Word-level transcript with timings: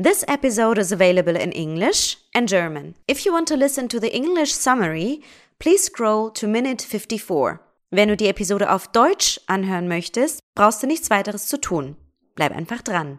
This 0.00 0.24
episode 0.28 0.78
is 0.78 0.92
available 0.92 1.34
in 1.34 1.50
English 1.50 2.18
and 2.32 2.48
German. 2.48 2.94
If 3.08 3.26
you 3.26 3.32
want 3.32 3.48
to 3.48 3.56
listen 3.56 3.88
to 3.88 3.98
the 3.98 4.14
English 4.14 4.52
summary, 4.52 5.22
please 5.58 5.82
scroll 5.82 6.30
to 6.34 6.46
minute 6.46 6.84
54. 6.84 7.58
Wenn 7.90 8.06
du 8.06 8.16
die 8.16 8.28
Episode 8.28 8.70
auf 8.70 8.86
Deutsch 8.92 9.40
anhören 9.48 9.88
möchtest, 9.88 10.38
brauchst 10.54 10.84
du 10.84 10.86
nichts 10.86 11.10
weiteres 11.10 11.48
zu 11.48 11.60
tun. 11.60 11.96
Bleib 12.36 12.52
einfach 12.52 12.82
dran. 12.82 13.18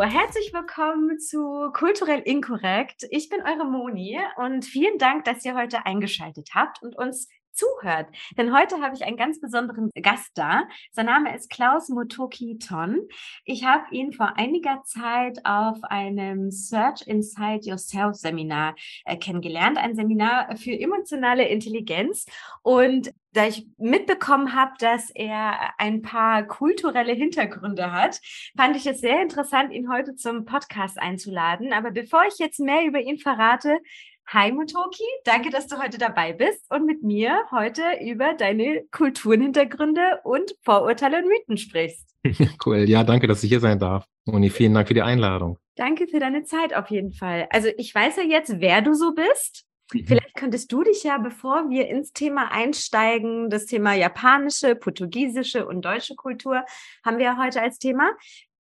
So, 0.00 0.06
herzlich 0.06 0.54
willkommen 0.54 1.18
zu 1.18 1.70
Kulturell 1.74 2.20
Inkorrekt. 2.20 3.06
Ich 3.10 3.28
bin 3.28 3.42
eure 3.42 3.66
Moni 3.66 4.18
und 4.36 4.64
vielen 4.64 4.96
Dank, 4.96 5.24
dass 5.24 5.44
ihr 5.44 5.54
heute 5.54 5.84
eingeschaltet 5.84 6.52
habt 6.54 6.82
und 6.82 6.96
uns 6.96 7.28
zuhört. 7.52 8.08
Denn 8.36 8.56
heute 8.56 8.80
habe 8.80 8.94
ich 8.94 9.04
einen 9.04 9.16
ganz 9.16 9.40
besonderen 9.40 9.90
Gast 10.02 10.30
da. 10.34 10.64
Sein 10.92 11.06
Name 11.06 11.34
ist 11.36 11.50
Klaus 11.50 11.88
Motoki 11.88 12.58
Ton. 12.58 13.00
Ich 13.44 13.64
habe 13.64 13.84
ihn 13.90 14.12
vor 14.12 14.36
einiger 14.36 14.82
Zeit 14.84 15.44
auf 15.44 15.78
einem 15.84 16.50
Search 16.50 17.06
Inside 17.06 17.60
Yourself 17.62 18.16
Seminar 18.16 18.74
äh, 19.04 19.16
kennengelernt. 19.16 19.78
Ein 19.78 19.94
Seminar 19.94 20.56
für 20.56 20.72
emotionale 20.72 21.48
Intelligenz. 21.48 22.26
Und 22.62 23.12
da 23.32 23.46
ich 23.46 23.66
mitbekommen 23.78 24.54
habe, 24.54 24.72
dass 24.80 25.10
er 25.10 25.78
ein 25.78 26.02
paar 26.02 26.42
kulturelle 26.44 27.12
Hintergründe 27.12 27.92
hat, 27.92 28.20
fand 28.56 28.76
ich 28.76 28.86
es 28.86 29.00
sehr 29.00 29.22
interessant, 29.22 29.72
ihn 29.72 29.90
heute 29.90 30.16
zum 30.16 30.44
Podcast 30.44 31.00
einzuladen. 31.00 31.72
Aber 31.72 31.92
bevor 31.92 32.24
ich 32.26 32.38
jetzt 32.38 32.58
mehr 32.58 32.84
über 32.84 32.98
ihn 32.98 33.18
verrate, 33.18 33.78
Hi 34.32 34.52
Motoki, 34.52 35.02
danke, 35.24 35.50
dass 35.50 35.66
du 35.66 35.82
heute 35.82 35.98
dabei 35.98 36.32
bist 36.32 36.64
und 36.70 36.86
mit 36.86 37.02
mir 37.02 37.46
heute 37.50 37.82
über 38.00 38.32
deine 38.34 38.84
Kulturenhintergründe 38.92 40.20
und 40.22 40.54
Vorurteile 40.62 41.18
und 41.18 41.26
Mythen 41.26 41.56
sprichst. 41.56 42.14
Cool, 42.64 42.88
ja, 42.88 43.02
danke, 43.02 43.26
dass 43.26 43.42
ich 43.42 43.48
hier 43.48 43.58
sein 43.58 43.80
darf. 43.80 44.04
Moni, 44.26 44.50
vielen 44.50 44.72
Dank 44.72 44.86
für 44.86 44.94
die 44.94 45.02
Einladung. 45.02 45.58
Danke 45.74 46.06
für 46.06 46.20
deine 46.20 46.44
Zeit 46.44 46.74
auf 46.74 46.90
jeden 46.90 47.10
Fall. 47.12 47.48
Also 47.50 47.70
ich 47.76 47.92
weiß 47.92 48.18
ja 48.18 48.22
jetzt, 48.22 48.60
wer 48.60 48.82
du 48.82 48.94
so 48.94 49.14
bist. 49.14 49.64
Mhm. 49.92 50.06
Vielleicht 50.06 50.34
könntest 50.36 50.70
du 50.70 50.84
dich 50.84 51.02
ja, 51.02 51.18
bevor 51.18 51.68
wir 51.68 51.88
ins 51.88 52.12
Thema 52.12 52.52
einsteigen, 52.52 53.50
das 53.50 53.66
Thema 53.66 53.94
japanische, 53.94 54.76
portugiesische 54.76 55.66
und 55.66 55.84
deutsche 55.84 56.14
Kultur 56.14 56.64
haben 57.04 57.18
wir 57.18 57.24
ja 57.24 57.36
heute 57.36 57.62
als 57.62 57.80
Thema. 57.80 58.12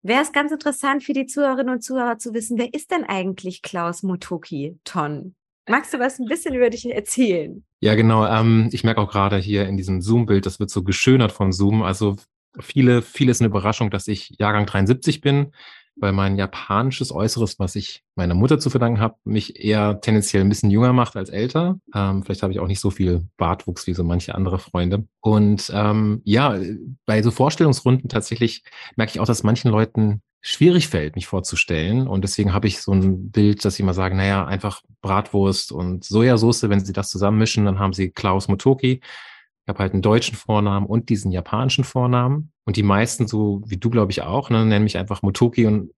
Wäre 0.01 0.23
es 0.23 0.33
ganz 0.33 0.51
interessant 0.51 1.05
für 1.05 1.13
die 1.13 1.27
Zuhörerinnen 1.27 1.75
und 1.75 1.83
Zuhörer 1.83 2.17
zu 2.17 2.33
wissen, 2.33 2.57
wer 2.57 2.73
ist 2.73 2.91
denn 2.91 3.05
eigentlich 3.05 3.61
Klaus 3.61 4.03
Motoki 4.03 4.79
Ton? 4.85 5.35
Magst 5.69 5.93
du 5.93 5.99
was 5.99 6.19
ein 6.19 6.27
bisschen 6.27 6.55
über 6.55 6.71
dich 6.71 6.91
erzählen? 6.91 7.65
Ja, 7.81 7.95
genau. 7.95 8.27
Ähm, 8.27 8.71
ich 8.73 8.85
merke 8.85 9.01
auch 9.01 9.11
gerade 9.11 9.37
hier 9.37 9.67
in 9.67 9.77
diesem 9.77 10.01
Zoom-Bild, 10.01 10.47
das 10.47 10.59
wird 10.61 10.71
so 10.71 10.83
geschönert 10.83 11.33
von 11.33 11.53
Zoom. 11.53 11.83
Also 11.83 12.17
viele, 12.59 13.03
viele 13.03 13.31
ist 13.31 13.41
eine 13.41 13.49
Überraschung, 13.49 13.91
dass 13.91 14.09
ich 14.09 14.35
Jahrgang 14.39 14.67
73 14.67 15.21
bin, 15.21 15.53
weil 16.01 16.13
mein 16.13 16.37
japanisches 16.37 17.13
Äußeres, 17.13 17.59
was 17.59 17.77
ich 17.77 18.03
meiner 18.15 18.35
Mutter 18.35 18.59
zu 18.59 18.71
verdanken 18.71 19.01
habe, 19.01 19.17
mich 19.25 19.63
eher 19.63 20.01
tendenziell 20.01 20.43
ein 20.43 20.49
bisschen 20.49 20.71
jünger 20.71 20.93
macht 20.93 21.17
als 21.17 21.31
älter. 21.31 21.79
Ähm, 21.95 22.23
vielleicht 22.23 22.43
habe 22.43 22.53
ich 22.53 22.61
auch 22.61 22.67
nicht 22.67 22.81
so 22.81 22.91
viel 22.91 23.27
Bartwuchs 23.37 23.87
wie 23.87 23.95
so 23.95 24.05
manche 24.05 24.35
andere 24.35 24.59
Freunde. 24.59 25.07
Und 25.21 25.71
ähm, 25.75 26.23
ja, 26.25 26.59
bei 27.07 27.23
so 27.23 27.31
Vorstellungsrunden 27.31 28.09
tatsächlich 28.09 28.63
merke 28.97 29.13
ich 29.13 29.21
auch, 29.21 29.27
dass 29.27 29.43
manchen 29.43 29.71
Leuten 29.71 30.23
schwierig 30.41 30.89
fällt, 30.89 31.17
mich 31.17 31.27
vorzustellen. 31.27 32.07
Und 32.07 32.23
deswegen 32.23 32.53
habe 32.53 32.69
ich 32.69 32.81
so 32.81 32.93
ein 32.93 33.31
Bild, 33.31 33.65
dass 33.65 33.75
sie 33.75 33.83
immer 33.83 33.95
sagen, 33.95 34.17
naja, 34.17 34.47
einfach 34.47 34.83
Bratwurst 35.01 35.73
und 35.73 36.05
Sojasauce, 36.05 36.69
wenn 36.69 36.81
sie 36.81 36.93
das 36.93 37.11
zusammenmischen, 37.11 37.65
dann 37.65 37.79
haben 37.79 37.93
sie 37.93 38.11
Klaus 38.11 38.49
Motoki. 38.49 39.01
Ich 39.03 39.69
habe 39.69 39.81
halt 39.81 39.93
einen 39.93 40.03
deutschen 40.03 40.37
Vornamen 40.37 40.87
und 40.87 41.11
diesen 41.11 41.31
japanischen 41.31 41.85
Vornamen. 41.85 42.53
Und 42.65 42.77
die 42.77 42.83
meisten, 42.83 43.27
so 43.27 43.63
wie 43.67 43.77
du, 43.77 43.91
glaube 43.91 44.13
ich, 44.13 44.23
auch, 44.23 44.51
ne, 44.51 44.65
nennen 44.65 44.85
mich 44.85 44.97
einfach 44.97 45.23
Motoki. 45.23 45.67
Und 45.67 45.91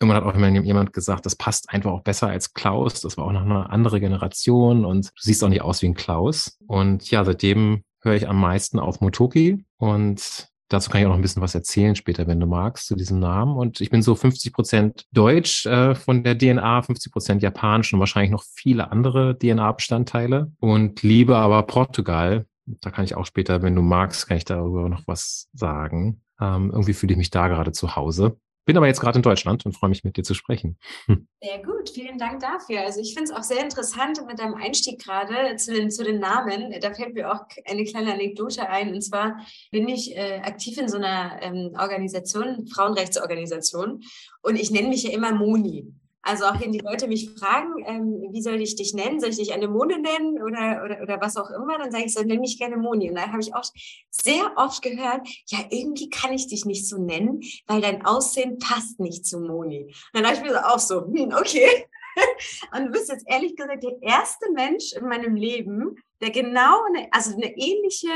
irgendwann 0.00 0.24
hat 0.24 0.34
auch 0.34 0.38
jemand 0.38 0.92
gesagt, 0.92 1.26
das 1.26 1.36
passt 1.36 1.70
einfach 1.70 1.90
auch 1.90 2.02
besser 2.02 2.28
als 2.28 2.54
Klaus. 2.54 3.00
Das 3.00 3.16
war 3.16 3.24
auch 3.24 3.32
noch 3.32 3.42
eine 3.42 3.70
andere 3.70 4.00
Generation 4.00 4.84
und 4.84 5.06
du 5.06 5.10
siehst 5.20 5.42
auch 5.42 5.48
nicht 5.48 5.62
aus 5.62 5.82
wie 5.82 5.86
ein 5.86 5.94
Klaus. 5.94 6.58
Und 6.66 7.10
ja, 7.10 7.24
seitdem 7.24 7.82
höre 8.02 8.14
ich 8.14 8.28
am 8.28 8.40
meisten 8.40 8.78
auf 8.78 9.00
Motoki 9.00 9.64
und 9.78 10.48
Dazu 10.68 10.90
kann 10.90 11.00
ich 11.00 11.06
auch 11.06 11.10
noch 11.10 11.16
ein 11.16 11.22
bisschen 11.22 11.42
was 11.42 11.54
erzählen 11.54 11.94
später, 11.94 12.26
wenn 12.26 12.40
du 12.40 12.46
magst, 12.46 12.86
zu 12.86 12.96
diesem 12.96 13.20
Namen. 13.20 13.56
Und 13.56 13.80
ich 13.80 13.90
bin 13.90 14.02
so 14.02 14.16
50 14.16 14.52
Prozent 14.52 15.06
Deutsch 15.12 15.64
äh, 15.64 15.94
von 15.94 16.24
der 16.24 16.36
DNA, 16.36 16.82
50 16.82 17.12
Prozent 17.12 17.42
Japanisch 17.42 17.92
und 17.92 18.00
wahrscheinlich 18.00 18.32
noch 18.32 18.42
viele 18.42 18.90
andere 18.90 19.38
DNA-Bestandteile 19.38 20.50
und 20.58 21.02
liebe 21.04 21.36
aber 21.36 21.62
Portugal. 21.62 22.46
Da 22.66 22.90
kann 22.90 23.04
ich 23.04 23.14
auch 23.14 23.26
später, 23.26 23.62
wenn 23.62 23.76
du 23.76 23.82
magst, 23.82 24.26
kann 24.26 24.38
ich 24.38 24.44
darüber 24.44 24.88
noch 24.88 25.02
was 25.06 25.48
sagen. 25.52 26.22
Ähm, 26.40 26.70
irgendwie 26.72 26.94
fühle 26.94 27.12
ich 27.12 27.18
mich 27.18 27.30
da 27.30 27.46
gerade 27.46 27.70
zu 27.70 27.94
Hause. 27.94 28.36
Bin 28.66 28.76
aber 28.76 28.88
jetzt 28.88 29.00
gerade 29.00 29.18
in 29.18 29.22
Deutschland 29.22 29.64
und 29.64 29.72
freue 29.74 29.90
mich, 29.90 30.02
mit 30.02 30.16
dir 30.16 30.24
zu 30.24 30.34
sprechen. 30.34 30.76
Hm. 31.06 31.28
Sehr 31.40 31.62
gut, 31.62 31.88
vielen 31.88 32.18
Dank 32.18 32.40
dafür. 32.40 32.80
Also 32.80 33.00
ich 33.00 33.14
finde 33.14 33.30
es 33.30 33.36
auch 33.36 33.44
sehr 33.44 33.62
interessant 33.62 34.20
mit 34.26 34.40
deinem 34.40 34.54
Einstieg 34.54 35.02
gerade 35.02 35.54
zu 35.54 35.72
den, 35.72 35.88
zu 35.92 36.02
den 36.02 36.18
Namen. 36.18 36.74
Da 36.80 36.92
fällt 36.92 37.14
mir 37.14 37.32
auch 37.32 37.44
eine 37.64 37.84
kleine 37.84 38.12
Anekdote 38.12 38.68
ein. 38.68 38.92
Und 38.92 39.02
zwar 39.02 39.40
bin 39.70 39.88
ich 39.88 40.16
äh, 40.16 40.40
aktiv 40.42 40.78
in 40.78 40.88
so 40.88 40.96
einer 40.96 41.38
ähm, 41.42 41.76
Organisation, 41.78 42.66
Frauenrechtsorganisation. 42.66 44.02
Und 44.42 44.56
ich 44.56 44.72
nenne 44.72 44.88
mich 44.88 45.04
ja 45.04 45.10
immer 45.10 45.32
Moni. 45.32 45.94
Also 46.26 46.44
auch 46.46 46.60
wenn 46.60 46.72
die 46.72 46.80
Leute 46.80 47.06
mich 47.06 47.30
fragen, 47.38 47.84
ähm, 47.86 48.32
wie 48.32 48.42
soll 48.42 48.60
ich 48.60 48.74
dich 48.74 48.94
nennen? 48.94 49.20
Soll 49.20 49.30
ich 49.30 49.36
dich 49.36 49.54
Anemone 49.54 50.00
nennen 50.00 50.42
oder, 50.42 50.82
oder, 50.84 51.00
oder 51.00 51.20
was 51.20 51.36
auch 51.36 51.50
immer? 51.50 51.78
Dann 51.78 51.92
sage 51.92 52.06
ich 52.06 52.12
so, 52.12 52.22
nenn 52.22 52.40
mich 52.40 52.58
gerne 52.58 52.76
Moni. 52.76 53.08
Und 53.08 53.14
da 53.14 53.28
habe 53.28 53.40
ich 53.40 53.54
auch 53.54 53.62
sehr 54.10 54.52
oft 54.56 54.82
gehört, 54.82 55.28
ja, 55.46 55.60
irgendwie 55.70 56.10
kann 56.10 56.32
ich 56.32 56.48
dich 56.48 56.64
nicht 56.64 56.88
so 56.88 56.98
nennen, 56.98 57.42
weil 57.68 57.80
dein 57.80 58.04
Aussehen 58.04 58.58
passt 58.58 58.98
nicht 58.98 59.24
zu 59.24 59.38
Moni. 59.38 59.84
Und 59.84 59.94
dann 60.14 60.26
habe 60.26 60.34
ich 60.34 60.42
mir 60.42 60.50
so 60.50 60.58
auch 60.58 60.80
so, 60.80 61.06
hm, 61.06 61.32
okay. 61.32 61.86
Und 62.76 62.86
du 62.86 62.90
bist 62.90 63.08
jetzt 63.08 63.28
ehrlich 63.28 63.54
gesagt 63.54 63.84
der 63.84 64.02
erste 64.02 64.50
Mensch 64.52 64.94
in 64.94 65.06
meinem 65.06 65.36
Leben, 65.36 65.94
der 66.20 66.30
genau 66.30 66.82
eine, 66.86 67.06
also 67.12 67.36
eine 67.36 67.56
ähnliche 67.56 68.08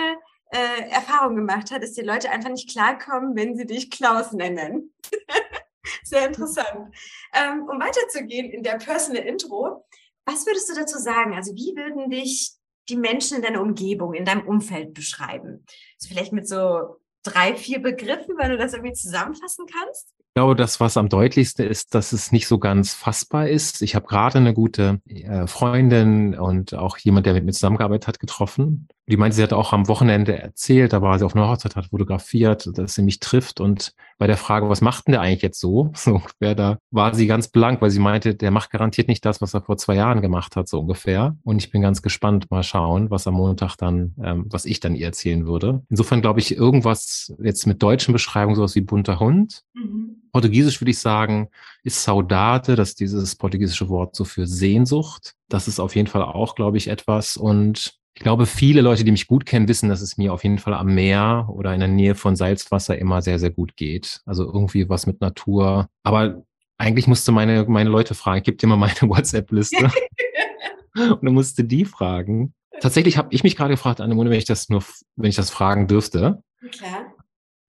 äh, 0.51 0.91
Erfahrung 0.91 1.37
gemacht 1.37 1.71
hat, 1.71 1.85
dass 1.85 1.93
die 1.93 2.01
Leute 2.01 2.29
einfach 2.29 2.51
nicht 2.51 2.69
klarkommen, 2.71 3.37
wenn 3.37 3.55
sie 3.55 3.67
dich 3.67 3.89
Klaus 3.89 4.33
nennen. 4.33 4.93
Sehr 6.05 6.27
interessant. 6.27 6.95
Ähm, 7.35 7.63
um 7.63 7.81
weiterzugehen 7.81 8.51
in 8.51 8.63
der 8.63 8.79
Personal 8.79 9.23
Intro, 9.23 9.87
was 10.25 10.47
würdest 10.47 10.69
du 10.69 10.75
dazu 10.75 10.99
sagen? 10.99 11.35
Also 11.35 11.55
wie 11.55 11.75
würden 11.77 12.11
dich 12.11 12.53
die 12.89 12.97
Menschen 12.97 13.39
in 13.39 13.43
deiner 13.43 13.63
Umgebung, 13.63 14.15
in 14.15 14.25
deinem 14.25 14.47
Umfeld 14.47 14.95
beschreiben? 14.95 15.65
Also 15.97 16.09
vielleicht 16.09 16.33
mit 16.33 16.47
so 16.49 16.97
drei, 17.23 17.55
vier 17.55 17.81
Begriffen, 17.81 18.37
wenn 18.39 18.51
du 18.51 18.59
das 18.59 18.73
irgendwie 18.73 18.95
zusammenfassen 18.95 19.67
kannst? 19.67 20.09
Ich 20.19 20.35
glaube, 20.35 20.55
das, 20.55 20.79
was 20.79 20.97
am 20.97 21.09
deutlichsten 21.09 21.67
ist, 21.67 21.95
dass 21.95 22.13
es 22.13 22.31
nicht 22.31 22.47
so 22.47 22.59
ganz 22.59 22.95
fassbar 22.95 23.49
ist. 23.49 23.83
Ich 23.83 23.97
habe 23.97 24.07
gerade 24.07 24.39
eine 24.39 24.55
gute 24.55 25.01
äh, 25.09 25.49
Freundin 25.49 26.39
und 26.39 26.73
auch 26.75 26.99
jemand, 26.99 27.27
der 27.27 27.35
mit 27.35 27.45
mir 27.45 27.53
zusammengearbeitet 27.53 28.07
hat, 28.07 28.21
getroffen. 28.21 28.87
Die 29.11 29.17
meinte, 29.17 29.37
sie 29.37 29.43
hat 29.43 29.53
auch 29.53 29.73
am 29.73 29.89
Wochenende 29.89 30.39
erzählt, 30.39 30.93
da 30.93 31.03
war 31.03 31.19
sie 31.19 31.25
auf 31.25 31.35
einer 31.35 31.49
Hochzeit, 31.49 31.75
hat 31.75 31.87
fotografiert, 31.87 32.71
dass 32.79 32.95
sie 32.95 33.03
mich 33.03 33.19
trifft. 33.19 33.61
Und 33.61 33.93
bei 34.19 34.29
der 34.29 34.37
Frage, 34.37 34.69
was 34.69 34.83
macht 34.83 35.07
denn 35.07 35.13
der 35.13 35.21
eigentlich 35.21 35.43
jetzt 35.43 35.61
so? 35.61 35.93
So 36.01 36.15
ungefähr, 36.15 36.55
da 36.55 36.79
war 36.91 37.15
sie 37.15 37.27
ganz 37.27 37.49
blank, 37.49 37.83
weil 37.83 37.91
sie 37.91 38.01
meinte, 38.01 38.35
der 38.35 38.51
macht 38.51 38.71
garantiert 38.71 39.09
nicht 39.09 39.25
das, 39.25 39.43
was 39.43 39.53
er 39.53 39.61
vor 39.61 39.77
zwei 39.77 39.97
Jahren 39.97 40.23
gemacht 40.23 40.57
hat, 40.57 40.69
so 40.69 40.81
ungefähr. 40.81 41.37
Und 41.43 41.59
ich 41.59 41.71
bin 41.71 41.83
ganz 41.83 42.03
gespannt, 42.03 42.51
mal 42.51 42.63
schauen, 42.63 43.11
was 43.11 43.27
am 43.27 43.35
Montag 43.35 43.77
dann, 43.77 44.15
ähm, 44.23 44.47
was 44.49 44.65
ich 44.65 44.81
dann 44.81 44.95
ihr 44.95 45.07
erzählen 45.07 45.47
würde. 45.47 45.83
Insofern 45.91 46.23
glaube 46.23 46.41
ich, 46.41 46.57
irgendwas 46.57 47.35
jetzt 47.43 47.67
mit 47.67 47.83
deutschen 47.83 48.13
Beschreibungen, 48.13 48.57
sowas 48.57 48.75
wie 48.75 48.81
bunter 48.81 49.21
Hund. 49.21 49.63
Mhm. 49.75 50.23
Portugiesisch 50.33 50.81
würde 50.81 50.93
ich 50.93 50.99
sagen, 50.99 51.49
ist 51.83 52.03
Saudade, 52.03 52.77
das 52.77 52.91
ist 52.91 53.01
dieses 53.01 53.37
portugiesische 53.37 53.89
Wort 53.89 54.15
so 54.15 54.25
für 54.25 54.47
Sehnsucht. 54.47 55.35
Das 55.49 55.69
ist 55.69 55.81
auf 55.81 55.97
jeden 55.97 56.09
Fall 56.09 56.23
auch, 56.23 56.55
glaube 56.55 56.77
ich, 56.77 56.89
etwas. 56.89 57.37
Und 57.37 58.00
ich 58.21 58.25
glaube, 58.25 58.45
viele 58.45 58.83
Leute, 58.83 59.03
die 59.03 59.13
mich 59.13 59.29
gut 59.29 59.47
kennen, 59.47 59.67
wissen, 59.67 59.89
dass 59.89 60.03
es 60.03 60.19
mir 60.19 60.35
auf 60.35 60.45
jeden 60.45 60.59
Fall 60.59 60.75
am 60.75 60.95
Meer 60.95 61.49
oder 61.49 61.73
in 61.73 61.81
der 61.81 61.89
Nähe 61.89 62.15
von 62.15 62.37
Salzwasser 62.37 62.99
immer 62.99 63.23
sehr, 63.23 63.39
sehr 63.39 63.49
gut 63.49 63.77
geht. 63.77 64.21
Also 64.27 64.45
irgendwie 64.45 64.91
was 64.91 65.07
mit 65.07 65.23
Natur. 65.23 65.89
Aber 66.03 66.43
eigentlich 66.77 67.07
musste 67.07 67.33
meine, 67.33 67.65
meine 67.65 67.89
Leute 67.89 68.15
fragen. 68.15 68.37
Ich 68.37 68.45
gebe 68.45 68.59
dir 68.59 68.67
mal 68.67 68.77
meine 68.77 68.93
WhatsApp-Liste. 69.01 69.85
und 70.97 71.25
dann 71.25 71.33
musste 71.33 71.65
die 71.65 71.87
fragen. 71.87 72.53
Tatsächlich 72.83 73.17
habe 73.17 73.29
ich 73.31 73.43
mich 73.43 73.57
gerade 73.57 73.73
gefragt, 73.73 74.03
Annemone, 74.03 74.29
wenn 74.29 74.37
ich 74.37 74.45
das 74.45 74.69
nur, 74.69 74.85
wenn 75.17 75.31
ich 75.31 75.37
das 75.37 75.49
fragen 75.49 75.87
dürfte. 75.87 76.43
Klar. 76.73 77.15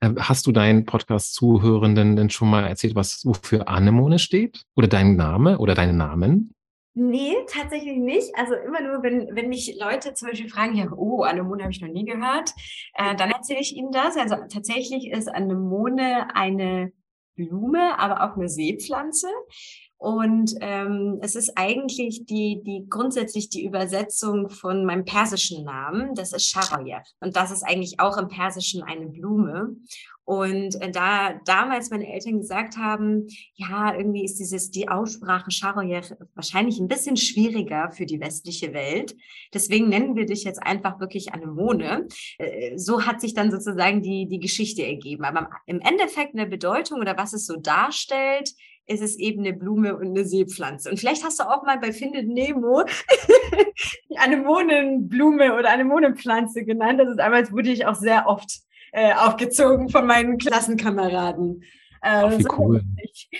Ähm, 0.01 0.17
hast 0.19 0.47
du 0.47 0.51
deinen 0.51 0.83
Podcast-Zuhörenden 0.85 2.17
denn 2.17 2.29
schon 2.29 2.49
mal 2.49 2.67
erzählt, 2.67 2.95
was 2.95 3.23
wofür 3.23 3.69
Anemone 3.69 4.19
steht? 4.19 4.65
Oder 4.75 4.89
dein 4.89 5.15
Name 5.15 5.59
oder 5.59 5.75
deine 5.75 5.93
Namen? 5.93 6.53
Nee, 6.93 7.35
tatsächlich 7.47 7.97
nicht. 7.97 8.35
Also 8.35 8.53
immer 8.55 8.81
nur, 8.81 9.01
wenn, 9.01 9.33
wenn 9.33 9.47
mich 9.47 9.77
Leute 9.79 10.13
zum 10.13 10.27
Beispiel 10.27 10.49
fragen, 10.49 10.75
ja, 10.75 10.91
oh, 10.91 11.23
Anemone 11.23 11.63
habe 11.63 11.71
ich 11.71 11.81
noch 11.81 11.87
nie 11.87 12.03
gehört, 12.03 12.51
äh, 12.95 13.15
dann 13.15 13.31
erzähle 13.31 13.61
ich 13.61 13.75
ihnen 13.75 13.91
das. 13.91 14.17
Also 14.17 14.35
tatsächlich 14.49 15.09
ist 15.09 15.29
Anemone 15.29 16.35
eine 16.35 16.91
Blume, 17.35 17.97
aber 17.97 18.23
auch 18.23 18.35
eine 18.35 18.49
Seepflanze. 18.49 19.27
Und 20.01 20.55
ähm, 20.61 21.19
es 21.21 21.35
ist 21.35 21.55
eigentlich 21.59 22.25
die, 22.25 22.63
die 22.63 22.87
grundsätzlich 22.89 23.49
die 23.49 23.63
Übersetzung 23.63 24.49
von 24.49 24.83
meinem 24.83 25.05
persischen 25.05 25.63
Namen. 25.63 26.15
Das 26.15 26.33
ist 26.33 26.47
Sharoyev. 26.47 27.03
Und 27.19 27.35
das 27.35 27.51
ist 27.51 27.61
eigentlich 27.61 27.99
auch 27.99 28.17
im 28.17 28.27
Persischen 28.27 28.81
eine 28.81 29.05
Blume. 29.05 29.75
Und 30.23 30.81
äh, 30.81 30.89
da 30.89 31.39
damals 31.45 31.91
meine 31.91 32.11
Eltern 32.11 32.39
gesagt 32.39 32.77
haben, 32.77 33.27
ja, 33.53 33.95
irgendwie 33.95 34.25
ist 34.25 34.39
dieses, 34.39 34.71
die 34.71 34.89
Aussprache 34.89 35.51
Sharoyer 35.51 36.01
wahrscheinlich 36.33 36.79
ein 36.79 36.87
bisschen 36.87 37.15
schwieriger 37.15 37.91
für 37.91 38.07
die 38.07 38.19
westliche 38.19 38.73
Welt. 38.73 39.15
Deswegen 39.53 39.87
nennen 39.87 40.15
wir 40.15 40.25
dich 40.25 40.43
jetzt 40.43 40.63
einfach 40.63 40.99
wirklich 40.99 41.31
Anemone. 41.31 42.07
Äh, 42.39 42.75
so 42.75 43.05
hat 43.05 43.21
sich 43.21 43.35
dann 43.35 43.51
sozusagen 43.51 44.01
die, 44.01 44.27
die 44.27 44.39
Geschichte 44.39 44.83
ergeben. 44.83 45.25
Aber 45.25 45.47
im 45.67 45.79
Endeffekt 45.79 46.33
eine 46.33 46.47
Bedeutung 46.47 47.01
oder 47.01 47.17
was 47.19 47.33
es 47.33 47.45
so 47.45 47.57
darstellt, 47.57 48.51
ist 48.87 49.01
es 49.01 49.17
eben 49.17 49.41
eine 49.41 49.53
Blume 49.53 49.95
und 49.95 50.07
eine 50.07 50.25
Seepflanze. 50.25 50.89
Und 50.89 50.99
vielleicht 50.99 51.23
hast 51.23 51.39
du 51.39 51.43
auch 51.43 51.63
mal 51.63 51.79
bei 51.79 51.93
Findet 51.93 52.27
Nemo 52.27 52.83
die 54.09 54.17
Anemonenblume 54.17 55.55
oder 55.57 55.71
Anemonenpflanze 55.71 56.63
genannt. 56.65 56.99
Das 56.99 57.09
ist 57.09 57.19
einmal, 57.19 57.49
wurde 57.51 57.71
ich 57.71 57.85
auch 57.85 57.95
sehr 57.95 58.27
oft 58.27 58.61
äh, 58.91 59.13
aufgezogen 59.13 59.89
von 59.89 60.05
meinen 60.05 60.37
Klassenkameraden. 60.37 61.63
Äh, 62.01 62.09
Ach, 62.09 62.37
wie 62.37 62.43
so 62.43 62.49
cool. 62.57 62.83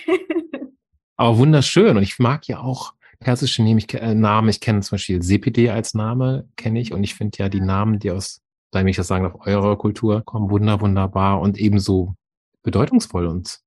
Aber 1.16 1.38
wunderschön. 1.38 1.96
Und 1.96 2.02
ich 2.02 2.18
mag 2.18 2.48
ja 2.48 2.60
auch 2.60 2.94
persische 3.20 3.62
äh, 3.62 4.14
Namen. 4.14 4.48
Ich 4.48 4.60
kenne 4.60 4.80
zum 4.80 4.96
Beispiel 4.96 5.22
Sepide 5.22 5.72
als 5.72 5.94
Name, 5.94 6.48
kenne 6.56 6.80
ich. 6.80 6.92
Und 6.92 7.04
ich 7.04 7.14
finde 7.14 7.38
ja 7.38 7.48
die 7.48 7.60
Namen, 7.60 7.98
die 7.98 8.10
aus, 8.10 8.40
da 8.70 8.82
ich 8.82 8.96
das 8.96 9.06
sagen 9.06 9.26
auf 9.26 9.46
eurer 9.46 9.76
Kultur 9.76 10.22
kommen, 10.24 10.50
wunder, 10.50 10.80
wunderbar 10.80 11.40
und 11.40 11.58
ebenso 11.58 12.14
bedeutungsvoll 12.62 13.26
und 13.26 13.60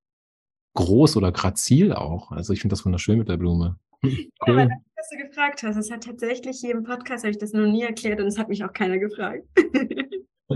groß 0.75 1.17
oder 1.17 1.31
grazil 1.31 1.93
auch. 1.93 2.31
Also 2.31 2.53
ich 2.53 2.61
finde 2.61 2.73
das 2.73 2.85
wunderschön 2.85 3.17
mit 3.17 3.27
der 3.27 3.37
Blume. 3.37 3.77
Hm, 4.01 4.11
cool. 4.47 4.59
Ja, 4.59 4.65
danke, 4.67 4.85
dass 4.95 5.09
du 5.09 5.17
gefragt 5.17 5.63
hast. 5.63 5.77
Es 5.77 5.91
hat 5.91 6.03
tatsächlich 6.03 6.59
hier 6.59 6.71
im 6.71 6.83
Podcast, 6.83 7.23
habe 7.23 7.31
ich 7.31 7.37
das 7.37 7.53
noch 7.53 7.65
nie 7.65 7.83
erklärt 7.83 8.19
und 8.21 8.27
es 8.27 8.37
hat 8.37 8.49
mich 8.49 8.63
auch 8.63 8.73
keiner 8.73 8.99
gefragt. 8.99 9.43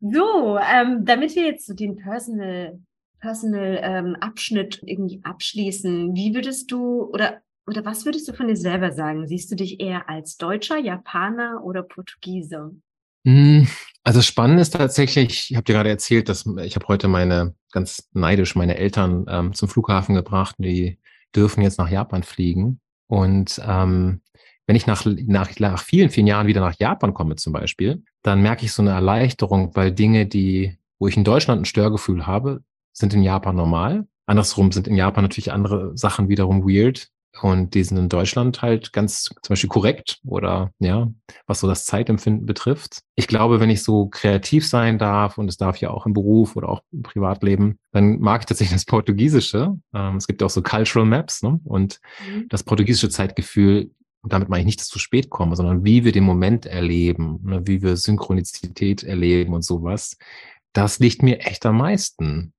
so, 0.00 0.58
ähm, 0.58 1.04
damit 1.04 1.34
wir 1.34 1.46
jetzt 1.46 1.66
so 1.66 1.74
den 1.74 1.96
Personal, 1.96 2.78
Personal 3.20 3.80
ähm, 3.82 4.16
Abschnitt 4.20 4.82
irgendwie 4.84 5.20
abschließen, 5.24 6.14
wie 6.14 6.34
würdest 6.34 6.70
du 6.70 7.04
oder 7.04 7.40
oder 7.66 7.84
was 7.84 8.04
würdest 8.04 8.28
du 8.28 8.34
von 8.34 8.48
dir 8.48 8.56
selber 8.56 8.92
sagen? 8.92 9.26
Siehst 9.26 9.50
du 9.50 9.56
dich 9.56 9.80
eher 9.80 10.08
als 10.08 10.36
Deutscher, 10.36 10.78
Japaner 10.78 11.64
oder 11.64 11.82
Portugiese? 11.82 12.76
Also 14.04 14.20
spannend 14.20 14.60
ist 14.60 14.74
tatsächlich, 14.74 15.50
ich 15.50 15.56
habe 15.56 15.64
dir 15.64 15.72
gerade 15.72 15.88
erzählt, 15.88 16.28
dass 16.28 16.46
ich 16.62 16.76
habe 16.76 16.88
heute 16.88 17.08
meine, 17.08 17.54
ganz 17.72 18.10
neidisch, 18.12 18.54
meine 18.54 18.76
Eltern 18.76 19.24
ähm, 19.28 19.54
zum 19.54 19.68
Flughafen 19.68 20.14
gebracht. 20.14 20.56
Die 20.58 20.98
dürfen 21.34 21.62
jetzt 21.62 21.78
nach 21.78 21.90
Japan 21.90 22.22
fliegen. 22.22 22.80
Und 23.06 23.60
ähm, 23.66 24.20
wenn 24.66 24.76
ich 24.76 24.86
nach, 24.86 25.06
nach, 25.06 25.58
nach 25.58 25.82
vielen, 25.82 26.10
vielen 26.10 26.26
Jahren 26.26 26.46
wieder 26.46 26.60
nach 26.60 26.78
Japan 26.78 27.14
komme 27.14 27.36
zum 27.36 27.54
Beispiel, 27.54 28.02
dann 28.22 28.42
merke 28.42 28.66
ich 28.66 28.72
so 28.72 28.82
eine 28.82 28.90
Erleichterung, 28.90 29.74
weil 29.74 29.90
Dinge, 29.90 30.26
die, 30.26 30.78
wo 30.98 31.08
ich 31.08 31.16
in 31.16 31.24
Deutschland 31.24 31.62
ein 31.62 31.66
Störgefühl 31.66 32.26
habe, 32.26 32.62
sind 32.92 33.14
in 33.14 33.22
Japan 33.22 33.56
normal. 33.56 34.06
Andersrum 34.26 34.70
sind 34.70 34.86
in 34.86 34.96
Japan 34.96 35.24
natürlich 35.24 35.52
andere 35.52 35.96
Sachen 35.96 36.28
wiederum 36.28 36.62
weird. 36.64 37.08
Und 37.40 37.74
die 37.74 37.82
sind 37.82 37.96
in 37.96 38.08
Deutschland 38.08 38.62
halt 38.62 38.92
ganz 38.92 39.24
zum 39.24 39.48
Beispiel 39.48 39.68
korrekt 39.68 40.20
oder 40.24 40.70
ja, 40.78 41.10
was 41.46 41.60
so 41.60 41.66
das 41.66 41.84
Zeitempfinden 41.84 42.46
betrifft. 42.46 43.00
Ich 43.16 43.26
glaube, 43.26 43.60
wenn 43.60 43.70
ich 43.70 43.82
so 43.82 44.06
kreativ 44.06 44.66
sein 44.66 44.98
darf 44.98 45.36
und 45.36 45.48
es 45.48 45.56
darf 45.56 45.78
ja 45.78 45.90
auch 45.90 46.06
im 46.06 46.12
Beruf 46.12 46.54
oder 46.54 46.68
auch 46.68 46.82
im 46.92 47.02
Privatleben, 47.02 47.78
dann 47.92 48.20
mag 48.20 48.42
ich 48.42 48.46
tatsächlich 48.46 48.76
das 48.76 48.84
Portugiesische. 48.84 49.76
Ähm, 49.92 50.16
es 50.16 50.26
gibt 50.26 50.40
ja 50.40 50.46
auch 50.46 50.50
so 50.50 50.62
Cultural 50.62 51.08
Maps 51.08 51.42
ne? 51.42 51.60
und 51.64 52.00
mhm. 52.28 52.46
das 52.48 52.62
portugiesische 52.62 53.08
Zeitgefühl. 53.08 53.90
Und 54.22 54.32
damit 54.32 54.48
meine 54.48 54.60
ich 54.60 54.66
nicht, 54.66 54.80
dass 54.80 54.88
zu 54.88 54.98
spät 54.98 55.28
komme, 55.28 55.56
sondern 55.56 55.84
wie 55.84 56.04
wir 56.04 56.12
den 56.12 56.24
Moment 56.24 56.66
erleben, 56.66 57.40
ne? 57.42 57.62
wie 57.66 57.82
wir 57.82 57.96
Synchronizität 57.96 59.02
erleben 59.02 59.54
und 59.54 59.64
sowas. 59.64 60.16
Das 60.72 60.98
liegt 60.98 61.22
mir 61.22 61.40
echt 61.40 61.66
am 61.66 61.78
meisten. 61.78 62.52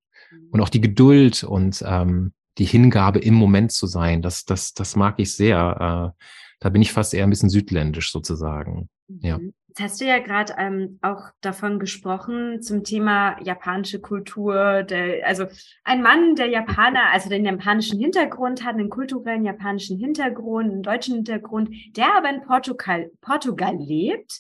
Und 0.51 0.62
auch 0.62 0.69
die 0.69 0.81
Geduld 0.81 1.44
und 1.44 1.83
ähm, 1.88 2.33
die 2.57 2.65
Hingabe 2.65 3.19
im 3.19 3.33
Moment 3.33 3.71
zu 3.71 3.87
sein, 3.87 4.21
das, 4.21 4.45
das, 4.45 4.73
das 4.73 4.95
mag 4.95 5.15
ich 5.17 5.35
sehr. 5.35 6.13
Äh, 6.15 6.23
da 6.59 6.69
bin 6.69 6.81
ich 6.81 6.93
fast 6.93 7.13
eher 7.13 7.25
ein 7.25 7.29
bisschen 7.29 7.49
südländisch 7.49 8.11
sozusagen. 8.11 8.89
Ja. 9.07 9.37
Mhm. 9.37 9.53
Jetzt 9.77 9.91
hast 9.91 10.01
du 10.01 10.05
ja 10.05 10.19
gerade 10.19 10.55
ähm, 10.57 10.99
auch 11.01 11.31
davon 11.41 11.79
gesprochen 11.79 12.61
zum 12.61 12.85
Thema 12.85 13.37
japanische 13.43 13.99
Kultur. 13.99 14.83
Der, 14.83 15.27
also 15.27 15.47
ein 15.83 16.01
Mann, 16.01 16.35
der 16.35 16.47
Japaner, 16.47 17.11
also 17.11 17.27
den 17.27 17.43
japanischen 17.43 17.99
Hintergrund 17.99 18.63
hat, 18.63 18.75
einen 18.75 18.89
kulturellen 18.89 19.43
japanischen 19.43 19.99
Hintergrund, 19.99 20.71
einen 20.71 20.81
deutschen 20.81 21.15
Hintergrund, 21.15 21.71
der 21.97 22.15
aber 22.15 22.29
in 22.29 22.41
Portugal, 22.43 23.11
Portugal 23.19 23.75
lebt, 23.75 24.39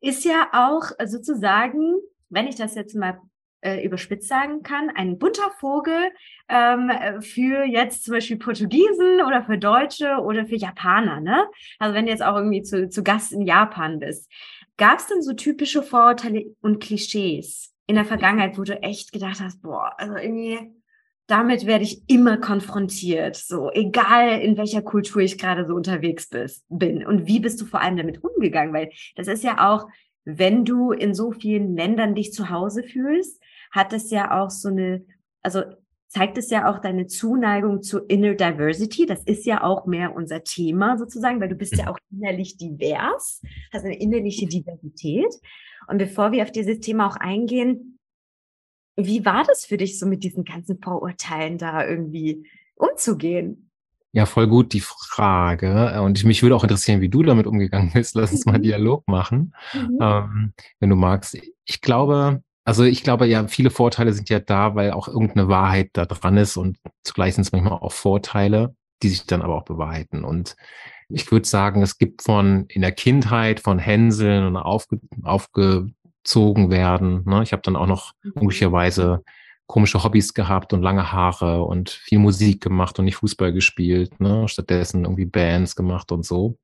ist 0.00 0.24
ja 0.24 0.48
auch 0.54 0.92
sozusagen, 1.04 1.96
wenn 2.30 2.46
ich 2.46 2.56
das 2.56 2.74
jetzt 2.74 2.96
mal 2.96 3.20
äh, 3.62 3.84
überspitzt 3.84 4.28
sagen 4.28 4.62
kann, 4.62 4.90
ein 4.90 5.18
bunter 5.18 5.50
Vogel 5.58 6.10
ähm, 6.48 6.90
für 7.20 7.64
jetzt 7.64 8.04
zum 8.04 8.14
Beispiel 8.14 8.38
Portugiesen 8.38 9.20
oder 9.26 9.44
für 9.44 9.58
Deutsche 9.58 10.18
oder 10.18 10.46
für 10.46 10.56
Japaner. 10.56 11.20
Ne? 11.20 11.46
Also 11.78 11.94
wenn 11.94 12.06
du 12.06 12.12
jetzt 12.12 12.22
auch 12.22 12.36
irgendwie 12.36 12.62
zu, 12.62 12.88
zu 12.88 13.02
Gast 13.02 13.32
in 13.32 13.42
Japan 13.42 13.98
bist. 13.98 14.30
Gab 14.76 14.98
es 14.98 15.06
denn 15.06 15.22
so 15.22 15.34
typische 15.34 15.82
Vorurteile 15.82 16.54
und 16.62 16.80
Klischees 16.80 17.74
in 17.86 17.96
der 17.96 18.04
Vergangenheit, 18.04 18.56
wo 18.56 18.62
du 18.62 18.80
echt 18.82 19.12
gedacht 19.12 19.40
hast, 19.40 19.60
boah, 19.62 19.92
also 19.98 20.16
irgendwie 20.16 20.72
damit 21.30 21.64
werde 21.64 21.84
ich 21.84 22.02
immer 22.08 22.38
konfrontiert, 22.38 23.36
so 23.36 23.70
egal 23.72 24.40
in 24.40 24.56
welcher 24.56 24.82
Kultur 24.82 25.22
ich 25.22 25.38
gerade 25.38 25.64
so 25.64 25.74
unterwegs 25.74 26.28
bist, 26.28 26.64
bin. 26.68 27.06
Und 27.06 27.28
wie 27.28 27.38
bist 27.38 27.60
du 27.60 27.66
vor 27.66 27.80
allem 27.80 27.96
damit 27.96 28.24
umgegangen? 28.24 28.74
Weil 28.74 28.90
das 29.14 29.28
ist 29.28 29.44
ja 29.44 29.70
auch, 29.70 29.86
wenn 30.24 30.64
du 30.64 30.90
in 30.90 31.14
so 31.14 31.30
vielen 31.30 31.76
Ländern 31.76 32.16
dich 32.16 32.32
zu 32.32 32.50
Hause 32.50 32.82
fühlst, 32.82 33.40
hat 33.70 33.92
es 33.92 34.10
ja 34.10 34.40
auch 34.40 34.50
so 34.50 34.68
eine, 34.68 35.04
also 35.42 35.62
zeigt 36.08 36.38
es 36.38 36.50
ja 36.50 36.70
auch 36.70 36.80
deine 36.80 37.06
Zuneigung 37.06 37.82
zu 37.82 38.00
Inner 38.00 38.34
Diversity. 38.34 39.06
Das 39.06 39.22
ist 39.24 39.46
ja 39.46 39.62
auch 39.62 39.86
mehr 39.86 40.14
unser 40.14 40.42
Thema 40.42 40.98
sozusagen, 40.98 41.40
weil 41.40 41.48
du 41.48 41.54
bist 41.54 41.76
ja 41.76 41.88
auch 41.88 41.98
innerlich 42.10 42.56
divers, 42.56 43.40
hast 43.72 43.84
eine 43.84 43.98
innerliche 43.98 44.46
Diversität. 44.46 45.32
Und 45.86 45.98
bevor 45.98 46.32
wir 46.32 46.42
auf 46.42 46.52
dieses 46.52 46.80
Thema 46.80 47.08
auch 47.08 47.16
eingehen, 47.16 47.98
wie 48.96 49.24
war 49.24 49.44
das 49.44 49.64
für 49.64 49.76
dich, 49.76 49.98
so 49.98 50.06
mit 50.06 50.24
diesen 50.24 50.44
ganzen 50.44 50.80
Vorurteilen 50.82 51.58
da 51.58 51.86
irgendwie 51.86 52.46
umzugehen? 52.74 53.70
Ja, 54.12 54.26
voll 54.26 54.48
gut 54.48 54.72
die 54.72 54.80
Frage. 54.80 56.02
Und 56.02 56.24
mich 56.24 56.42
würde 56.42 56.56
auch 56.56 56.64
interessieren, 56.64 57.00
wie 57.00 57.08
du 57.08 57.22
damit 57.22 57.46
umgegangen 57.46 57.92
bist. 57.94 58.16
Lass 58.16 58.32
uns 58.32 58.46
mal 58.46 58.58
mhm. 58.58 58.62
Dialog 58.62 59.06
machen, 59.06 59.54
mhm. 59.72 59.98
ähm, 60.00 60.52
wenn 60.80 60.90
du 60.90 60.96
magst. 60.96 61.38
Ich 61.64 61.80
glaube, 61.80 62.42
also 62.64 62.84
ich 62.84 63.02
glaube 63.02 63.26
ja, 63.26 63.46
viele 63.48 63.70
Vorteile 63.70 64.12
sind 64.12 64.28
ja 64.28 64.38
da, 64.38 64.74
weil 64.74 64.92
auch 64.92 65.08
irgendeine 65.08 65.48
Wahrheit 65.48 65.90
da 65.94 66.06
dran 66.06 66.36
ist 66.36 66.56
und 66.56 66.78
zugleich 67.02 67.34
sind 67.34 67.42
es 67.42 67.52
manchmal 67.52 67.72
auch 67.74 67.92
Vorteile, 67.92 68.74
die 69.02 69.08
sich 69.08 69.26
dann 69.26 69.42
aber 69.42 69.56
auch 69.56 69.64
bewahrheiten. 69.64 70.24
Und 70.24 70.56
ich 71.08 71.30
würde 71.32 71.48
sagen, 71.48 71.82
es 71.82 71.98
gibt 71.98 72.22
von 72.22 72.66
in 72.68 72.82
der 72.82 72.92
Kindheit 72.92 73.60
von 73.60 73.78
Hänseln 73.78 74.44
und 74.44 74.56
aufge, 74.56 75.00
aufgezogen 75.22 76.70
werden. 76.70 77.24
Ne? 77.24 77.42
Ich 77.42 77.52
habe 77.52 77.62
dann 77.62 77.76
auch 77.76 77.86
noch 77.86 78.12
mhm. 78.22 78.32
möglicherweise 78.36 79.24
komische 79.66 80.02
Hobbys 80.02 80.34
gehabt 80.34 80.72
und 80.72 80.82
lange 80.82 81.12
Haare 81.12 81.62
und 81.62 81.90
viel 81.90 82.18
Musik 82.18 82.60
gemacht 82.60 82.98
und 82.98 83.04
nicht 83.06 83.16
Fußball 83.16 83.52
gespielt. 83.52 84.20
Ne? 84.20 84.48
Stattdessen 84.48 85.04
irgendwie 85.04 85.26
Bands 85.26 85.76
gemacht 85.76 86.12
und 86.12 86.24
so. 86.24 86.58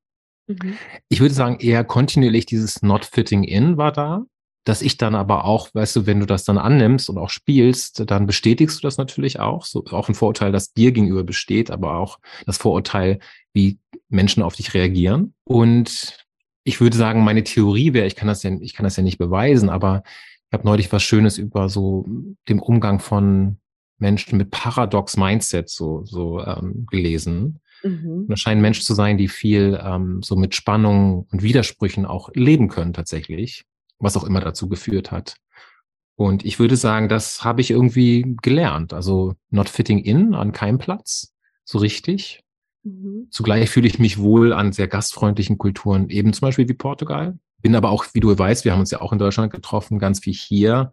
Mhm. 0.47 0.77
Ich 1.09 1.21
würde 1.21 1.33
sagen, 1.33 1.59
eher 1.59 1.83
kontinuierlich 1.83 2.45
dieses 2.45 2.81
Not 2.81 3.05
Fitting 3.05 3.43
In 3.43 3.77
war 3.77 3.91
da 3.91 4.25
dass 4.67 4.81
ich 4.81 4.97
dann 4.97 5.15
aber 5.15 5.45
auch, 5.45 5.73
weißt 5.73 5.95
du, 5.95 6.05
wenn 6.07 6.19
du 6.19 6.25
das 6.25 6.43
dann 6.43 6.57
annimmst 6.57 7.09
und 7.09 7.17
auch 7.17 7.29
spielst, 7.29 8.03
dann 8.11 8.27
bestätigst 8.27 8.77
du 8.77 8.81
das 8.81 8.97
natürlich 8.97 9.39
auch. 9.39 9.63
So 9.63 9.85
auch 9.91 10.09
ein 10.09 10.15
Vorurteil, 10.15 10.51
das 10.51 10.73
dir 10.73 10.91
gegenüber 10.91 11.23
besteht, 11.23 11.71
aber 11.71 11.95
auch 11.95 12.19
das 12.45 12.57
Vorurteil, 12.57 13.19
wie 13.53 13.79
Menschen 14.09 14.43
auf 14.43 14.57
dich 14.57 14.73
reagieren. 14.73 15.33
Und 15.45 16.17
ich 16.65 16.81
würde 16.81 16.97
sagen, 16.97 17.23
meine 17.23 17.45
Theorie 17.45 17.93
wäre, 17.93 18.07
ich 18.07 18.17
kann 18.17 18.27
das 18.27 18.43
ja, 18.43 18.51
ich 18.59 18.73
kann 18.73 18.83
das 18.83 18.97
ja 18.97 19.03
nicht 19.03 19.17
beweisen, 19.17 19.69
aber 19.69 20.03
ich 20.49 20.53
habe 20.53 20.67
neulich 20.67 20.91
was 20.91 21.01
Schönes 21.01 21.37
über 21.37 21.69
so 21.69 22.05
den 22.49 22.59
Umgang 22.59 22.99
von 22.99 23.59
Menschen 23.99 24.37
mit 24.37 24.51
Paradox 24.51 25.15
Mindset 25.15 25.69
so, 25.69 26.03
so 26.03 26.43
ähm, 26.43 26.85
gelesen. 26.91 27.61
Mhm. 27.83 28.25
Und 28.27 28.33
es 28.33 28.41
scheinen 28.41 28.61
Menschen 28.61 28.83
zu 28.83 28.95
sein, 28.95 29.17
die 29.17 29.29
viel 29.29 29.79
ähm, 29.81 30.21
so 30.21 30.35
mit 30.35 30.55
Spannungen 30.55 31.25
und 31.31 31.41
Widersprüchen 31.41 32.05
auch 32.05 32.31
leben 32.33 32.67
können 32.67 32.91
tatsächlich 32.91 33.63
was 33.99 34.17
auch 34.17 34.23
immer 34.23 34.39
dazu 34.39 34.69
geführt 34.69 35.11
hat. 35.11 35.35
Und 36.15 36.45
ich 36.45 36.59
würde 36.59 36.75
sagen, 36.75 37.09
das 37.09 37.43
habe 37.43 37.61
ich 37.61 37.69
irgendwie 37.69 38.35
gelernt. 38.41 38.93
Also 38.93 39.35
not 39.49 39.69
fitting 39.69 39.99
in 39.99 40.33
an 40.33 40.51
keinem 40.51 40.79
Platz, 40.79 41.33
so 41.63 41.77
richtig. 41.77 42.43
Mhm. 42.83 43.27
Zugleich 43.29 43.69
fühle 43.69 43.87
ich 43.87 43.99
mich 43.99 44.17
wohl 44.17 44.53
an 44.53 44.71
sehr 44.73 44.87
gastfreundlichen 44.87 45.57
Kulturen, 45.57 46.09
eben 46.09 46.33
zum 46.33 46.47
Beispiel 46.47 46.67
wie 46.67 46.73
Portugal. 46.73 47.37
Bin 47.61 47.75
aber 47.75 47.89
auch, 47.91 48.05
wie 48.13 48.19
du 48.19 48.37
weißt, 48.37 48.65
wir 48.65 48.71
haben 48.71 48.79
uns 48.79 48.91
ja 48.91 49.01
auch 49.01 49.13
in 49.13 49.19
Deutschland 49.19 49.51
getroffen, 49.51 49.99
ganz 49.99 50.19
viel 50.19 50.33
hier 50.33 50.91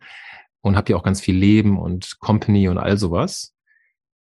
und 0.60 0.76
habe 0.76 0.92
ja 0.92 0.96
auch 0.96 1.02
ganz 1.02 1.20
viel 1.20 1.36
Leben 1.36 1.78
und 1.78 2.18
Company 2.20 2.68
und 2.68 2.78
all 2.78 2.98
sowas. 2.98 3.54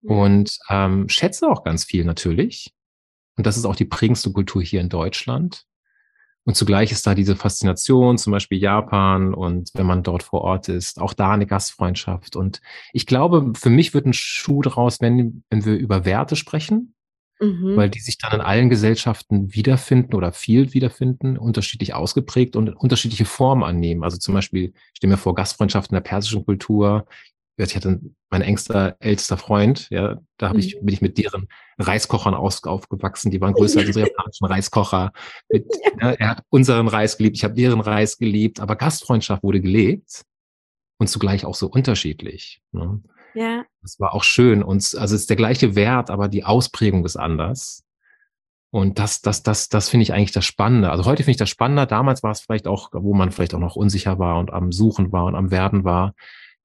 und 0.01 0.57
ähm, 0.69 1.09
schätze 1.09 1.49
auch 1.49 1.63
ganz 1.63 1.83
viel 1.83 2.05
natürlich. 2.05 2.73
Und 3.37 3.45
das 3.45 3.57
ist 3.57 3.65
auch 3.65 3.75
die 3.75 3.85
prägendste 3.85 4.31
Kultur 4.31 4.61
hier 4.61 4.81
in 4.81 4.89
Deutschland. 4.89 5.65
Und 6.45 6.55
zugleich 6.55 6.91
ist 6.91 7.05
da 7.05 7.13
diese 7.13 7.35
Faszination, 7.35 8.17
zum 8.17 8.31
Beispiel 8.31 8.57
Japan 8.57 9.33
und 9.33 9.69
wenn 9.73 9.85
man 9.85 10.03
dort 10.03 10.23
vor 10.23 10.41
Ort 10.41 10.67
ist, 10.69 10.99
auch 10.99 11.13
da 11.13 11.31
eine 11.31 11.45
Gastfreundschaft. 11.45 12.35
Und 12.35 12.61
ich 12.93 13.05
glaube, 13.05 13.53
für 13.55 13.69
mich 13.69 13.93
wird 13.93 14.05
ein 14.05 14.13
Schuh 14.13 14.61
daraus, 14.61 14.99
wenn, 15.01 15.43
wenn 15.49 15.65
wir 15.65 15.75
über 15.75 16.05
Werte 16.05 16.35
sprechen, 16.35 16.95
mhm. 17.39 17.75
weil 17.75 17.89
die 17.89 17.99
sich 17.99 18.17
dann 18.17 18.33
in 18.33 18.41
allen 18.41 18.69
Gesellschaften 18.69 19.53
wiederfinden 19.53 20.15
oder 20.15 20.31
viel 20.31 20.73
wiederfinden, 20.73 21.37
unterschiedlich 21.37 21.93
ausgeprägt 21.93 22.55
und 22.55 22.69
unterschiedliche 22.69 23.25
Formen 23.25 23.63
annehmen. 23.63 24.03
Also 24.03 24.17
zum 24.17 24.33
Beispiel, 24.33 24.73
ich 24.73 24.97
stelle 24.97 25.11
mir 25.11 25.17
vor, 25.17 25.35
Gastfreundschaft 25.35 25.91
in 25.91 25.95
der 25.95 26.01
persischen 26.01 26.45
Kultur. 26.45 27.05
Ich 27.67 27.75
hatte 27.75 27.99
mein 28.29 28.41
engster, 28.41 28.95
ältester 28.99 29.37
Freund, 29.37 29.89
ja, 29.89 30.19
da 30.37 30.49
hab 30.49 30.57
ich, 30.57 30.75
mhm. 30.75 30.85
bin 30.85 30.93
ich 30.93 31.01
mit 31.01 31.17
deren 31.17 31.47
Reiskochern 31.77 32.33
aus, 32.33 32.63
aufgewachsen. 32.63 33.31
Die 33.31 33.41
waren 33.41 33.53
größer 33.53 33.79
als 33.79 33.87
unsere 33.87 34.07
japanischen 34.09 34.45
Reiskocher. 34.45 35.11
Mit, 35.49 35.65
ja. 36.01 36.11
er 36.11 36.29
hat 36.29 36.43
unseren 36.49 36.87
Reis 36.87 37.17
geliebt, 37.17 37.37
ich 37.37 37.43
habe 37.43 37.55
deren 37.55 37.81
Reis 37.81 38.17
geliebt, 38.17 38.59
aber 38.59 38.75
Gastfreundschaft 38.75 39.43
wurde 39.43 39.61
gelebt 39.61 40.23
und 40.99 41.07
zugleich 41.07 41.45
auch 41.45 41.55
so 41.55 41.67
unterschiedlich. 41.67 42.61
Ne? 42.71 43.01
Ja. 43.33 43.65
Das 43.81 43.99
war 43.99 44.13
auch 44.13 44.23
schön. 44.23 44.63
Und 44.63 44.83
also 44.97 45.15
es 45.15 45.21
ist 45.21 45.29
der 45.29 45.37
gleiche 45.37 45.75
Wert, 45.75 46.09
aber 46.09 46.27
die 46.27 46.45
Ausprägung 46.45 47.05
ist 47.05 47.17
anders. 47.17 47.83
Und 48.71 48.99
das, 48.99 49.21
das, 49.21 49.41
das, 49.41 49.69
das 49.69 49.89
finde 49.89 50.03
ich 50.03 50.13
eigentlich 50.13 50.31
das 50.31 50.45
Spannende. 50.45 50.91
Also 50.91 51.05
heute 51.05 51.23
finde 51.23 51.31
ich 51.31 51.37
das 51.37 51.49
spannender. 51.49 51.85
Damals 51.85 52.21
war 52.21 52.31
es 52.31 52.41
vielleicht 52.41 52.67
auch, 52.67 52.89
wo 52.93 53.13
man 53.13 53.31
vielleicht 53.31 53.55
auch 53.55 53.59
noch 53.59 53.75
unsicher 53.75 54.19
war 54.19 54.37
und 54.39 54.51
am 54.53 54.71
Suchen 54.71 55.11
war 55.11 55.25
und 55.25 55.35
am 55.35 55.49
Werden 55.49 55.83
war, 55.83 56.13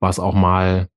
war 0.01 0.11
es 0.11 0.19
auch 0.19 0.35
mal, 0.35 0.89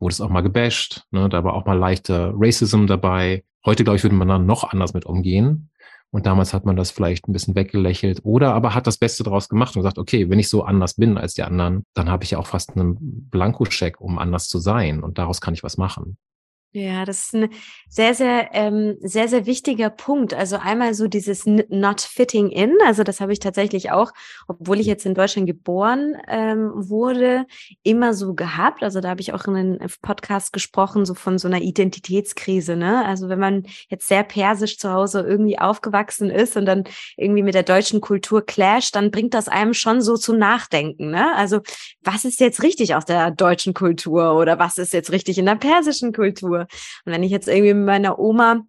wurde 0.00 0.12
es 0.12 0.20
auch 0.20 0.30
mal 0.30 0.42
gebasht. 0.42 1.04
Ne? 1.10 1.28
Da 1.28 1.44
war 1.44 1.54
auch 1.54 1.66
mal 1.66 1.78
leichter 1.78 2.32
Racism 2.34 2.86
dabei. 2.86 3.44
Heute, 3.64 3.84
glaube 3.84 3.96
ich, 3.96 4.02
würde 4.02 4.16
man 4.16 4.28
dann 4.28 4.46
noch 4.46 4.64
anders 4.64 4.94
mit 4.94 5.06
umgehen. 5.06 5.70
Und 6.10 6.24
damals 6.24 6.54
hat 6.54 6.64
man 6.64 6.76
das 6.76 6.90
vielleicht 6.90 7.28
ein 7.28 7.32
bisschen 7.32 7.56
weggelächelt 7.56 8.20
oder 8.22 8.54
aber 8.54 8.74
hat 8.74 8.86
das 8.86 8.96
Beste 8.96 9.24
daraus 9.24 9.48
gemacht 9.48 9.76
und 9.76 9.82
gesagt, 9.82 9.98
okay, 9.98 10.30
wenn 10.30 10.38
ich 10.38 10.48
so 10.48 10.62
anders 10.62 10.94
bin 10.94 11.18
als 11.18 11.34
die 11.34 11.42
anderen, 11.42 11.84
dann 11.94 12.08
habe 12.08 12.24
ich 12.24 12.30
ja 12.30 12.38
auch 12.38 12.46
fast 12.46 12.76
einen 12.76 12.96
Blankoscheck, 13.28 14.00
um 14.00 14.18
anders 14.18 14.48
zu 14.48 14.58
sein. 14.58 15.02
Und 15.02 15.18
daraus 15.18 15.40
kann 15.40 15.52
ich 15.52 15.62
was 15.62 15.76
machen. 15.76 16.16
Ja, 16.76 17.06
das 17.06 17.24
ist 17.24 17.34
ein 17.34 17.48
sehr, 17.88 18.12
sehr, 18.12 18.50
ähm, 18.52 18.98
sehr, 19.00 19.28
sehr 19.28 19.46
wichtiger 19.46 19.88
Punkt. 19.88 20.34
Also 20.34 20.56
einmal 20.56 20.92
so 20.92 21.08
dieses 21.08 21.46
not 21.46 22.02
fitting 22.02 22.50
in. 22.50 22.74
Also 22.84 23.02
das 23.02 23.22
habe 23.22 23.32
ich 23.32 23.38
tatsächlich 23.38 23.92
auch, 23.92 24.12
obwohl 24.46 24.78
ich 24.78 24.86
jetzt 24.86 25.06
in 25.06 25.14
Deutschland 25.14 25.46
geboren 25.46 26.18
ähm, 26.28 26.70
wurde, 26.74 27.46
immer 27.82 28.12
so 28.12 28.34
gehabt. 28.34 28.82
Also 28.82 29.00
da 29.00 29.08
habe 29.08 29.22
ich 29.22 29.32
auch 29.32 29.46
in 29.46 29.56
einem 29.56 29.78
Podcast 30.02 30.52
gesprochen, 30.52 31.06
so 31.06 31.14
von 31.14 31.38
so 31.38 31.48
einer 31.48 31.62
Identitätskrise. 31.62 32.76
Ne? 32.76 33.02
Also 33.06 33.30
wenn 33.30 33.38
man 33.38 33.62
jetzt 33.88 34.06
sehr 34.06 34.22
persisch 34.22 34.76
zu 34.76 34.92
Hause 34.92 35.22
irgendwie 35.22 35.58
aufgewachsen 35.58 36.28
ist 36.28 36.58
und 36.58 36.66
dann 36.66 36.84
irgendwie 37.16 37.42
mit 37.42 37.54
der 37.54 37.62
deutschen 37.62 38.02
Kultur 38.02 38.44
clasht, 38.44 38.96
dann 38.96 39.10
bringt 39.10 39.32
das 39.32 39.48
einem 39.48 39.72
schon 39.72 40.02
so 40.02 40.18
zum 40.18 40.36
Nachdenken. 40.36 41.10
Ne? 41.10 41.34
Also 41.36 41.60
was 42.02 42.26
ist 42.26 42.38
jetzt 42.40 42.62
richtig 42.62 42.94
aus 42.94 43.06
der 43.06 43.30
deutschen 43.30 43.72
Kultur 43.72 44.34
oder 44.36 44.58
was 44.58 44.76
ist 44.76 44.92
jetzt 44.92 45.10
richtig 45.10 45.38
in 45.38 45.46
der 45.46 45.54
persischen 45.54 46.12
Kultur? 46.12 46.65
Und 47.04 47.12
wenn 47.12 47.22
ich 47.22 47.30
jetzt 47.30 47.48
irgendwie 47.48 47.74
mit 47.74 47.86
meiner 47.86 48.18
Oma 48.18 48.62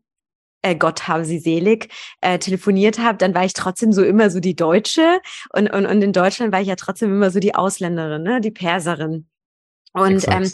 äh, 0.64 0.76
Gott 0.76 1.08
habe 1.08 1.26
sie 1.26 1.40
selig, 1.40 1.90
äh, 2.22 2.40
telefoniert 2.40 3.00
habe, 3.00 3.18
dann 3.18 3.34
war 3.36 3.46
ich 3.46 3.54
trotzdem 3.54 3.94
so 3.94 4.04
immer 4.04 4.30
so 4.30 4.40
die 4.40 4.56
Deutsche 4.56 5.20
und, 5.54 5.72
und, 5.72 5.86
und 5.86 6.02
in 6.02 6.14
Deutschland 6.14 6.52
war 6.52 6.62
ich 6.62 6.68
ja 6.68 6.76
trotzdem 6.76 7.12
immer 7.12 7.30
so 7.30 7.40
die 7.40 7.56
Ausländerin, 7.56 8.24
ne, 8.24 8.42
die 8.42 8.52
Perserin. 8.52 9.28
Und 9.94 10.28
ähm, 10.28 10.52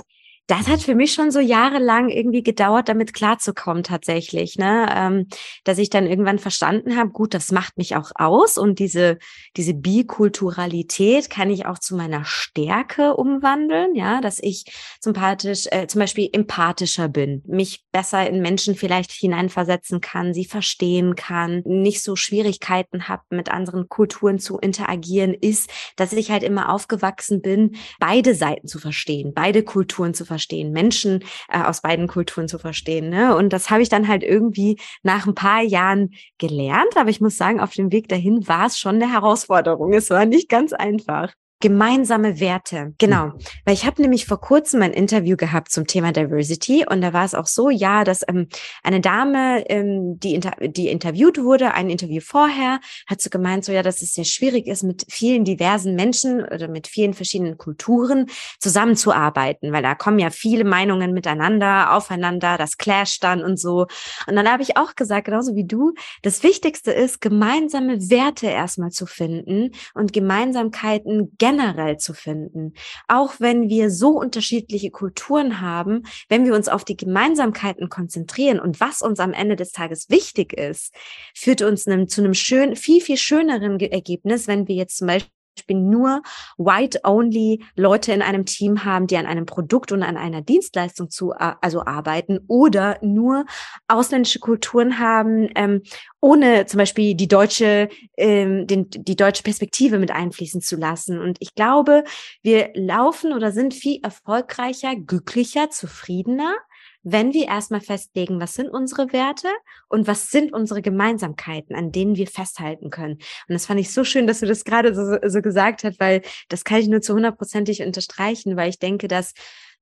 das 0.48 0.68
hat 0.68 0.82
für 0.82 0.94
mich 0.94 1.14
schon 1.14 1.32
so 1.32 1.40
jahrelang 1.40 2.10
irgendwie 2.10 2.44
gedauert, 2.44 2.90
damit 2.90 3.14
klarzukommen 3.14 3.84
tatsächlich, 3.84 4.58
ne? 4.58 4.88
Ähm, 4.94 5.28
dass 5.64 5.78
ich 5.78 5.90
dann 5.90 6.06
irgendwann 6.06 6.38
verstanden 6.38 6.98
habe, 6.98 7.12
gut, 7.12 7.34
das 7.34 7.52
macht 7.52 7.78
mich 7.78 7.96
auch 7.96 8.12
aus 8.16 8.58
und 8.58 8.80
diese 8.80 9.20
diese 9.56 9.74
Bikulturalität 9.74 11.30
kann 11.30 11.50
ich 11.50 11.66
auch 11.66 11.80
zu 11.80 11.96
meiner 11.96 12.26
Stärke 12.26 13.16
umwandeln, 13.16 13.96
ja, 13.96 14.20
dass 14.20 14.40
ich 14.40 14.66
sympathisch, 15.00 15.68
äh, 15.72 15.88
zum 15.88 16.00
Beispiel 16.00 16.30
empathischer 16.34 17.08
bin, 17.08 17.42
mich 17.48 17.86
besser 17.94 18.28
in 18.30 18.42
Menschen 18.42 18.76
vielleicht 18.76 19.12
hineinversetzen 19.14 20.02
kann, 20.02 20.34
sie 20.34 20.46
verstehen 20.46 21.16
kann, 21.16 21.62
nicht 21.66 22.04
so 22.04 22.18
Schwierigkeiten 22.18 23.08
habe, 23.08 23.24
mit 23.30 23.50
anderen 23.50 23.88
Kulturen 23.88 24.40
zu 24.40 24.58
interagieren, 24.58 25.34
ist, 25.34 25.70
dass 25.96 26.12
ich 26.12 26.32
halt 26.32 26.44
immer 26.44 26.70
aufgewachsen 26.70 27.42
bin, 27.42 27.78
beide 28.00 28.36
Seiten 28.36 28.68
zu 28.68 28.78
verstehen, 28.78 29.32
beide 29.34 29.64
Kulturen 29.64 30.14
zu 30.14 30.26
verstehen 30.26 30.33
verstehen, 30.34 30.72
Menschen 30.72 31.24
äh, 31.48 31.62
aus 31.62 31.82
beiden 31.82 32.08
Kulturen 32.08 32.48
zu 32.48 32.58
verstehen. 32.58 33.10
Ne? 33.10 33.36
Und 33.36 33.54
das 33.54 33.70
habe 33.70 33.84
ich 33.84 33.90
dann 33.90 34.08
halt 34.08 34.24
irgendwie 34.24 34.80
nach 35.04 35.28
ein 35.28 35.36
paar 35.36 35.62
Jahren 35.62 36.10
gelernt. 36.40 36.98
Aber 36.98 37.10
ich 37.12 37.22
muss 37.22 37.38
sagen, 37.38 37.60
auf 37.60 37.74
dem 37.74 37.92
Weg 37.92 38.10
dahin 38.10 38.48
war 38.48 38.66
es 38.66 38.80
schon 38.80 38.96
eine 38.96 39.12
Herausforderung. 39.12 39.94
Es 39.94 40.10
war 40.10 40.26
nicht 40.26 40.50
ganz 40.50 40.74
einfach. 40.74 41.34
Gemeinsame 41.64 42.42
Werte, 42.42 42.94
genau. 42.98 43.28
Mhm. 43.28 43.40
Weil 43.64 43.74
ich 43.74 43.86
habe 43.86 44.02
nämlich 44.02 44.26
vor 44.26 44.42
kurzem 44.42 44.82
ein 44.82 44.92
Interview 44.92 45.38
gehabt 45.38 45.72
zum 45.72 45.88
Thema 45.88 46.12
Diversity 46.12 46.86
und 46.86 47.00
da 47.00 47.14
war 47.14 47.24
es 47.24 47.34
auch 47.34 47.48
so, 47.48 47.70
ja, 47.70 48.04
dass 48.04 48.22
ähm, 48.28 48.50
eine 48.84 49.00
Dame, 49.00 49.64
ähm, 49.70 50.20
die, 50.20 50.36
inter 50.36 50.52
die 50.60 50.90
interviewt 50.90 51.42
wurde, 51.42 51.74
ein 51.74 51.90
Interview 51.90 52.20
vorher, 52.20 52.82
hat 53.08 53.22
so 53.22 53.30
gemeint, 53.30 53.64
so 53.64 53.72
ja, 53.72 53.82
dass 53.82 54.02
es 54.02 54.12
sehr 54.14 54.26
schwierig 54.26 54.68
ist, 54.68 54.84
mit 54.84 55.06
vielen 55.10 55.46
diversen 55.46 55.96
Menschen 55.96 56.44
oder 56.44 56.68
mit 56.68 56.88
vielen 56.88 57.14
verschiedenen 57.14 57.58
Kulturen 57.58 58.26
zusammenzuarbeiten, 58.60 59.72
weil 59.72 59.84
da 59.84 59.96
kommen 59.96 60.20
ja 60.20 60.32
viele 60.32 60.66
Meinungen 60.66 61.14
miteinander, 61.14 61.94
aufeinander, 61.96 62.58
das 62.58 62.78
clasht 62.78 63.24
dann 63.24 63.42
und 63.42 63.58
so. 63.58 63.88
Und 64.28 64.36
dann 64.36 64.52
habe 64.52 64.64
ich 64.64 64.76
auch 64.76 64.96
gesagt, 64.96 65.28
genauso 65.28 65.56
wie 65.56 65.66
du, 65.66 65.94
das 66.24 66.44
Wichtigste 66.44 66.92
ist, 66.92 67.22
gemeinsame 67.22 68.10
Werte 68.10 68.48
erstmal 68.48 68.90
zu 68.90 69.06
finden 69.06 69.72
und 69.94 70.12
Gemeinsamkeiten 70.12 71.32
generell 71.38 71.53
generell 71.54 71.98
zu 71.98 72.14
finden. 72.14 72.74
Auch 73.08 73.36
wenn 73.40 73.70
wir 73.70 73.90
so 73.90 74.10
unterschiedliche 74.10 74.92
Kulturen 74.92 75.62
haben, 75.62 76.04
wenn 76.30 76.46
wir 76.46 76.54
uns 76.54 76.68
auf 76.68 76.84
die 76.84 76.98
Gemeinsamkeiten 76.98 77.90
konzentrieren 77.90 78.60
und 78.60 78.80
was 78.80 79.02
uns 79.02 79.20
am 79.20 79.34
Ende 79.34 79.56
des 79.56 79.72
Tages 79.72 80.10
wichtig 80.10 80.54
ist, 80.54 80.94
führt 81.36 81.62
uns 81.62 81.84
zu 81.84 82.22
einem 82.22 82.34
schön, 82.34 82.76
viel, 82.76 83.02
viel 83.02 83.18
schöneren 83.18 83.80
Ergebnis, 83.80 84.48
wenn 84.48 84.68
wir 84.68 84.76
jetzt 84.76 84.98
zum 84.98 85.08
Beispiel 85.08 85.32
Beispiel 85.56 85.78
nur 85.78 86.22
white-only 86.58 87.64
Leute 87.76 88.12
in 88.14 88.22
einem 88.22 88.46
Team 88.46 88.86
haben, 88.86 89.08
die 89.08 89.18
an 89.18 89.26
einem 89.26 89.46
Produkt 89.46 89.92
und 89.92 90.04
an 90.04 90.18
einer 90.18 90.42
Dienstleistung 90.42 91.10
zu, 91.10 91.32
also 91.32 91.86
arbeiten 91.86 92.40
oder 92.48 92.98
nur 93.02 93.46
ausländische 93.88 94.40
Kulturen 94.40 95.00
haben, 95.00 95.50
ähm, 95.56 95.82
ohne 96.22 96.66
zum 96.66 96.80
Beispiel 96.80 97.16
die 97.16 97.28
deutsche, 97.28 97.90
ähm, 98.18 98.66
den, 98.68 98.90
die 98.90 99.16
deutsche 99.16 99.44
Perspektive 99.44 100.00
mit 100.00 100.12
einfließen 100.12 100.62
zu 100.62 100.76
lassen. 100.76 101.20
Und 101.20 101.38
ich 101.40 101.54
glaube, 101.54 102.04
wir 102.42 102.72
laufen 102.74 103.34
oder 103.34 103.52
sind 103.52 103.74
viel 103.74 104.00
erfolgreicher, 104.02 104.96
glücklicher, 104.96 105.70
zufriedener, 105.70 106.56
wenn 107.04 107.34
wir 107.34 107.48
erstmal 107.48 107.82
festlegen, 107.82 108.40
was 108.40 108.54
sind 108.54 108.70
unsere 108.70 109.12
Werte 109.12 109.50
und 109.90 110.08
was 110.08 110.32
sind 110.32 110.54
unsere 110.54 110.82
Gemeinsamkeiten, 110.82 111.76
an 111.76 111.92
denen 111.92 112.16
wir 112.16 112.28
festhalten 112.28 112.90
können. 112.90 113.16
Und 113.16 113.54
das 113.54 113.66
fand 113.66 113.80
ich 113.80 113.92
so 113.92 114.04
schön, 114.04 114.26
dass 114.26 114.40
du 114.40 114.46
das 114.46 114.64
gerade 114.64 114.96
so, 114.96 115.18
so 115.30 115.42
gesagt 115.42 115.84
hast, 115.84 116.00
weil 116.00 116.22
das 116.50 116.64
kann 116.64 116.80
ich 116.80 116.88
nur 116.88 117.02
zu 117.02 117.14
hundertprozentig 117.14 117.84
unterstreichen, 117.84 118.56
weil 118.56 118.70
ich 118.70 118.80
denke, 118.80 119.08
dass 119.08 119.34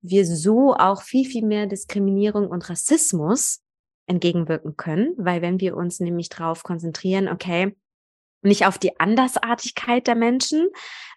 wir 0.02 0.26
so 0.26 0.74
auch 0.74 1.04
viel, 1.04 1.26
viel 1.26 1.46
mehr 1.46 1.68
Diskriminierung 1.68 2.48
und 2.48 2.70
Rassismus 2.70 3.62
entgegenwirken 4.08 4.76
können, 4.76 5.14
weil 5.18 5.44
wenn 5.44 5.60
wir 5.60 5.78
uns 5.78 6.00
nämlich 6.00 6.30
darauf 6.30 6.64
konzentrieren, 6.64 7.30
okay, 7.30 7.76
nicht 8.42 8.66
auf 8.66 8.80
die 8.80 9.00
Andersartigkeit 9.00 10.08
der 10.08 10.16
Menschen, 10.16 10.70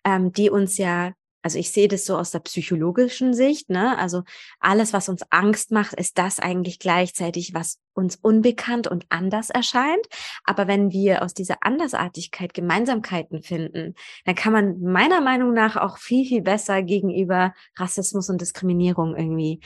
ähm, 0.05 0.33
die 0.33 0.51
uns 0.51 0.77
ja 0.77 1.13
also 1.45 1.59
ich 1.59 1.73
sehe 1.73 1.89
das 1.89 2.07
so 2.07 2.17
aus 2.17 2.31
der 2.31 2.39
psychologischen 2.39 3.35
Sicht, 3.35 3.69
ne? 3.69 3.99
Also 3.99 4.23
alles, 4.61 4.95
was 4.95 5.11
uns 5.11 5.23
Angst 5.29 5.73
macht, 5.73 5.93
ist 5.93 6.17
das 6.17 6.41
eigentlich 6.41 6.79
gleichzeitig, 6.79 7.53
was 7.53 7.81
uns 7.93 8.17
unbekannt 8.17 8.87
und 8.87 9.05
anders 9.11 9.51
erscheint. 9.51 10.07
Aber 10.45 10.69
wenn 10.69 10.91
wir 10.91 11.23
aus 11.23 11.35
dieser 11.35 11.57
Andersartigkeit 11.61 12.55
Gemeinsamkeiten 12.55 13.43
finden, 13.43 13.95
dann 14.25 14.35
kann 14.35 14.55
man 14.55 14.81
meiner 14.81 15.21
Meinung 15.21 15.53
nach 15.53 15.77
auch 15.77 15.99
viel, 15.99 16.27
viel 16.27 16.41
besser 16.41 16.83
gegenüber 16.83 17.53
Rassismus 17.77 18.31
und 18.31 18.41
Diskriminierung 18.41 19.15
irgendwie 19.15 19.61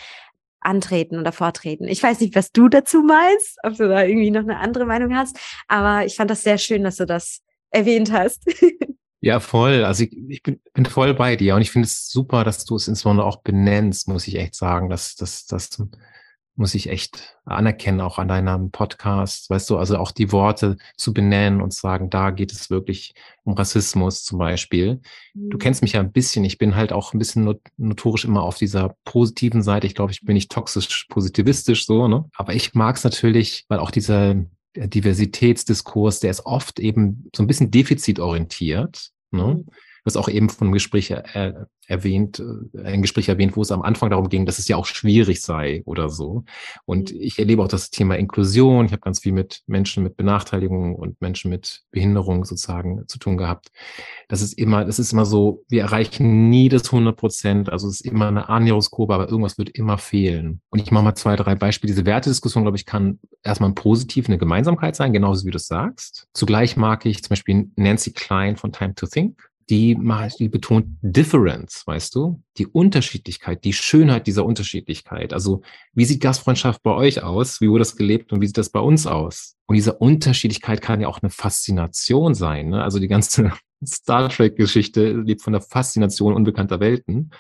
antreten 0.59 1.21
oder 1.21 1.31
vortreten. 1.31 1.87
Ich 1.87 2.03
weiß 2.03 2.19
nicht, 2.19 2.35
was 2.35 2.51
du 2.51 2.69
dazu 2.69 3.03
meinst, 3.03 3.57
ob 3.63 3.77
du 3.77 3.89
da 3.89 4.03
irgendwie 4.03 4.33
noch 4.33 4.43
eine 4.43 4.59
andere 4.59 4.85
Meinung 4.85 5.15
hast, 5.15 5.39
aber 5.69 6.05
ich 6.05 6.17
fand 6.17 6.29
das 6.29 6.43
sehr 6.43 6.59
schön, 6.59 6.83
dass 6.83 6.97
du 6.97 7.07
das 7.07 7.41
erwähnt 7.71 8.11
hast. 8.11 8.43
Ja, 9.21 9.41
voll. 9.41 9.85
Also 9.85 10.05
ich, 10.05 10.17
ich 10.29 10.43
bin, 10.43 10.61
bin 10.75 10.87
voll 10.87 11.15
bei 11.15 11.37
dir 11.37 11.57
und 11.57 11.63
ich 11.63 11.71
finde 11.71 11.87
es 11.87 12.09
super, 12.09 12.45
dass 12.45 12.65
du 12.65 12.77
es 12.77 12.87
insbesondere 12.87 13.27
auch 13.27 13.43
benennst, 13.43 14.09
muss 14.09 14.29
ich 14.29 14.37
echt 14.37 14.55
sagen, 14.55 14.89
dass, 14.89 15.17
dass, 15.17 15.47
dass 15.47 15.79
muss 16.59 16.75
ich 16.75 16.89
echt 16.89 17.37
anerkennen, 17.45 18.01
auch 18.01 18.19
an 18.19 18.29
deinem 18.29 18.71
Podcast, 18.73 19.49
weißt 19.49 19.71
du, 19.71 19.79
also 19.79 19.97
auch 19.97 20.11
die 20.11 20.33
Worte 20.33 20.77
zu 20.97 21.15
benennen 21.15 21.63
und 21.63 21.73
sagen, 21.73 22.11
da 22.11 22.31
geht 22.31 22.53
es 22.53 22.69
wirklich 22.69 23.15
um 23.45 23.55
Rassismus 23.55 24.25
zum 24.25 24.39
Beispiel. 24.39 25.01
Du 25.35 25.57
mhm. 25.57 25.59
kennst 25.61 25.83
mich 25.83 25.93
ja 25.93 26.01
ein 26.01 26.11
bisschen, 26.11 26.45
ich 26.45 26.59
bin 26.59 26.75
halt 26.75 26.93
auch 26.93 27.15
ein 27.15 27.19
bisschen 27.19 27.61
notorisch 27.77 28.25
immer 28.25 28.43
auf 28.43 28.57
dieser 28.57 28.97
positiven 29.05 29.63
Seite. 29.63 29.87
Ich 29.87 29.95
glaube, 29.95 30.11
ich 30.11 30.23
bin 30.23 30.35
nicht 30.35 30.51
toxisch 30.51 31.07
positivistisch 31.09 31.87
so, 31.87 32.09
ne? 32.09 32.25
Aber 32.37 32.55
ich 32.55 32.75
mag 32.75 32.97
es 32.97 33.05
natürlich, 33.05 33.65
weil 33.69 33.79
auch 33.79 33.93
dieser 33.93 34.35
Diversitätsdiskurs, 34.87 36.21
der 36.21 36.31
ist 36.31 36.47
oft 36.47 36.79
eben 36.79 37.29
so 37.35 37.43
ein 37.43 37.47
bisschen 37.47 37.71
defizitorientiert. 37.71 39.11
Ne? 39.31 39.65
Mhm 40.05 40.09
das 40.09 40.17
auch 40.17 40.29
eben 40.29 40.49
von 40.49 40.73
Gespräch 40.73 41.11
er, 41.11 41.69
erwähnt, 41.87 42.41
äh, 42.75 42.83
ein 42.85 43.03
Gespräch 43.03 43.29
erwähnt, 43.29 43.57
wo 43.57 43.63
es 43.63 43.73
am 43.73 43.83
Anfang 43.83 44.11
darum 44.11 44.29
ging, 44.29 44.47
dass 44.47 44.59
es 44.59 44.69
ja 44.69 44.77
auch 44.77 44.87
schwierig 44.87 45.43
sei 45.43 45.83
oder 45.87 46.09
so. 46.09 46.45
Und 46.85 47.13
mhm. 47.13 47.21
ich 47.21 47.39
erlebe 47.39 47.63
auch 47.63 47.69
das 47.69 47.91
Thema 47.91 48.17
Inklusion. 48.17 48.87
Ich 48.87 48.93
habe 48.93 49.01
ganz 49.01 49.21
viel 49.21 49.33
mit 49.33 49.63
Menschen 49.67 50.03
mit 50.03 50.17
Benachteiligungen 50.17 50.95
und 50.95 51.21
Menschen 51.21 51.51
mit 51.51 51.83
Behinderung 51.91 52.45
sozusagen 52.45 53.07
zu 53.09 53.19
tun 53.19 53.37
gehabt. 53.37 53.69
Das 54.29 54.43
ist 54.43 54.53
immer, 54.55 54.85
das 54.85 54.99
ist 54.99 55.13
immer 55.13 55.25
so, 55.25 55.65
wir 55.69 55.83
erreichen 55.83 56.51
nie 56.51 56.69
das 56.69 56.85
100 56.85 57.17
Prozent. 57.17 57.71
Also 57.71 57.89
es 57.89 58.01
ist 58.01 58.07
immer 58.07 58.29
eine 58.29 58.49
Annäherungskurve, 58.49 59.15
aber 59.15 59.29
irgendwas 59.29 59.59
wird 59.59 59.71
immer 59.71 59.99
fehlen. 59.99 60.61
Und 60.71 60.81
ich 60.81 60.91
mache 60.91 61.05
mal 61.05 61.15
zwei, 61.15 61.37
drei 61.37 61.55
Beispiele. 61.55 61.93
Diese 61.93 62.07
Wertediskussion, 62.07 62.65
glaube 62.65 62.77
ich, 62.77 62.87
kann 62.87 63.19
erstmal 63.43 63.73
positiv 63.73 64.29
eine 64.29 64.39
Gemeinsamkeit 64.39 64.97
sein, 64.97 65.13
genauso 65.13 65.47
wie 65.47 65.51
du 65.51 65.57
es 65.57 65.67
sagst. 65.67 66.29
Zugleich 66.35 66.77
mag 66.77 67.07
ich 67.07 67.23
zum 67.23 67.31
Beispiel 67.31 67.71
Nancy 67.77 68.13
Klein 68.13 68.57
von 68.57 68.73
Time 68.73 68.95
to 68.95 69.07
Think 69.07 69.48
die, 69.71 69.99
die 70.39 70.49
betont 70.49 70.87
Difference, 71.03 71.87
weißt 71.87 72.15
du? 72.15 72.43
Die 72.57 72.67
Unterschiedlichkeit, 72.67 73.65
die 73.65 73.73
Schönheit 73.73 74.27
dieser 74.27 74.47
Unterschiedlichkeit. 74.47 75.33
Also, 75.33 75.63
wie 75.93 76.05
sieht 76.05 76.23
Gastfreundschaft 76.23 76.83
bei 76.83 76.93
euch 76.93 77.23
aus? 77.23 77.61
Wie 77.61 77.69
wurde 77.69 77.81
das 77.81 77.97
gelebt 77.97 78.33
und 78.33 78.41
wie 78.41 78.47
sieht 78.47 78.59
das 78.59 78.71
bei 78.71 78.81
uns 78.81 79.07
aus? 79.07 79.57
Und 79.67 79.75
diese 79.75 79.95
Unterschiedlichkeit 79.95 80.81
kann 80.81 81.01
ja 81.01 81.09
auch 81.09 81.21
eine 81.21 81.31
Faszination 81.31 82.35
sein. 82.35 82.71
Ne? 82.71 82.83
Also 82.83 82.99
die 82.99 83.09
ganze 83.09 83.53
Star 83.87 84.31
Trek-Geschichte 84.31 85.13
lebt 85.13 85.43
von 85.43 85.53
der 85.53 85.63
Faszination 85.63 86.33
unbekannter 86.33 86.81
Welten. 86.81 87.31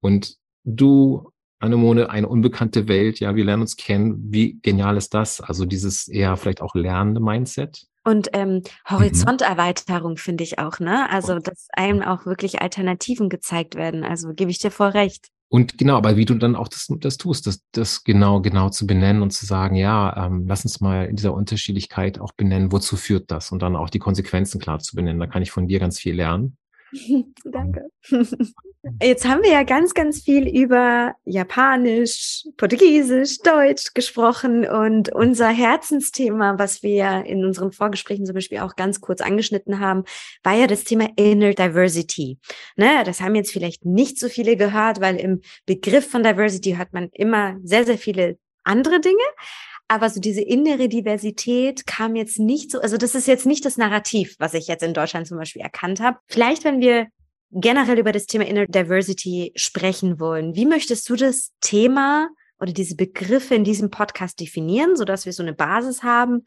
Und 0.00 0.36
du, 0.64 1.30
Anemone, 1.60 2.10
eine 2.10 2.28
unbekannte 2.28 2.88
Welt, 2.88 3.20
ja, 3.20 3.34
wir 3.34 3.44
lernen 3.44 3.62
uns 3.62 3.76
kennen. 3.76 4.16
Wie 4.30 4.58
genial 4.60 4.98
ist 4.98 5.14
das? 5.14 5.40
Also 5.40 5.64
dieses 5.64 6.08
eher 6.08 6.36
vielleicht 6.36 6.60
auch 6.60 6.74
lernende 6.74 7.20
Mindset. 7.20 7.86
Und 8.04 8.30
ähm, 8.32 8.54
mhm. 8.54 8.62
Horizonterweiterung 8.88 10.12
mhm. 10.12 10.16
finde 10.16 10.44
ich 10.44 10.58
auch, 10.58 10.80
ne? 10.80 11.08
Also, 11.10 11.38
dass 11.38 11.68
einem 11.72 12.02
auch 12.02 12.26
wirklich 12.26 12.60
Alternativen 12.60 13.28
gezeigt 13.28 13.74
werden. 13.74 14.04
Also 14.04 14.32
gebe 14.34 14.50
ich 14.50 14.58
dir 14.58 14.70
voll 14.70 14.90
recht. 14.90 15.28
Und 15.48 15.76
genau, 15.76 15.98
aber 15.98 16.16
wie 16.16 16.24
du 16.24 16.34
dann 16.34 16.56
auch 16.56 16.68
das, 16.68 16.86
das 17.00 17.18
tust, 17.18 17.46
das, 17.46 17.62
das 17.72 18.04
genau, 18.04 18.40
genau 18.40 18.70
zu 18.70 18.86
benennen 18.86 19.20
und 19.20 19.32
zu 19.32 19.44
sagen, 19.44 19.76
ja, 19.76 20.26
ähm, 20.26 20.46
lass 20.48 20.64
uns 20.64 20.80
mal 20.80 21.04
in 21.04 21.16
dieser 21.16 21.34
Unterschiedlichkeit 21.34 22.18
auch 22.18 22.32
benennen, 22.32 22.72
wozu 22.72 22.96
führt 22.96 23.30
das 23.30 23.52
und 23.52 23.60
dann 23.60 23.76
auch 23.76 23.90
die 23.90 23.98
Konsequenzen 23.98 24.58
klar 24.62 24.78
zu 24.78 24.96
benennen. 24.96 25.20
Da 25.20 25.26
kann 25.26 25.42
ich 25.42 25.50
von 25.50 25.68
dir 25.68 25.78
ganz 25.78 25.98
viel 25.98 26.14
lernen. 26.14 26.56
Danke. 27.44 27.90
Jetzt 29.00 29.26
haben 29.26 29.42
wir 29.42 29.50
ja 29.50 29.62
ganz, 29.62 29.94
ganz 29.94 30.22
viel 30.22 30.48
über 30.48 31.14
Japanisch, 31.24 32.44
Portugiesisch, 32.56 33.38
Deutsch 33.38 33.94
gesprochen 33.94 34.66
und 34.66 35.12
unser 35.12 35.48
Herzensthema, 35.48 36.58
was 36.58 36.82
wir 36.82 37.24
in 37.24 37.44
unseren 37.44 37.72
Vorgesprächen 37.72 38.26
zum 38.26 38.34
Beispiel 38.34 38.58
auch 38.58 38.74
ganz 38.74 39.00
kurz 39.00 39.20
angeschnitten 39.20 39.78
haben, 39.78 40.04
war 40.42 40.54
ja 40.54 40.66
das 40.66 40.84
Thema 40.84 41.08
Inner 41.16 41.54
Diversity. 41.54 42.38
Ne, 42.76 43.02
das 43.04 43.20
haben 43.20 43.36
jetzt 43.36 43.52
vielleicht 43.52 43.84
nicht 43.84 44.18
so 44.18 44.28
viele 44.28 44.56
gehört, 44.56 45.00
weil 45.00 45.16
im 45.16 45.40
Begriff 45.64 46.10
von 46.10 46.22
Diversity 46.22 46.74
hört 46.74 46.92
man 46.92 47.08
immer 47.12 47.56
sehr, 47.62 47.84
sehr 47.84 47.98
viele 47.98 48.38
andere 48.64 49.00
Dinge. 49.00 49.22
Aber 49.92 50.08
so 50.08 50.20
diese 50.20 50.40
innere 50.40 50.88
Diversität 50.88 51.86
kam 51.86 52.16
jetzt 52.16 52.38
nicht 52.38 52.70
so, 52.70 52.80
also 52.80 52.96
das 52.96 53.14
ist 53.14 53.26
jetzt 53.26 53.44
nicht 53.44 53.62
das 53.66 53.76
Narrativ, 53.76 54.36
was 54.38 54.54
ich 54.54 54.66
jetzt 54.66 54.82
in 54.82 54.94
Deutschland 54.94 55.26
zum 55.26 55.36
Beispiel 55.36 55.60
erkannt 55.60 56.00
habe. 56.00 56.16
Vielleicht, 56.28 56.64
wenn 56.64 56.80
wir 56.80 57.08
generell 57.50 57.98
über 57.98 58.10
das 58.10 58.24
Thema 58.24 58.46
Inner 58.46 58.66
Diversity 58.66 59.52
sprechen 59.54 60.18
wollen, 60.18 60.56
wie 60.56 60.64
möchtest 60.64 61.10
du 61.10 61.14
das 61.14 61.50
Thema 61.60 62.30
oder 62.58 62.72
diese 62.72 62.96
Begriffe 62.96 63.54
in 63.54 63.64
diesem 63.64 63.90
Podcast 63.90 64.40
definieren, 64.40 64.96
sodass 64.96 65.26
wir 65.26 65.34
so 65.34 65.42
eine 65.42 65.52
Basis 65.52 66.02
haben, 66.02 66.46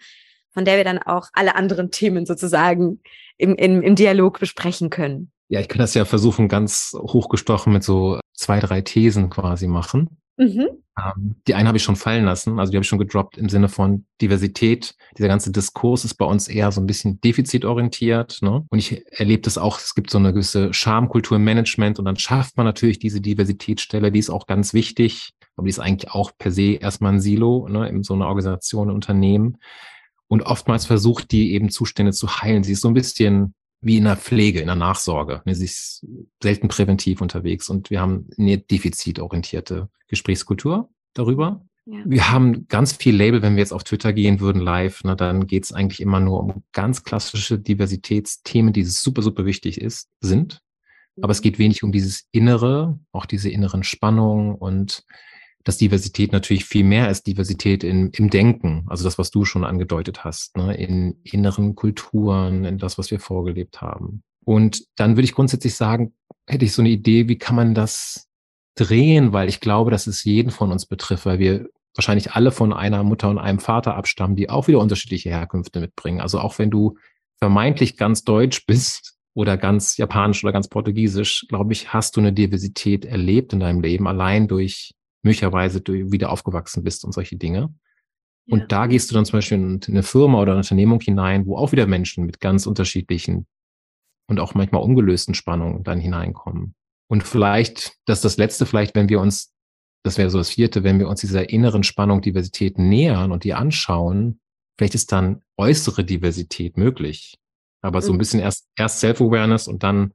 von 0.49 0.65
der 0.65 0.77
wir 0.77 0.83
dann 0.83 0.97
auch 0.97 1.27
alle 1.33 1.53
anderen 1.53 1.91
Themen 1.91 2.25
sozusagen 2.25 2.99
im, 3.37 3.53
im, 3.53 3.83
im 3.83 3.93
Dialog 3.93 4.39
besprechen 4.39 4.89
können? 4.89 5.31
Ja, 5.49 5.59
ich 5.59 5.69
kann 5.69 5.77
das 5.77 5.93
ja 5.93 6.05
versuchen, 6.05 6.47
ganz 6.47 6.95
hochgestochen 6.97 7.71
mit 7.71 7.83
so 7.83 8.19
zwei, 8.33 8.59
drei 8.59 8.81
Thesen 8.81 9.29
quasi 9.29 9.67
machen. 9.67 10.17
Mhm. 10.37 10.67
Ähm, 10.97 11.35
die 11.47 11.55
eine 11.55 11.67
habe 11.67 11.77
ich 11.77 11.83
schon 11.83 11.95
fallen 11.95 12.25
lassen, 12.25 12.59
also 12.59 12.71
die 12.71 12.77
habe 12.77 12.83
ich 12.83 12.87
schon 12.89 12.99
gedroppt 12.99 13.37
im 13.37 13.49
Sinne 13.49 13.69
von 13.69 14.05
Diversität. 14.21 14.95
Dieser 15.17 15.27
ganze 15.27 15.51
Diskurs 15.51 16.05
ist 16.05 16.15
bei 16.15 16.25
uns 16.25 16.47
eher 16.47 16.71
so 16.71 16.81
ein 16.81 16.87
bisschen 16.87 17.19
defizitorientiert. 17.21 18.41
Ne? 18.41 18.65
Und 18.69 18.79
ich 18.79 19.03
erlebe 19.11 19.41
das 19.41 19.57
auch, 19.57 19.79
es 19.79 19.95
gibt 19.95 20.09
so 20.09 20.17
eine 20.17 20.33
gewisse 20.33 20.73
Schamkultur 20.73 21.37
im 21.37 21.43
Management 21.43 21.99
und 21.99 22.05
dann 22.05 22.17
schafft 22.17 22.57
man 22.57 22.65
natürlich 22.65 22.99
diese 22.99 23.21
Diversitätsstelle, 23.21 24.11
die 24.11 24.19
ist 24.19 24.29
auch 24.29 24.47
ganz 24.47 24.73
wichtig, 24.73 25.31
aber 25.55 25.65
die 25.65 25.71
ist 25.71 25.79
eigentlich 25.79 26.11
auch 26.11 26.31
per 26.37 26.51
se 26.51 26.73
erstmal 26.73 27.13
ein 27.13 27.21
Silo 27.21 27.67
ne, 27.69 27.87
in 27.87 28.03
so 28.03 28.13
einer 28.13 28.27
Organisation, 28.27 28.91
Unternehmen. 28.91 29.57
Und 30.27 30.41
oftmals 30.41 30.85
versucht 30.85 31.31
die 31.31 31.53
eben 31.53 31.69
Zustände 31.69 32.11
zu 32.11 32.41
heilen. 32.41 32.63
Sie 32.63 32.73
ist 32.73 32.81
so 32.81 32.87
ein 32.87 32.93
bisschen 32.93 33.53
wie 33.85 33.97
in 33.97 34.05
der 34.05 34.17
Pflege, 34.17 34.61
in 34.61 34.65
der 34.65 34.75
Nachsorge. 34.75 35.43
Sie 35.45 35.63
ist 35.63 36.03
selten 36.41 36.69
präventiv 36.69 37.21
unterwegs 37.21 37.69
und 37.69 37.91
wir 37.91 38.01
haben 38.01 38.27
eine 38.35 38.57
defizitorientierte 38.57 39.89
Gesprächskultur 40.07 40.89
darüber. 41.13 41.63
Ja. 41.85 41.99
Wir 42.03 42.31
haben 42.31 42.67
ganz 42.67 42.93
viel 42.93 43.15
Label, 43.15 43.43
wenn 43.43 43.55
wir 43.55 43.59
jetzt 43.59 43.73
auf 43.73 43.83
Twitter 43.83 44.11
gehen 44.11 44.39
würden 44.39 44.59
live, 44.59 45.03
ne, 45.03 45.15
dann 45.15 45.45
geht 45.45 45.65
es 45.65 45.71
eigentlich 45.71 46.01
immer 46.01 46.19
nur 46.19 46.39
um 46.39 46.63
ganz 46.71 47.03
klassische 47.03 47.59
Diversitätsthemen, 47.59 48.73
die 48.73 48.83
super, 48.83 49.21
super 49.21 49.45
wichtig 49.45 49.79
ist, 49.79 50.09
sind. 50.19 50.63
Aber 51.21 51.29
es 51.29 51.41
mhm. 51.41 51.43
geht 51.43 51.59
wenig 51.59 51.83
um 51.83 51.91
dieses 51.91 52.27
Innere, 52.31 52.99
auch 53.11 53.27
diese 53.27 53.51
inneren 53.51 53.83
Spannungen 53.83 54.55
und 54.55 55.05
dass 55.65 55.77
Diversität 55.77 56.31
natürlich 56.31 56.63
viel 56.63 56.83
mehr 56.85 57.09
ist 57.09 57.25
Diversität 57.27 57.83
in, 57.83 58.11
im 58.11 58.29
Denken, 58.29 58.85
also 58.87 59.03
das, 59.03 59.17
was 59.17 59.31
du 59.31 59.45
schon 59.45 59.65
angedeutet 59.65 60.23
hast, 60.23 60.55
ne, 60.55 60.75
in 60.77 61.19
inneren 61.23 61.75
Kulturen, 61.75 62.63
in 62.65 62.77
das, 62.77 62.97
was 62.97 63.11
wir 63.11 63.19
vorgelebt 63.19 63.81
haben. 63.81 64.23
Und 64.45 64.83
dann 64.95 65.17
würde 65.17 65.25
ich 65.25 65.33
grundsätzlich 65.33 65.73
sagen, 65.73 66.13
hätte 66.47 66.65
ich 66.65 66.73
so 66.73 66.83
eine 66.83 66.89
Idee, 66.89 67.27
wie 67.27 67.39
kann 67.39 67.55
man 67.55 67.73
das 67.73 68.27
drehen, 68.75 69.33
weil 69.33 69.49
ich 69.49 69.59
glaube, 69.59 69.89
dass 69.89 70.05
es 70.05 70.23
jeden 70.23 70.51
von 70.51 70.71
uns 70.71 70.85
betrifft, 70.85 71.25
weil 71.25 71.39
wir 71.39 71.67
wahrscheinlich 71.95 72.33
alle 72.33 72.51
von 72.51 72.71
einer 72.71 73.03
Mutter 73.03 73.29
und 73.29 73.39
einem 73.39 73.59
Vater 73.59 73.95
abstammen, 73.95 74.35
die 74.35 74.49
auch 74.49 74.67
wieder 74.67 74.79
unterschiedliche 74.79 75.29
Herkünfte 75.29 75.79
mitbringen. 75.79 76.21
Also 76.21 76.39
auch 76.39 76.59
wenn 76.59 76.69
du 76.69 76.97
vermeintlich 77.39 77.97
ganz 77.97 78.23
deutsch 78.23 78.67
bist 78.67 79.17
oder 79.33 79.57
ganz 79.57 79.97
japanisch 79.97 80.43
oder 80.43 80.53
ganz 80.53 80.67
portugiesisch, 80.67 81.45
glaube 81.49 81.73
ich, 81.73 81.91
hast 81.91 82.17
du 82.17 82.21
eine 82.21 82.33
Diversität 82.33 83.03
erlebt 83.05 83.53
in 83.53 83.61
deinem 83.61 83.81
Leben, 83.81 84.07
allein 84.07 84.47
durch 84.47 84.91
möglicherweise 85.25 85.81
du 85.81 86.11
wieder 86.11 86.31
aufgewachsen 86.31 86.83
bist 86.83 87.03
und 87.03 87.11
solche 87.11 87.35
Dinge. 87.35 87.73
Und 88.47 88.59
ja. 88.59 88.65
da 88.67 88.87
gehst 88.87 89.09
du 89.09 89.15
dann 89.15 89.25
zum 89.25 89.39
Beispiel 89.39 89.57
in 89.57 89.81
eine 89.87 90.03
Firma 90.03 90.39
oder 90.39 90.51
eine 90.51 90.59
Unternehmung 90.59 91.01
hinein, 91.01 91.47
wo 91.47 91.57
auch 91.57 91.71
wieder 91.71 91.87
Menschen 91.87 92.25
mit 92.25 92.39
ganz 92.39 92.67
unterschiedlichen 92.67 93.47
und 94.27 94.39
auch 94.39 94.53
manchmal 94.53 94.83
ungelösten 94.83 95.33
Spannungen 95.33 95.83
dann 95.83 95.99
hineinkommen. 95.99 96.75
Und 97.07 97.23
vielleicht, 97.23 97.93
das 98.05 98.19
ist 98.19 98.25
das 98.25 98.37
Letzte, 98.37 98.67
vielleicht, 98.67 98.95
wenn 98.95 99.09
wir 99.09 99.19
uns, 99.19 99.51
das 100.03 100.19
wäre 100.19 100.29
so 100.29 100.37
das 100.37 100.51
Vierte, 100.51 100.83
wenn 100.83 100.99
wir 100.99 101.07
uns 101.07 101.21
dieser 101.21 101.49
inneren 101.49 101.83
Spannung 101.83 102.21
Diversität 102.21 102.77
nähern 102.77 103.31
und 103.31 103.43
die 103.43 103.55
anschauen, 103.55 104.39
vielleicht 104.77 104.93
ist 104.93 105.11
dann 105.11 105.41
äußere 105.57 106.03
Diversität 106.03 106.77
möglich. 106.77 107.39
Aber 107.81 108.01
so 108.01 108.11
ein 108.11 108.15
mhm. 108.15 108.19
bisschen 108.19 108.39
erst, 108.39 108.67
erst 108.75 108.99
Self-Awareness 108.99 109.67
und 109.67 109.81
dann 109.81 110.13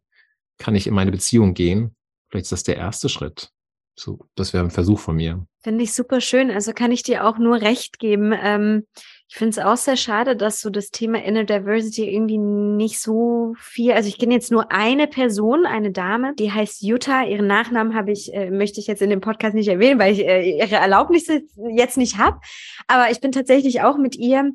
kann 0.58 0.76
ich 0.76 0.86
in 0.86 0.94
meine 0.94 1.10
Beziehung 1.10 1.54
gehen. 1.54 1.96
Vielleicht 2.28 2.44
ist 2.44 2.52
das 2.52 2.62
der 2.62 2.76
erste 2.76 3.08
Schritt. 3.08 3.50
So, 4.00 4.18
das 4.34 4.54
wäre 4.54 4.64
ein 4.64 4.70
Versuch 4.70 4.98
von 4.98 5.16
mir. 5.16 5.44
Finde 5.62 5.84
ich 5.84 5.92
super 5.92 6.22
schön. 6.22 6.50
Also 6.50 6.72
kann 6.72 6.90
ich 6.90 7.02
dir 7.02 7.26
auch 7.26 7.36
nur 7.36 7.60
recht 7.60 7.98
geben. 7.98 8.32
Ähm, 8.32 8.86
ich 9.28 9.36
finde 9.36 9.50
es 9.50 9.58
auch 9.58 9.76
sehr 9.76 9.98
schade, 9.98 10.36
dass 10.36 10.62
so 10.62 10.70
das 10.70 10.88
Thema 10.88 11.22
Inner 11.22 11.44
Diversity 11.44 12.10
irgendwie 12.10 12.38
nicht 12.38 12.98
so 12.98 13.54
viel. 13.58 13.92
Also 13.92 14.08
ich 14.08 14.18
kenne 14.18 14.32
jetzt 14.32 14.50
nur 14.50 14.72
eine 14.72 15.06
Person, 15.06 15.66
eine 15.66 15.92
Dame, 15.92 16.34
die 16.34 16.50
heißt 16.50 16.82
Jutta. 16.82 17.24
Ihren 17.24 17.46
Nachnamen 17.46 17.94
habe 17.94 18.10
ich, 18.10 18.32
äh, 18.32 18.50
möchte 18.50 18.80
ich 18.80 18.86
jetzt 18.86 19.02
in 19.02 19.10
dem 19.10 19.20
Podcast 19.20 19.54
nicht 19.54 19.68
erwähnen, 19.68 20.00
weil 20.00 20.14
ich 20.14 20.26
äh, 20.26 20.58
ihre 20.58 20.76
Erlaubnis 20.76 21.28
jetzt 21.76 21.98
nicht 21.98 22.16
habe. 22.16 22.40
Aber 22.88 23.10
ich 23.10 23.20
bin 23.20 23.32
tatsächlich 23.32 23.82
auch 23.82 23.98
mit 23.98 24.16
ihr 24.16 24.50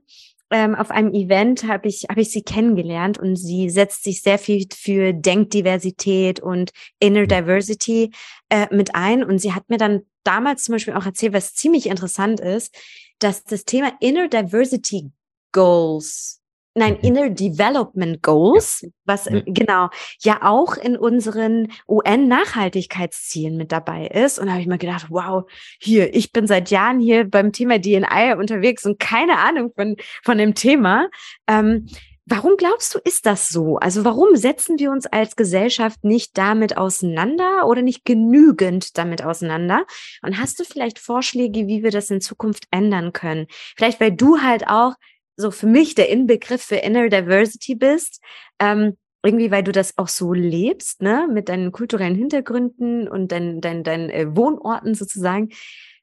ähm, 0.51 0.75
auf 0.75 0.91
einem 0.91 1.13
Event 1.13 1.63
habe 1.67 1.88
ich, 1.88 2.05
habe 2.10 2.21
ich 2.21 2.31
sie 2.31 2.43
kennengelernt 2.43 3.17
und 3.17 3.36
sie 3.36 3.69
setzt 3.69 4.03
sich 4.03 4.21
sehr 4.21 4.38
viel 4.38 4.67
für 4.73 5.13
Denkdiversität 5.13 6.39
und 6.39 6.71
Inner 6.99 7.21
mhm. 7.21 7.27
Diversity 7.27 8.12
äh, 8.49 8.67
mit 8.73 8.95
ein. 8.95 9.23
Und 9.23 9.39
sie 9.39 9.53
hat 9.53 9.69
mir 9.69 9.77
dann 9.77 10.01
damals 10.23 10.63
zum 10.63 10.73
Beispiel 10.73 10.93
auch 10.93 11.05
erzählt, 11.05 11.34
was 11.34 11.53
ziemlich 11.53 11.88
interessant 11.88 12.39
ist, 12.39 12.75
dass 13.19 13.43
das 13.43 13.65
Thema 13.65 13.93
Inner 13.99 14.27
Diversity 14.27 15.12
Goals 15.51 16.41
Nein, 16.78 16.98
mhm. 17.02 17.08
Inner 17.08 17.30
Development 17.30 18.22
Goals, 18.22 18.86
was 19.06 19.26
ja. 19.26 19.42
genau 19.46 19.90
ja 20.20 20.40
auch 20.42 20.76
in 20.76 20.98
unseren 20.98 21.72
UN-Nachhaltigkeitszielen 21.88 23.56
mit 23.56 23.72
dabei 23.72 24.08
ist. 24.08 24.40
Und 24.40 24.48
da 24.48 24.52
habe 24.54 24.62
ich 24.62 24.68
mir 24.68 24.78
gedacht, 24.78 25.08
wow, 25.10 25.50
hier, 25.80 26.14
ich 26.14 26.34
bin 26.34 26.48
seit 26.48 26.72
Jahren 26.72 27.00
hier 27.00 27.24
beim 27.24 27.54
Thema 27.54 27.80
DNI 27.80 28.36
unterwegs 28.38 28.86
und 28.86 29.00
keine 29.00 29.38
Ahnung 29.38 29.72
von, 29.74 29.96
von 30.24 30.38
dem 30.38 30.54
Thema. 30.54 31.10
Ähm, 31.48 31.88
Warum 32.28 32.58
glaubst 32.58 32.96
du, 32.96 33.00
ist 33.04 33.28
das 33.28 33.50
so? 33.50 33.78
Also 33.78 34.04
warum 34.04 34.36
setzen 34.36 34.80
wir 34.80 34.90
uns 34.90 35.06
als 35.06 35.36
Gesellschaft 35.36 36.04
nicht 36.04 36.36
damit 36.40 36.76
auseinander 36.76 37.68
oder 37.68 37.84
nicht 37.84 38.04
genügend 38.04 38.98
damit 38.98 39.24
auseinander? 39.24 39.86
Und 40.24 40.40
hast 40.40 40.60
du 40.60 40.64
vielleicht 40.64 40.98
Vorschläge, 40.98 41.68
wie 41.68 41.84
wir 41.84 41.92
das 41.92 42.10
in 42.10 42.22
Zukunft 42.22 42.64
ändern 42.72 43.14
können? 43.14 43.46
Vielleicht, 43.78 44.00
weil 44.00 44.12
du 44.12 44.42
halt 44.42 44.68
auch 44.68 44.96
so 45.38 45.52
für 45.52 45.67
mich 45.67 45.95
der 45.95 46.10
Inbegriff 46.10 46.62
für 46.62 46.78
Inner 46.78 47.10
Diversity 47.10 47.76
bist, 47.76 48.21
ähm, 48.60 48.98
irgendwie, 49.24 49.52
weil 49.52 49.63
du 49.63 49.71
das 49.71 49.98
auch 49.98 50.08
so 50.08 50.34
lebst, 50.34 51.02
ne, 51.02 51.28
mit 51.32 51.50
deinen 51.50 51.71
kulturellen 51.71 52.15
Hintergründen 52.15 53.08
und 53.08 53.32
deinen 53.32 53.60
dein, 53.60 53.84
dein, 53.84 54.10
äh, 54.10 54.36
Wohnorten 54.36 54.93
sozusagen. 54.93 55.50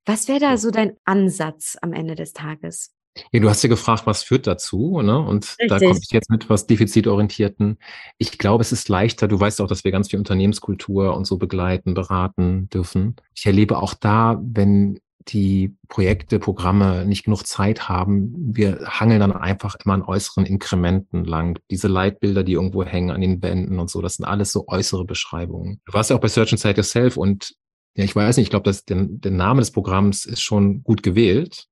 Was 0.04 0.26
wäre 0.26 0.40
da 0.40 0.56
so 0.56 0.70
dein 0.70 0.96
Ansatz 1.04 1.76
am 1.80 1.92
Ende 1.92 2.16
des 2.16 2.32
Tages? 2.32 2.92
Ja, 3.30 3.40
du 3.40 3.48
hast 3.48 3.62
ja 3.62 3.68
gefragt, 3.68 4.06
was 4.06 4.22
führt 4.22 4.46
dazu, 4.46 5.00
ne? 5.02 5.18
Und 5.18 5.44
Richtig. 5.44 5.68
da 5.68 5.78
komme 5.78 5.98
ich 6.02 6.10
jetzt 6.10 6.30
mit 6.30 6.48
was 6.48 6.66
defizitorientierten. 6.66 7.78
Ich 8.18 8.38
glaube, 8.38 8.62
es 8.62 8.72
ist 8.72 8.88
leichter. 8.88 9.28
Du 9.28 9.38
weißt 9.38 9.60
auch, 9.60 9.66
dass 9.66 9.84
wir 9.84 9.92
ganz 9.92 10.08
viel 10.08 10.18
Unternehmenskultur 10.18 11.14
und 11.14 11.26
so 11.26 11.36
begleiten, 11.36 11.94
beraten 11.94 12.70
dürfen. 12.70 13.16
Ich 13.34 13.44
erlebe 13.44 13.78
auch 13.78 13.94
da, 13.94 14.40
wenn 14.42 14.98
die 15.28 15.76
Projekte, 15.88 16.38
Programme 16.38 17.04
nicht 17.06 17.24
genug 17.24 17.46
Zeit 17.46 17.88
haben, 17.88 18.34
wir 18.36 18.80
hangeln 18.86 19.20
dann 19.20 19.32
einfach 19.32 19.76
immer 19.84 19.94
an 19.94 20.02
äußeren 20.02 20.46
Inkrementen 20.46 21.24
lang. 21.24 21.58
Diese 21.70 21.88
Leitbilder, 21.88 22.42
die 22.42 22.52
irgendwo 22.52 22.84
hängen 22.84 23.10
an 23.10 23.20
den 23.20 23.42
Wänden 23.42 23.78
und 23.78 23.90
so, 23.90 24.02
das 24.02 24.16
sind 24.16 24.26
alles 24.26 24.52
so 24.52 24.64
äußere 24.66 25.04
Beschreibungen. 25.04 25.80
Du 25.86 25.92
warst 25.92 26.10
ja 26.10 26.16
auch 26.16 26.20
bei 26.20 26.28
Search 26.28 26.52
and 26.52 26.60
Site 26.60 26.76
Yourself 26.76 27.16
und 27.16 27.54
ja, 27.94 28.04
ich 28.04 28.16
weiß 28.16 28.36
nicht, 28.36 28.46
ich 28.46 28.50
glaube, 28.50 28.64
dass 28.64 28.84
der, 28.84 29.06
der 29.06 29.32
Name 29.32 29.60
des 29.60 29.70
Programms 29.70 30.24
ist 30.24 30.42
schon 30.42 30.82
gut 30.82 31.02
gewählt. 31.02 31.66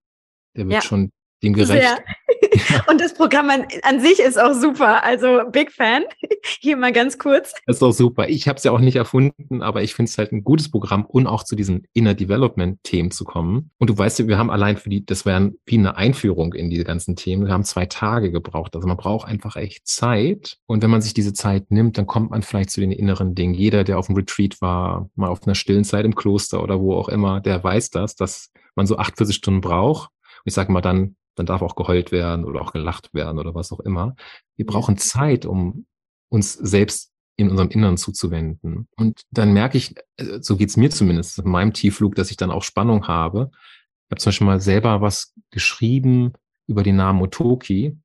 Der 0.57 0.67
wird 0.67 0.75
ja. 0.75 0.83
schon 0.83 1.13
dem 1.43 1.55
gerecht. 1.55 1.83
Sehr. 1.83 1.99
Und 2.89 3.01
das 3.01 3.15
Programm 3.15 3.51
an, 3.51 3.67
an, 3.83 4.01
sich 4.01 4.19
ist 4.19 4.39
auch 4.39 4.55
super. 4.55 5.05
Also 5.05 5.43
Big 5.51 5.71
Fan. 5.73 6.05
Hier 6.61 6.77
mal 6.77 6.93
ganz 6.93 7.19
kurz. 7.19 7.55
Das 7.67 7.77
ist 7.77 7.83
auch 7.83 7.93
super. 7.93 8.29
Ich 8.29 8.49
habe 8.49 8.57
es 8.57 8.65
ja 8.65 8.73
auch 8.73 8.81
nicht 8.81 8.97
erfunden, 8.97 9.63
aber 9.63 9.83
ich 9.83 9.95
finde 9.95 10.11
es 10.11 10.19
halt 10.19 10.33
ein 10.33 10.45
gutes 10.45 10.71
Programm, 10.71 11.05
um 11.07 11.27
auch 11.27 11.45
zu 11.45 11.57
diesen 11.57 11.87
Inner 11.93 12.15
Development-Themen 12.15 13.11
zu 13.11 13.25
kommen. 13.25 13.71
Und 13.79 13.91
du 13.91 13.97
weißt 13.97 14.19
ja, 14.21 14.29
wir 14.29 14.39
haben 14.39 14.51
allein 14.51 14.77
für 14.77 14.89
die, 14.89 15.05
das 15.05 15.27
wäre 15.27 15.53
wie 15.67 15.79
eine 15.79 15.97
Einführung 15.97 16.55
in 16.55 16.71
diese 16.71 16.85
ganzen 16.85 17.17
Themen. 17.17 17.47
Wir 17.47 17.53
haben 17.53 17.65
zwei 17.65 17.87
Tage 17.87 18.31
gebraucht. 18.31 18.75
Also 18.75 18.87
man 18.89 18.97
braucht 18.97 19.29
einfach 19.29 19.57
echt 19.57 19.87
Zeit. 19.87 20.59
Und 20.67 20.83
wenn 20.83 20.91
man 20.91 21.03
sich 21.03 21.15
diese 21.15 21.33
Zeit 21.33 21.71
nimmt, 21.71 21.99
dann 21.99 22.07
kommt 22.07 22.31
man 22.31 22.43
vielleicht 22.43 22.71
zu 22.71 22.81
den 22.81 22.93
inneren 22.93 23.35
Dingen. 23.35 23.55
Jeder, 23.55 23.85
der 23.85 23.99
auf 23.99 24.07
dem 24.07 24.17
Retreat 24.17 24.61
war, 24.61 25.09
mal 25.15 25.29
auf 25.29 25.43
einer 25.45 25.55
stillen 25.55 25.85
Zeit 25.85 26.05
im 26.05 26.15
Kloster 26.15 26.63
oder 26.63 26.81
wo 26.81 26.95
auch 26.95 27.09
immer, 27.09 27.41
der 27.41 27.63
weiß 27.63 27.91
das, 27.91 28.17
dass 28.17 28.51
man 28.75 28.87
so 28.87 28.97
48 28.97 29.37
Stunden 29.37 29.61
braucht. 29.61 30.11
Und 30.39 30.47
ich 30.47 30.55
sage 30.55 30.73
mal, 30.73 30.81
dann 30.81 31.17
dann 31.35 31.47
darf 31.47 31.63
auch 31.63 31.77
geheult 31.77 32.13
werden 32.13 32.45
oder 32.45 32.61
auch 32.63 32.73
gelacht 32.73 33.15
werden 33.15 33.39
oder 33.39 33.55
was 33.55 33.73
auch 33.73 33.81
immer. 33.81 34.15
Wir 34.57 34.67
brauchen 34.67 34.97
Zeit, 34.99 35.47
um 35.47 35.87
uns 36.29 36.55
selbst 36.55 37.13
in 37.37 37.51
unserem 37.51 37.71
Inneren 37.71 37.97
zuzuwenden. 37.97 38.87
Und 38.97 39.23
dann 39.31 39.53
merke 39.53 39.79
ich, 39.79 39.95
äh, 40.17 40.41
so 40.41 40.57
geht's 40.57 40.77
mir 40.77 40.91
zumindest 40.91 41.39
in 41.39 41.51
meinem 41.51 41.73
Tiefflug, 41.73 42.15
dass 42.15 42.31
ich 42.31 42.37
dann 42.37 42.51
auch 42.51 42.63
Spannung 42.63 43.09
habe. 43.09 43.51
Ich 43.53 44.11
habe 44.11 44.21
zum 44.21 44.31
Beispiel 44.31 44.47
mal 44.47 44.61
selber 44.61 45.01
was 45.01 45.35
geschrieben 45.51 46.33
über 46.67 46.83
den 46.83 46.97
Namen 46.97 47.23
Otoki 47.23 47.97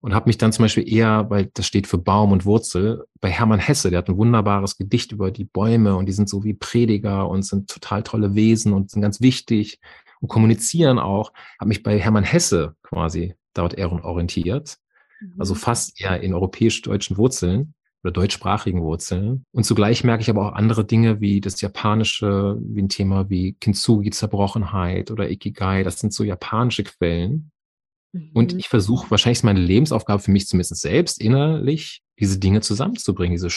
und 0.00 0.14
habe 0.14 0.28
mich 0.28 0.38
dann 0.38 0.52
zum 0.52 0.64
Beispiel 0.64 0.88
eher, 0.92 1.30
weil 1.30 1.50
das 1.54 1.66
steht 1.66 1.86
für 1.86 1.98
Baum 1.98 2.32
und 2.32 2.44
Wurzel, 2.44 3.04
bei 3.20 3.30
Hermann 3.30 3.58
Hesse, 3.58 3.90
der 3.90 3.98
hat 3.98 4.08
ein 4.08 4.18
wunderbares 4.18 4.76
Gedicht 4.76 5.12
über 5.12 5.30
die 5.30 5.44
Bäume 5.44 5.96
und 5.96 6.06
die 6.06 6.12
sind 6.12 6.28
so 6.28 6.44
wie 6.44 6.54
Prediger 6.54 7.28
und 7.28 7.44
sind 7.44 7.70
total 7.70 8.02
tolle 8.02 8.34
Wesen 8.34 8.72
und 8.72 8.90
sind 8.90 9.02
ganz 9.02 9.20
wichtig 9.20 9.80
und 10.20 10.28
kommunizieren 10.28 10.98
auch, 10.98 11.32
habe 11.58 11.68
mich 11.68 11.82
bei 11.82 11.98
Hermann 11.98 12.24
Hesse 12.24 12.76
quasi 12.82 13.34
dort 13.54 13.74
eher 13.74 13.92
orientiert. 13.92 14.78
Also 15.38 15.54
mhm. 15.54 15.58
fast 15.58 16.00
eher 16.00 16.20
in 16.20 16.34
europäisch-deutschen 16.34 17.16
Wurzeln 17.16 17.74
oder 18.02 18.12
deutschsprachigen 18.12 18.82
Wurzeln. 18.82 19.44
Und 19.52 19.64
zugleich 19.64 20.04
merke 20.04 20.22
ich 20.22 20.30
aber 20.30 20.46
auch 20.46 20.52
andere 20.52 20.84
Dinge 20.84 21.20
wie 21.20 21.40
das 21.40 21.60
Japanische, 21.60 22.56
wie 22.60 22.82
ein 22.82 22.88
Thema 22.88 23.28
wie 23.30 23.54
Kintsugi, 23.54 24.10
Zerbrochenheit 24.10 25.10
oder 25.10 25.30
Ikigai. 25.30 25.82
Das 25.82 25.98
sind 25.98 26.12
so 26.12 26.22
japanische 26.22 26.84
Quellen. 26.84 27.50
Und 28.32 28.52
mhm. 28.52 28.58
ich 28.58 28.68
versuche, 28.68 29.10
wahrscheinlich 29.10 29.38
ist 29.38 29.44
meine 29.44 29.60
Lebensaufgabe 29.60 30.22
für 30.22 30.30
mich 30.30 30.46
zumindest 30.46 30.80
selbst 30.80 31.20
innerlich, 31.20 32.02
diese 32.18 32.38
Dinge 32.38 32.60
zusammenzubringen, 32.60 33.34
diese 33.34 33.48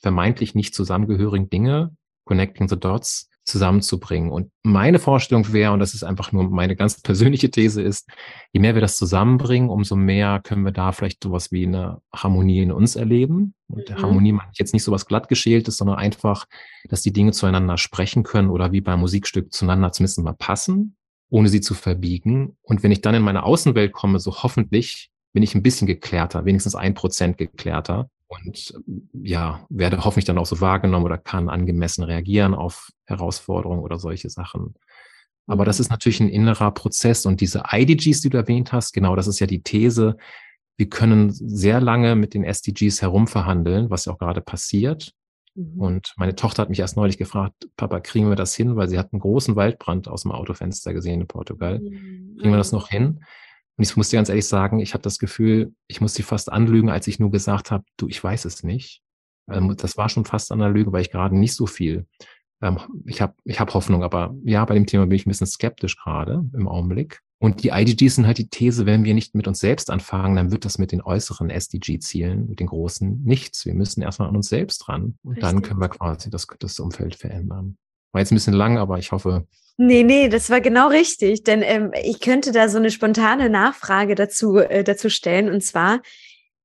vermeintlich 0.00 0.54
nicht 0.54 0.74
zusammengehörigen 0.74 1.50
Dinge, 1.50 1.96
connecting 2.24 2.68
the 2.68 2.78
dots, 2.78 3.29
zusammenzubringen. 3.44 4.30
Und 4.30 4.50
meine 4.62 4.98
Vorstellung 4.98 5.52
wäre, 5.52 5.72
und 5.72 5.80
das 5.80 5.94
ist 5.94 6.04
einfach 6.04 6.32
nur 6.32 6.48
meine 6.50 6.76
ganz 6.76 7.00
persönliche 7.02 7.50
These 7.50 7.82
ist, 7.82 8.08
je 8.52 8.60
mehr 8.60 8.74
wir 8.74 8.80
das 8.80 8.96
zusammenbringen, 8.96 9.70
umso 9.70 9.96
mehr 9.96 10.40
können 10.42 10.64
wir 10.64 10.72
da 10.72 10.92
vielleicht 10.92 11.22
sowas 11.22 11.50
wie 11.52 11.66
eine 11.66 12.00
Harmonie 12.14 12.62
in 12.62 12.72
uns 12.72 12.96
erleben. 12.96 13.54
Und 13.68 13.88
mhm. 13.88 14.02
Harmonie 14.02 14.32
meine 14.32 14.50
ich 14.52 14.58
jetzt 14.58 14.72
nicht 14.72 14.84
sowas 14.84 15.06
glattgeschältes, 15.06 15.76
sondern 15.76 15.98
einfach, 15.98 16.46
dass 16.88 17.02
die 17.02 17.12
Dinge 17.12 17.32
zueinander 17.32 17.78
sprechen 17.78 18.22
können 18.22 18.50
oder 18.50 18.72
wie 18.72 18.80
beim 18.80 19.00
Musikstück 19.00 19.52
zueinander 19.52 19.92
zumindest 19.92 20.20
mal 20.20 20.34
passen, 20.34 20.96
ohne 21.30 21.48
sie 21.48 21.60
zu 21.60 21.74
verbiegen. 21.74 22.56
Und 22.62 22.82
wenn 22.82 22.92
ich 22.92 23.00
dann 23.00 23.14
in 23.14 23.22
meine 23.22 23.44
Außenwelt 23.44 23.92
komme, 23.92 24.20
so 24.20 24.42
hoffentlich 24.42 25.10
bin 25.32 25.42
ich 25.42 25.54
ein 25.54 25.62
bisschen 25.62 25.86
geklärter, 25.86 26.44
wenigstens 26.44 26.74
ein 26.74 26.94
Prozent 26.94 27.38
geklärter 27.38 28.10
und 28.30 28.74
ja, 29.12 29.66
werde 29.70 30.04
hoffentlich 30.04 30.24
dann 30.24 30.38
auch 30.38 30.46
so 30.46 30.60
wahrgenommen 30.60 31.04
oder 31.04 31.18
kann 31.18 31.48
angemessen 31.48 32.04
reagieren 32.04 32.54
auf 32.54 32.90
Herausforderungen 33.06 33.82
oder 33.82 33.98
solche 33.98 34.30
Sachen. 34.30 34.76
Aber 35.48 35.64
das 35.64 35.78
mhm. 35.78 35.82
ist 35.82 35.90
natürlich 35.90 36.20
ein 36.20 36.28
innerer 36.28 36.70
Prozess 36.70 37.26
und 37.26 37.40
diese 37.40 37.64
IDGs, 37.72 38.20
die 38.20 38.30
du 38.30 38.36
erwähnt 38.36 38.72
hast, 38.72 38.92
genau, 38.92 39.16
das 39.16 39.26
ist 39.26 39.40
ja 39.40 39.48
die 39.48 39.62
These. 39.62 40.16
Wir 40.76 40.88
können 40.88 41.30
sehr 41.32 41.80
lange 41.80 42.14
mit 42.14 42.32
den 42.34 42.44
SDGs 42.44 43.02
herumverhandeln, 43.02 43.90
was 43.90 44.04
ja 44.04 44.12
auch 44.12 44.18
gerade 44.18 44.40
passiert. 44.40 45.12
Mhm. 45.56 45.80
Und 45.80 46.14
meine 46.16 46.36
Tochter 46.36 46.62
hat 46.62 46.70
mich 46.70 46.78
erst 46.78 46.96
neulich 46.96 47.18
gefragt, 47.18 47.68
Papa, 47.76 47.98
kriegen 47.98 48.28
wir 48.28 48.36
das 48.36 48.54
hin? 48.54 48.76
Weil 48.76 48.88
sie 48.88 48.98
hat 48.98 49.12
einen 49.12 49.20
großen 49.20 49.56
Waldbrand 49.56 50.06
aus 50.06 50.22
dem 50.22 50.30
Autofenster 50.30 50.94
gesehen 50.94 51.22
in 51.22 51.26
Portugal. 51.26 51.80
Mhm. 51.80 52.36
Kriegen 52.38 52.52
wir 52.52 52.58
das 52.58 52.70
noch 52.70 52.90
hin? 52.90 53.24
Und 53.76 53.82
ich 53.82 53.96
muss 53.96 54.10
dir 54.10 54.16
ganz 54.16 54.28
ehrlich 54.28 54.46
sagen, 54.46 54.80
ich 54.80 54.94
habe 54.94 55.02
das 55.02 55.18
Gefühl, 55.18 55.72
ich 55.86 56.00
muss 56.00 56.14
sie 56.14 56.22
fast 56.22 56.52
anlügen, 56.52 56.90
als 56.90 57.06
ich 57.06 57.18
nur 57.18 57.30
gesagt 57.30 57.70
habe, 57.70 57.84
du, 57.96 58.08
ich 58.08 58.22
weiß 58.22 58.44
es 58.44 58.62
nicht. 58.62 59.02
Ähm, 59.50 59.74
das 59.76 59.96
war 59.96 60.08
schon 60.08 60.24
fast 60.24 60.52
an 60.52 60.58
der 60.58 60.70
Lüge, 60.70 60.92
weil 60.92 61.02
ich 61.02 61.10
gerade 61.10 61.36
nicht 61.36 61.54
so 61.54 61.66
viel. 61.66 62.06
Ähm, 62.62 62.78
ich 63.06 63.22
habe 63.22 63.34
ich 63.44 63.58
hab 63.60 63.72
Hoffnung, 63.74 64.02
aber 64.04 64.34
ja, 64.44 64.64
bei 64.64 64.74
dem 64.74 64.86
Thema 64.86 65.06
bin 65.06 65.16
ich 65.16 65.26
ein 65.26 65.30
bisschen 65.30 65.46
skeptisch 65.46 65.96
gerade 65.96 66.44
im 66.52 66.68
Augenblick. 66.68 67.20
Und 67.42 67.64
die 67.64 67.70
IDGs 67.70 68.16
sind 68.16 68.26
halt 68.26 68.36
die 68.36 68.50
These, 68.50 68.84
wenn 68.84 69.02
wir 69.02 69.14
nicht 69.14 69.34
mit 69.34 69.48
uns 69.48 69.60
selbst 69.60 69.90
anfangen, 69.90 70.36
dann 70.36 70.52
wird 70.52 70.66
das 70.66 70.76
mit 70.76 70.92
den 70.92 71.00
äußeren 71.00 71.48
SDG-Zielen, 71.48 72.48
mit 72.48 72.60
den 72.60 72.66
großen, 72.66 73.22
nichts. 73.24 73.64
Wir 73.64 73.72
müssen 73.72 74.02
erstmal 74.02 74.28
an 74.28 74.36
uns 74.36 74.50
selbst 74.50 74.86
ran. 74.90 75.16
Und 75.22 75.32
Richtig. 75.32 75.40
dann 75.40 75.62
können 75.62 75.80
wir 75.80 75.88
quasi 75.88 76.28
das, 76.28 76.46
das 76.58 76.78
Umfeld 76.78 77.14
verändern. 77.14 77.78
War 78.12 78.20
jetzt 78.20 78.30
ein 78.30 78.34
bisschen 78.34 78.52
lang, 78.52 78.76
aber 78.76 78.98
ich 78.98 79.10
hoffe, 79.10 79.46
Nee, 79.82 80.02
nee, 80.02 80.28
das 80.28 80.50
war 80.50 80.60
genau 80.60 80.88
richtig. 80.88 81.42
Denn 81.42 81.62
ähm, 81.62 81.90
ich 82.04 82.20
könnte 82.20 82.52
da 82.52 82.68
so 82.68 82.76
eine 82.76 82.90
spontane 82.90 83.48
Nachfrage 83.48 84.14
dazu, 84.14 84.58
äh, 84.58 84.84
dazu 84.84 85.08
stellen. 85.08 85.48
Und 85.48 85.62
zwar, 85.62 86.02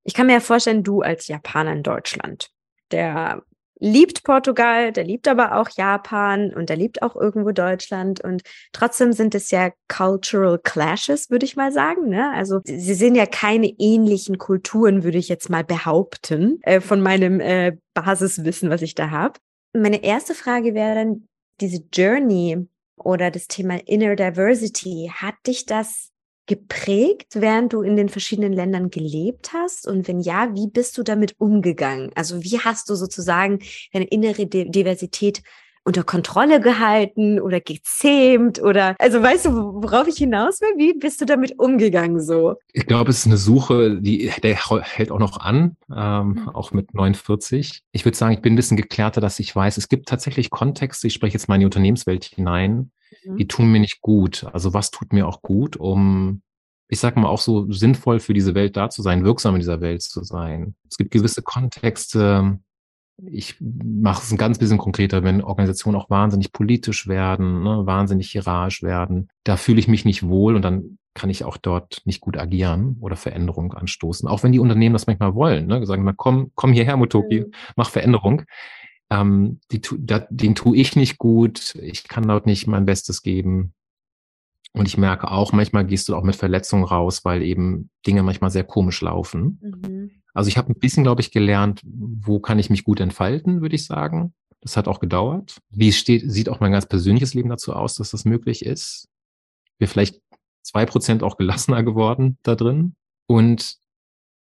ich 0.04 0.12
kann 0.12 0.26
mir 0.26 0.34
ja 0.34 0.40
vorstellen, 0.40 0.82
du 0.82 1.00
als 1.00 1.26
Japaner 1.26 1.72
in 1.72 1.82
Deutschland, 1.82 2.50
der 2.90 3.42
liebt 3.80 4.22
Portugal, 4.22 4.92
der 4.92 5.04
liebt 5.04 5.28
aber 5.28 5.56
auch 5.56 5.70
Japan 5.78 6.52
und 6.52 6.68
der 6.68 6.76
liebt 6.76 7.00
auch 7.00 7.16
irgendwo 7.16 7.52
Deutschland. 7.52 8.20
Und 8.20 8.42
trotzdem 8.72 9.14
sind 9.14 9.34
es 9.34 9.50
ja 9.50 9.70
Cultural 9.88 10.58
Clashes, 10.58 11.30
würde 11.30 11.46
ich 11.46 11.56
mal 11.56 11.72
sagen. 11.72 12.10
Ne? 12.10 12.30
Also 12.34 12.60
sie 12.64 12.94
sind 12.94 13.14
ja 13.14 13.24
keine 13.24 13.68
ähnlichen 13.78 14.36
Kulturen, 14.36 15.04
würde 15.04 15.16
ich 15.16 15.30
jetzt 15.30 15.48
mal 15.48 15.64
behaupten, 15.64 16.58
äh, 16.64 16.82
von 16.82 17.00
meinem 17.00 17.40
äh, 17.40 17.78
Basiswissen, 17.94 18.68
was 18.68 18.82
ich 18.82 18.94
da 18.94 19.08
habe. 19.08 19.40
Meine 19.72 20.04
erste 20.04 20.34
Frage 20.34 20.74
wäre 20.74 20.96
dann, 20.96 21.28
diese 21.62 21.82
Journey 21.90 22.68
oder 22.96 23.30
das 23.30 23.46
Thema 23.46 23.76
Inner 23.86 24.16
Diversity, 24.16 25.10
hat 25.14 25.34
dich 25.46 25.66
das 25.66 26.10
geprägt, 26.46 27.34
während 27.34 27.72
du 27.72 27.82
in 27.82 27.96
den 27.96 28.08
verschiedenen 28.08 28.52
Ländern 28.52 28.90
gelebt 28.90 29.52
hast? 29.52 29.86
Und 29.86 30.08
wenn 30.08 30.20
ja, 30.20 30.54
wie 30.54 30.68
bist 30.68 30.96
du 30.96 31.02
damit 31.02 31.34
umgegangen? 31.38 32.10
Also 32.14 32.42
wie 32.42 32.60
hast 32.60 32.88
du 32.88 32.94
sozusagen 32.94 33.58
deine 33.92 34.06
innere 34.06 34.46
Diversität 34.46 35.42
unter 35.86 36.02
Kontrolle 36.02 36.60
gehalten 36.60 37.40
oder 37.40 37.60
gezähmt 37.60 38.60
oder 38.60 38.96
also 38.98 39.22
weißt 39.22 39.46
du, 39.46 39.50
worauf 39.82 40.08
ich 40.08 40.16
hinaus 40.16 40.60
will? 40.60 40.74
Wie 40.76 40.98
bist 40.98 41.20
du 41.20 41.26
damit 41.26 41.58
umgegangen 41.58 42.20
so? 42.20 42.56
Ich 42.72 42.86
glaube, 42.86 43.10
es 43.10 43.18
ist 43.18 43.26
eine 43.26 43.36
Suche, 43.36 44.00
die 44.00 44.32
der 44.42 44.56
hält 44.82 45.12
auch 45.12 45.20
noch 45.20 45.38
an, 45.38 45.76
ähm, 45.94 46.28
mhm. 46.28 46.48
auch 46.48 46.72
mit 46.72 46.92
49. 46.92 47.82
Ich 47.92 48.04
würde 48.04 48.18
sagen, 48.18 48.34
ich 48.34 48.42
bin 48.42 48.54
ein 48.54 48.56
bisschen 48.56 48.76
geklärter, 48.76 49.20
dass 49.20 49.38
ich 49.38 49.54
weiß, 49.54 49.76
es 49.76 49.88
gibt 49.88 50.08
tatsächlich 50.08 50.50
Kontexte, 50.50 51.06
ich 51.06 51.14
spreche 51.14 51.34
jetzt 51.34 51.48
mal 51.48 51.54
in 51.54 51.60
die 51.60 51.66
Unternehmenswelt 51.66 52.24
hinein, 52.24 52.90
mhm. 53.24 53.36
die 53.36 53.46
tun 53.46 53.70
mir 53.70 53.80
nicht 53.80 54.00
gut. 54.00 54.44
Also 54.52 54.74
was 54.74 54.90
tut 54.90 55.12
mir 55.12 55.28
auch 55.28 55.40
gut, 55.40 55.76
um 55.76 56.42
ich 56.88 57.00
sag 57.00 57.16
mal, 57.16 57.28
auch 57.28 57.40
so 57.40 57.70
sinnvoll 57.72 58.20
für 58.20 58.32
diese 58.32 58.54
Welt 58.54 58.76
da 58.76 58.90
zu 58.90 59.02
sein, 59.02 59.24
wirksam 59.24 59.56
in 59.56 59.60
dieser 59.60 59.80
Welt 59.80 60.02
zu 60.02 60.22
sein. 60.22 60.76
Es 60.88 60.96
gibt 60.96 61.10
gewisse 61.10 61.42
Kontexte, 61.42 62.60
ich 63.24 63.56
mache 63.60 64.22
es 64.22 64.30
ein 64.30 64.36
ganz 64.36 64.58
bisschen 64.58 64.78
konkreter, 64.78 65.22
wenn 65.22 65.42
Organisationen 65.42 65.96
auch 65.96 66.10
wahnsinnig 66.10 66.52
politisch 66.52 67.08
werden, 67.08 67.62
ne, 67.62 67.86
wahnsinnig 67.86 68.30
hierarchisch 68.30 68.82
werden, 68.82 69.28
da 69.44 69.56
fühle 69.56 69.78
ich 69.80 69.88
mich 69.88 70.04
nicht 70.04 70.26
wohl 70.28 70.54
und 70.54 70.62
dann 70.62 70.98
kann 71.14 71.30
ich 71.30 71.44
auch 71.44 71.56
dort 71.56 72.02
nicht 72.04 72.20
gut 72.20 72.36
agieren 72.36 72.98
oder 73.00 73.16
Veränderung 73.16 73.72
anstoßen. 73.72 74.28
Auch 74.28 74.42
wenn 74.42 74.52
die 74.52 74.58
Unternehmen 74.58 74.92
das 74.92 75.06
manchmal 75.06 75.34
wollen, 75.34 75.66
ne, 75.66 75.84
sagen 75.86 76.04
mal, 76.04 76.12
komm, 76.12 76.52
komm 76.54 76.72
hierher, 76.72 76.96
Motoki, 76.96 77.40
mhm. 77.40 77.52
mach 77.74 77.88
Veränderung. 77.90 78.42
Ähm, 79.08 79.60
die, 79.72 79.80
da, 79.98 80.26
den 80.28 80.54
tue 80.54 80.76
ich 80.76 80.94
nicht 80.94 81.16
gut, 81.16 81.74
ich 81.76 82.06
kann 82.08 82.28
dort 82.28 82.44
nicht 82.44 82.66
mein 82.66 82.84
Bestes 82.84 83.22
geben. 83.22 83.72
Und 84.72 84.86
ich 84.88 84.98
merke 84.98 85.30
auch, 85.30 85.52
manchmal 85.52 85.86
gehst 85.86 86.10
du 86.10 86.16
auch 86.16 86.22
mit 86.22 86.36
Verletzungen 86.36 86.84
raus, 86.84 87.24
weil 87.24 87.42
eben 87.42 87.88
Dinge 88.06 88.22
manchmal 88.22 88.50
sehr 88.50 88.64
komisch 88.64 89.00
laufen. 89.00 89.58
Mhm. 89.62 90.10
Also 90.36 90.48
ich 90.48 90.58
habe 90.58 90.70
ein 90.70 90.78
bisschen, 90.78 91.02
glaube 91.02 91.22
ich, 91.22 91.30
gelernt, 91.30 91.80
wo 91.82 92.40
kann 92.40 92.58
ich 92.58 92.68
mich 92.68 92.84
gut 92.84 93.00
entfalten, 93.00 93.62
würde 93.62 93.74
ich 93.74 93.86
sagen. 93.86 94.34
Das 94.60 94.76
hat 94.76 94.86
auch 94.86 95.00
gedauert. 95.00 95.56
Wie 95.70 95.92
steht, 95.92 96.30
sieht 96.30 96.50
auch 96.50 96.60
mein 96.60 96.72
ganz 96.72 96.84
persönliches 96.84 97.32
Leben 97.32 97.48
dazu 97.48 97.72
aus, 97.72 97.94
dass 97.94 98.10
das 98.10 98.26
möglich 98.26 98.62
ist? 98.62 99.08
Wir 99.78 99.88
vielleicht 99.88 100.20
zwei 100.62 100.84
Prozent 100.84 101.22
auch 101.22 101.38
gelassener 101.38 101.82
geworden 101.82 102.36
da 102.42 102.54
drin 102.54 102.96
und 103.26 103.78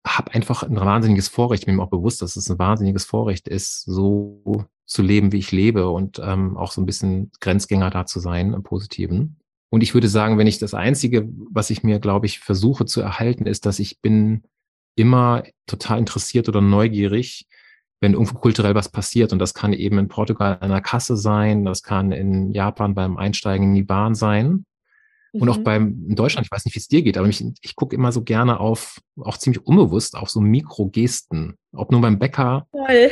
habe 0.06 0.34
einfach 0.34 0.64
ein 0.64 0.76
wahnsinniges 0.76 1.28
Vorrecht. 1.28 1.62
Ich 1.62 1.66
bin 1.66 1.76
mir 1.76 1.82
auch 1.82 1.90
bewusst, 1.90 2.20
dass 2.20 2.36
es 2.36 2.50
ein 2.50 2.58
wahnsinniges 2.58 3.06
Vorrecht 3.06 3.48
ist, 3.48 3.84
so 3.84 4.66
zu 4.84 5.00
leben, 5.00 5.32
wie 5.32 5.38
ich 5.38 5.50
lebe 5.50 5.88
und 5.88 6.20
ähm, 6.22 6.58
auch 6.58 6.72
so 6.72 6.82
ein 6.82 6.86
bisschen 6.86 7.30
Grenzgänger 7.40 7.88
da 7.88 8.04
zu 8.04 8.20
sein 8.20 8.52
im 8.52 8.62
Positiven. 8.62 9.38
Und 9.70 9.82
ich 9.82 9.94
würde 9.94 10.08
sagen, 10.08 10.36
wenn 10.36 10.46
ich 10.46 10.58
das 10.58 10.74
Einzige, 10.74 11.26
was 11.50 11.70
ich 11.70 11.82
mir, 11.82 12.00
glaube 12.00 12.26
ich, 12.26 12.40
versuche 12.40 12.84
zu 12.84 13.00
erhalten, 13.00 13.46
ist, 13.46 13.64
dass 13.64 13.78
ich 13.78 14.02
bin 14.02 14.42
immer 14.96 15.44
total 15.66 15.98
interessiert 15.98 16.48
oder 16.48 16.60
neugierig, 16.60 17.46
wenn 18.00 18.12
irgendwo 18.12 18.38
kulturell 18.38 18.74
was 18.74 18.88
passiert. 18.88 19.32
Und 19.32 19.38
das 19.38 19.54
kann 19.54 19.72
eben 19.72 19.98
in 19.98 20.08
Portugal 20.08 20.58
an 20.60 20.70
der 20.70 20.80
Kasse 20.80 21.16
sein, 21.16 21.64
das 21.64 21.82
kann 21.82 22.12
in 22.12 22.52
Japan 22.52 22.94
beim 22.94 23.16
Einsteigen 23.16 23.68
in 23.68 23.74
die 23.74 23.82
Bahn 23.82 24.14
sein. 24.14 24.64
Und 25.32 25.48
auch 25.48 25.58
mhm. 25.58 25.64
beim, 25.64 26.06
in 26.08 26.16
Deutschland, 26.16 26.46
ich 26.46 26.50
weiß 26.50 26.64
nicht, 26.64 26.74
wie 26.74 26.80
es 26.80 26.88
dir 26.88 27.02
geht, 27.02 27.16
aber 27.16 27.26
mich, 27.26 27.44
ich 27.60 27.76
gucke 27.76 27.94
immer 27.94 28.10
so 28.10 28.22
gerne 28.24 28.58
auf, 28.58 29.00
auch 29.20 29.36
ziemlich 29.36 29.64
unbewusst, 29.64 30.16
auf 30.16 30.28
so 30.28 30.40
Mikrogesten. 30.40 31.54
Ob 31.72 31.92
nur 31.92 32.00
beim 32.00 32.18
Bäcker. 32.18 32.66
Toll. 32.72 33.10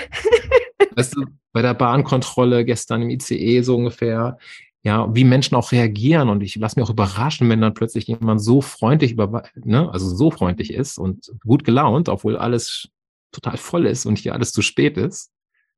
weißt 0.96 1.16
du, 1.16 1.26
bei 1.52 1.62
der 1.62 1.74
Bahnkontrolle 1.74 2.64
gestern 2.64 3.02
im 3.02 3.10
ICE 3.10 3.62
so 3.62 3.76
ungefähr 3.76 4.36
ja, 4.82 5.14
wie 5.14 5.24
Menschen 5.24 5.56
auch 5.56 5.72
reagieren. 5.72 6.28
Und 6.28 6.42
ich 6.42 6.56
lasse 6.56 6.78
mich 6.78 6.86
auch 6.86 6.92
überraschen, 6.92 7.48
wenn 7.48 7.60
dann 7.60 7.74
plötzlich 7.74 8.06
jemand 8.06 8.42
so 8.42 8.60
freundlich 8.60 9.12
über, 9.12 9.42
ne, 9.56 9.90
also 9.92 10.14
so 10.14 10.30
freundlich 10.30 10.72
ist 10.72 10.98
und 10.98 11.32
gut 11.44 11.64
gelaunt, 11.64 12.08
obwohl 12.08 12.36
alles 12.36 12.88
total 13.32 13.56
voll 13.56 13.86
ist 13.86 14.06
und 14.06 14.18
hier 14.18 14.34
alles 14.34 14.52
zu 14.52 14.62
spät 14.62 14.96
ist. 14.96 15.30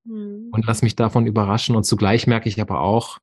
Mhm. 0.05 0.49
Und 0.53 0.67
lass 0.67 0.83
mich 0.83 0.97
davon 0.97 1.27
überraschen. 1.27 1.77
Und 1.77 1.85
zugleich 1.85 2.27
merke 2.27 2.49
ich 2.49 2.61
aber 2.61 2.81
auch, 2.81 3.19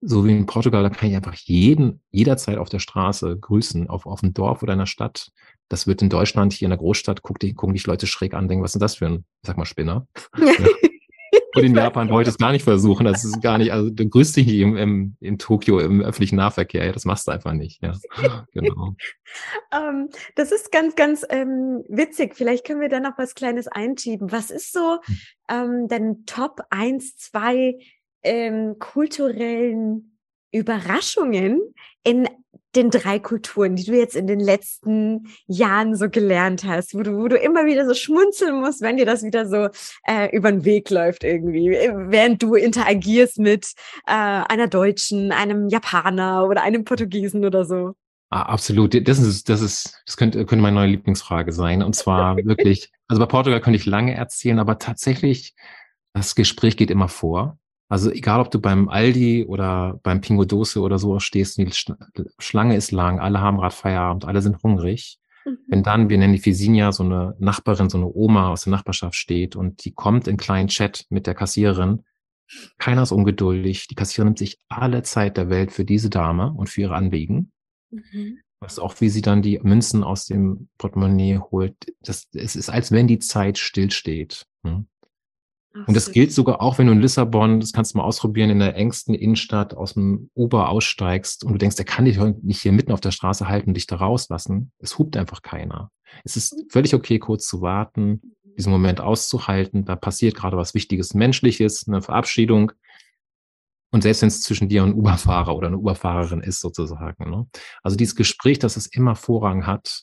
so 0.00 0.24
wie 0.24 0.30
in 0.30 0.46
Portugal, 0.46 0.84
da 0.84 0.90
kann 0.90 1.10
ich 1.10 1.16
einfach 1.16 1.34
jeden, 1.34 2.00
jederzeit 2.10 2.58
auf 2.58 2.68
der 2.68 2.78
Straße 2.78 3.36
grüßen, 3.36 3.88
auf, 3.88 4.06
auf 4.06 4.20
dem 4.20 4.32
Dorf 4.32 4.62
oder 4.62 4.74
in 4.74 4.78
der 4.78 4.86
Stadt. 4.86 5.32
Das 5.68 5.86
wird 5.88 6.02
in 6.02 6.08
Deutschland, 6.08 6.52
hier 6.52 6.66
in 6.66 6.70
der 6.70 6.78
Großstadt, 6.78 7.22
guck 7.22 7.40
die, 7.40 7.52
gucken 7.54 7.74
dich 7.74 7.86
Leute 7.86 8.06
schräg 8.06 8.34
an, 8.34 8.48
denken, 8.48 8.62
was 8.62 8.76
ist 8.76 8.80
das 8.80 8.96
für 8.96 9.06
ein, 9.06 9.24
sag 9.42 9.56
mal, 9.56 9.64
Spinner? 9.64 10.06
Ja. 10.38 10.66
Und 11.54 11.64
in 11.64 11.74
Japan 11.74 12.08
wollte 12.10 12.28
ich 12.28 12.34
es 12.34 12.38
gar 12.38 12.52
nicht 12.52 12.64
versuchen. 12.64 13.04
Das 13.04 13.24
ist 13.24 13.40
gar 13.40 13.58
nicht, 13.58 13.72
also 13.72 13.90
du 13.90 14.08
grüßt 14.08 14.36
dich 14.36 14.46
nicht 14.46 14.58
im, 14.58 14.76
im, 14.76 15.16
in 15.20 15.38
Tokio 15.38 15.78
im 15.78 16.02
öffentlichen 16.02 16.36
Nahverkehr. 16.36 16.84
Ja, 16.84 16.92
das 16.92 17.04
machst 17.04 17.26
du 17.26 17.32
einfach 17.32 17.52
nicht. 17.52 17.82
Ja, 17.82 17.92
genau. 18.52 18.74
um, 18.74 18.96
ähm, 19.72 20.08
das 20.34 20.52
ist 20.52 20.70
ganz, 20.72 20.94
ganz 20.94 21.24
ähm, 21.30 21.84
witzig. 21.88 22.34
Vielleicht 22.34 22.66
können 22.66 22.80
wir 22.80 22.88
da 22.88 23.00
noch 23.00 23.16
was 23.16 23.34
Kleines 23.34 23.68
einschieben. 23.68 24.30
Was 24.30 24.50
ist 24.50 24.72
so 24.72 24.98
hm. 25.04 25.18
ähm, 25.50 25.88
dein 25.88 26.26
Top 26.26 26.60
1, 26.70 27.16
2 27.16 27.78
ähm, 28.22 28.78
kulturellen 28.78 30.18
Überraschungen 30.50 31.60
in 32.04 32.28
den 32.76 32.90
drei 32.90 33.18
Kulturen, 33.18 33.76
die 33.76 33.84
du 33.84 33.96
jetzt 33.96 34.14
in 34.14 34.26
den 34.26 34.40
letzten 34.40 35.28
Jahren 35.46 35.96
so 35.96 36.08
gelernt 36.08 36.64
hast, 36.64 36.94
wo 36.94 37.02
du, 37.02 37.16
wo 37.16 37.28
du 37.28 37.36
immer 37.36 37.66
wieder 37.66 37.86
so 37.86 37.94
schmunzeln 37.94 38.60
musst, 38.60 38.82
wenn 38.82 38.96
dir 38.96 39.06
das 39.06 39.22
wieder 39.22 39.46
so 39.46 39.68
äh, 40.06 40.34
über 40.36 40.50
den 40.50 40.64
Weg 40.64 40.90
läuft 40.90 41.24
irgendwie, 41.24 41.70
während 41.70 42.42
du 42.42 42.54
interagierst 42.54 43.38
mit 43.38 43.72
äh, 44.06 44.12
einer 44.12 44.68
Deutschen, 44.68 45.32
einem 45.32 45.68
Japaner 45.68 46.46
oder 46.46 46.62
einem 46.62 46.84
Portugiesen 46.84 47.44
oder 47.44 47.64
so? 47.64 47.94
Ah, 48.30 48.42
absolut. 48.42 49.08
Das 49.08 49.18
ist, 49.18 49.48
das 49.48 49.62
ist, 49.62 50.02
das 50.04 50.18
könnte, 50.18 50.44
könnte 50.44 50.62
meine 50.62 50.74
neue 50.74 50.88
Lieblingsfrage 50.88 51.52
sein. 51.52 51.82
Und 51.82 51.96
zwar 51.96 52.36
wirklich, 52.44 52.92
also 53.06 53.20
bei 53.20 53.26
Portugal 53.26 53.60
könnte 53.60 53.78
ich 53.78 53.86
lange 53.86 54.14
erzählen, 54.14 54.58
aber 54.58 54.78
tatsächlich, 54.78 55.54
das 56.12 56.34
Gespräch 56.34 56.76
geht 56.76 56.90
immer 56.90 57.08
vor. 57.08 57.58
Also 57.88 58.10
egal, 58.10 58.40
ob 58.40 58.50
du 58.50 58.60
beim 58.60 58.88
Aldi 58.88 59.46
oder 59.46 59.98
beim 60.02 60.20
Pingo 60.20 60.44
Dose 60.44 60.80
oder 60.80 60.98
so 60.98 61.18
stehst, 61.20 61.56
die 61.56 61.70
Schlange 62.38 62.76
ist 62.76 62.92
lang, 62.92 63.18
alle 63.18 63.40
haben 63.40 63.56
gerade 63.56 63.74
Feierabend, 63.74 64.26
alle 64.26 64.42
sind 64.42 64.62
hungrig. 64.62 65.18
Mhm. 65.46 65.58
Wenn 65.68 65.82
dann, 65.82 66.08
wir 66.10 66.18
nennen 66.18 66.34
die 66.34 66.38
Fisinia, 66.38 66.92
so 66.92 67.02
eine 67.02 67.34
Nachbarin, 67.38 67.88
so 67.88 67.96
eine 67.96 68.12
Oma 68.12 68.50
aus 68.50 68.64
der 68.64 68.72
Nachbarschaft 68.72 69.14
steht 69.14 69.56
und 69.56 69.84
die 69.84 69.92
kommt 69.92 70.28
in 70.28 70.36
kleinen 70.36 70.68
Chat 70.68 71.06
mit 71.08 71.26
der 71.26 71.34
Kassiererin, 71.34 72.04
keiner 72.78 73.02
ist 73.02 73.12
ungeduldig, 73.12 73.88
die 73.88 73.94
Kassiererin 73.94 74.28
nimmt 74.28 74.38
sich 74.38 74.58
alle 74.68 75.02
Zeit 75.02 75.36
der 75.36 75.50
Welt 75.50 75.72
für 75.72 75.84
diese 75.84 76.10
Dame 76.10 76.52
und 76.52 76.68
für 76.68 76.82
ihre 76.82 76.94
Anliegen. 76.94 77.52
Mhm. 77.90 78.38
Was 78.60 78.78
auch, 78.78 79.00
wie 79.00 79.08
sie 79.08 79.22
dann 79.22 79.40
die 79.40 79.60
Münzen 79.62 80.02
aus 80.02 80.26
dem 80.26 80.68
Portemonnaie 80.78 81.38
holt, 81.38 81.76
das, 82.00 82.28
es 82.34 82.56
ist, 82.56 82.70
als 82.70 82.90
wenn 82.90 83.06
die 83.06 83.20
Zeit 83.20 83.56
stillsteht. 83.56 84.46
Hm? 84.64 84.88
Und 85.86 85.94
das 85.94 86.12
gilt 86.12 86.32
sogar 86.32 86.60
auch, 86.60 86.78
wenn 86.78 86.86
du 86.86 86.92
in 86.92 87.00
Lissabon, 87.00 87.60
das 87.60 87.72
kannst 87.72 87.94
du 87.94 87.98
mal 87.98 88.04
ausprobieren, 88.04 88.50
in 88.50 88.58
der 88.58 88.76
engsten 88.76 89.14
Innenstadt 89.14 89.74
aus 89.74 89.94
dem 89.94 90.30
Uber 90.34 90.68
aussteigst 90.68 91.44
und 91.44 91.52
du 91.52 91.58
denkst, 91.58 91.76
der 91.76 91.84
kann 91.84 92.04
dich 92.04 92.18
nicht 92.42 92.62
hier 92.62 92.72
mitten 92.72 92.92
auf 92.92 93.00
der 93.00 93.10
Straße 93.10 93.48
halten 93.48 93.70
und 93.70 93.74
dich 93.74 93.86
da 93.86 93.96
rauslassen. 93.96 94.72
Es 94.78 94.98
hupt 94.98 95.16
einfach 95.16 95.42
keiner. 95.42 95.90
Es 96.24 96.36
ist 96.36 96.54
völlig 96.70 96.94
okay, 96.94 97.18
kurz 97.18 97.46
zu 97.46 97.60
warten, 97.60 98.22
diesen 98.56 98.72
Moment 98.72 99.00
auszuhalten. 99.00 99.84
Da 99.84 99.96
passiert 99.96 100.34
gerade 100.34 100.56
was 100.56 100.74
Wichtiges, 100.74 101.14
Menschliches, 101.14 101.86
eine 101.86 102.02
Verabschiedung. 102.02 102.72
Und 103.90 104.02
selbst 104.02 104.20
wenn 104.22 104.28
es 104.28 104.42
zwischen 104.42 104.68
dir 104.68 104.82
und 104.82 104.90
einem 104.90 104.98
Uberfahrer 104.98 105.56
oder 105.56 105.68
einer 105.68 105.78
Uberfahrerin 105.78 106.40
ist, 106.40 106.60
sozusagen. 106.60 107.30
Ne? 107.30 107.46
Also 107.82 107.96
dieses 107.96 108.16
Gespräch, 108.16 108.58
dass 108.58 108.76
es 108.76 108.86
immer 108.86 109.14
Vorrang 109.14 109.66
hat, 109.66 110.02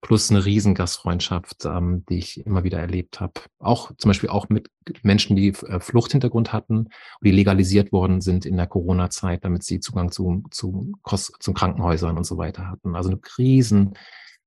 plus 0.00 0.30
eine 0.30 0.44
riesen 0.44 0.74
Gastfreundschaft, 0.74 1.64
ähm, 1.64 2.04
die 2.08 2.18
ich 2.18 2.46
immer 2.46 2.62
wieder 2.64 2.78
erlebt 2.78 3.20
habe. 3.20 3.34
Auch 3.58 3.90
zum 3.96 4.10
Beispiel 4.10 4.28
auch 4.28 4.48
mit 4.48 4.70
Menschen, 5.02 5.34
die 5.36 5.48
äh, 5.48 5.80
Fluchthintergrund 5.80 6.52
hatten 6.52 6.78
und 6.78 6.90
die 7.24 7.30
legalisiert 7.30 7.92
worden 7.92 8.20
sind 8.20 8.46
in 8.46 8.56
der 8.56 8.66
Corona-Zeit, 8.66 9.44
damit 9.44 9.64
sie 9.64 9.80
Zugang 9.80 10.12
zu, 10.12 10.44
zu, 10.50 10.92
zu 11.40 11.52
Krankenhäusern 11.52 12.16
und 12.16 12.24
so 12.24 12.38
weiter 12.38 12.68
hatten. 12.68 12.94
Also 12.94 13.10
eine 13.10 13.20
riesen 13.38 13.94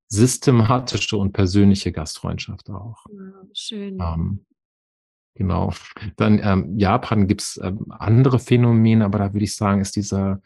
systematische 0.08 1.18
und 1.18 1.32
persönliche 1.32 1.92
Gastfreundschaft 1.92 2.70
auch. 2.70 3.06
Ja, 3.10 3.44
schön. 3.54 3.98
Ähm, 4.02 4.46
genau. 5.36 5.74
Dann 6.18 6.40
ähm, 6.44 6.78
Japan 6.78 7.28
gibt's 7.28 7.60
ähm, 7.62 7.86
andere 7.90 8.40
Phänomene, 8.40 9.06
aber 9.06 9.20
da 9.20 9.34
würde 9.34 9.46
ich 9.46 9.56
sagen, 9.56 9.82
ist 9.82 9.96
dieser 9.96 10.42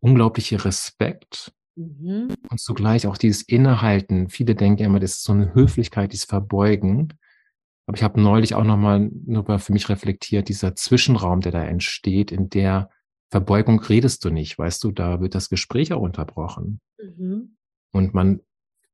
unglaubliche 0.00 0.64
Respekt 0.64 1.52
Mhm. 1.78 2.34
Und 2.50 2.60
zugleich 2.60 3.06
auch 3.06 3.16
dieses 3.16 3.42
Innehalten. 3.42 4.28
Viele 4.28 4.54
denken 4.54 4.82
immer, 4.82 4.98
das 4.98 5.12
ist 5.12 5.24
so 5.24 5.32
eine 5.32 5.54
Höflichkeit, 5.54 6.12
dieses 6.12 6.26
Verbeugen. 6.26 7.14
Aber 7.86 7.96
ich 7.96 8.02
habe 8.02 8.20
neulich 8.20 8.54
auch 8.54 8.64
nochmal 8.64 9.10
nur 9.24 9.58
für 9.58 9.72
mich 9.72 9.88
reflektiert, 9.88 10.48
dieser 10.48 10.74
Zwischenraum, 10.74 11.40
der 11.40 11.52
da 11.52 11.62
entsteht, 11.62 12.32
in 12.32 12.50
der 12.50 12.90
Verbeugung 13.30 13.80
redest 13.80 14.24
du 14.24 14.30
nicht, 14.30 14.58
weißt 14.58 14.82
du, 14.84 14.90
da 14.90 15.20
wird 15.20 15.34
das 15.34 15.50
Gespräch 15.50 15.92
auch 15.92 16.00
unterbrochen. 16.00 16.80
Mhm. 16.98 17.56
Und 17.92 18.14
man 18.14 18.40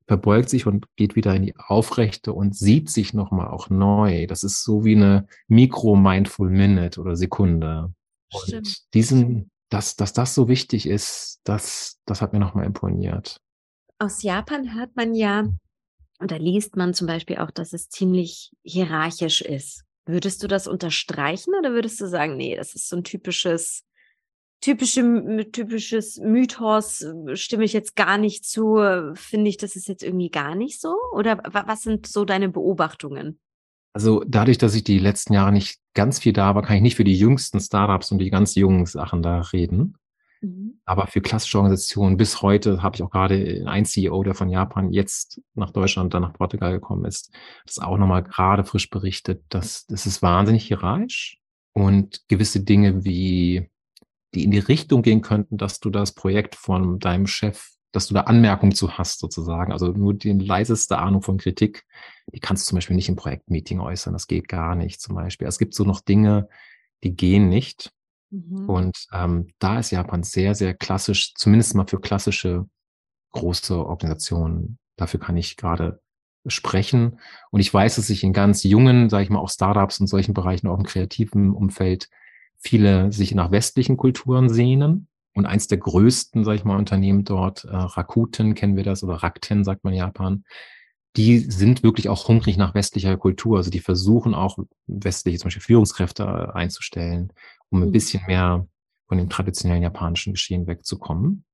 verbeugt 0.07 0.51
sich 0.51 0.67
und 0.67 0.87
geht 0.97 1.17
wieder 1.17 1.35
in 1.35 1.43
die 1.43 1.57
Aufrechte 1.57 2.33
und 2.33 2.55
sieht 2.55 2.91
sich 2.91 3.15
nochmal 3.15 3.49
auch 3.49 3.71
neu. 3.71 4.27
Das 4.27 4.45
ist 4.45 4.63
so 4.63 4.85
wie 4.85 4.97
eine 4.97 5.27
Mikro-Mindful 5.49 6.51
Minute 6.51 7.01
oder 7.01 7.17
Sekunde. 7.17 7.95
Stimmt. 8.33 8.67
Und 8.67 8.95
diesen, 8.95 9.51
dass, 9.75 9.97
dass 9.97 10.13
das 10.13 10.35
so 10.37 10.47
wichtig 10.47 10.87
ist, 10.87 11.41
das, 11.43 11.99
das 12.07 12.23
hat 12.23 12.33
mir 12.33 12.39
nochmal 12.39 12.65
imponiert. 12.65 13.41
Aus 13.99 14.23
Japan 14.23 14.73
hört 14.75 14.95
man 14.95 15.15
ja, 15.15 15.49
oder 16.21 16.39
liest 16.39 16.77
man 16.77 16.95
zum 16.95 17.09
Beispiel 17.09 17.39
auch, 17.39 17.51
dass 17.51 17.73
es 17.73 17.89
ziemlich 17.89 18.53
hierarchisch 18.63 19.43
ist. 19.43 19.83
Würdest 20.07 20.43
du 20.43 20.47
das 20.47 20.69
unterstreichen 20.69 21.55
oder 21.59 21.73
würdest 21.73 22.01
du 22.01 22.07
sagen, 22.07 22.37
nee, 22.37 22.55
das 22.55 22.75
ist 22.75 22.89
so 22.89 22.97
ein 22.97 23.03
typisches, 23.03 23.83
typische, 24.61 25.03
typisches 25.51 26.19
Mythos, 26.19 27.05
stimme 27.35 27.65
ich 27.65 27.73
jetzt 27.73 27.97
gar 27.97 28.17
nicht 28.17 28.45
zu, 28.45 28.77
finde 29.15 29.51
ich, 29.51 29.57
das 29.57 29.75
ist 29.75 29.89
jetzt 29.89 30.05
irgendwie 30.05 30.31
gar 30.31 30.55
nicht 30.55 30.81
so? 30.81 30.95
Oder 31.13 31.43
was 31.47 31.83
sind 31.83 32.07
so 32.07 32.25
deine 32.25 32.49
Beobachtungen? 32.49 33.41
Also 33.93 34.23
dadurch, 34.25 34.59
dass 34.59 34.75
ich 34.77 34.85
die 34.85 35.01
letzten 35.01 35.33
Jahre 35.33 35.53
nicht 35.53 35.81
ganz 35.95 36.19
viel 36.19 36.33
da 36.33 36.55
war, 36.55 36.63
kann 36.63 36.77
ich 36.77 36.83
nicht 36.83 36.97
für 36.97 37.05
die 37.05 37.17
jüngsten 37.17 37.61
Startups 37.61 38.13
und 38.13 38.19
die 38.19 38.31
ganz 38.31 38.55
jungen 38.55 38.87
Sachen 38.87 39.23
da 39.23 39.41
reden. 39.41 39.97
Mhm. 40.41 40.81
Aber 40.85 41.07
für 41.07 41.21
klassische 41.21 41.59
Organisationen 41.59 42.17
bis 42.17 42.43
heute 42.43 42.83
habe 42.83 42.97
ich 42.97 43.03
auch 43.03 43.11
gerade 43.11 43.65
einen 43.67 43.87
CEO, 43.87 44.23
der 44.23 44.35
von 44.35 44.51
Japan 44.51 44.93
jetzt 44.93 45.41
nach 45.55 45.71
Deutschland, 45.71 46.13
dann 46.13 46.23
nach 46.23 46.35
Portugal 46.35 46.73
gekommen 46.73 47.05
ist, 47.05 47.33
das 47.65 47.79
auch 47.79 47.97
nochmal 47.97 48.23
gerade 48.23 48.65
frisch 48.65 48.91
berichtet, 48.91 49.45
dass 49.49 49.87
das 49.87 50.07
ist 50.07 50.21
wahnsinnig 50.21 50.67
hierarchisch 50.67 51.39
und 51.73 52.23
gewisse 52.29 52.61
Dinge 52.61 53.05
wie 53.05 53.71
die 54.35 54.45
in 54.45 54.51
die 54.51 54.59
Richtung 54.59 55.03
gehen 55.03 55.23
könnten, 55.23 55.57
dass 55.57 55.81
du 55.81 55.91
das 55.91 56.13
Projekt 56.13 56.57
von 56.57 56.99
deinem 56.99 57.27
Chef, 57.27 57.69
dass 57.95 58.09
du 58.09 58.15
da 58.15 58.23
Anmerkungen 58.23 58.75
zu 58.75 58.99
hast, 58.99 59.21
sozusagen. 59.21 59.73
Also 59.73 59.89
nur 59.89 60.15
die 60.15 60.33
leiseste 60.33 60.99
Ahnung 60.99 61.23
von 61.23 61.39
Kritik, 61.39 61.85
die 62.33 62.41
kannst 62.41 62.67
du 62.67 62.71
zum 62.71 62.77
Beispiel 62.77 62.97
nicht 62.97 63.09
im 63.09 63.15
Projektmeeting 63.15 63.79
äußern. 63.79 64.13
Das 64.13 64.27
geht 64.27 64.49
gar 64.49 64.75
nicht 64.75 65.01
zum 65.01 65.15
Beispiel. 65.15 65.47
Es 65.47 65.59
gibt 65.59 65.75
so 65.75 65.85
noch 65.85 66.01
Dinge, 66.01 66.49
die 67.05 67.15
gehen 67.15 67.49
nicht. 67.49 67.93
Mhm. 68.31 68.69
Und 68.69 69.07
ähm, 69.13 69.49
da 69.61 69.79
ist 69.79 69.93
Japan 69.93 70.25
sehr, 70.25 70.57
sehr 70.57 70.75
klassisch, 70.75 71.35
zumindest 71.35 71.77
mal 71.77 71.87
für 71.87 72.01
klassische 72.01 72.67
große 73.31 73.77
Organisationen. 73.77 74.79
Dafür 74.97 75.21
kann 75.21 75.37
ich 75.37 75.57
gerade 75.57 76.01
sprechen. 76.47 77.21
Und 77.53 77.61
ich 77.61 77.73
weiß, 77.73 77.95
dass 77.97 78.09
sich 78.09 78.25
in 78.25 78.33
ganz 78.33 78.65
jungen, 78.65 79.09
sage 79.09 79.23
ich 79.23 79.31
mal, 79.31 79.39
auch 79.39 79.51
Startups 79.51 80.01
und 80.01 80.09
solchen 80.09 80.35
Bereichen, 80.35 80.67
auch 80.67 80.79
im 80.79 80.85
kreativen 80.85 81.53
Umfeld, 81.53 82.09
viele 82.59 83.13
sich 83.13 83.35
nach 83.35 83.53
westlichen 83.53 83.97
Kulturen 83.97 84.49
sehnen. 84.49 85.07
Und 85.35 85.47
eins 85.47 85.67
der 85.67 85.79
größten, 85.79 86.45
sage 86.45 86.57
ich 86.57 86.65
mal, 86.65 86.79
Unternehmen 86.79 87.25
dort, 87.25 87.65
äh, 87.65 87.75
Rakuten 87.75 88.55
kennen 88.55 88.77
wir 88.77 88.85
das, 88.85 89.03
oder 89.03 89.17
Rakten 89.17 89.65
sagt 89.65 89.83
man 89.83 89.93
in 89.93 89.99
Japan, 89.99 90.45
die 91.17 91.39
sind 91.39 91.83
wirklich 91.83 92.09
auch 92.09 92.29
hungrig 92.29 92.57
nach 92.57 92.75
westlicher 92.75 93.17
Kultur. 93.17 93.57
Also 93.57 93.71
die 93.71 93.81
versuchen 93.81 94.35
auch 94.35 94.59
westliche, 94.87 95.39
zum 95.39 95.49
Beispiel 95.49 95.63
Führungskräfte 95.63 96.55
einzustellen, 96.55 97.33
um 97.71 97.83
ein 97.83 97.89
mhm. 97.89 97.93
bisschen 97.93 98.25
mehr 98.27 98.67
von 99.07 99.19
dem 99.19 99.29
traditionellen 99.29 99.83
japanischen 99.83 100.33
Geschehen 100.33 100.67
wegzukommen. 100.67 101.45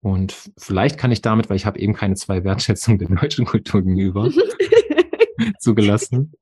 Und 0.00 0.50
vielleicht 0.58 0.98
kann 0.98 1.12
ich 1.12 1.22
damit, 1.22 1.48
weil 1.48 1.56
ich 1.56 1.66
habe 1.66 1.78
eben 1.78 1.94
keine 1.94 2.14
zwei 2.14 2.44
Wertschätzungen 2.44 2.98
der 2.98 3.08
deutschen 3.08 3.46
Kultur 3.46 3.82
gegenüber 3.82 4.30
zugelassen. 5.60 6.32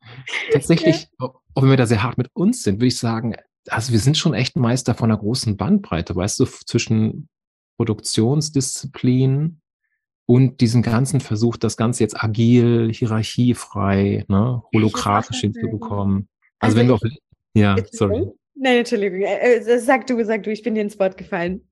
Tatsächlich, 0.53 1.09
ja. 1.21 1.29
auch 1.55 1.63
wenn 1.63 1.71
wir 1.71 1.77
da 1.77 1.87
sehr 1.87 2.03
hart 2.03 2.19
mit 2.19 2.29
uns 2.35 2.63
sind, 2.65 2.77
würde 2.77 2.89
ich 2.89 2.99
sagen, 2.99 3.35
also 3.69 3.93
wir 3.93 3.99
sind 3.99 4.17
schon 4.17 4.35
echt 4.35 4.57
Meister 4.57 4.95
von 4.95 5.11
einer 5.11 5.19
großen 5.19 5.57
Bandbreite, 5.57 6.15
weißt 6.17 6.41
du, 6.41 6.45
zwischen 6.45 7.29
Produktionsdisziplin 7.77 9.61
und 10.27 10.61
diesen 10.61 10.83
ganzen 10.83 11.21
Versuch, 11.21 11.57
das 11.57 11.77
Ganze 11.77 12.05
jetzt 12.05 12.23
agil, 12.23 12.93
hierarchiefrei, 12.93 14.25
ne, 14.29 14.63
holokratisch 14.73 15.41
hinzubekommen. 15.41 16.29
Also, 16.59 16.77
also 16.77 16.77
wenn 16.79 16.89
wir 16.89 16.95
auch, 16.95 17.01
ja, 17.55 17.77
sorry. 17.91 18.27
Nein, 18.55 18.79
Entschuldigung. 18.79 19.23
Äh, 19.23 19.57
äh, 19.57 19.79
sag 19.79 20.07
du, 20.07 20.25
sag 20.25 20.43
du, 20.45 20.53
ich 20.53 20.63
bin 20.63 20.75
dir 20.75 20.83
ins 20.83 20.99
Wort 20.99 21.17
gefallen. 21.17 21.69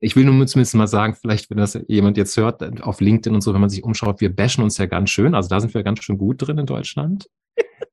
Ich 0.00 0.14
will 0.14 0.24
nur 0.24 0.46
zumindest 0.46 0.74
mal 0.76 0.86
sagen, 0.86 1.16
vielleicht, 1.20 1.50
wenn 1.50 1.56
das 1.56 1.78
jemand 1.88 2.16
jetzt 2.16 2.36
hört, 2.36 2.82
auf 2.82 3.00
LinkedIn 3.00 3.34
und 3.34 3.40
so, 3.40 3.52
wenn 3.52 3.60
man 3.60 3.70
sich 3.70 3.82
umschaut, 3.82 4.20
wir 4.20 4.34
bashen 4.34 4.62
uns 4.62 4.78
ja 4.78 4.86
ganz 4.86 5.10
schön. 5.10 5.34
Also 5.34 5.48
da 5.48 5.58
sind 5.58 5.74
wir 5.74 5.82
ganz 5.82 6.04
schön 6.04 6.18
gut 6.18 6.46
drin 6.46 6.58
in 6.58 6.66
Deutschland. 6.66 7.28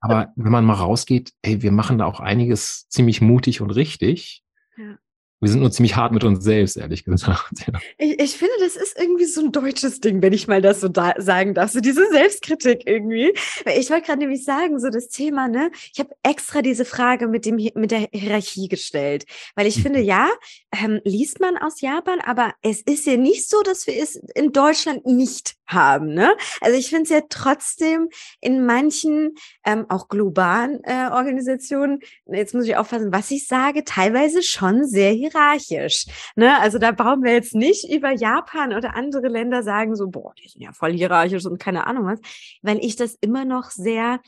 Aber 0.05 0.33
wenn 0.35 0.51
man 0.51 0.65
mal 0.65 0.73
rausgeht, 0.73 1.33
ey, 1.41 1.61
wir 1.61 1.71
machen 1.71 1.97
da 1.97 2.05
auch 2.05 2.19
einiges 2.19 2.87
ziemlich 2.89 3.21
mutig 3.21 3.61
und 3.61 3.71
richtig. 3.71 4.43
Ja. 4.77 4.97
Wir 5.41 5.49
sind 5.49 5.59
nur 5.59 5.71
ziemlich 5.71 5.95
hart 5.95 6.13
mit 6.13 6.23
uns 6.23 6.43
selbst, 6.43 6.77
ehrlich 6.77 7.03
gesagt. 7.03 7.35
Ja. 7.65 7.79
Ich, 7.97 8.19
ich, 8.19 8.37
finde, 8.37 8.53
das 8.59 8.75
ist 8.75 8.95
irgendwie 8.99 9.25
so 9.25 9.41
ein 9.41 9.51
deutsches 9.51 9.99
Ding, 9.99 10.21
wenn 10.21 10.33
ich 10.33 10.47
mal 10.47 10.61
das 10.61 10.81
so 10.81 10.87
da 10.87 11.13
sagen 11.17 11.55
darf, 11.55 11.71
so 11.71 11.79
diese 11.79 12.07
Selbstkritik 12.11 12.83
irgendwie. 12.85 13.33
Ich 13.75 13.89
wollte 13.89 14.05
gerade 14.05 14.19
nämlich 14.19 14.43
sagen, 14.43 14.79
so 14.79 14.89
das 14.89 15.07
Thema, 15.07 15.47
ne? 15.47 15.71
Ich 15.91 15.99
habe 15.99 16.11
extra 16.21 16.61
diese 16.61 16.85
Frage 16.85 17.27
mit 17.27 17.45
dem 17.45 17.55
mit 17.55 17.91
der 17.91 18.07
Hierarchie 18.11 18.67
gestellt, 18.67 19.25
weil 19.55 19.65
ich 19.65 19.77
mhm. 19.77 19.81
finde, 19.81 20.01
ja, 20.01 20.29
ähm, 20.71 21.01
liest 21.05 21.39
man 21.39 21.57
aus 21.57 21.81
Japan, 21.81 22.19
aber 22.19 22.53
es 22.61 22.81
ist 22.81 23.07
ja 23.07 23.17
nicht 23.17 23.49
so, 23.49 23.61
dass 23.63 23.87
wir 23.87 23.95
es 24.01 24.15
in 24.35 24.51
Deutschland 24.51 25.05
nicht 25.05 25.55
haben. 25.67 26.13
Ne? 26.13 26.35
Also 26.61 26.77
ich 26.77 26.89
finde 26.89 27.03
es 27.03 27.09
ja 27.09 27.21
trotzdem 27.29 28.09
in 28.41 28.65
manchen, 28.65 29.35
ähm, 29.65 29.85
auch 29.89 30.07
globalen 30.07 30.83
äh, 30.83 31.09
Organisationen, 31.11 31.99
jetzt 32.27 32.53
muss 32.53 32.65
ich 32.65 32.77
aufpassen, 32.77 33.11
was 33.11 33.31
ich 33.31 33.47
sage, 33.47 33.83
teilweise 33.83 34.43
schon 34.43 34.85
sehr 34.85 35.13
hierarchisch. 35.29 36.05
Ne? 36.35 36.59
Also 36.59 36.77
da 36.79 36.91
brauchen 36.91 37.23
wir 37.23 37.33
jetzt 37.33 37.55
nicht 37.55 37.89
über 37.89 38.11
Japan 38.11 38.73
oder 38.73 38.95
andere 38.95 39.27
Länder 39.27 39.63
sagen, 39.63 39.95
so, 39.95 40.09
boah, 40.09 40.33
die 40.41 40.47
sind 40.47 40.61
ja 40.61 40.71
voll 40.71 40.93
hierarchisch 40.93 41.45
und 41.45 41.59
keine 41.59 41.87
Ahnung 41.87 42.05
was, 42.05 42.19
weil 42.61 42.77
ich 42.83 42.95
das 42.95 43.15
immer 43.21 43.45
noch 43.45 43.71
sehr 43.71 44.19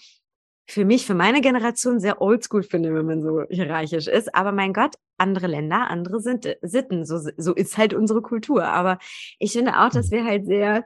für 0.69 0.83
mich, 0.83 1.05
für 1.05 1.13
meine 1.13 1.39
Generation 1.39 1.99
sehr 1.99 2.21
oldschool 2.21 2.61
finde, 2.61 2.93
wenn 2.93 3.05
man 3.05 3.21
so 3.21 3.43
hierarchisch 3.49 4.07
ist. 4.07 4.35
Aber 4.35 4.51
mein 4.51 4.73
Gott, 4.73 4.95
andere 5.17 5.47
Länder, 5.47 5.89
andere 5.89 6.19
sind, 6.19 6.45
äh, 6.45 6.57
Sitten, 6.61 7.05
so, 7.05 7.19
so 7.37 7.53
ist 7.53 7.77
halt 7.77 7.93
unsere 7.93 8.21
Kultur. 8.21 8.65
Aber 8.65 8.99
ich 9.39 9.53
finde 9.53 9.79
auch, 9.79 9.89
dass 9.89 10.11
wir 10.11 10.25
halt 10.25 10.45
sehr 10.45 10.83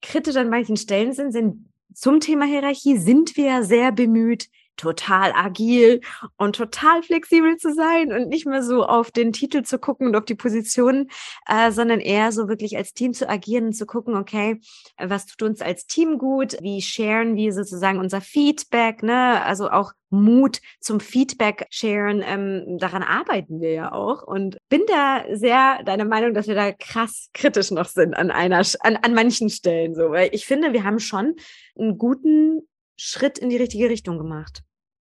kritisch 0.00 0.36
an 0.36 0.48
manchen 0.48 0.78
Stellen 0.78 1.12
sind, 1.12 1.32
sind 1.32 1.68
zum 1.92 2.20
Thema 2.20 2.46
Hierarchie 2.46 2.96
sind 2.96 3.36
wir 3.36 3.64
sehr 3.64 3.92
bemüht, 3.92 4.48
total 4.78 5.32
agil 5.34 6.00
und 6.36 6.56
total 6.56 7.02
flexibel 7.02 7.56
zu 7.58 7.74
sein 7.74 8.12
und 8.12 8.28
nicht 8.28 8.46
mehr 8.46 8.62
so 8.62 8.86
auf 8.86 9.10
den 9.10 9.32
Titel 9.32 9.62
zu 9.62 9.78
gucken 9.78 10.06
und 10.08 10.16
auf 10.16 10.24
die 10.24 10.34
Position, 10.34 11.08
äh, 11.46 11.70
sondern 11.70 12.00
eher 12.00 12.32
so 12.32 12.48
wirklich 12.48 12.76
als 12.76 12.94
Team 12.94 13.12
zu 13.12 13.28
agieren 13.28 13.66
und 13.66 13.72
zu 13.74 13.84
gucken, 13.84 14.16
okay, 14.16 14.60
was 14.96 15.26
tut 15.26 15.42
uns 15.42 15.60
als 15.60 15.86
Team 15.86 16.18
gut, 16.18 16.56
wie 16.62 16.80
sharen 16.80 17.36
wir 17.36 17.52
sozusagen 17.52 17.98
unser 17.98 18.20
Feedback, 18.20 19.02
ne? 19.02 19.44
Also 19.44 19.70
auch 19.70 19.92
Mut 20.10 20.60
zum 20.80 21.00
Feedback 21.00 21.66
sharen, 21.70 22.22
ähm, 22.24 22.78
daran 22.78 23.02
arbeiten 23.02 23.60
wir 23.60 23.72
ja 23.72 23.92
auch 23.92 24.22
und 24.22 24.56
bin 24.68 24.82
da 24.86 25.24
sehr 25.32 25.82
deiner 25.84 26.06
Meinung, 26.06 26.32
dass 26.32 26.48
wir 26.48 26.54
da 26.54 26.72
krass 26.72 27.28
kritisch 27.34 27.70
noch 27.70 27.86
sind 27.86 28.14
an 28.14 28.30
einer, 28.30 28.62
an, 28.80 28.96
an 28.96 29.14
manchen 29.14 29.50
Stellen 29.50 29.94
so, 29.94 30.10
weil 30.10 30.30
ich 30.32 30.46
finde, 30.46 30.72
wir 30.72 30.84
haben 30.84 30.98
schon 30.98 31.34
einen 31.78 31.98
guten 31.98 32.62
Schritt 32.96 33.38
in 33.38 33.50
die 33.50 33.56
richtige 33.56 33.88
Richtung 33.88 34.18
gemacht. 34.18 34.62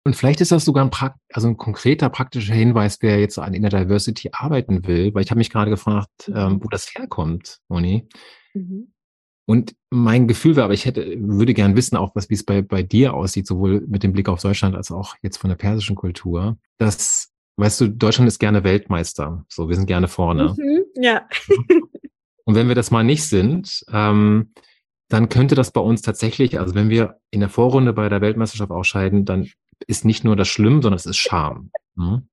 Und 0.05 0.15
vielleicht 0.15 0.39
ist 0.39 0.51
das 0.51 0.65
sogar 0.65 0.85
ein, 0.85 1.11
also 1.33 1.47
ein 1.47 1.57
konkreter 1.57 2.09
praktischer 2.09 2.53
Hinweis, 2.53 2.99
wer 3.01 3.19
jetzt 3.19 3.39
an 3.39 3.55
Inner 3.55 3.69
Diversity 3.69 4.29
arbeiten 4.31 4.85
will, 4.85 5.13
weil 5.13 5.23
ich 5.23 5.31
habe 5.31 5.39
mich 5.39 5.49
gerade 5.49 5.71
gefragt, 5.71 6.27
mhm. 6.27 6.35
ähm, 6.35 6.59
wo 6.63 6.69
das 6.69 6.93
herkommt, 6.95 7.59
Moni. 7.69 8.07
Mhm. 8.53 8.93
Und 9.47 9.75
mein 9.89 10.27
Gefühl 10.27 10.55
wäre, 10.55 10.65
aber 10.65 10.73
ich 10.75 10.85
hätte, 10.85 11.15
würde 11.19 11.55
gern 11.55 11.75
wissen, 11.75 11.97
auch 11.97 12.15
was, 12.15 12.29
wie 12.29 12.35
es 12.35 12.43
bei, 12.43 12.61
bei 12.61 12.83
dir 12.83 13.15
aussieht, 13.15 13.47
sowohl 13.47 13.81
mit 13.87 14.03
dem 14.03 14.13
Blick 14.13 14.29
auf 14.29 14.41
Deutschland 14.41 14.75
als 14.75 14.91
auch 14.91 15.15
jetzt 15.23 15.37
von 15.37 15.49
der 15.49 15.57
persischen 15.57 15.95
Kultur, 15.95 16.57
dass, 16.77 17.31
weißt 17.57 17.81
du, 17.81 17.89
Deutschland 17.89 18.27
ist 18.27 18.39
gerne 18.39 18.63
Weltmeister. 18.63 19.45
So, 19.49 19.69
wir 19.69 19.75
sind 19.75 19.87
gerne 19.87 20.07
vorne. 20.07 20.55
Mhm, 20.57 20.83
ja. 21.01 21.27
Und 22.45 22.53
wenn 22.53 22.67
wir 22.67 22.75
das 22.75 22.91
mal 22.91 23.03
nicht 23.03 23.23
sind, 23.23 23.83
ähm, 23.91 24.51
dann 25.09 25.29
könnte 25.29 25.55
das 25.55 25.71
bei 25.71 25.81
uns 25.81 26.01
tatsächlich, 26.01 26.59
also 26.59 26.73
wenn 26.75 26.89
wir 26.89 27.19
in 27.31 27.39
der 27.39 27.49
Vorrunde 27.49 27.93
bei 27.93 28.09
der 28.09 28.21
Weltmeisterschaft 28.21 28.71
ausscheiden, 28.71 29.25
dann 29.25 29.47
ist 29.87 30.05
nicht 30.05 30.23
nur 30.23 30.35
das 30.35 30.47
schlimm, 30.47 30.81
sondern 30.81 30.97
es 30.97 31.05
ist 31.05 31.17
Scham. 31.17 31.71
Hm? 31.97 32.27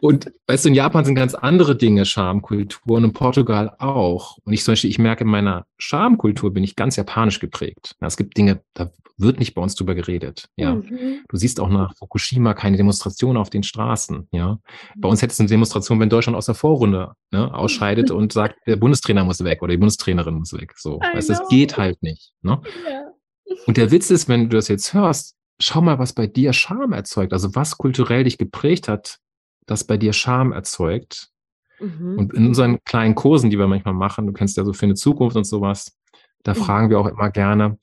Und 0.00 0.32
weißt 0.46 0.64
du, 0.64 0.70
in 0.70 0.74
Japan 0.74 1.04
sind 1.04 1.14
ganz 1.14 1.34
andere 1.34 1.76
Dinge 1.76 2.06
Schamkultur 2.06 2.96
und 2.96 3.04
in 3.04 3.12
Portugal 3.12 3.74
auch. 3.78 4.38
Und 4.44 4.52
ich 4.52 4.64
zum 4.64 4.72
Beispiel, 4.72 4.90
ich 4.90 4.98
merke, 4.98 5.24
in 5.24 5.30
meiner 5.30 5.66
Schamkultur 5.78 6.52
bin 6.52 6.64
ich 6.64 6.76
ganz 6.76 6.96
japanisch 6.96 7.40
geprägt. 7.40 7.96
Ja, 8.00 8.06
es 8.06 8.16
gibt 8.16 8.36
Dinge, 8.36 8.62
da 8.72 8.90
wird 9.18 9.38
nicht 9.38 9.54
bei 9.54 9.62
uns 9.62 9.74
drüber 9.74 9.94
geredet. 9.94 10.48
Ja, 10.56 10.76
mhm. 10.76 11.24
du 11.28 11.36
siehst 11.36 11.60
auch 11.60 11.68
nach 11.68 11.94
Fukushima 11.96 12.54
keine 12.54 12.76
Demonstration 12.76 13.36
auf 13.36 13.50
den 13.50 13.62
Straßen. 13.62 14.28
Ja, 14.32 14.58
bei 14.96 15.08
uns 15.08 15.20
hättest 15.20 15.40
du 15.40 15.42
eine 15.42 15.50
Demonstration, 15.50 16.00
wenn 16.00 16.08
Deutschland 16.08 16.36
aus 16.36 16.46
der 16.46 16.54
Vorrunde 16.54 17.12
ne, 17.30 17.52
ausscheidet 17.52 18.10
und 18.10 18.32
sagt, 18.32 18.56
der 18.66 18.76
Bundestrainer 18.76 19.24
muss 19.24 19.44
weg 19.44 19.62
oder 19.62 19.72
die 19.72 19.78
Bundestrainerin 19.78 20.34
muss 20.34 20.52
weg. 20.52 20.72
So, 20.76 20.98
weißt 21.00 21.28
das 21.28 21.46
geht 21.48 21.76
halt 21.76 22.02
nicht. 22.02 22.32
Ne? 22.42 22.60
Ja. 22.88 23.56
Und 23.66 23.76
der 23.76 23.90
Witz 23.90 24.10
ist, 24.10 24.28
wenn 24.28 24.48
du 24.48 24.56
das 24.56 24.68
jetzt 24.68 24.94
hörst, 24.94 25.36
schau 25.60 25.80
mal, 25.80 25.98
was 25.98 26.12
bei 26.12 26.26
dir 26.26 26.52
Scham 26.52 26.92
erzeugt, 26.92 27.32
also 27.32 27.54
was 27.54 27.78
kulturell 27.78 28.24
dich 28.24 28.38
geprägt 28.38 28.88
hat, 28.88 29.18
das 29.66 29.84
bei 29.84 29.96
dir 29.96 30.12
Scham 30.12 30.52
erzeugt. 30.52 31.30
Mhm. 31.78 32.18
Und 32.18 32.34
in 32.34 32.48
unseren 32.48 32.82
kleinen 32.84 33.14
Kursen, 33.14 33.50
die 33.50 33.58
wir 33.58 33.68
manchmal 33.68 33.94
machen, 33.94 34.26
du 34.26 34.32
kennst 34.32 34.56
ja 34.56 34.64
so 34.64 34.72
für 34.72 34.86
eine 34.86 34.94
Zukunft 34.94 35.36
und 35.36 35.44
sowas, 35.44 35.96
da 36.42 36.54
mhm. 36.54 36.58
fragen 36.58 36.90
wir 36.90 36.98
auch 36.98 37.06
immer 37.06 37.30
gerne, 37.30 37.78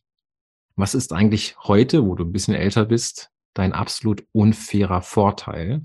was 0.76 0.94
ist 0.94 1.14
eigentlich 1.14 1.58
heute, 1.60 2.06
wo 2.06 2.16
du 2.16 2.24
ein 2.24 2.32
bisschen 2.32 2.54
älter 2.54 2.86
bist, 2.86 3.32
dein 3.54 3.74
absolut 3.74 4.24
unfairer 4.32 5.02
Vorteil? 5.02 5.82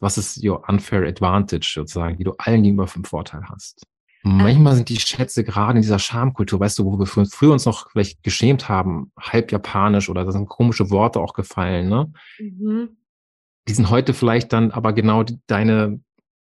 Was 0.00 0.18
ist 0.18 0.44
your 0.44 0.68
unfair 0.68 1.06
advantage 1.06 1.72
sozusagen, 1.74 2.18
die 2.18 2.24
du 2.24 2.32
allen 2.38 2.62
gegenüber 2.62 2.88
einen 2.94 3.04
Vorteil 3.04 3.42
hast? 3.48 3.86
Manchmal 4.26 4.74
sind 4.74 4.88
die 4.88 4.98
Schätze 4.98 5.44
gerade 5.44 5.76
in 5.76 5.82
dieser 5.82 5.98
Schamkultur, 5.98 6.58
weißt 6.58 6.78
du, 6.78 6.86
wo 6.86 6.98
wir 6.98 7.06
früher 7.06 7.52
uns 7.52 7.66
noch 7.66 7.90
vielleicht 7.90 8.22
geschämt 8.22 8.70
haben, 8.70 9.12
halb 9.20 9.52
japanisch 9.52 10.08
oder 10.08 10.24
da 10.24 10.32
sind 10.32 10.48
komische 10.48 10.88
Worte 10.88 11.20
auch 11.20 11.34
gefallen, 11.34 11.90
ne? 11.90 12.10
Mhm. 12.38 12.96
Die 13.68 13.74
sind 13.74 13.90
heute 13.90 14.14
vielleicht 14.14 14.54
dann 14.54 14.70
aber 14.70 14.94
genau 14.94 15.24
deine 15.46 16.00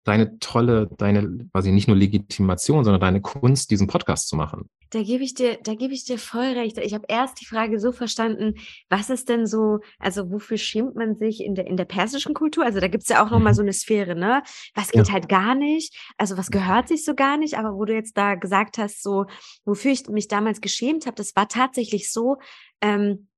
deine 0.04 0.38
tolle, 0.38 0.88
deine, 0.98 1.48
quasi 1.52 1.70
nicht 1.70 1.88
nur 1.88 1.96
Legitimation, 1.96 2.84
sondern 2.84 3.00
deine 3.00 3.20
Kunst, 3.20 3.70
diesen 3.70 3.86
Podcast 3.86 4.28
zu 4.28 4.36
machen. 4.36 4.68
Da 4.90 5.02
gebe 5.02 5.24
ich 5.24 5.32
dir, 5.32 5.58
da 5.62 5.74
gebe 5.74 5.94
ich 5.94 6.04
dir 6.04 6.18
voll 6.18 6.52
recht. 6.52 6.76
Ich 6.76 6.92
habe 6.92 7.06
erst 7.08 7.40
die 7.40 7.46
Frage 7.46 7.80
so 7.80 7.92
verstanden, 7.92 8.54
was 8.90 9.08
ist 9.08 9.28
denn 9.28 9.46
so, 9.46 9.78
also 9.98 10.30
wofür 10.30 10.58
schämt 10.58 10.96
man 10.96 11.16
sich 11.16 11.42
in 11.42 11.54
der, 11.54 11.66
in 11.66 11.78
der 11.78 11.86
persischen 11.86 12.34
Kultur? 12.34 12.64
Also 12.64 12.78
da 12.78 12.88
gibt 12.88 13.04
es 13.04 13.08
ja 13.08 13.24
auch 13.24 13.30
nochmal 13.30 13.52
mhm. 13.52 13.56
so 13.56 13.62
eine 13.62 13.72
Sphäre, 13.72 14.14
ne? 14.14 14.42
Was 14.74 14.90
geht 14.90 15.06
ja. 15.06 15.12
halt 15.14 15.30
gar 15.30 15.54
nicht? 15.54 15.96
Also 16.18 16.36
was 16.36 16.50
gehört 16.50 16.88
sich 16.88 17.04
so 17.04 17.14
gar 17.14 17.38
nicht? 17.38 17.56
Aber 17.56 17.74
wo 17.74 17.84
du 17.86 17.94
jetzt 17.94 18.18
da 18.18 18.34
gesagt 18.34 18.76
hast, 18.76 19.02
so, 19.02 19.24
wofür 19.64 19.92
ich 19.92 20.08
mich 20.08 20.28
damals 20.28 20.60
geschämt 20.60 21.06
habe, 21.06 21.14
das 21.14 21.34
war 21.36 21.48
tatsächlich 21.48 22.12
so, 22.12 22.36
ähm, 22.82 23.28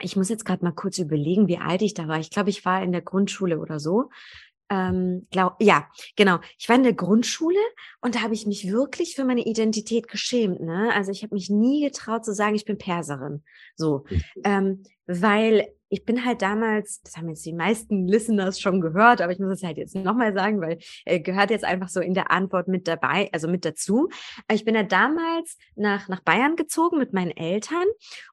ich 0.00 0.16
muss 0.16 0.28
jetzt 0.28 0.44
gerade 0.44 0.64
mal 0.64 0.72
kurz 0.72 0.98
überlegen, 0.98 1.48
wie 1.48 1.58
alt 1.58 1.80
ich 1.80 1.94
da 1.94 2.08
war. 2.08 2.18
Ich 2.18 2.30
glaube, 2.30 2.50
ich 2.50 2.64
war 2.64 2.82
in 2.82 2.92
der 2.92 3.02
Grundschule 3.02 3.60
oder 3.60 3.78
so 3.78 4.10
ähm, 4.72 5.26
glaub, 5.30 5.56
ja, 5.60 5.86
genau. 6.16 6.38
Ich 6.58 6.66
war 6.66 6.76
in 6.76 6.82
der 6.82 6.94
Grundschule 6.94 7.58
und 8.00 8.14
da 8.14 8.22
habe 8.22 8.32
ich 8.32 8.46
mich 8.46 8.72
wirklich 8.72 9.14
für 9.14 9.24
meine 9.24 9.44
Identität 9.44 10.08
geschämt. 10.08 10.60
Ne? 10.60 10.90
Also 10.94 11.10
ich 11.10 11.22
habe 11.22 11.34
mich 11.34 11.50
nie 11.50 11.82
getraut 11.82 12.24
zu 12.24 12.32
sagen, 12.32 12.54
ich 12.54 12.64
bin 12.64 12.78
Perserin. 12.78 13.42
So, 13.76 14.04
mhm. 14.08 14.22
ähm, 14.44 14.82
weil 15.06 15.68
ich 15.92 16.06
bin 16.06 16.24
halt 16.24 16.40
damals, 16.40 17.02
das 17.02 17.18
haben 17.18 17.28
jetzt 17.28 17.44
die 17.44 17.52
meisten 17.52 18.08
Listeners 18.08 18.58
schon 18.58 18.80
gehört, 18.80 19.20
aber 19.20 19.30
ich 19.30 19.38
muss 19.38 19.58
es 19.58 19.62
halt 19.62 19.76
jetzt 19.76 19.94
nochmal 19.94 20.32
sagen, 20.32 20.58
weil 20.62 20.78
äh, 21.04 21.20
gehört 21.20 21.50
jetzt 21.50 21.66
einfach 21.66 21.90
so 21.90 22.00
in 22.00 22.14
der 22.14 22.30
Antwort 22.30 22.66
mit 22.66 22.88
dabei, 22.88 23.28
also 23.32 23.46
mit 23.46 23.66
dazu. 23.66 24.08
Ich 24.50 24.64
bin 24.64 24.74
ja 24.74 24.84
damals 24.84 25.58
nach, 25.76 26.08
nach 26.08 26.20
Bayern 26.20 26.56
gezogen 26.56 26.96
mit 26.96 27.12
meinen 27.12 27.30
Eltern 27.30 27.84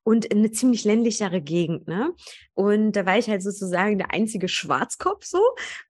und 0.04 0.24
in 0.24 0.38
eine 0.38 0.52
ziemlich 0.52 0.86
ländlichere 0.86 1.42
Gegend, 1.42 1.86
ne? 1.86 2.14
Und 2.54 2.94
da 2.94 3.06
war 3.06 3.18
ich 3.18 3.30
halt 3.30 3.42
sozusagen 3.42 3.98
der 3.98 4.12
einzige 4.12 4.50
Schwarzkopf 4.50 5.24
so 5.24 5.40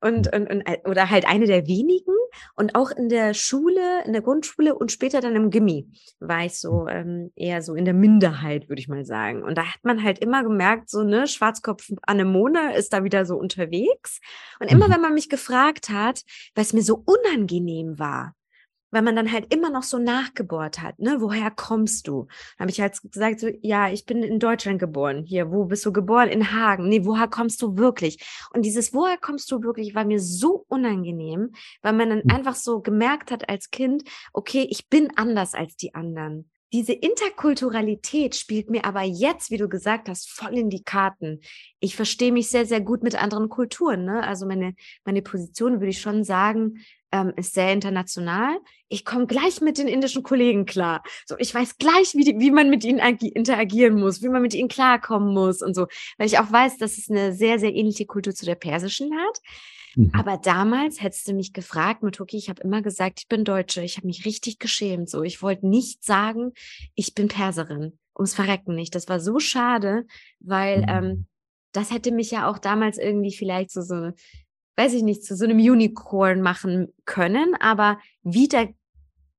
und, 0.02 0.32
und, 0.34 0.50
und 0.50 0.62
äh, 0.62 0.78
oder 0.86 1.10
halt 1.10 1.28
eine 1.28 1.48
der 1.48 1.68
wenigen. 1.68 2.14
Und 2.56 2.76
auch 2.76 2.92
in 2.92 3.10
der 3.10 3.34
Schule, 3.34 4.04
in 4.06 4.14
der 4.14 4.22
Grundschule 4.22 4.76
und 4.76 4.92
später 4.92 5.20
dann 5.20 5.36
im 5.36 5.50
Gimmi 5.50 5.88
war 6.20 6.46
ich 6.46 6.60
so 6.60 6.88
ähm, 6.88 7.32
eher 7.36 7.64
so 7.64 7.74
in 7.74 7.86
der 7.86 7.96
Minderheit, 7.96 8.70
würde 8.70 8.80
ich 8.80 8.88
mal 8.88 9.04
sagen. 9.04 9.42
Und 9.42 9.58
da 9.58 9.66
hat 9.66 9.84
man 9.84 10.04
halt 10.04 10.20
immer 10.20 10.44
gemerkt, 10.44 10.92
so, 10.92 11.04
ne, 11.04 11.26
Schwarzkopf 11.60 11.92
Anemone 12.04 12.76
ist 12.76 12.94
da 12.94 13.04
wieder 13.04 13.26
so 13.26 13.36
unterwegs. 13.36 14.20
Und 14.60 14.72
immer, 14.72 14.88
mhm. 14.88 14.94
wenn 14.94 15.02
man 15.02 15.14
mich 15.14 15.30
gefragt 15.30 15.90
hat, 15.90 16.24
weil 16.56 16.64
es 16.64 16.74
mir 16.74 16.84
so 16.84 17.04
unangenehm 17.06 18.00
war, 18.00 18.36
weil 18.92 19.04
man 19.04 19.16
dann 19.16 19.32
halt 19.32 19.54
immer 19.54 19.70
noch 19.70 19.84
so 19.84 20.00
nachgebohrt 20.00 20.82
hat, 20.82 20.98
ne? 20.98 21.18
Woher 21.20 21.52
kommst 21.52 22.08
du? 22.08 22.28
Habe 22.58 22.72
ich 22.72 22.82
halt 22.82 23.00
gesagt, 23.04 23.40
so, 23.40 23.50
ja, 23.62 23.90
ich 23.90 24.06
bin 24.06 24.24
in 24.24 24.40
Deutschland 24.40 24.80
geboren. 24.80 25.24
Hier, 25.24 25.52
wo 25.52 25.66
bist 25.66 25.86
du 25.86 25.94
geboren? 25.94 26.30
In 26.30 26.52
Hagen. 26.52 26.90
Nee, 26.90 27.06
woher 27.06 27.28
kommst 27.28 27.62
du 27.62 27.78
wirklich? 27.78 28.26
Und 28.52 28.64
dieses 28.64 28.92
Woher 28.94 29.18
kommst 29.18 29.52
du 29.52 29.62
wirklich 29.62 29.94
war 29.94 30.06
mir 30.06 30.20
so 30.20 30.66
unangenehm, 30.70 31.52
weil 31.84 31.94
man 31.94 32.10
dann 32.10 32.22
hm. 32.24 32.32
einfach 32.32 32.56
so 32.56 32.82
gemerkt 32.82 33.30
hat 33.32 33.48
als 33.48 33.70
Kind, 33.70 34.04
okay, 34.34 34.66
ich 34.70 34.90
bin 34.90 35.10
anders 35.16 35.54
als 35.54 35.76
die 35.76 35.94
anderen. 35.94 36.50
Diese 36.72 36.94
Interkulturalität 36.94 38.36
spielt 38.36 38.70
mir 38.70 38.86
aber 38.86 39.02
jetzt, 39.02 39.50
wie 39.50 39.58
du 39.58 39.68
gesagt 39.68 40.08
hast, 40.08 40.30
voll 40.30 40.58
in 40.58 40.70
die 40.70 40.84
Karten. 40.84 41.42
Ich 41.80 41.96
verstehe 41.96 42.32
mich 42.32 42.50
sehr, 42.50 42.66
sehr 42.66 42.82
gut 42.82 43.02
mit 43.02 43.22
anderen 43.22 43.50
Kulturen. 43.50 44.06
Ne? 44.06 44.24
Also 44.24 44.46
meine, 44.46 44.76
meine 45.04 45.24
Position 45.24 45.80
würde 45.80 45.90
ich 45.90 46.02
schon 46.02 46.24
sagen, 46.24 46.80
ähm, 47.12 47.34
ist 47.36 47.56
sehr 47.56 47.74
international. 47.74 48.60
Ich 48.88 49.04
komme 49.04 49.26
gleich 49.26 49.62
mit 49.62 49.78
den 49.78 49.88
indischen 49.88 50.22
Kollegen 50.22 50.66
klar. 50.66 51.02
So, 51.26 51.36
ich 51.40 51.54
weiß 51.54 51.78
gleich, 51.78 52.14
wie, 52.14 52.24
die, 52.24 52.40
wie 52.40 52.52
man 52.52 52.70
mit 52.70 52.84
ihnen 52.84 53.00
interagieren 53.00 54.00
muss, 54.00 54.22
wie 54.22 54.30
man 54.30 54.44
mit 54.44 54.54
ihnen 54.54 54.70
klarkommen 54.70 55.34
muss 55.34 55.64
und 55.64 55.74
so, 55.76 55.88
weil 56.18 56.28
ich 56.28 56.38
auch 56.38 56.52
weiß, 56.52 56.78
dass 56.78 56.98
es 56.98 57.10
eine 57.10 57.34
sehr, 57.34 57.58
sehr 57.60 57.74
ähnliche 57.74 58.06
Kultur 58.06 58.34
zu 58.34 58.46
der 58.46 58.56
persischen 58.56 59.12
hat. 59.18 59.40
Mhm. 59.96 60.12
Aber 60.14 60.38
damals 60.38 61.02
hättest 61.02 61.28
du 61.28 61.34
mich 61.34 61.54
gefragt, 61.54 62.04
Mutoki, 62.04 62.38
ich 62.38 62.50
habe 62.50 62.62
immer 62.62 62.82
gesagt, 62.82 63.20
ich 63.22 63.28
bin 63.28 63.44
Deutsche. 63.44 63.82
Ich 63.82 63.98
habe 63.98 64.08
mich 64.08 64.26
richtig 64.26 64.60
geschämt. 64.60 65.10
So, 65.10 65.24
ich 65.24 65.42
wollte 65.42 65.68
nicht 65.68 66.04
sagen, 66.04 66.54
ich 66.96 67.14
bin 67.14 67.28
Perserin. 67.28 67.98
Ums 68.16 68.34
Verrecken 68.34 68.76
nicht. 68.76 68.96
Das 68.96 69.08
war 69.08 69.20
so 69.20 69.40
schade, 69.40 70.06
weil 70.40 70.86
ähm, 70.90 71.06
mhm. 71.06 71.26
das 71.72 71.92
hätte 71.92 72.12
mich 72.12 72.32
ja 72.32 72.50
auch 72.50 72.58
damals 72.58 72.98
irgendwie 72.98 73.34
vielleicht 73.34 73.72
so, 73.72 73.82
so 73.82 74.12
weiß 74.76 74.94
ich 74.94 75.04
nicht, 75.04 75.24
zu 75.24 75.36
so 75.36 75.46
einem 75.46 75.58
Unicorn 75.58 76.42
machen 76.42 76.94
können, 77.06 77.56
aber 77.60 78.00
wie 78.24 78.48
da 78.48 78.66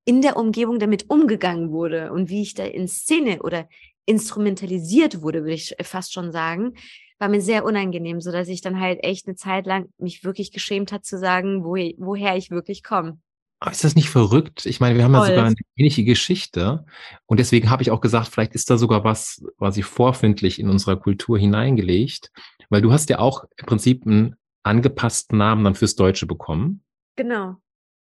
in 0.04 0.22
der 0.22 0.36
Umgebung 0.36 0.78
damit 0.78 1.08
umgegangen 1.08 1.70
wurde 1.70 2.12
und 2.12 2.28
wie 2.28 2.42
ich 2.42 2.54
da 2.54 2.64
in 2.64 2.88
Szene 2.88 3.42
oder 3.42 3.68
instrumentalisiert 4.06 5.22
wurde, 5.22 5.42
würde 5.42 5.54
ich 5.54 5.74
fast 5.82 6.12
schon 6.12 6.32
sagen, 6.32 6.74
war 7.20 7.28
mir 7.28 7.42
sehr 7.42 7.64
unangenehm, 7.64 8.20
so 8.20 8.32
dass 8.32 8.48
ich 8.48 8.62
dann 8.62 8.80
halt 8.80 9.04
echt 9.04 9.26
eine 9.26 9.36
Zeit 9.36 9.66
lang 9.66 9.90
mich 9.98 10.24
wirklich 10.24 10.52
geschämt 10.52 10.90
hat 10.90 11.04
zu 11.04 11.18
sagen, 11.18 11.64
wo, 11.64 11.74
woher 11.98 12.36
ich 12.36 12.50
wirklich 12.50 12.82
komme. 12.82 13.20
Aber 13.62 13.72
ist 13.72 13.84
das 13.84 13.94
nicht 13.94 14.08
verrückt? 14.08 14.64
Ich 14.64 14.80
meine, 14.80 14.96
wir 14.96 15.04
haben 15.04 15.12
Voll. 15.12 15.28
ja 15.28 15.34
sogar 15.34 15.44
eine 15.44 15.56
ähnliche 15.76 16.02
Geschichte. 16.02 16.86
Und 17.26 17.38
deswegen 17.38 17.68
habe 17.68 17.82
ich 17.82 17.90
auch 17.90 18.00
gesagt, 18.00 18.28
vielleicht 18.28 18.54
ist 18.54 18.70
da 18.70 18.78
sogar 18.78 19.04
was 19.04 19.44
quasi 19.58 19.82
vorfindlich 19.82 20.58
in 20.58 20.70
unserer 20.70 20.96
Kultur 20.96 21.38
hineingelegt. 21.38 22.30
Weil 22.70 22.80
du 22.80 22.90
hast 22.90 23.10
ja 23.10 23.18
auch 23.18 23.44
im 23.58 23.66
Prinzip 23.66 24.06
ein 24.06 24.36
angepassten 24.62 25.36
Namen 25.36 25.64
dann 25.64 25.74
fürs 25.74 25.94
Deutsche 25.94 26.26
bekommen. 26.26 26.82
Genau. 27.16 27.56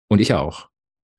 Und 0.08 0.20
ich 0.20 0.34
auch. 0.34 0.68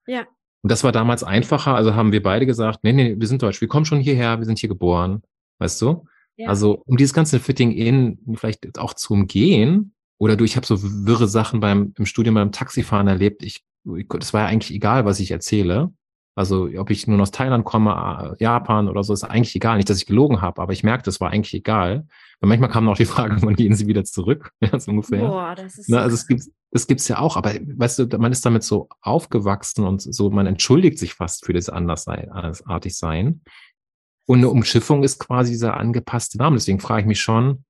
Ja. 0.06 0.26
Und 0.64 0.70
das 0.70 0.84
war 0.84 0.92
damals 0.92 1.24
einfacher. 1.24 1.74
Also 1.74 1.96
haben 1.96 2.12
wir 2.12 2.22
beide 2.22 2.46
gesagt, 2.46 2.80
nee, 2.84 2.92
nee, 2.92 3.16
wir 3.18 3.28
sind 3.28 3.42
Deutsch, 3.42 3.62
wir 3.62 3.70
kommen 3.70 3.86
schon 3.86 4.02
hierher, 4.02 4.40
wir 4.40 4.46
sind 4.46 4.60
hier 4.60 4.70
geboren. 4.70 5.24
Weißt 5.60 5.82
du? 5.82 6.06
Ja. 6.38 6.50
Also 6.50 6.84
um 6.86 6.98
dieses 6.98 7.14
ganze 7.14 7.40
Fitting 7.40 7.72
in 7.72 8.20
vielleicht 8.36 8.78
auch 8.78 8.94
zu 8.94 9.14
umgehen, 9.14 9.94
oder 10.18 10.36
du, 10.36 10.46
ich 10.46 10.56
habe 10.56 10.66
so 10.66 10.82
wirre 10.82 11.28
Sachen 11.28 11.60
beim 11.60 11.94
im 11.98 12.06
Studium 12.06 12.36
beim 12.36 12.52
Taxifahren 12.52 13.08
erlebt. 13.08 13.44
Ich, 13.44 13.64
das 13.84 14.34
war 14.34 14.42
ja 14.42 14.48
eigentlich 14.48 14.74
egal, 14.74 15.06
was 15.06 15.20
ich 15.20 15.32
erzähle. 15.32 15.92
Also 16.38 16.70
ob 16.78 16.90
ich 16.90 17.08
nun 17.08 17.22
aus 17.22 17.32
Thailand 17.32 17.64
komme, 17.64 18.36
Japan 18.40 18.90
oder 18.90 19.04
so, 19.04 19.14
ist 19.14 19.24
eigentlich 19.24 19.56
egal. 19.56 19.78
Nicht, 19.78 19.90
dass 19.90 19.98
ich 19.98 20.06
gelogen 20.06 20.42
habe, 20.42 20.62
aber 20.62 20.74
ich 20.74 20.84
merkte, 20.84 21.10
es 21.10 21.22
war 21.22 21.32
eigentlich 21.32 21.54
egal. 21.54 22.08
Weil 22.40 22.50
manchmal 22.50 22.70
kam 22.70 22.88
auch 22.90 22.98
die 22.98 23.06
Frage, 23.06 23.42
wann 23.42 23.56
gehen 23.56 23.74
sie 23.74 23.88
wieder 23.88 24.04
zurück? 24.04 24.52
Ja, 24.62 24.80
so 24.80 24.92
ungefähr. 24.92 25.20
Boah, 25.20 25.56
das 25.56 25.78
ist 25.78 25.90
Na, 25.90 26.00
also 26.00 26.14
es 26.14 26.28
gibt 26.28 26.44
es 26.72 26.88
gibt's 26.88 27.08
ja 27.08 27.20
auch, 27.20 27.38
aber 27.38 27.54
weißt 27.54 28.00
du, 28.00 28.18
man 28.18 28.34
ist 28.34 28.46
damit 28.46 28.64
so 28.64 28.90
aufgewachsen 29.00 29.86
und 29.86 30.02
so, 30.02 30.30
man 30.30 30.46
entschuldigt 30.46 31.00
sich 31.00 31.14
fast 31.14 31.46
für 31.46 31.54
das 31.54 31.70
andersartig 31.70 32.98
sein. 32.98 33.42
Und 34.28 34.40
eine 34.40 34.50
Umschiffung 34.50 35.04
ist 35.04 35.20
quasi 35.20 35.52
dieser 35.52 35.78
angepasste 35.78 36.38
Name. 36.38 36.56
Deswegen 36.56 36.80
frage 36.80 37.02
ich 37.02 37.08
mich 37.08 37.22
schon, 37.22 37.64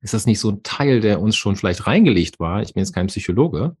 ist 0.00 0.14
das 0.14 0.26
nicht 0.26 0.40
so 0.40 0.50
ein 0.50 0.62
Teil, 0.62 1.00
der 1.00 1.20
uns 1.20 1.36
schon 1.36 1.56
vielleicht 1.56 1.86
reingelegt 1.86 2.40
war? 2.40 2.62
Ich 2.62 2.74
bin 2.74 2.82
jetzt 2.82 2.92
kein 2.92 3.06
Psychologe, 3.06 3.76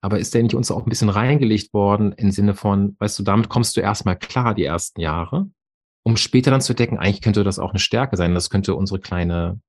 aber 0.00 0.18
ist 0.18 0.34
der 0.34 0.42
nicht 0.42 0.54
uns 0.54 0.70
auch 0.70 0.84
ein 0.84 0.88
bisschen 0.88 1.10
reingelegt 1.10 1.72
worden 1.72 2.12
im 2.12 2.30
Sinne 2.30 2.54
von, 2.54 2.96
weißt 2.98 3.18
du, 3.18 3.22
damit 3.22 3.48
kommst 3.48 3.76
du 3.76 3.80
erstmal 3.80 4.18
klar 4.18 4.54
die 4.54 4.64
ersten 4.64 5.00
Jahre, 5.00 5.48
um 6.04 6.16
später 6.16 6.50
dann 6.50 6.60
zu 6.60 6.74
decken, 6.74 6.98
eigentlich 6.98 7.22
könnte 7.22 7.44
das 7.44 7.58
auch 7.58 7.70
eine 7.70 7.78
Stärke 7.78 8.16
sein. 8.16 8.34
Das 8.34 8.50
könnte 8.50 8.74
unsere 8.74 9.00
kleine 9.00 9.60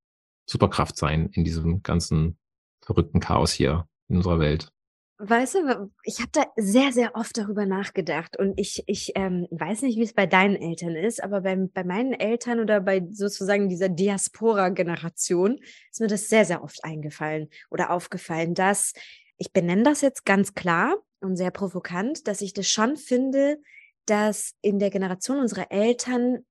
Superkraft 0.46 0.98
sein 0.98 1.30
in 1.32 1.44
diesem 1.44 1.82
ganzen 1.82 2.38
verrückten 2.84 3.20
Chaos 3.20 3.52
hier 3.52 3.88
in 4.10 4.18
unserer 4.18 4.40
Welt. 4.40 4.72
Weißt 5.18 5.56
du, 5.56 5.92
ich 6.04 6.20
habe 6.20 6.32
da 6.34 6.44
sehr, 6.58 6.92
sehr 6.92 7.16
oft 7.16 7.38
darüber 7.38 7.66
nachgedacht 7.66 8.38
und 8.38 8.60
ich, 8.60 8.84
ich 8.86 9.14
ähm, 9.16 9.48
weiß 9.50 9.84
nicht, 9.84 9.98
wie 9.98 10.04
es 10.04 10.14
bei 10.14 10.26
deinen 10.26 10.58
Eltern 10.58 10.94
ist, 10.96 11.24
aber 11.24 11.40
bei, 11.42 11.56
bei 11.56 11.86
meinen 11.86 12.12
Eltern 12.12 12.60
oder 12.60 12.82
bei 12.82 13.08
sozusagen 13.12 13.70
dieser 13.70 13.88
Diaspora-Generation 13.88 15.60
ist 15.90 16.02
mir 16.02 16.08
das 16.08 16.28
sehr, 16.28 16.44
sehr 16.44 16.62
oft 16.62 16.84
eingefallen 16.84 17.48
oder 17.70 17.92
aufgefallen, 17.92 18.56
dass 18.56 18.92
ich 19.38 19.54
benenne 19.54 19.84
das 19.84 20.02
jetzt 20.02 20.26
ganz 20.26 20.54
klar 20.54 20.98
und 21.22 21.38
sehr 21.38 21.52
provokant, 21.52 22.28
dass 22.28 22.42
ich 22.42 22.54
das 22.54 22.68
schon 22.68 22.98
finde, 22.98 23.58
dass 24.06 24.54
in 24.62 24.80
der 24.80 24.90
Generation 24.90 25.40
unserer 25.40 25.72
Eltern, 25.72 26.46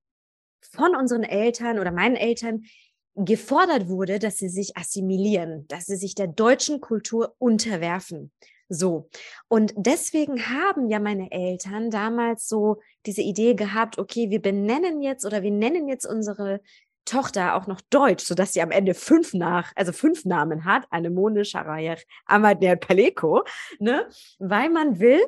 von 0.63 0.97
unseren 0.97 1.23
Eltern 1.23 1.79
oder 1.79 1.93
meinen 1.93 2.17
Eltern 2.17 2.63
gefordert 3.15 3.89
wurde, 3.89 4.19
dass 4.19 4.39
sie 4.39 4.49
sich 4.49 4.77
assimilieren, 4.77 5.67
dass 5.69 5.85
sie 5.85 5.97
sich 5.97 6.15
der 6.15 6.27
deutschen 6.27 6.81
Kultur 6.81 7.35
unterwerfen. 7.39 8.33
So. 8.69 9.09
Und 9.49 9.73
deswegen 9.77 10.49
haben 10.49 10.89
ja 10.89 10.99
meine 10.99 11.31
Eltern 11.31 11.91
damals 11.91 12.49
so 12.49 12.81
diese 13.07 13.23
Idee 13.23 13.55
gehabt, 13.55 13.99
okay, 13.99 14.31
wir 14.31 14.41
benennen 14.41 15.03
jetzt 15.03 15.25
oder 15.25 15.43
wir 15.43 15.51
nennen 15.51 15.89
jetzt 15.89 16.07
unsere 16.07 16.61
Tochter 17.05 17.55
auch 17.55 17.67
noch 17.67 17.81
Deutsch, 17.91 18.25
sodass 18.25 18.55
sie 18.55 18.63
am 18.63 18.71
Ende 18.71 18.95
fünf 18.95 19.35
nach, 19.35 19.73
also 19.77 19.93
fünf 19.93 20.25
Namen 20.25 20.65
hat, 20.65 20.87
Anemone, 20.91 21.45
Sharayach, 21.45 22.01
Amadner, 22.27 22.77
Paleko, 22.77 23.45
ne? 23.79 24.09
Weil 24.39 24.71
man 24.71 24.99
will, 25.01 25.23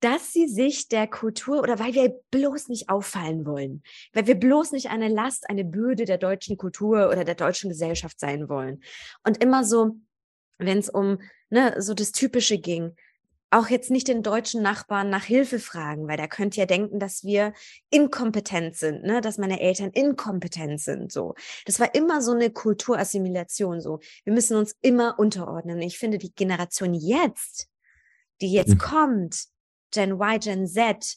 dass 0.00 0.32
sie 0.32 0.48
sich 0.48 0.88
der 0.88 1.06
Kultur 1.06 1.60
oder 1.60 1.78
weil 1.78 1.94
wir 1.94 2.20
bloß 2.30 2.68
nicht 2.68 2.88
auffallen 2.88 3.46
wollen, 3.46 3.82
weil 4.12 4.26
wir 4.26 4.34
bloß 4.34 4.72
nicht 4.72 4.90
eine 4.90 5.08
Last, 5.08 5.48
eine 5.48 5.64
Bürde 5.64 6.04
der 6.04 6.18
deutschen 6.18 6.56
Kultur 6.56 7.08
oder 7.08 7.24
der 7.24 7.36
deutschen 7.36 7.70
Gesellschaft 7.70 8.18
sein 8.18 8.48
wollen. 8.48 8.82
Und 9.24 9.42
immer 9.42 9.64
so, 9.64 9.96
wenn 10.58 10.78
es 10.78 10.88
um 10.88 11.18
ne, 11.50 11.74
so 11.78 11.94
das 11.94 12.12
Typische 12.12 12.58
ging, 12.58 12.96
auch 13.50 13.68
jetzt 13.68 13.90
nicht 13.90 14.06
den 14.06 14.22
deutschen 14.22 14.62
Nachbarn 14.62 15.10
nach 15.10 15.24
Hilfe 15.24 15.58
fragen, 15.58 16.06
weil 16.06 16.16
der 16.16 16.28
könnte 16.28 16.60
ja 16.60 16.66
denken, 16.66 17.00
dass 17.00 17.24
wir 17.24 17.52
inkompetent 17.90 18.76
sind, 18.76 19.02
ne, 19.02 19.20
dass 19.20 19.38
meine 19.38 19.60
Eltern 19.60 19.90
inkompetent 19.90 20.80
sind, 20.80 21.10
so. 21.10 21.34
Das 21.66 21.80
war 21.80 21.94
immer 21.94 22.22
so 22.22 22.32
eine 22.32 22.50
Kulturassimilation, 22.50 23.80
so. 23.80 23.98
Wir 24.24 24.32
müssen 24.32 24.56
uns 24.56 24.76
immer 24.82 25.18
unterordnen. 25.18 25.82
Ich 25.82 25.98
finde, 25.98 26.18
die 26.18 26.32
Generation 26.32 26.94
jetzt, 26.94 27.68
die 28.40 28.52
jetzt 28.52 28.74
mhm. 28.74 28.78
kommt, 28.78 29.44
Gen 29.90 30.12
Y, 30.12 30.38
Gen 30.38 30.66
Z, 30.68 31.16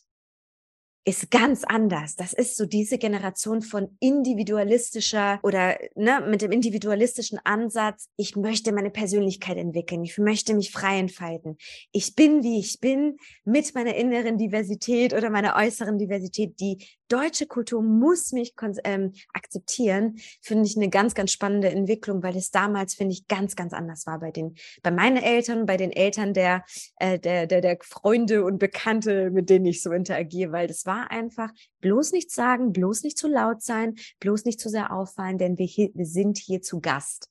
ist 1.06 1.32
ganz 1.32 1.64
anders. 1.66 2.16
Das 2.16 2.34
ist 2.34 2.56
so 2.56 2.66
diese 2.66 2.98
Generation 2.98 3.62
von 3.62 3.98
individualistischer 4.00 5.40
oder 5.44 5.78
ne, 5.96 6.26
mit 6.28 6.42
dem 6.42 6.52
individualistischen 6.52 7.40
Ansatz, 7.44 8.10
ich 8.16 8.36
möchte 8.36 8.72
meine 8.72 8.90
Persönlichkeit 8.90 9.58
entwickeln, 9.58 10.04
ich 10.04 10.18
möchte 10.18 10.54
mich 10.54 10.72
frei 10.72 11.00
entfalten. 11.00 11.58
Ich 11.92 12.16
bin, 12.16 12.44
wie 12.44 12.60
ich 12.60 12.80
bin, 12.80 13.18
mit 13.44 13.76
meiner 13.76 13.96
inneren 13.96 14.38
Diversität 14.38 15.14
oder 15.14 15.30
meiner 15.30 15.56
äußeren 15.56 15.98
Diversität. 15.98 16.60
Die 16.60 16.88
deutsche 17.14 17.46
Kultur 17.46 17.84
muss 17.84 18.32
mich 18.32 18.56
ähm, 18.84 19.14
akzeptieren, 19.34 20.16
finde 20.42 20.66
ich 20.66 20.76
eine 20.76 20.90
ganz, 20.90 21.14
ganz 21.14 21.32
spannende 21.32 21.70
Entwicklung, 21.70 22.24
weil 22.24 22.36
es 22.36 22.50
damals, 22.50 22.96
finde 22.96 23.14
ich, 23.14 23.28
ganz, 23.28 23.56
ganz 23.56 23.72
anders 23.72 24.08
war 24.08 24.20
bei 24.20 24.32
den, 24.32 24.56
bei 24.82 24.90
meinen 24.90 25.18
Eltern, 25.18 25.68
bei 25.68 25.78
den 25.78 25.92
Eltern 25.92 26.34
der, 26.34 26.64
äh, 26.96 27.20
der, 27.20 27.46
der, 27.46 27.62
der 27.62 27.78
Freunde 27.82 28.44
und 28.44 28.58
Bekannte, 28.58 29.30
mit 29.30 29.52
denen 29.52 29.68
ich 29.68 29.84
so 29.84 29.92
interagiere, 29.92 30.52
weil 30.52 30.68
das 30.68 30.88
war 30.88 31.12
einfach 31.12 31.52
bloß 31.82 32.14
nichts 32.14 32.34
sagen, 32.34 32.74
bloß 32.74 33.04
nicht 33.04 33.20
zu 33.20 33.28
laut 33.28 33.62
sein, 33.62 33.94
bloß 34.20 34.46
nicht 34.46 34.60
zu 34.60 34.70
sehr 34.70 34.92
auffallen, 34.92 35.38
denn 35.38 35.60
wir, 35.60 35.68
hier, 35.68 35.92
wir 35.94 36.08
sind 36.08 36.40
hier 36.40 36.64
zu 36.64 36.82
Gast. 36.82 37.30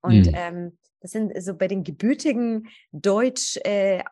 Und 0.00 0.26
mhm. 0.28 0.34
ähm, 0.34 0.78
das 1.00 1.10
sind 1.10 1.32
so 1.42 1.54
bei 1.54 1.66
den 1.66 1.82
gebürtigen 1.82 2.68
Deutsch, 2.92 3.58
äh, 3.64 4.04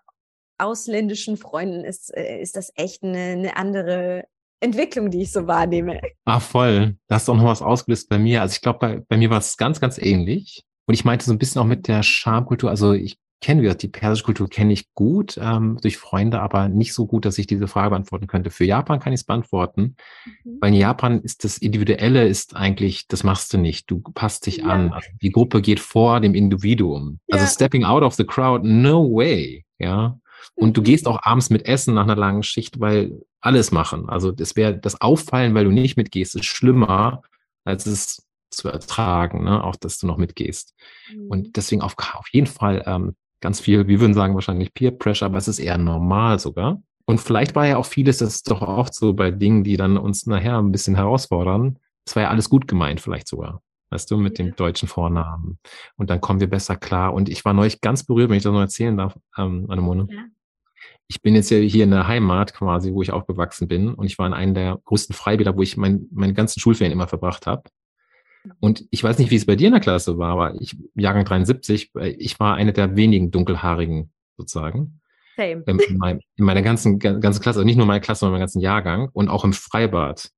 ausländischen 0.59 1.37
Freunden 1.37 1.85
ist, 1.85 2.15
äh, 2.17 2.41
ist 2.41 2.57
das 2.57 2.73
echt 2.77 3.03
eine, 3.03 3.19
eine 3.19 3.57
andere 3.57 4.25
Entwicklung, 4.63 5.11
die 5.11 5.23
ich 5.23 5.33
so 5.33 5.47
wahrnehme. 5.47 6.01
Ah, 6.25 6.41
voll. 6.41 6.97
Da 7.09 7.17
hast 7.17 7.29
du 7.29 7.33
auch 7.33 7.37
noch 7.37 7.45
was 7.45 7.63
ausgelöst 7.63 8.09
bei 8.09 8.19
mir. 8.19 8.43
Also 8.43 8.55
ich 8.55 8.61
glaube, 8.61 8.79
bei, 8.79 9.03
bei 9.09 9.17
mir 9.17 9.31
war 9.31 9.39
es 9.39 9.57
ganz, 9.57 9.81
ganz 9.81 9.99
ähnlich. 9.99 10.65
Und 10.87 10.95
ich 10.95 11.05
meinte 11.05 11.25
so 11.25 11.33
ein 11.33 11.39
bisschen 11.39 11.61
auch 11.61 11.67
mit 11.67 11.89
der 11.89 12.03
Schamkultur. 12.03 12.71
Also 12.71 12.93
ich 12.93 13.17
kenne 13.43 13.63
wir, 13.63 13.75
die 13.75 13.89
persische 13.89 14.25
Kultur 14.25 14.49
kenne 14.49 14.73
ich 14.73 14.95
gut 14.95 15.39
ähm, 15.41 15.79
durch 15.83 15.99
Freunde, 15.99 16.41
aber 16.41 16.69
nicht 16.69 16.95
so 16.95 17.07
gut, 17.07 17.25
dass 17.25 17.39
ich 17.39 17.47
diese 17.47 17.67
Frage 17.67 17.91
beantworten 17.91 18.29
könnte. 18.29 18.51
Für 18.51 18.65
Japan 18.65 19.01
kann 19.01 19.13
ich 19.13 19.21
es 19.21 19.25
beantworten. 19.25 19.97
Mhm. 20.45 20.59
Weil 20.61 20.73
in 20.73 20.79
Japan 20.79 21.21
ist 21.21 21.45
das 21.45 21.59
Individuelle 21.59 22.27
ist 22.27 22.57
eigentlich, 22.57 23.09
das 23.09 23.25
machst 23.25 23.53
du 23.53 23.59
nicht. 23.59 23.91
Du 23.91 24.01
passt 24.01 24.47
dich 24.47 24.59
ja. 24.59 24.67
an. 24.67 24.93
Also 24.93 25.09
die 25.21 25.33
Gruppe 25.33 25.61
geht 25.61 25.81
vor 25.81 26.21
dem 26.21 26.35
Individuum. 26.35 27.19
Also 27.29 27.39
ja. 27.39 27.43
Also 27.43 27.47
stepping 27.53 27.85
out 27.85 28.03
of 28.03 28.15
the 28.15 28.25
crowd, 28.25 28.67
no 28.67 29.05
way. 29.11 29.65
Ja. 29.79 30.19
Und 30.55 30.77
du 30.77 30.81
mhm. 30.81 30.85
gehst 30.85 31.07
auch 31.07 31.21
abends 31.23 31.51
mit 31.51 31.67
Essen 31.67 31.95
nach 31.95 32.05
einer 32.05 32.17
langen 32.17 32.43
Schicht, 32.43 32.81
weil 32.81 33.23
alles 33.41 33.73
machen. 33.73 34.09
Also 34.09 34.33
das 34.33 34.57
wäre 34.57 34.79
das 34.79 35.01
Auffallen, 35.01 35.55
weil 35.55 35.65
du 35.65 35.71
nicht 35.71 35.97
mitgehst, 35.97 36.35
ist 36.35 36.45
schlimmer, 36.45 37.23
als 37.65 37.87
es 37.87 38.27
zu 38.51 38.69
ertragen, 38.69 39.45
ne? 39.45 39.65
auch 39.65 39.77
dass 39.77 39.99
du 39.99 40.07
noch 40.07 40.19
mitgehst. 40.19 40.75
Mhm. 41.13 41.27
Und 41.29 41.57
deswegen 41.57 41.83
auf, 41.83 41.95
auf 41.99 42.29
jeden 42.33 42.47
Fall 42.47 42.83
ähm, 42.87 43.17
ganz 43.41 43.61
viel, 43.61 43.89
wir 43.89 44.01
würden 44.01 44.15
sagen 44.15 44.35
wahrscheinlich 44.35 44.75
Peer 44.75 44.93
Pressure, 44.93 45.27
aber 45.27 45.39
es 45.39 45.49
ist 45.49 45.59
eher 45.59 45.79
normal 45.79 46.39
sogar. 46.39 46.83
Und 47.05 47.21
vielleicht 47.21 47.55
war 47.55 47.67
ja 47.67 47.77
auch 47.77 47.87
vieles, 47.87 48.19
das 48.19 48.37
ist 48.37 48.51
doch 48.51 48.63
oft 48.63 48.95
so 48.95 49.13
bei 49.13 49.31
Dingen, 49.31 49.65
die 49.65 49.77
dann 49.77 49.97
uns 49.97 50.27
nachher 50.27 50.59
ein 50.59 50.73
bisschen 50.73 50.95
herausfordern. 50.95 51.79
Es 52.07 52.15
war 52.15 52.25
ja 52.25 52.31
alles 52.31 52.49
gut 52.49 52.69
gemeint, 52.69 53.01
vielleicht 53.01 53.29
sogar. 53.29 53.61
Weißt 53.93 54.11
du, 54.11 54.17
mit 54.17 54.39
dem 54.39 54.57
deutschen 54.57 54.89
Vornamen. 54.89 55.59
Und 55.97 56.11
dann 56.11 56.21
kommen 56.21 56.41
wir 56.41 56.49
besser 56.49 56.77
klar. 56.77 57.15
Und 57.15 57.29
ich 57.29 57.45
war 57.45 57.53
neulich 57.53 57.81
ganz 57.81 58.05
berührt, 58.05 58.31
wenn 58.31 58.37
ich 58.37 58.43
das 58.43 58.53
noch 58.53 58.61
erzählen 58.61 58.97
darf, 58.97 59.19
ähm, 59.39 59.67
Annemone. 59.69 60.07
Ja 60.11 60.25
ich 61.09 61.21
bin 61.21 61.35
jetzt 61.35 61.51
ja 61.51 61.59
hier 61.59 61.85
in 61.85 61.91
der 61.91 62.07
Heimat 62.07 62.55
quasi, 62.55 62.93
wo 62.93 63.03
ich 63.03 63.13
aufgewachsen 63.13 63.69
bin. 63.69 63.95
Und 63.95 64.07
ich 64.07 64.19
war 64.19 64.27
in 64.27 64.33
einem 64.33 64.55
der 64.55 64.81
größten 64.85 65.15
Freibäder, 65.15 65.57
wo 65.57 65.63
ich 65.63 65.77
mein, 65.77 66.07
meine 66.11 66.33
ganzen 66.33 66.61
Schulferien 66.61 66.93
immer 66.93 67.09
verbracht 67.09 67.47
habe. 67.47 67.65
Und 68.61 68.87
ich 68.91 69.05
weiß 69.05 69.19
nicht, 69.19 69.31
wie 69.31 69.37
es 69.37 69.47
bei 69.47 69.55
dir 69.55 69.69
in 69.69 69.75
der 69.75 69.81
Klasse 69.81 70.19
war, 70.19 70.33
aber 70.33 70.61
ich, 70.61 70.77
Jahrgang 70.95 71.25
73, 71.25 71.93
ich 72.19 72.41
war 72.41 72.57
eine 72.57 72.73
der 72.73 72.97
wenigen 72.97 73.31
dunkelhaarigen 73.31 74.11
sozusagen. 74.37 75.01
Same. 75.37 75.63
In, 75.67 75.99
mein, 75.99 76.21
in 76.37 76.45
meiner 76.45 76.63
ganzen, 76.63 76.99
ganzen 76.99 77.41
Klasse, 77.41 77.61
also 77.61 77.65
nicht 77.65 77.77
nur 77.77 77.87
meine 77.87 78.01
Klasse, 78.01 78.21
sondern 78.21 78.35
meinem 78.35 78.43
ganzen 78.43 78.61
Jahrgang 78.61 79.11
und 79.13 79.29
auch 79.29 79.45
im 79.45 79.53
Freibad. 79.53 80.31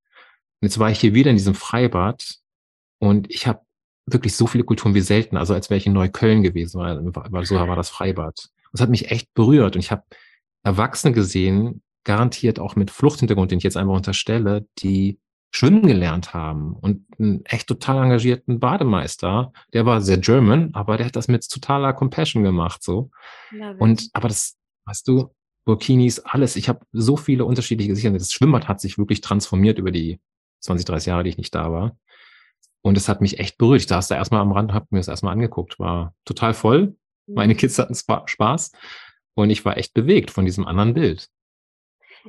Und 0.60 0.68
jetzt 0.68 0.78
war 0.78 0.90
ich 0.90 1.00
hier 1.00 1.14
wieder 1.14 1.30
in 1.30 1.36
diesem 1.36 1.54
Freibad 1.54 2.36
und 2.98 3.30
ich 3.30 3.46
habe 3.46 3.60
wirklich 4.06 4.36
so 4.36 4.46
viele 4.46 4.64
Kulturen 4.64 4.94
wie 4.94 5.00
selten, 5.00 5.36
also 5.36 5.54
als 5.54 5.70
wäre 5.70 5.78
ich 5.78 5.86
in 5.86 5.92
Neukölln 5.92 6.42
gewesen, 6.42 6.80
weil, 6.80 7.00
weil 7.04 7.46
so 7.46 7.56
war 7.56 7.76
das 7.76 7.90
Freibad. 7.90 8.48
Das 8.72 8.80
hat 8.80 8.90
mich 8.90 9.10
echt 9.10 9.32
berührt 9.34 9.76
und 9.76 9.80
ich 9.80 9.90
habe 9.90 10.02
Erwachsene 10.62 11.12
gesehen, 11.12 11.82
garantiert 12.04 12.58
auch 12.58 12.76
mit 12.76 12.90
Fluchthintergrund, 12.90 13.50
den 13.50 13.58
ich 13.58 13.64
jetzt 13.64 13.76
einfach 13.76 13.94
unterstelle, 13.94 14.66
die 14.78 15.18
schwimmen 15.54 15.86
gelernt 15.86 16.34
haben 16.34 16.74
und 16.74 17.06
einen 17.18 17.46
echt 17.46 17.68
total 17.68 18.02
engagierten 18.02 18.58
Bademeister, 18.58 19.52
der 19.72 19.86
war 19.86 20.00
sehr 20.00 20.18
German, 20.18 20.70
aber 20.74 20.96
der 20.96 21.06
hat 21.06 21.16
das 21.16 21.28
mit 21.28 21.48
totaler 21.48 21.92
Compassion 21.92 22.42
gemacht, 22.42 22.82
so. 22.82 23.10
Und, 23.78 24.10
aber 24.12 24.28
das, 24.28 24.56
weißt 24.86 25.06
du, 25.06 25.30
Burkinis, 25.64 26.18
alles. 26.18 26.56
Ich 26.56 26.68
habe 26.68 26.84
so 26.92 27.16
viele 27.16 27.44
unterschiedliche 27.44 27.88
Gesichter. 27.88 28.10
Das 28.10 28.32
Schwimmbad 28.32 28.68
hat 28.68 28.80
sich 28.80 28.98
wirklich 28.98 29.20
transformiert 29.20 29.78
über 29.78 29.90
die 29.90 30.20
20, 30.60 30.84
30 30.86 31.06
Jahre, 31.06 31.24
die 31.24 31.30
ich 31.30 31.38
nicht 31.38 31.54
da 31.54 31.72
war. 31.72 31.96
Und 32.84 32.98
es 32.98 33.08
hat 33.08 33.22
mich 33.22 33.38
echt 33.38 33.56
berührt. 33.56 33.80
Ich 33.80 33.88
saß 33.88 34.08
da 34.08 34.16
erstmal 34.16 34.42
am 34.42 34.52
Rand, 34.52 34.74
habe 34.74 34.86
mir 34.90 34.98
das 34.98 35.08
erstmal 35.08 35.32
angeguckt. 35.32 35.78
War 35.78 36.14
total 36.26 36.52
voll. 36.52 36.96
Meine 37.26 37.54
mhm. 37.54 37.56
Kids 37.56 37.78
hatten 37.78 37.94
Spaß. 37.94 38.72
Und 39.34 39.48
ich 39.48 39.64
war 39.64 39.78
echt 39.78 39.94
bewegt 39.94 40.30
von 40.30 40.44
diesem 40.44 40.66
anderen 40.66 40.92
Bild. 40.92 41.30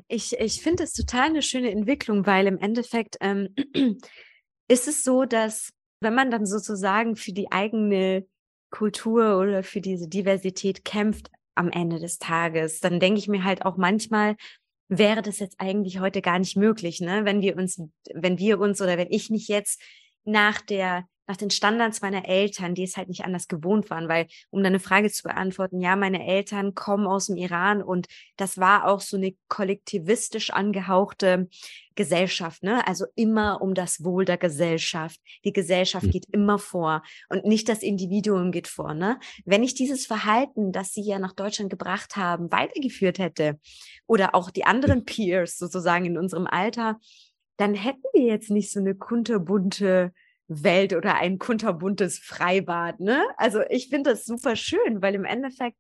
Ich, 0.08 0.40
ich 0.40 0.62
finde 0.62 0.84
es 0.84 0.94
total 0.94 1.26
eine 1.26 1.42
schöne 1.42 1.72
Entwicklung, 1.72 2.26
weil 2.26 2.48
im 2.48 2.58
Endeffekt 2.58 3.18
ähm, 3.20 3.50
ist 4.70 4.88
es 4.88 5.04
so, 5.04 5.26
dass 5.26 5.74
wenn 6.00 6.16
man 6.16 6.32
dann 6.32 6.46
sozusagen 6.46 7.18
für 7.18 7.34
die 7.34 7.52
eigene 7.52 8.26
Kultur 8.70 9.38
oder 9.40 9.62
für 9.62 9.82
diese 9.82 10.08
Diversität 10.08 10.86
kämpft 10.86 11.32
am 11.56 11.70
Ende 11.70 12.00
des 12.00 12.18
Tages, 12.18 12.80
dann 12.80 13.02
denke 13.02 13.20
ich 13.20 13.28
mir 13.28 13.44
halt 13.44 13.66
auch 13.66 13.76
manchmal, 13.76 14.38
wäre 14.88 15.22
das 15.22 15.40
jetzt 15.40 15.60
eigentlich 15.60 16.00
heute 16.00 16.22
gar 16.22 16.40
nicht 16.40 16.56
möglich, 16.56 17.02
ne? 17.02 17.26
Wenn 17.26 17.42
wir 17.42 17.58
uns, 17.58 17.82
wenn 18.14 18.38
wir 18.38 18.60
uns 18.60 18.82
oder 18.82 18.98
wenn 18.98 19.12
ich 19.12 19.30
mich 19.30 19.48
jetzt 19.48 19.82
nach 20.26 20.62
der 20.62 21.06
nach 21.28 21.38
den 21.38 21.50
Standards 21.50 22.02
meiner 22.02 22.28
Eltern, 22.28 22.76
die 22.76 22.84
es 22.84 22.98
halt 22.98 23.08
nicht 23.08 23.26
anders 23.26 23.48
gewohnt 23.48 23.90
waren, 23.90 24.08
weil, 24.08 24.28
um 24.52 24.64
deine 24.64 24.80
Frage 24.80 25.10
zu 25.10 25.24
beantworten, 25.24 25.82
ja, 25.82 25.96
meine 25.96 26.26
Eltern 26.26 26.76
kommen 26.76 27.08
aus 27.08 27.28
dem 27.28 27.38
Iran 27.38 27.82
und 27.82 28.08
das 28.38 28.58
war 28.58 28.88
auch 28.88 29.02
so 29.02 29.18
eine 29.18 29.36
kollektivistisch 29.48 30.52
angehauchte 30.52 31.48
Gesellschaft, 31.96 32.62
ne? 32.62 32.86
Also 32.88 33.06
immer 33.16 33.62
um 33.62 33.74
das 33.74 34.04
Wohl 34.04 34.26
der 34.26 34.38
Gesellschaft. 34.38 35.20
Die 35.46 35.54
Gesellschaft 35.54 36.06
mhm. 36.06 36.12
geht 36.12 36.26
immer 36.32 36.60
vor 36.60 37.02
und 37.30 37.46
nicht 37.46 37.70
das 37.70 37.82
Individuum 37.82 38.52
geht 38.52 38.68
vor, 38.68 38.94
ne? 38.94 39.20
Wenn 39.46 39.64
ich 39.64 39.74
dieses 39.74 40.06
Verhalten, 40.06 40.72
das 40.72 40.92
sie 40.94 41.04
ja 41.04 41.20
nach 41.20 41.34
Deutschland 41.34 41.70
gebracht 41.70 42.18
haben, 42.18 42.52
weitergeführt 42.52 43.18
hätte 43.18 43.60
oder 44.08 44.36
auch 44.36 44.52
die 44.52 44.66
anderen 44.66 45.06
Peers 45.06 45.58
sozusagen 45.58 46.06
in 46.06 46.18
unserem 46.18 46.48
Alter, 46.48 47.00
dann 47.58 47.74
hätten 47.74 48.04
wir 48.14 48.24
jetzt 48.24 48.50
nicht 48.50 48.72
so 48.72 48.80
eine 48.80 48.96
kunterbunte 48.96 50.12
Welt 50.48 50.94
oder 50.94 51.16
ein 51.16 51.40
kunterbuntes 51.40 52.20
Freibad. 52.20 53.00
Ne? 53.00 53.24
Also 53.38 53.62
ich 53.70 53.90
finde 53.90 54.12
das 54.12 54.26
super 54.26 54.56
schön, 54.56 55.02
weil 55.02 55.16
im 55.16 55.26
Endeffekt, 55.26 55.78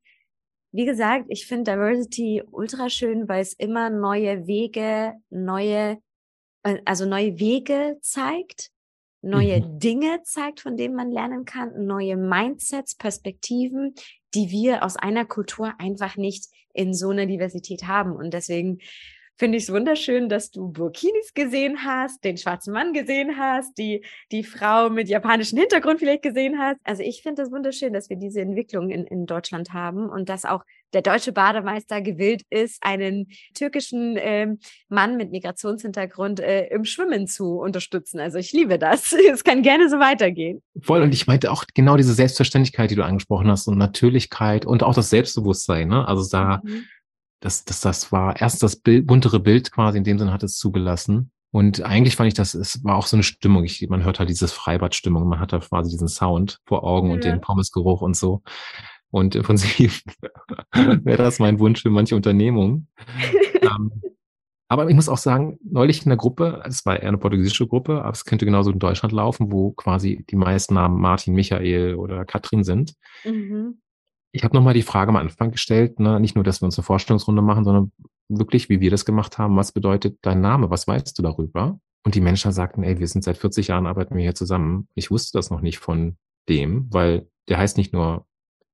wie 0.71 0.85
gesagt, 0.85 1.25
ich 1.29 1.47
finde 1.47 1.71
Diversity 1.71 2.43
ultra 2.51 2.89
schön, 2.89 3.27
weil 3.27 3.41
es 3.41 3.53
immer 3.53 3.89
neue 3.89 4.47
Wege, 4.47 5.13
neue, 5.29 5.99
äh, 6.63 6.79
also 6.85 7.05
neue 7.05 7.39
Wege 7.39 7.97
zeigt, 8.01 8.71
neue 9.21 9.61
mhm. 9.61 9.79
Dinge 9.79 10.21
zeigt, 10.23 10.61
von 10.61 10.77
denen 10.77 10.95
man 10.95 11.11
lernen 11.11 11.45
kann, 11.45 11.85
neue 11.85 12.17
Mindsets, 12.17 12.95
Perspektiven, 12.95 13.93
die 14.33 14.49
wir 14.49 14.83
aus 14.83 14.97
einer 14.97 15.25
Kultur 15.25 15.73
einfach 15.79 16.17
nicht 16.17 16.47
in 16.73 16.93
so 16.93 17.09
einer 17.09 17.25
Diversität 17.25 17.87
haben. 17.87 18.13
Und 18.15 18.33
deswegen 18.33 18.79
finde 19.37 19.57
ich 19.57 19.65
es 19.65 19.71
wunderschön, 19.71 20.29
dass 20.29 20.51
du 20.51 20.69
Burkinis 20.69 21.33
gesehen 21.33 21.83
hast, 21.83 22.23
den 22.23 22.37
schwarzen 22.37 22.73
Mann 22.73 22.93
gesehen 22.93 23.37
hast, 23.37 23.77
die, 23.77 24.03
die 24.31 24.43
Frau 24.43 24.89
mit 24.89 25.09
japanischem 25.09 25.59
Hintergrund 25.59 25.99
vielleicht 25.99 26.23
gesehen 26.23 26.57
hast. 26.59 26.77
Also 26.83 27.03
ich 27.03 27.21
finde 27.21 27.41
es 27.41 27.51
wunderschön, 27.51 27.93
dass 27.93 28.09
wir 28.09 28.17
diese 28.17 28.41
Entwicklung 28.41 28.89
in, 28.89 29.05
in 29.05 29.25
Deutschland 29.25 29.73
haben 29.73 30.09
und 30.09 30.29
dass 30.29 30.45
auch 30.45 30.63
der 30.93 31.01
deutsche 31.01 31.33
Bademeister 31.33 32.01
gewillt 32.01 32.43
ist, 32.49 32.77
einen 32.81 33.27
türkischen 33.53 34.15
ähm, 34.17 34.59
Mann 34.87 35.17
mit 35.17 35.31
Migrationshintergrund 35.31 36.39
äh, 36.39 36.67
im 36.67 36.85
Schwimmen 36.85 37.27
zu 37.27 37.59
unterstützen. 37.59 38.19
Also 38.19 38.37
ich 38.37 38.53
liebe 38.53 38.79
das. 38.79 39.13
Es 39.35 39.43
kann 39.43 39.63
gerne 39.63 39.89
so 39.89 39.99
weitergehen. 39.99 40.61
Voll. 40.81 41.01
Und 41.01 41.13
ich 41.13 41.27
meinte 41.27 41.51
auch 41.51 41.65
genau 41.73 41.97
diese 41.97 42.13
Selbstverständlichkeit, 42.13 42.89
die 42.89 42.95
du 42.95 43.03
angesprochen 43.03 43.49
hast 43.49 43.67
und 43.67 43.77
Natürlichkeit 43.77 44.65
und 44.65 44.81
auch 44.81 44.93
das 44.93 45.09
Selbstbewusstsein. 45.09 45.89
Ne? 45.89 46.07
Also 46.07 46.29
da 46.29 46.61
mhm 46.63 46.85
das, 47.39 47.65
das, 47.65 47.81
das 47.81 48.11
war 48.11 48.39
erst 48.39 48.63
das 48.63 48.75
Bild, 48.75 49.07
buntere 49.07 49.39
Bild 49.39 49.71
quasi, 49.71 49.97
in 49.97 50.03
dem 50.03 50.17
Sinne 50.19 50.33
hat 50.33 50.43
es 50.43 50.57
zugelassen. 50.57 51.31
Und 51.51 51.83
eigentlich 51.83 52.15
fand 52.15 52.27
ich 52.27 52.33
das, 52.33 52.53
es 52.53 52.83
war 52.83 52.95
auch 52.95 53.07
so 53.07 53.15
eine 53.15 53.23
Stimmung. 53.23 53.63
Ich, 53.63 53.87
man 53.87 54.03
hört 54.03 54.19
halt 54.19 54.29
dieses 54.29 54.51
Freibadstimmung, 54.51 55.27
man 55.27 55.39
hat 55.39 55.53
da 55.53 55.59
quasi 55.59 55.89
diesen 55.89 56.09
Sound 56.09 56.59
vor 56.65 56.83
Augen 56.83 57.07
ja. 57.07 57.13
und 57.13 57.23
den 57.23 57.39
Pommesgeruch 57.39 58.01
und 58.01 58.15
so. 58.15 58.41
Und 59.09 59.35
im 59.35 59.43
Prinzip 59.43 59.93
wäre 60.73 61.23
das 61.23 61.39
mein 61.39 61.59
Wunsch 61.59 61.81
für 61.81 61.89
manche 61.89 62.15
Unternehmungen. 62.15 62.89
ähm, 63.61 64.01
aber 64.67 64.89
ich 64.89 64.95
muss 64.95 65.07
auch 65.07 65.17
sagen, 65.17 65.57
neulich 65.63 66.03
in 66.03 66.09
der 66.09 66.17
Gruppe, 66.17 66.61
es 66.65 66.85
war 66.85 66.99
eher 66.99 67.07
eine 67.07 67.17
portugiesische 67.17 67.67
Gruppe, 67.67 68.01
aber 68.01 68.11
es 68.11 68.25
könnte 68.25 68.45
genauso 68.45 68.71
in 68.71 68.79
Deutschland 68.79 69.13
laufen, 69.13 69.51
wo 69.51 69.71
quasi 69.71 70.25
die 70.29 70.35
meisten 70.35 70.73
Namen 70.73 70.99
Martin, 70.99 71.35
Michael 71.35 71.95
oder 71.95 72.25
Katrin 72.25 72.63
sind. 72.63 72.95
Mhm 73.23 73.77
Ich 74.35 74.43
habe 74.43 74.53
nochmal 74.53 74.73
die 74.73 74.81
Frage 74.81 75.09
am 75.09 75.15
Anfang 75.15 75.51
gestellt, 75.51 76.01
ne? 76.01 76.19
nicht 76.19 76.35
nur, 76.35 76.43
dass 76.43 76.61
wir 76.61 76.65
uns 76.65 76.77
eine 76.77 76.83
Vorstellungsrunde 76.83 77.41
machen, 77.41 77.63
sondern 77.63 77.93
wirklich, 78.27 78.67
wie 78.67 78.81
wir 78.81 78.91
das 78.91 79.05
gemacht 79.05 79.37
haben, 79.37 79.55
was 79.55 79.71
bedeutet 79.71 80.17
dein 80.23 80.41
Name, 80.41 80.69
was 80.69 80.89
weißt 80.89 81.17
du 81.17 81.23
darüber? 81.23 81.79
Und 82.03 82.15
die 82.15 82.21
Menschen 82.21 82.51
sagten, 82.51 82.83
ey, 82.83 82.99
wir 82.99 83.07
sind 83.07 83.23
seit 83.23 83.37
40 83.37 83.69
Jahren, 83.69 83.87
arbeiten 83.87 84.13
wir 84.13 84.23
hier 84.23 84.35
zusammen. 84.35 84.89
Ich 84.93 85.09
wusste 85.09 85.37
das 85.37 85.51
noch 85.51 85.61
nicht 85.61 85.79
von 85.79 86.17
dem, 86.49 86.89
weil 86.91 87.29
der 87.47 87.59
heißt 87.59 87.77
nicht 87.77 87.93
nur 87.93 88.25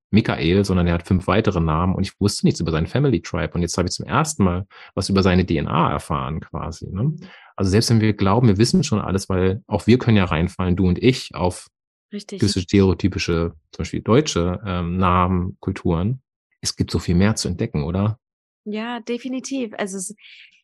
Michael, 0.09 0.65
sondern 0.65 0.87
er 0.87 0.95
hat 0.95 1.07
fünf 1.07 1.27
weitere 1.27 1.59
Namen 1.59 1.93
und 1.93 2.07
ich 2.07 2.19
wusste 2.19 2.47
nichts 2.47 2.59
über 2.59 2.71
seinen 2.71 2.87
Family 2.87 3.21
Tribe. 3.21 3.53
Und 3.53 3.61
jetzt 3.61 3.77
habe 3.77 3.87
ich 3.87 3.93
zum 3.93 4.07
ersten 4.07 4.43
Mal 4.43 4.65
was 4.95 5.09
über 5.09 5.21
seine 5.21 5.45
DNA 5.45 5.91
erfahren 5.91 6.39
quasi. 6.39 6.89
Ne? 6.89 7.15
Also 7.55 7.69
selbst 7.69 7.91
wenn 7.91 8.01
wir 8.01 8.13
glauben, 8.13 8.47
wir 8.47 8.57
wissen 8.57 8.83
schon 8.83 8.99
alles, 8.99 9.29
weil 9.29 9.61
auch 9.67 9.85
wir 9.85 9.99
können 9.99 10.17
ja 10.17 10.25
reinfallen, 10.25 10.75
du 10.75 10.87
und 10.87 10.97
ich, 10.97 11.35
auf 11.35 11.67
Richtig. 12.11 12.39
gewisse 12.39 12.61
stereotypische, 12.61 13.53
zum 13.71 13.77
Beispiel 13.77 14.01
deutsche 14.01 14.61
ähm, 14.65 14.97
Namen, 14.97 15.57
Kulturen. 15.59 16.21
Es 16.61 16.75
gibt 16.75 16.91
so 16.91 16.99
viel 16.99 17.15
mehr 17.15 17.35
zu 17.35 17.47
entdecken, 17.47 17.83
oder? 17.83 18.19
Ja, 18.65 18.99
definitiv. 18.99 19.73
Also 19.77 19.97
es, 19.97 20.15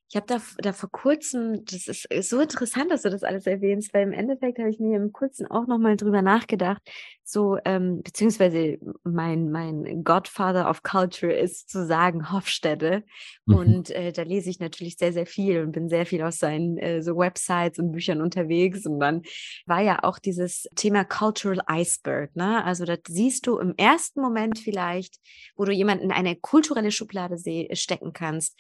ich 0.10 0.16
habe 0.16 0.26
da, 0.26 0.41
da 0.60 0.72
vor 0.72 0.89
kurzem, 0.89 1.66
das 1.66 1.88
ist, 1.88 2.05
ist, 2.05 2.30
so 2.30 2.39
interessant, 2.39 2.91
dass 2.91 3.01
du 3.01 3.10
das 3.10 3.24
alles 3.24 3.45
erwähnst, 3.45 3.93
weil 3.93 4.03
im 4.03 4.14
Endeffekt 4.14 4.58
habe 4.58 4.70
ich 4.70 4.80
mir 4.80 4.95
im 4.95 5.12
kurzen 5.12 5.47
auch 5.47 5.68
nochmal 5.68 5.97
drüber 5.97 6.22
nachgedacht, 6.22 6.82
so, 7.24 7.58
ähm, 7.66 8.03
beziehungsweise 8.03 8.78
mein, 9.03 9.51
mein 9.51 10.05
Godfather 10.05 10.70
of 10.70 10.82
Culture 10.82 11.34
ist 11.34 11.70
zu 11.70 11.86
sagen 11.86 12.32
Hofstede. 12.32 13.03
Mhm. 13.45 13.55
Und 13.55 13.89
äh, 13.89 14.14
da 14.14 14.22
lese 14.22 14.49
ich 14.49 14.62
natürlich 14.62 14.95
sehr, 14.95 15.12
sehr 15.12 15.26
viel 15.26 15.62
und 15.62 15.74
bin 15.74 15.89
sehr 15.89 16.05
viel 16.05 16.22
aus 16.22 16.38
seinen 16.38 16.78
äh, 16.78 17.03
so 17.03 17.18
Websites 17.18 17.78
und 17.78 17.91
Büchern 17.91 18.22
unterwegs. 18.22 18.86
Und 18.86 19.01
dann 19.01 19.24
war 19.66 19.82
ja 19.82 20.03
auch 20.03 20.20
dieses 20.20 20.70
Thema 20.76 21.03
Cultural 21.03 21.60
Iceberg, 21.70 22.34
ne? 22.34 22.64
Also 22.64 22.86
da 22.86 22.95
siehst 23.05 23.45
du 23.45 23.60
im 23.60 23.74
ersten 23.76 24.22
Moment 24.22 24.58
vielleicht, 24.60 25.18
wo 25.58 25.66
du 25.66 25.74
jemanden 25.74 26.05
in 26.05 26.12
eine 26.14 26.38
kulturelle 26.38 26.91
Schublade 26.91 27.38
stecken 27.76 28.14
kannst, 28.14 28.58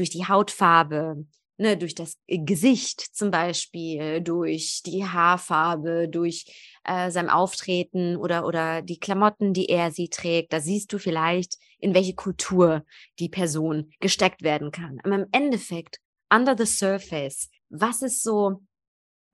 durch 0.00 0.10
die 0.10 0.26
Hautfarbe, 0.26 1.26
ne, 1.58 1.76
durch 1.76 1.94
das 1.94 2.16
Gesicht 2.26 3.00
zum 3.14 3.30
Beispiel, 3.30 4.22
durch 4.22 4.82
die 4.84 5.04
Haarfarbe, 5.04 6.08
durch 6.08 6.46
äh, 6.84 7.10
sein 7.10 7.28
Auftreten 7.28 8.16
oder, 8.16 8.46
oder 8.46 8.82
die 8.82 8.98
Klamotten, 8.98 9.52
die 9.52 9.68
er 9.68 9.92
sie 9.92 10.08
trägt. 10.08 10.52
Da 10.52 10.60
siehst 10.60 10.92
du 10.92 10.98
vielleicht, 10.98 11.58
in 11.78 11.94
welche 11.94 12.14
Kultur 12.14 12.84
die 13.18 13.28
Person 13.28 13.90
gesteckt 14.00 14.42
werden 14.42 14.70
kann. 14.70 14.98
Aber 15.04 15.16
im 15.16 15.26
Endeffekt, 15.32 15.98
under 16.32 16.56
the 16.56 16.66
surface, 16.66 17.50
was 17.68 18.02
ist 18.02 18.22
so 18.22 18.62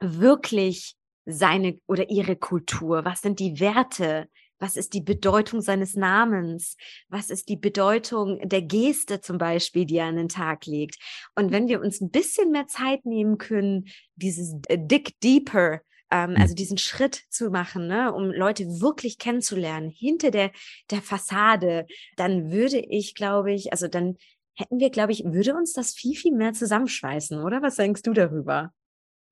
wirklich 0.01 0.97
seine 1.27 1.79
oder 1.87 2.11
ihre 2.11 2.37
Kultur? 2.37 3.05
Was 3.05 3.21
sind 3.21 3.39
die 3.41 3.61
Werte, 3.61 4.29
was 4.59 4.77
ist 4.77 4.95
die 4.95 5.01
Bedeutung 5.01 5.61
seines 5.61 5.95
Namens? 5.95 6.77
Was 7.09 7.31
ist 7.31 7.49
die 7.49 7.57
Bedeutung 7.57 8.41
der 8.49 8.63
Geste 8.63 9.21
zum 9.21 9.39
Beispiel, 9.39 9.85
die 9.85 9.97
er 9.97 10.07
an 10.07 10.17
den 10.17 10.29
Tag 10.29 10.67
legt? 10.67 10.97
Und 11.35 11.53
wenn 11.53 11.69
wir 11.69 11.81
uns 11.81 12.01
ein 12.01 12.11
bisschen 12.11 12.53
mehr 12.53 12.67
Zeit 12.67 13.05
nehmen 13.05 13.39
können, 13.39 13.87
dieses 14.15 14.55
äh, 14.69 14.79
Dig 14.79 15.19
Deeper, 15.21 15.81
ähm, 16.11 16.35
hm. 16.35 16.41
also 16.41 16.55
diesen 16.55 16.79
Schritt 16.79 17.25
zu 17.31 17.51
machen, 17.51 17.87
ne, 17.87 18.13
um 18.13 18.31
Leute 18.31 18.65
wirklich 18.81 19.19
kennenzulernen 19.19 19.91
hinter 19.91 20.31
der, 20.31 20.53
der 20.91 21.03
Fassade, 21.03 21.87
dann 22.17 22.51
würde 22.51 22.79
ich, 22.79 23.15
glaube 23.15 23.53
ich, 23.53 23.73
also 23.73 23.89
dann 23.89 24.17
hätten 24.55 24.79
wir, 24.79 24.91
glaube 24.91 25.13
ich, 25.13 25.25
würde 25.25 25.55
uns 25.55 25.73
das 25.73 25.93
viel, 25.93 26.17
viel 26.17 26.33
mehr 26.33 26.55
zusammenschweißen, 26.55 27.43
oder? 27.43 27.61
Was 27.61 27.77
denkst 27.77 28.03
du 28.03 28.13
darüber? 28.13 28.73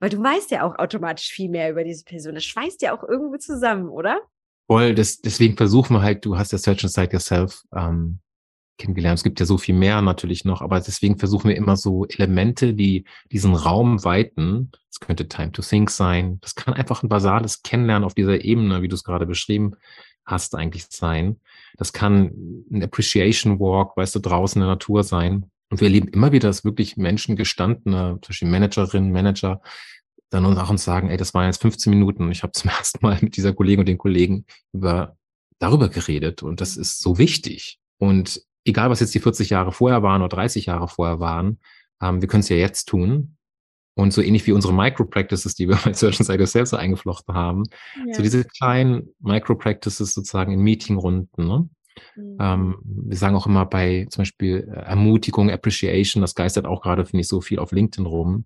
Weil 0.00 0.10
du 0.10 0.22
weißt 0.22 0.50
ja 0.50 0.64
auch 0.64 0.78
automatisch 0.78 1.30
viel 1.30 1.48
mehr 1.48 1.70
über 1.70 1.82
diese 1.82 2.04
Person. 2.04 2.34
Das 2.34 2.44
schweißt 2.44 2.82
ja 2.82 2.94
auch 2.94 3.02
irgendwo 3.02 3.38
zusammen, 3.38 3.88
oder? 3.88 4.20
Voll, 4.66 4.94
das, 4.94 5.20
deswegen 5.20 5.56
versuchen 5.56 5.96
wir 5.96 6.02
halt, 6.02 6.24
du 6.24 6.38
hast 6.38 6.52
ja 6.52 6.58
Search 6.58 6.84
Inside 6.84 7.12
Yourself 7.12 7.62
ähm, 7.74 8.20
kennengelernt. 8.78 9.18
Es 9.18 9.24
gibt 9.24 9.40
ja 9.40 9.46
so 9.46 9.58
viel 9.58 9.74
mehr 9.74 10.00
natürlich 10.02 10.44
noch, 10.44 10.62
aber 10.62 10.80
deswegen 10.80 11.18
versuchen 11.18 11.48
wir 11.48 11.56
immer 11.56 11.76
so 11.76 12.06
Elemente, 12.06 12.74
die 12.74 13.04
diesen 13.30 13.54
Raum 13.54 14.04
weiten. 14.04 14.70
Das 14.90 15.00
könnte 15.00 15.28
Time 15.28 15.52
to 15.52 15.62
Think 15.62 15.90
sein. 15.90 16.38
Das 16.40 16.54
kann 16.54 16.74
einfach 16.74 17.02
ein 17.02 17.08
basales 17.08 17.62
Kennenlernen 17.62 18.04
auf 18.04 18.14
dieser 18.14 18.44
Ebene, 18.44 18.82
wie 18.82 18.88
du 18.88 18.94
es 18.94 19.04
gerade 19.04 19.26
beschrieben 19.26 19.76
hast, 20.24 20.54
eigentlich 20.54 20.86
sein. 20.88 21.40
Das 21.76 21.92
kann 21.92 22.64
ein 22.70 22.82
Appreciation 22.82 23.60
Walk, 23.60 23.96
weißt 23.96 24.14
du, 24.14 24.20
draußen 24.20 24.60
in 24.60 24.66
der 24.66 24.74
Natur 24.74 25.04
sein. 25.04 25.50
Und 25.70 25.80
wir 25.80 25.88
erleben 25.88 26.08
immer 26.08 26.32
wieder, 26.32 26.48
dass 26.48 26.64
wirklich 26.64 26.96
Menschen, 26.96 27.36
gestandene, 27.36 28.18
zum 28.22 28.28
Beispiel 28.28 28.48
Managerinnen, 28.48 29.12
Manager, 29.12 29.60
dann 30.34 30.58
auch 30.58 30.70
uns 30.70 30.84
sagen, 30.84 31.10
ey, 31.10 31.16
das 31.16 31.34
waren 31.34 31.46
jetzt 31.46 31.62
15 31.62 31.90
Minuten 31.90 32.30
ich 32.30 32.42
habe 32.42 32.52
zum 32.52 32.70
ersten 32.78 33.04
Mal 33.04 33.18
mit 33.20 33.36
dieser 33.36 33.52
Kollegin 33.52 33.80
und 33.80 33.88
den 33.88 33.98
Kollegen 33.98 34.46
über 34.72 35.16
darüber 35.58 35.88
geredet 35.88 36.42
und 36.42 36.60
das 36.60 36.76
ist 36.76 37.00
so 37.00 37.18
wichtig. 37.18 37.78
Und 37.98 38.42
egal, 38.64 38.90
was 38.90 39.00
jetzt 39.00 39.14
die 39.14 39.20
40 39.20 39.50
Jahre 39.50 39.72
vorher 39.72 40.02
waren 40.02 40.22
oder 40.22 40.36
30 40.36 40.66
Jahre 40.66 40.88
vorher 40.88 41.20
waren, 41.20 41.60
ähm, 42.02 42.20
wir 42.20 42.28
können 42.28 42.40
es 42.40 42.48
ja 42.48 42.56
jetzt 42.56 42.86
tun. 42.86 43.36
Und 43.96 44.12
so 44.12 44.20
ähnlich 44.20 44.44
wie 44.48 44.52
unsere 44.52 44.74
Micro-Practices, 44.74 45.54
die 45.54 45.68
wir 45.68 45.76
bei 45.84 45.92
Search 45.92 46.18
and 46.18 46.26
Side 46.26 46.46
selbst 46.46 46.74
eingeflochten 46.74 47.34
haben, 47.34 47.62
ja. 48.06 48.14
so 48.14 48.22
diese 48.22 48.44
kleinen 48.44 49.14
Micro-Practices 49.20 50.14
sozusagen 50.14 50.52
in 50.52 50.60
Meetingrunden. 50.60 51.46
Ne? 51.46 51.68
Mhm. 52.16 52.36
Ähm, 52.40 52.76
wir 52.82 53.16
sagen 53.16 53.36
auch 53.36 53.46
immer 53.46 53.66
bei 53.66 54.06
zum 54.10 54.22
Beispiel 54.22 54.68
äh, 54.68 54.80
Ermutigung, 54.80 55.50
Appreciation, 55.50 56.22
das 56.22 56.34
geistert 56.34 56.66
auch 56.66 56.82
gerade, 56.82 57.04
finde 57.06 57.20
ich, 57.20 57.28
so 57.28 57.40
viel 57.40 57.60
auf 57.60 57.70
LinkedIn 57.70 58.06
rum 58.06 58.44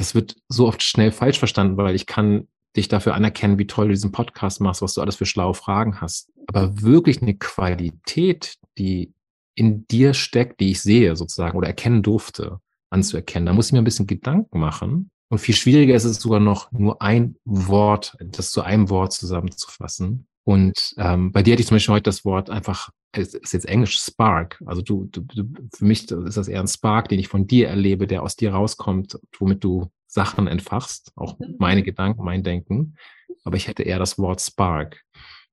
das 0.00 0.14
wird 0.14 0.36
so 0.48 0.66
oft 0.66 0.82
schnell 0.82 1.12
falsch 1.12 1.38
verstanden, 1.38 1.76
weil 1.76 1.94
ich 1.94 2.06
kann 2.06 2.48
dich 2.74 2.88
dafür 2.88 3.14
anerkennen, 3.14 3.58
wie 3.58 3.66
toll 3.66 3.88
du 3.88 3.92
diesen 3.92 4.12
Podcast 4.12 4.60
machst, 4.60 4.80
was 4.80 4.94
du 4.94 5.02
alles 5.02 5.16
für 5.16 5.26
schlaue 5.26 5.54
Fragen 5.54 6.00
hast. 6.00 6.32
Aber 6.46 6.80
wirklich 6.80 7.20
eine 7.20 7.36
Qualität, 7.36 8.56
die 8.78 9.12
in 9.54 9.86
dir 9.88 10.14
steckt, 10.14 10.60
die 10.60 10.70
ich 10.70 10.80
sehe 10.80 11.16
sozusagen 11.16 11.58
oder 11.58 11.68
erkennen 11.68 12.02
durfte, 12.02 12.60
anzuerkennen. 12.88 13.46
Da 13.46 13.52
muss 13.52 13.66
ich 13.66 13.72
mir 13.72 13.78
ein 13.80 13.84
bisschen 13.84 14.06
Gedanken 14.06 14.58
machen. 14.58 15.10
Und 15.28 15.38
viel 15.38 15.54
schwieriger 15.54 15.94
ist 15.94 16.04
es 16.04 16.16
sogar 16.16 16.40
noch, 16.40 16.72
nur 16.72 17.02
ein 17.02 17.36
Wort, 17.44 18.16
das 18.20 18.50
zu 18.52 18.62
einem 18.62 18.88
Wort 18.88 19.12
zusammenzufassen. 19.12 20.26
Und 20.44 20.94
ähm, 20.96 21.32
bei 21.32 21.42
dir 21.42 21.52
hätte 21.52 21.60
ich 21.60 21.68
zum 21.68 21.76
Beispiel 21.76 21.94
heute 21.94 22.04
das 22.04 22.24
Wort 22.24 22.50
einfach, 22.50 22.90
es 23.12 23.34
ist 23.34 23.52
jetzt 23.52 23.66
Englisch 23.66 24.00
Spark. 24.00 24.62
Also 24.66 24.82
du, 24.82 25.04
du, 25.10 25.20
du, 25.22 25.44
für 25.74 25.84
mich 25.84 26.10
ist 26.10 26.36
das 26.36 26.48
eher 26.48 26.60
ein 26.60 26.68
Spark, 26.68 27.08
den 27.08 27.18
ich 27.18 27.28
von 27.28 27.46
dir 27.46 27.68
erlebe, 27.68 28.06
der 28.06 28.22
aus 28.22 28.36
dir 28.36 28.52
rauskommt, 28.52 29.18
womit 29.38 29.62
du 29.62 29.90
Sachen 30.06 30.46
entfachst, 30.46 31.12
auch 31.14 31.38
mhm. 31.38 31.56
meine 31.58 31.82
Gedanken, 31.82 32.24
mein 32.24 32.42
Denken. 32.42 32.96
Aber 33.44 33.56
ich 33.56 33.68
hätte 33.68 33.82
eher 33.82 33.98
das 33.98 34.18
Wort 34.18 34.40
Spark. 34.40 35.02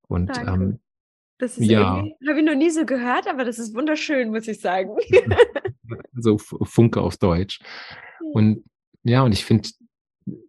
Und 0.07 0.35
Danke. 0.35 0.51
ähm, 0.51 0.79
das 1.37 1.57
ist 1.57 1.69
ja. 1.69 1.97
habe 2.27 2.39
ich 2.39 2.45
noch 2.45 2.55
nie 2.55 2.71
so 2.71 2.85
gehört, 2.85 3.27
aber 3.27 3.45
das 3.45 3.59
ist 3.59 3.75
wunderschön, 3.75 4.31
muss 4.31 4.47
ich 4.47 4.59
sagen. 4.59 4.95
so 6.13 6.37
Funke 6.39 7.01
auf 7.01 7.17
Deutsch. 7.17 7.59
Und 8.33 8.63
ja, 9.03 9.21
und 9.21 9.33
ich 9.33 9.45
finde, 9.45 9.69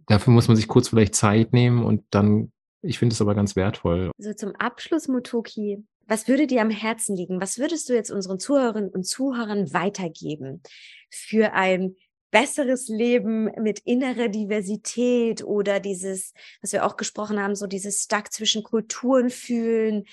dafür 0.07 0.32
muss 0.32 0.49
man 0.49 0.57
sich 0.57 0.66
kurz 0.66 0.89
vielleicht 0.89 1.14
Zeit 1.14 1.53
nehmen 1.53 1.84
und 1.84 2.05
dann 2.11 2.53
ich 2.82 2.98
finde 2.98 3.14
es 3.14 3.20
aber 3.20 3.34
ganz 3.34 3.56
wertvoll. 3.56 4.10
So 4.18 4.32
zum 4.32 4.54
Abschluss, 4.56 5.08
Motoki, 5.08 5.84
was 6.06 6.26
würde 6.26 6.46
dir 6.46 6.62
am 6.62 6.70
Herzen 6.70 7.16
liegen? 7.16 7.40
Was 7.40 7.58
würdest 7.58 7.88
du 7.88 7.94
jetzt 7.94 8.10
unseren 8.10 8.38
Zuhörerinnen 8.38 8.90
und 8.90 9.06
Zuhörern 9.06 9.72
weitergeben 9.72 10.62
für 11.10 11.52
ein 11.52 11.96
besseres 12.30 12.88
Leben 12.88 13.50
mit 13.60 13.80
innerer 13.80 14.28
Diversität 14.28 15.44
oder 15.44 15.80
dieses, 15.80 16.32
was 16.62 16.72
wir 16.72 16.84
auch 16.84 16.96
gesprochen 16.96 17.40
haben, 17.40 17.54
so 17.54 17.66
dieses 17.66 18.02
Stuck 18.02 18.32
zwischen 18.32 18.62
Kulturen 18.62 19.30
fühlen, 19.30 20.04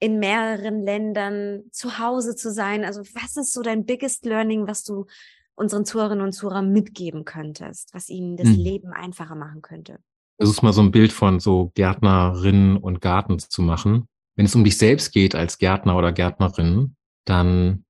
in 0.00 0.18
mehreren 0.18 0.84
Ländern 0.84 1.64
zu 1.70 1.98
Hause 1.98 2.36
zu 2.36 2.52
sein? 2.52 2.84
Also 2.84 3.02
was 3.14 3.36
ist 3.36 3.52
so 3.52 3.62
dein 3.62 3.84
biggest 3.84 4.24
learning, 4.24 4.66
was 4.66 4.82
du 4.82 5.06
unseren 5.54 5.84
Zuhörerinnen 5.84 6.24
und 6.24 6.32
Zuhörern 6.32 6.70
mitgeben 6.72 7.24
könntest, 7.24 7.92
was 7.92 8.08
ihnen 8.08 8.36
das 8.36 8.48
hm. 8.48 8.56
Leben 8.56 8.92
einfacher 8.92 9.34
machen 9.34 9.62
könnte? 9.62 9.98
Versuchst 10.36 10.62
mal 10.62 10.72
so 10.72 10.82
ein 10.82 10.90
Bild 10.90 11.12
von 11.12 11.40
so 11.40 11.72
Gärtnerinnen 11.74 12.76
und 12.76 13.00
Garten 13.00 13.38
zu 13.38 13.62
machen. 13.62 14.08
Wenn 14.36 14.46
es 14.46 14.54
um 14.54 14.64
dich 14.64 14.78
selbst 14.78 15.12
geht 15.12 15.34
als 15.34 15.58
Gärtner 15.58 15.96
oder 15.96 16.12
Gärtnerin, 16.12 16.96
dann 17.24 17.84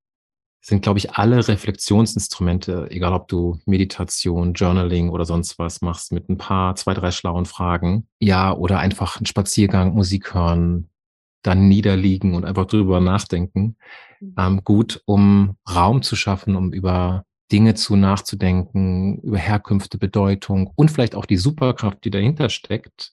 sind, 0.61 0.83
glaube 0.83 0.99
ich, 0.99 1.13
alle 1.13 1.47
Reflexionsinstrumente, 1.47 2.89
egal 2.91 3.13
ob 3.13 3.29
du 3.29 3.59
Meditation, 3.67 4.55
Journaling 4.55 5.11
oder 5.11 5.27
sonst 5.27 5.59
was 5.59 5.83
machst, 5.83 6.11
mit 6.11 6.31
ein 6.31 6.39
paar, 6.39 6.75
zwei, 6.75 6.95
drei 6.95 7.11
schlauen 7.11 7.45
Fragen, 7.45 8.09
ja, 8.19 8.53
oder 8.55 8.79
einfach 8.79 9.17
einen 9.17 9.27
Spaziergang, 9.27 9.95
Musik 9.95 10.33
hören, 10.33 10.89
dann 11.43 11.69
niederliegen 11.69 12.35
und 12.35 12.47
einfach 12.47 12.65
drüber 12.65 13.01
nachdenken, 13.01 13.77
mhm. 14.21 14.35
ähm, 14.39 14.65
gut, 14.65 15.03
um 15.05 15.57
Raum 15.71 16.01
zu 16.01 16.17
schaffen, 16.17 16.57
um 16.57 16.73
über 16.73 17.27
Dinge 17.53 17.75
zu 17.75 17.97
nachzudenken, 17.97 19.19
über 19.21 19.39
Herkünfte, 19.39 19.99
Bedeutung 19.99 20.71
und 20.77 20.91
vielleicht 20.91 21.15
auch 21.15 21.27
die 21.27 21.37
Superkraft, 21.37 22.05
die 22.05 22.11
dahinter 22.11 22.49
steckt, 22.49 23.13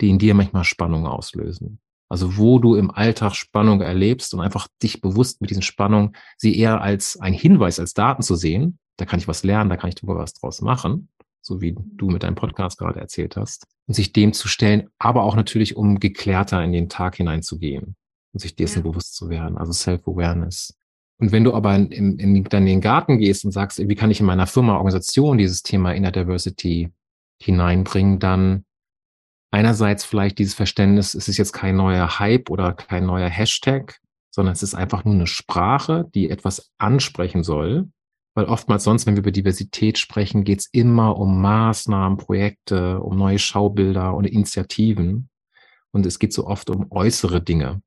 die 0.00 0.10
in 0.10 0.18
dir 0.18 0.34
manchmal 0.34 0.64
Spannung 0.64 1.06
auslösen. 1.06 1.80
Also 2.08 2.36
wo 2.36 2.58
du 2.58 2.74
im 2.74 2.90
Alltag 2.90 3.36
Spannung 3.36 3.80
erlebst 3.80 4.34
und 4.34 4.40
einfach 4.40 4.66
dich 4.82 5.00
bewusst 5.00 5.40
mit 5.40 5.50
diesen 5.50 5.62
Spannungen, 5.62 6.16
sie 6.36 6.58
eher 6.58 6.80
als 6.80 7.20
ein 7.20 7.32
Hinweis, 7.32 7.78
als 7.78 7.94
Daten 7.94 8.22
zu 8.22 8.34
sehen. 8.34 8.78
Da 8.96 9.04
kann 9.04 9.20
ich 9.20 9.28
was 9.28 9.44
lernen, 9.44 9.70
da 9.70 9.76
kann 9.76 9.90
ich 9.90 9.96
was 10.02 10.34
draus 10.34 10.60
machen, 10.60 11.08
so 11.40 11.60
wie 11.60 11.76
du 11.76 12.10
mit 12.10 12.24
deinem 12.24 12.34
Podcast 12.34 12.78
gerade 12.78 12.98
erzählt 12.98 13.36
hast. 13.36 13.64
Und 13.86 13.94
sich 13.94 14.12
dem 14.12 14.32
zu 14.32 14.48
stellen, 14.48 14.88
aber 14.98 15.22
auch 15.22 15.36
natürlich, 15.36 15.76
um 15.76 16.00
geklärter 16.00 16.62
in 16.64 16.72
den 16.72 16.88
Tag 16.88 17.16
hineinzugehen. 17.16 17.96
und 18.32 18.40
sich 18.40 18.56
dessen 18.56 18.84
ja. 18.84 18.90
bewusst 18.90 19.14
zu 19.14 19.28
werden, 19.28 19.56
also 19.56 19.72
Self-Awareness. 19.72 20.76
Und 21.20 21.32
wenn 21.32 21.44
du 21.44 21.52
aber 21.52 21.76
in, 21.76 22.18
in, 22.18 22.44
dann 22.44 22.62
in 22.62 22.66
den 22.66 22.80
Garten 22.80 23.18
gehst 23.18 23.44
und 23.44 23.52
sagst, 23.52 23.78
wie 23.78 23.94
kann 23.94 24.10
ich 24.10 24.20
in 24.20 24.26
meiner 24.26 24.46
Firma, 24.46 24.76
Organisation 24.76 25.36
dieses 25.36 25.62
Thema 25.62 25.92
Inner 25.92 26.12
Diversity 26.12 26.90
hineinbringen, 27.38 28.18
dann 28.18 28.64
einerseits 29.50 30.04
vielleicht 30.04 30.38
dieses 30.38 30.54
Verständnis, 30.54 31.14
es 31.14 31.28
ist 31.28 31.36
jetzt 31.36 31.52
kein 31.52 31.76
neuer 31.76 32.18
Hype 32.18 32.48
oder 32.48 32.72
kein 32.72 33.04
neuer 33.04 33.28
Hashtag, 33.28 34.00
sondern 34.30 34.54
es 34.54 34.62
ist 34.62 34.74
einfach 34.74 35.04
nur 35.04 35.14
eine 35.14 35.26
Sprache, 35.26 36.08
die 36.14 36.30
etwas 36.30 36.70
ansprechen 36.78 37.42
soll. 37.42 37.90
Weil 38.34 38.46
oftmals 38.46 38.84
sonst, 38.84 39.06
wenn 39.06 39.16
wir 39.16 39.22
über 39.22 39.32
Diversität 39.32 39.98
sprechen, 39.98 40.44
geht 40.44 40.60
es 40.60 40.68
immer 40.72 41.18
um 41.18 41.42
Maßnahmen, 41.42 42.16
Projekte, 42.16 43.00
um 43.00 43.18
neue 43.18 43.40
Schaubilder 43.40 44.14
und 44.14 44.24
Initiativen. 44.24 45.28
Und 45.90 46.06
es 46.06 46.18
geht 46.18 46.32
so 46.32 46.46
oft 46.46 46.70
um 46.70 46.86
äußere 46.90 47.42
Dinge. 47.42 47.82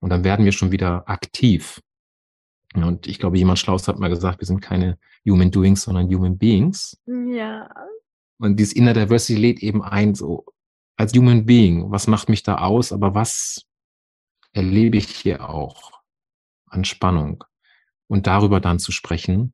Und 0.00 0.10
dann 0.10 0.24
werden 0.24 0.44
wir 0.44 0.52
schon 0.52 0.70
wieder 0.70 1.08
aktiv. 1.08 1.80
Und 2.74 3.06
ich 3.06 3.18
glaube, 3.18 3.38
jemand 3.38 3.58
Schlaus 3.58 3.88
hat 3.88 3.98
mal 3.98 4.10
gesagt, 4.10 4.40
wir 4.40 4.46
sind 4.46 4.60
keine 4.60 4.98
Human 5.28 5.50
Doings, 5.50 5.82
sondern 5.82 6.06
Human 6.08 6.38
Beings. 6.38 6.96
Ja. 7.06 7.68
Und 8.38 8.56
dieses 8.56 8.72
Inner 8.74 8.94
Diversity 8.94 9.40
lädt 9.40 9.58
eben 9.60 9.82
ein, 9.82 10.14
so 10.14 10.44
als 10.96 11.12
Human 11.14 11.46
Being, 11.46 11.90
was 11.90 12.06
macht 12.06 12.28
mich 12.28 12.42
da 12.42 12.58
aus, 12.58 12.92
aber 12.92 13.14
was 13.14 13.64
erlebe 14.52 14.98
ich 14.98 15.08
hier 15.08 15.48
auch 15.48 16.00
an 16.66 16.84
Spannung? 16.84 17.44
Und 18.06 18.26
darüber 18.26 18.60
dann 18.60 18.80
zu 18.80 18.90
sprechen. 18.90 19.52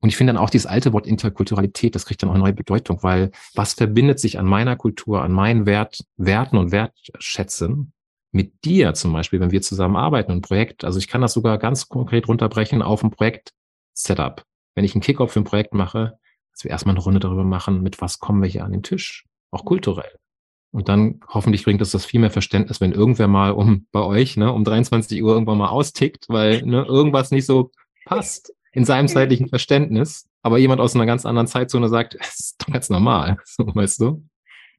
Und 0.00 0.08
ich 0.08 0.16
finde 0.16 0.34
dann 0.34 0.42
auch 0.42 0.50
dieses 0.50 0.66
alte 0.66 0.92
Wort 0.92 1.06
Interkulturalität, 1.06 1.94
das 1.94 2.06
kriegt 2.06 2.22
dann 2.22 2.30
auch 2.30 2.34
eine 2.34 2.44
neue 2.44 2.52
Bedeutung, 2.52 3.02
weil 3.02 3.32
was 3.54 3.74
verbindet 3.74 4.20
sich 4.20 4.38
an 4.38 4.46
meiner 4.46 4.76
Kultur, 4.76 5.22
an 5.22 5.32
meinen 5.32 5.66
Wert, 5.66 6.04
Werten 6.16 6.58
und 6.58 6.70
Wertschätzen 6.70 7.92
mit 8.36 8.64
dir 8.64 8.94
zum 8.94 9.12
Beispiel, 9.12 9.40
wenn 9.40 9.50
wir 9.50 9.62
zusammen 9.62 9.96
arbeiten, 9.96 10.30
ein 10.30 10.42
Projekt, 10.42 10.84
also 10.84 10.98
ich 10.98 11.08
kann 11.08 11.22
das 11.22 11.32
sogar 11.32 11.58
ganz 11.58 11.88
konkret 11.88 12.28
runterbrechen 12.28 12.82
auf 12.82 13.02
ein 13.02 13.10
Projekt-Setup. 13.10 14.44
Wenn 14.74 14.84
ich 14.84 14.94
einen 14.94 15.02
Kickoff 15.02 15.32
für 15.32 15.40
ein 15.40 15.44
Projekt 15.44 15.74
mache, 15.74 16.18
dass 16.52 16.62
wir 16.62 16.70
erstmal 16.70 16.94
eine 16.94 17.02
Runde 17.02 17.18
darüber 17.18 17.44
machen, 17.44 17.82
mit 17.82 18.00
was 18.00 18.18
kommen 18.18 18.42
wir 18.42 18.48
hier 18.48 18.64
an 18.64 18.72
den 18.72 18.82
Tisch, 18.82 19.24
auch 19.50 19.64
kulturell. 19.64 20.18
Und 20.70 20.88
dann 20.88 21.20
hoffentlich 21.28 21.64
bringt 21.64 21.80
uns 21.80 21.90
das 21.90 22.04
viel 22.04 22.20
mehr 22.20 22.30
Verständnis, 22.30 22.80
wenn 22.80 22.92
irgendwer 22.92 23.28
mal 23.28 23.52
um 23.52 23.86
bei 23.92 24.02
euch, 24.02 24.36
ne, 24.36 24.52
um 24.52 24.62
23 24.62 25.22
Uhr 25.22 25.32
irgendwann 25.32 25.58
mal 25.58 25.68
austickt, 25.68 26.26
weil 26.28 26.62
ne, 26.62 26.84
irgendwas 26.84 27.30
nicht 27.30 27.46
so 27.46 27.70
passt 28.04 28.52
in 28.72 28.84
seinem 28.84 29.08
zeitlichen 29.08 29.48
Verständnis. 29.48 30.28
Aber 30.42 30.58
jemand 30.58 30.82
aus 30.82 30.94
einer 30.94 31.06
ganz 31.06 31.24
anderen 31.24 31.46
Zeitzone 31.46 31.88
sagt, 31.88 32.14
es 32.20 32.38
ist 32.40 32.56
doch 32.62 32.72
ganz 32.72 32.90
normal, 32.90 33.38
so, 33.44 33.66
weißt 33.66 34.00
du? 34.00 34.22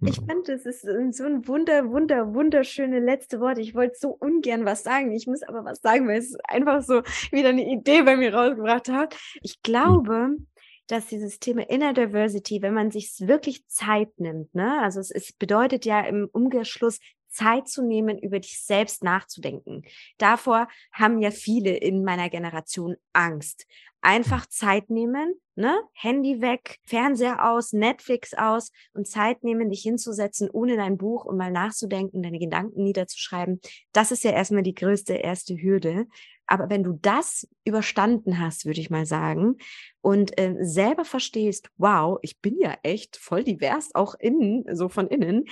Ich 0.01 0.15
fand, 0.15 0.47
das 0.47 0.65
ist 0.65 0.81
so 0.81 1.23
ein 1.23 1.47
wunder, 1.47 1.89
wunder, 1.89 2.33
wunderschöne 2.33 2.99
letzte 2.99 3.39
Wort. 3.39 3.57
Ich 3.57 3.73
wollte 3.73 3.95
so 3.97 4.09
ungern 4.09 4.63
was 4.63 4.83
sagen. 4.83 5.11
Ich 5.11 5.25
muss 5.25 5.41
aber 5.41 5.65
was 5.65 5.81
sagen, 5.81 6.07
weil 6.07 6.19
es 6.19 6.35
einfach 6.47 6.83
so 6.83 7.01
wieder 7.31 7.49
eine 7.49 7.67
Idee 7.67 8.03
bei 8.03 8.15
mir 8.15 8.33
rausgebracht 8.33 8.89
hat. 8.89 9.17
Ich 9.41 9.53
hm. 9.53 9.59
glaube, 9.63 10.37
dass 10.85 11.07
dieses 11.07 11.39
Thema 11.39 11.67
Inner 11.69 11.93
Diversity, 11.93 12.61
wenn 12.61 12.75
man 12.75 12.91
sich 12.91 13.11
wirklich 13.19 13.67
Zeit 13.67 14.19
nimmt, 14.19 14.53
ne, 14.53 14.81
also 14.81 14.99
es, 14.99 15.11
es 15.11 15.33
bedeutet 15.33 15.85
ja 15.85 16.01
im 16.01 16.29
Umkehrschluss 16.31 16.99
Zeit 17.29 17.67
zu 17.67 17.83
nehmen, 17.83 18.17
über 18.17 18.39
dich 18.39 18.63
selbst 18.63 19.03
nachzudenken. 19.03 19.83
Davor 20.17 20.67
haben 20.91 21.19
ja 21.21 21.31
viele 21.31 21.75
in 21.75 22.03
meiner 22.03 22.29
Generation 22.29 22.95
Angst 23.13 23.67
einfach 24.07 24.45
Zeit 24.45 24.89
nehmen, 24.89 25.33
ne? 25.55 25.77
Handy 25.91 26.41
weg, 26.41 26.77
Fernseher 26.85 27.51
aus, 27.51 27.73
Netflix 27.73 28.33
aus 28.33 28.71
und 28.93 29.05
Zeit 29.05 29.43
nehmen, 29.43 29.69
dich 29.69 29.81
hinzusetzen, 29.81 30.49
ohne 30.49 30.77
dein 30.77 30.97
Buch 30.97 31.25
und 31.25 31.35
mal 31.35 31.51
nachzudenken, 31.51 32.23
deine 32.23 32.39
Gedanken 32.39 32.83
niederzuschreiben. 32.83 33.59
Das 33.91 34.11
ist 34.11 34.23
ja 34.23 34.31
erstmal 34.31 34.63
die 34.63 34.75
größte 34.75 35.15
erste 35.15 35.61
Hürde. 35.61 36.07
Aber 36.45 36.69
wenn 36.69 36.83
du 36.83 36.93
das 36.93 37.49
überstanden 37.65 38.39
hast, 38.39 38.65
würde 38.65 38.79
ich 38.79 38.89
mal 38.89 39.05
sagen, 39.05 39.57
und 39.99 40.39
äh, 40.39 40.55
selber 40.61 41.03
verstehst, 41.03 41.69
wow, 41.75 42.17
ich 42.21 42.39
bin 42.39 42.57
ja 42.61 42.77
echt 42.83 43.17
voll 43.17 43.43
divers, 43.43 43.93
auch 43.93 44.15
innen, 44.17 44.63
so 44.73 44.87
von 44.87 45.09
innen, 45.09 45.43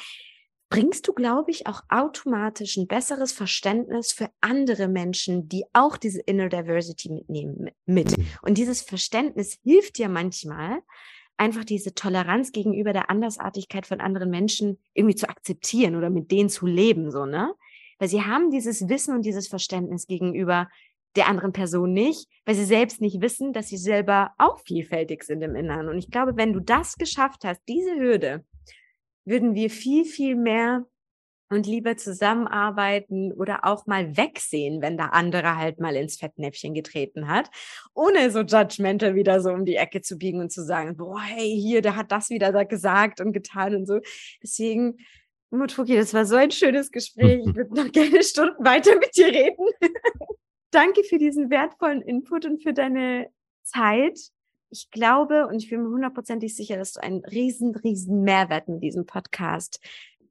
bringst 0.76 1.07
du, 1.07 1.13
glaube 1.13 1.51
ich, 1.51 1.67
auch 1.67 1.84
automatisch 1.88 2.76
ein 2.76 2.88
besseres 2.88 3.32
Verständnis 3.32 4.11
für 4.11 4.30
andere 4.41 4.89
Menschen, 4.89 5.47
die 5.47 5.63
auch 5.71 5.95
diese 5.95 6.19
Inner 6.19 6.49
Diversity 6.49 7.09
mitnehmen, 7.09 7.69
mit. 7.86 8.17
Mhm. 8.17 8.28
Und 8.41 8.57
dieses 8.57 8.82
Verständnis 8.82 9.57
hilft 9.63 9.97
dir 9.97 10.09
manchmal, 10.09 10.80
einfach 11.38 11.63
diese 11.63 11.93
Toleranz 11.93 12.51
gegenüber 12.51 12.91
der 12.91 13.09
Andersartigkeit 13.09 13.86
von 13.88 14.01
anderen 14.01 14.30
Menschen 14.30 14.78
irgendwie 14.93 15.15
zu 15.15 15.30
akzeptieren 15.30 15.95
oder 15.95 16.09
mit 16.09 16.30
denen 16.30 16.49
zu 16.49 16.65
leben, 16.65 17.09
so, 17.09 17.26
ne? 17.26 17.53
Weil 17.97 18.09
sie 18.09 18.23
haben 18.23 18.51
dieses 18.51 18.89
Wissen 18.89 19.15
und 19.15 19.23
dieses 19.23 19.47
Verständnis 19.47 20.07
gegenüber 20.07 20.67
der 21.15 21.30
anderen 21.30 21.53
Person 21.53 21.93
nicht, 21.93 22.28
weil 22.43 22.55
sie 22.55 22.65
selbst 22.65 22.99
nicht 22.99 23.21
wissen, 23.21 23.53
dass 23.53 23.69
sie 23.69 23.78
selber 23.78 24.34
auch 24.38 24.59
vielfältig 24.59 25.23
sind 25.23 25.41
im 25.41 25.55
Inneren. 25.55 25.88
Und 25.88 25.97
ich 25.97 26.11
glaube, 26.11 26.36
wenn 26.36 26.51
du 26.51 26.59
das 26.59 26.97
geschafft 26.97 27.45
hast, 27.45 27.61
diese 27.69 27.95
Hürde, 27.95 28.43
würden 29.26 29.55
wir 29.55 29.69
viel, 29.69 30.05
viel 30.05 30.36
mehr 30.36 30.86
und 31.49 31.67
lieber 31.67 31.95
zusammenarbeiten 31.97 33.32
oder 33.32 33.65
auch 33.65 33.86
mal 33.86 34.17
wegsehen, 34.17 34.82
wenn 34.82 34.97
der 34.97 35.13
andere 35.13 35.57
halt 35.57 35.80
mal 35.80 35.95
ins 35.95 36.17
Fettnäpfchen 36.17 36.73
getreten 36.73 37.28
hat, 37.28 37.49
ohne 37.93 38.32
so 38.32 38.41
judgmental 38.41 39.15
wieder 39.15 39.41
so 39.41 39.51
um 39.51 39.65
die 39.65 39.76
Ecke 39.76 40.01
zu 40.01 40.17
biegen 40.17 40.39
und 40.39 40.51
zu 40.51 40.63
sagen, 40.63 40.97
boah, 40.97 41.21
hey, 41.21 41.55
hier, 41.59 41.82
der 41.82 41.95
hat 41.95 42.11
das 42.11 42.30
wieder 42.30 42.51
da 42.51 42.63
gesagt 42.63 43.21
und 43.21 43.32
getan 43.34 43.76
und 43.76 43.86
so. 43.86 43.99
Deswegen, 44.41 44.97
Mutfuki, 45.51 45.95
das 45.95 46.13
war 46.13 46.26
so 46.26 46.36
ein 46.36 46.51
schönes 46.51 46.91
Gespräch. 46.91 47.43
Ich 47.45 47.55
würde 47.55 47.76
noch 47.76 47.91
gerne 47.91 48.23
Stunden 48.23 48.65
weiter 48.65 48.95
mit 48.97 49.15
dir 49.15 49.28
reden. 49.28 49.65
Danke 50.71 51.03
für 51.03 51.17
diesen 51.17 51.49
wertvollen 51.49 52.01
Input 52.01 52.45
und 52.45 52.61
für 52.61 52.73
deine 52.73 53.30
Zeit 53.63 54.19
ich 54.70 54.89
glaube 54.91 55.47
und 55.47 55.55
ich 55.55 55.70
bin 55.70 55.84
mir 55.84 55.89
hundertprozentig 55.89 56.55
sicher, 56.55 56.78
dass 56.78 56.93
du 56.93 57.03
einen 57.03 57.24
riesen, 57.26 57.76
riesen 57.76 58.22
Mehrwert 58.22 58.68
mit 58.68 58.84
diesem 58.84 59.05
Podcast 59.05 59.80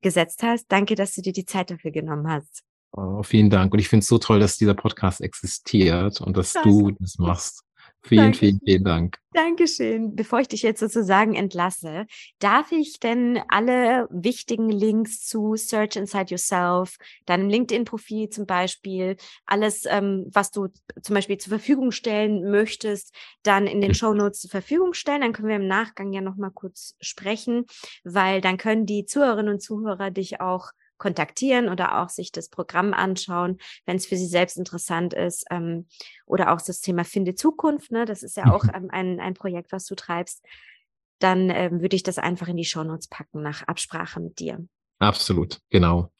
gesetzt 0.01 0.43
hast. 0.43 0.67
Danke, 0.69 0.95
dass 0.95 1.15
du 1.15 1.23
dir 1.23 1.33
die 1.33 1.47
Zeit 1.47 1.71
dafür 1.71 1.91
genommen 1.91 2.29
hast. 2.29 2.63
Oh, 2.93 3.23
vielen 3.23 3.51
Dank. 3.51 3.73
Und 3.73 3.81
ich 3.81 3.89
finde 3.89 4.03
es 4.03 4.09
so 4.09 4.19
toll, 4.19 4.39
dass 4.39 4.57
dieser 4.57 4.75
Podcast 4.75 5.21
existiert 5.21 6.21
und 6.21 6.37
dass 6.37 6.53
das 6.53 6.63
du 6.63 6.93
das 6.93 7.19
machst. 7.19 7.65
Vielen, 8.05 8.35
Danke. 8.35 8.39
vielen, 8.39 8.61
vielen 8.65 8.85
Dank. 8.85 9.19
Dankeschön. 9.33 10.15
Bevor 10.15 10.41
ich 10.41 10.49
dich 10.49 10.63
jetzt 10.63 10.79
sozusagen 10.79 11.35
entlasse, 11.35 12.07
darf 12.39 12.71
ich 12.71 13.01
denn 13.01 13.41
alle 13.49 14.07
wichtigen 14.11 14.69
Links 14.69 15.27
zu 15.27 15.57
Search 15.57 15.97
Inside 15.97 16.27
Yourself, 16.31 16.97
deinem 17.27 17.49
LinkedIn-Profil 17.49 18.29
zum 18.29 18.47
Beispiel, 18.47 19.17
alles, 19.45 19.87
ähm, 19.89 20.27
was 20.33 20.53
du 20.53 20.69
zum 21.03 21.15
Beispiel 21.15 21.39
zur 21.39 21.51
Verfügung 21.51 21.91
stellen 21.91 22.49
möchtest, 22.49 23.13
dann 23.43 23.67
in 23.67 23.81
den 23.81 23.95
Show 23.95 24.15
Notes 24.15 24.41
zur 24.41 24.51
Verfügung 24.51 24.95
stellen? 24.95 25.23
Dann 25.23 25.33
können 25.33 25.49
wir 25.49 25.57
im 25.57 25.67
Nachgang 25.67 26.13
ja 26.13 26.21
nochmal 26.21 26.53
kurz 26.53 26.95
sprechen, 27.01 27.65
weil 28.05 28.41
dann 28.41 28.57
können 28.57 28.87
die 28.87 29.05
Zuhörerinnen 29.05 29.55
und 29.55 29.61
Zuhörer 29.61 30.13
dich 30.13 30.41
auch 30.41 30.71
kontaktieren 31.05 31.69
oder 31.69 32.01
auch 32.01 32.09
sich 32.09 32.33
das 32.33 32.49
Programm 32.49 32.95
anschauen, 32.95 33.59
wenn 33.85 33.97
es 33.97 34.07
für 34.07 34.17
sie 34.17 34.27
selbst 34.27 34.57
interessant 34.57 35.13
ist. 35.13 35.45
Ähm, 35.51 35.87
oder 36.25 36.51
auch 36.51 36.63
das 36.63 36.81
Thema 36.81 37.05
Finde 37.05 37.35
Zukunft, 37.35 37.93
ne? 37.93 38.07
das 38.07 38.23
ist 38.23 38.39
ja 38.39 38.51
auch 38.51 38.65
mhm. 38.65 38.71
ähm, 38.75 38.89
ein, 38.91 39.21
ein 39.21 39.35
Projekt, 39.35 39.71
was 39.71 39.85
du 39.85 39.95
treibst. 39.97 40.43
Dann 41.19 41.51
ähm, 41.51 41.83
würde 41.83 41.95
ich 41.95 42.05
das 42.05 42.17
einfach 42.17 42.49
in 42.49 42.57
die 42.57 42.65
Shownotes 42.65 43.09
packen 43.09 43.43
nach 43.43 43.65
Absprache 43.69 44.19
mit 44.19 44.39
dir. 44.39 44.67
Absolut, 44.99 45.59
genau. 45.69 46.11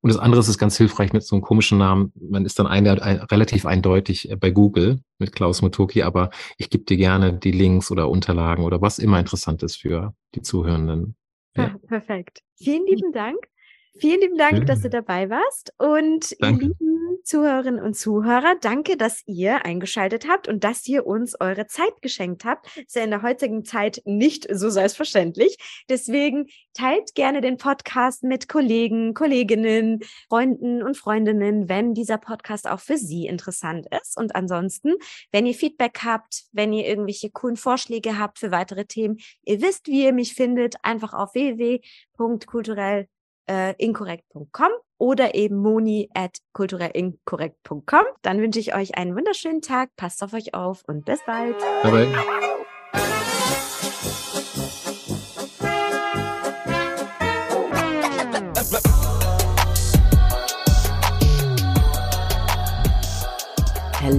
Und 0.00 0.12
das 0.12 0.18
andere 0.18 0.40
ist 0.40 0.58
ganz 0.58 0.76
hilfreich 0.76 1.12
mit 1.12 1.22
so 1.22 1.36
einem 1.36 1.42
komischen 1.44 1.78
Namen. 1.78 2.12
Man 2.16 2.44
ist 2.44 2.58
dann 2.58 2.66
ein, 2.66 2.88
ein, 2.88 3.18
relativ 3.18 3.64
eindeutig 3.64 4.28
äh, 4.28 4.34
bei 4.34 4.50
Google 4.50 5.02
mit 5.18 5.32
Klaus 5.32 5.62
Motoki, 5.62 6.02
aber 6.02 6.30
ich 6.58 6.68
gebe 6.68 6.82
dir 6.82 6.96
gerne 6.96 7.32
die 7.32 7.52
Links 7.52 7.92
oder 7.92 8.08
Unterlagen 8.08 8.64
oder 8.64 8.82
was 8.82 8.98
immer 8.98 9.20
interessant 9.20 9.62
ist 9.62 9.76
für 9.76 10.16
die 10.34 10.42
Zuhörenden. 10.42 11.14
Ja. 11.54 11.68
ja 11.68 11.76
perfekt. 11.86 12.42
Vielen 12.56 12.84
lieben 12.86 13.12
Dank. 13.12 13.51
Vielen 13.98 14.20
lieben 14.20 14.38
Dank, 14.38 14.58
Schön. 14.58 14.66
dass 14.66 14.80
du 14.80 14.90
dabei 14.90 15.28
warst. 15.28 15.74
Und 15.78 16.34
danke. 16.40 16.64
ihr 16.64 16.68
lieben 16.70 16.92
Zuhörerinnen 17.24 17.80
und 17.80 17.94
Zuhörer, 17.94 18.56
danke, 18.60 18.96
dass 18.96 19.22
ihr 19.26 19.64
eingeschaltet 19.64 20.26
habt 20.28 20.48
und 20.48 20.64
dass 20.64 20.86
ihr 20.88 21.06
uns 21.06 21.40
eure 21.40 21.66
Zeit 21.66 22.02
geschenkt 22.02 22.44
habt. 22.44 22.76
Ist 22.76 22.96
ja 22.96 23.04
in 23.04 23.10
der 23.10 23.22
heutigen 23.22 23.64
Zeit 23.64 24.02
nicht 24.04 24.46
so 24.50 24.70
selbstverständlich. 24.70 25.56
Deswegen 25.88 26.46
teilt 26.74 27.14
gerne 27.14 27.40
den 27.40 27.58
Podcast 27.58 28.24
mit 28.24 28.48
Kollegen, 28.48 29.14
Kolleginnen, 29.14 30.00
Freunden 30.28 30.82
und 30.82 30.96
Freundinnen, 30.96 31.68
wenn 31.68 31.94
dieser 31.94 32.18
Podcast 32.18 32.68
auch 32.68 32.80
für 32.80 32.96
Sie 32.96 33.26
interessant 33.26 33.86
ist. 34.02 34.16
Und 34.16 34.34
ansonsten, 34.34 34.94
wenn 35.30 35.46
ihr 35.46 35.54
Feedback 35.54 36.00
habt, 36.04 36.44
wenn 36.52 36.72
ihr 36.72 36.86
irgendwelche 36.86 37.30
coolen 37.30 37.56
Vorschläge 37.56 38.18
habt 38.18 38.38
für 38.38 38.50
weitere 38.50 38.84
Themen, 38.84 39.18
ihr 39.44 39.60
wisst, 39.62 39.86
wie 39.86 40.04
ihr 40.04 40.12
mich 40.12 40.34
findet, 40.34 40.76
einfach 40.82 41.12
auf 41.12 41.34
www.kulturell 41.34 43.06
äh, 43.48 43.74
inkorrekt.com 43.78 44.70
oder 44.98 45.34
eben 45.34 45.56
moni 45.56 46.08
at 46.14 46.38
kulturellinkorrekt.com. 46.52 48.04
Dann 48.22 48.40
wünsche 48.40 48.60
ich 48.60 48.74
euch 48.74 48.96
einen 48.96 49.16
wunderschönen 49.16 49.60
Tag, 49.60 49.90
passt 49.96 50.22
auf 50.22 50.32
euch 50.32 50.54
auf 50.54 50.82
und 50.86 51.04
bis 51.04 51.20
bald. 51.26 51.56
Bye 51.82 52.06
bye. 52.12 53.21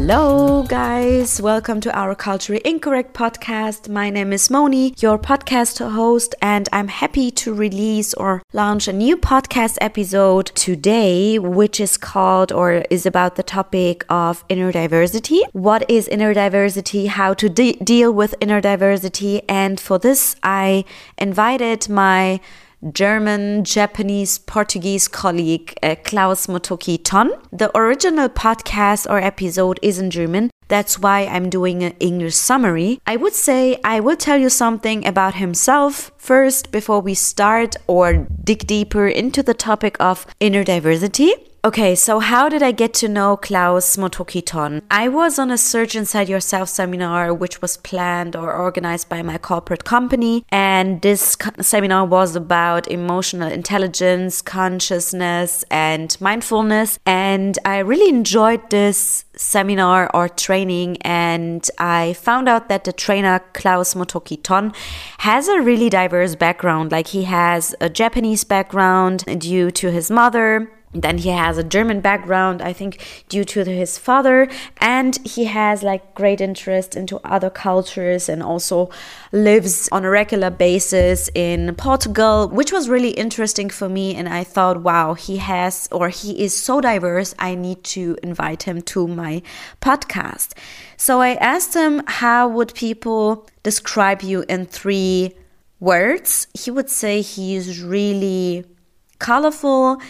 Hello, 0.06 0.64
guys. 0.64 1.41
Welcome 1.41 1.80
to 1.80 1.97
our 1.97 2.14
Culturally 2.14 2.62
Incorrect 2.66 3.14
podcast. 3.14 3.88
My 3.88 4.10
name 4.10 4.34
is 4.34 4.49
Moni, 4.49 4.93
your 4.97 5.18
podcast 5.18 5.80
host, 5.80 6.36
and 6.41 6.68
I'm 6.74 6.89
happy 6.89 7.32
to 7.32 7.54
release 7.54 8.14
or 8.16 8.43
launch 8.51 8.89
a 8.89 8.91
new 8.91 9.16
podcast 9.16 9.78
episode 9.80 10.47
today, 10.47 11.39
which 11.39 11.80
is 11.80 11.95
called 11.95 12.51
or 12.51 12.84
is 12.89 13.06
about 13.06 13.38
the 13.38 13.43
topic 13.43 14.04
of 14.10 14.43
inner 14.49 14.74
diversity. 14.74 15.41
What 15.54 15.89
is 15.89 16.10
inner 16.10 16.34
diversity? 16.34 17.06
How 17.06 17.34
to 17.36 17.47
de- 17.47 17.80
deal 17.82 18.12
with 18.12 18.36
inner 18.41 18.60
diversity? 18.60 19.41
And 19.47 19.80
for 19.80 19.99
this, 19.99 20.36
I 20.43 20.84
invited 21.18 21.88
my 21.88 22.41
German, 22.92 23.64
Japanese, 23.64 24.38
Portuguese 24.40 25.08
colleague 25.08 25.74
uh, 25.82 25.96
Klaus 26.04 26.48
Motoki 26.48 27.00
Ton. 27.02 27.32
The 27.52 27.76
original 27.78 28.28
podcast 28.28 29.10
or 29.10 29.20
episode 29.20 29.80
is 29.82 30.00
in 30.00 30.12
German. 30.12 30.50
That's 30.68 31.00
why 31.00 31.26
I'm 31.26 31.50
doing 31.50 31.84
an 31.84 31.94
English 32.00 32.36
summary. 32.36 33.00
I 33.06 33.16
would 33.16 33.34
say 33.34 33.80
I 33.84 34.00
will 34.00 34.18
tell 34.18 34.38
you 34.38 34.50
something 34.50 35.06
about 35.06 35.36
himself 35.36 36.12
first 36.18 36.72
before 36.72 37.00
we 37.00 37.14
start 37.14 37.76
or 37.88 38.28
dig 38.44 38.68
deeper 38.68 39.08
into 39.08 39.44
the 39.44 39.54
topic 39.54 39.96
of 40.00 40.26
inner 40.40 40.64
diversity. 40.64 41.34
Okay, 41.66 41.95
so 41.95 42.20
how 42.20 42.49
did 42.49 42.61
I 42.61 42.74
get 42.74 42.93
to 42.95 43.07
know 43.07 43.38
Klaus 43.38 43.95
Motokiton? 43.95 44.82
I 44.91 45.07
was 45.07 45.39
on 45.39 45.49
a 45.49 45.57
Search 45.57 45.95
Inside 45.95 46.28
Yourself 46.28 46.68
seminar, 46.68 47.34
which 47.34 47.61
was 47.61 47.78
planned 47.78 48.36
or 48.36 48.51
organized 48.51 49.07
by 49.07 49.22
my 49.22 49.38
corporate 49.38 49.86
company. 49.86 50.43
And 50.49 51.01
this 51.01 51.38
seminar 51.61 52.03
was 52.03 52.36
about 52.36 52.89
emotional 52.89 53.49
intelligence, 53.49 54.41
consciousness, 54.41 55.64
and 55.72 56.18
mindfulness. 56.20 56.99
And 57.05 57.57
I 57.64 57.78
really 57.78 58.09
enjoyed 58.09 58.70
this 58.70 59.24
seminar 59.38 60.11
or 60.14 60.28
training. 60.28 60.97
And 60.97 61.66
I 61.80 62.11
found 62.11 62.49
out 62.49 62.68
that 62.68 62.84
the 62.84 62.91
trainer, 62.91 63.39
Klaus 63.53 63.93
Motokiton, 63.93 64.76
has 65.20 65.47
a 65.47 65.61
really 65.61 65.89
diverse 65.89 66.36
background. 66.36 66.91
Like 66.91 67.07
he 67.07 67.24
has 67.24 67.74
a 67.80 67.89
Japanese 67.89 68.43
background 68.43 69.24
due 69.39 69.72
to 69.72 69.91
his 69.91 70.11
mother 70.11 70.70
then 70.94 71.18
he 71.18 71.30
has 71.30 71.58
a 71.58 71.64
german 71.64 72.02
background 72.02 72.62
i 72.62 72.72
think 72.74 73.00
due 73.30 73.44
to 73.44 73.64
his 73.66 73.98
father. 73.98 74.48
And 74.78 75.18
he 75.26 75.46
has 75.46 75.84
like 75.84 76.14
great 76.16 76.41
interest 76.41 76.96
into 76.96 77.20
other 77.24 77.50
cultures 77.50 78.30
and 78.30 78.44
also 78.44 78.89
lives 79.32 79.89
on 79.91 80.06
a 80.06 80.10
regular 80.10 80.50
basis 80.50 81.30
in 81.34 81.76
portugal 81.76 82.48
which 82.48 82.72
was 82.72 82.89
really 82.89 83.12
interesting 83.12 83.70
for 83.70 83.89
me. 83.89 84.16
And 84.16 84.28
i 84.30 84.44
thought 84.44 84.82
wow 84.82 85.14
he 85.14 85.38
has 85.38 85.88
or 85.91 86.10
he 86.10 86.44
is 86.44 86.56
so 86.56 86.82
diverse 86.82 87.34
i 87.39 87.56
need 87.56 87.84
to 87.84 88.18
invite 88.24 88.64
him 88.64 88.82
to 88.94 89.08
my 89.08 89.41
podcast. 89.82 90.50
So 90.98 91.22
i 91.22 91.34
asked 91.36 91.74
him 91.74 92.02
how 92.08 92.48
would 92.48 92.74
people 92.74 93.48
describe 93.64 94.22
you 94.22 94.46
in 94.48 94.66
three 94.66 95.34
words? 95.80 96.48
He 96.54 96.72
would 96.72 96.89
say 96.89 97.22
he 97.22 97.56
is 97.56 97.82
really 97.82 98.66
colorful 99.20 100.02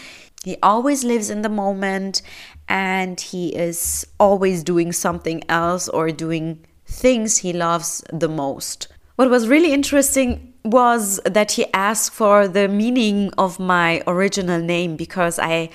he 0.44 0.56
always 0.62 1.04
lives 1.04 1.30
in 1.30 1.42
the 1.42 1.48
moment 1.48 2.22
and 2.68 3.20
he 3.20 3.48
is 3.54 4.06
always 4.20 4.62
doing 4.62 4.92
something 4.92 5.42
else 5.48 5.88
or 5.88 6.10
doing 6.10 6.64
things 6.86 7.38
he 7.38 7.52
loves 7.52 8.04
the 8.12 8.28
most. 8.28 8.88
What 9.16 9.30
was 9.30 9.48
really 9.48 9.72
interesting 9.72 10.52
was 10.64 11.20
that 11.24 11.52
he 11.52 11.66
asked 11.72 12.12
for 12.12 12.48
the 12.48 12.68
meaning 12.68 13.30
of 13.38 13.58
my 13.58 14.02
original 14.06 14.60
name 14.60 14.96
because 14.96 15.38
I 15.38 15.70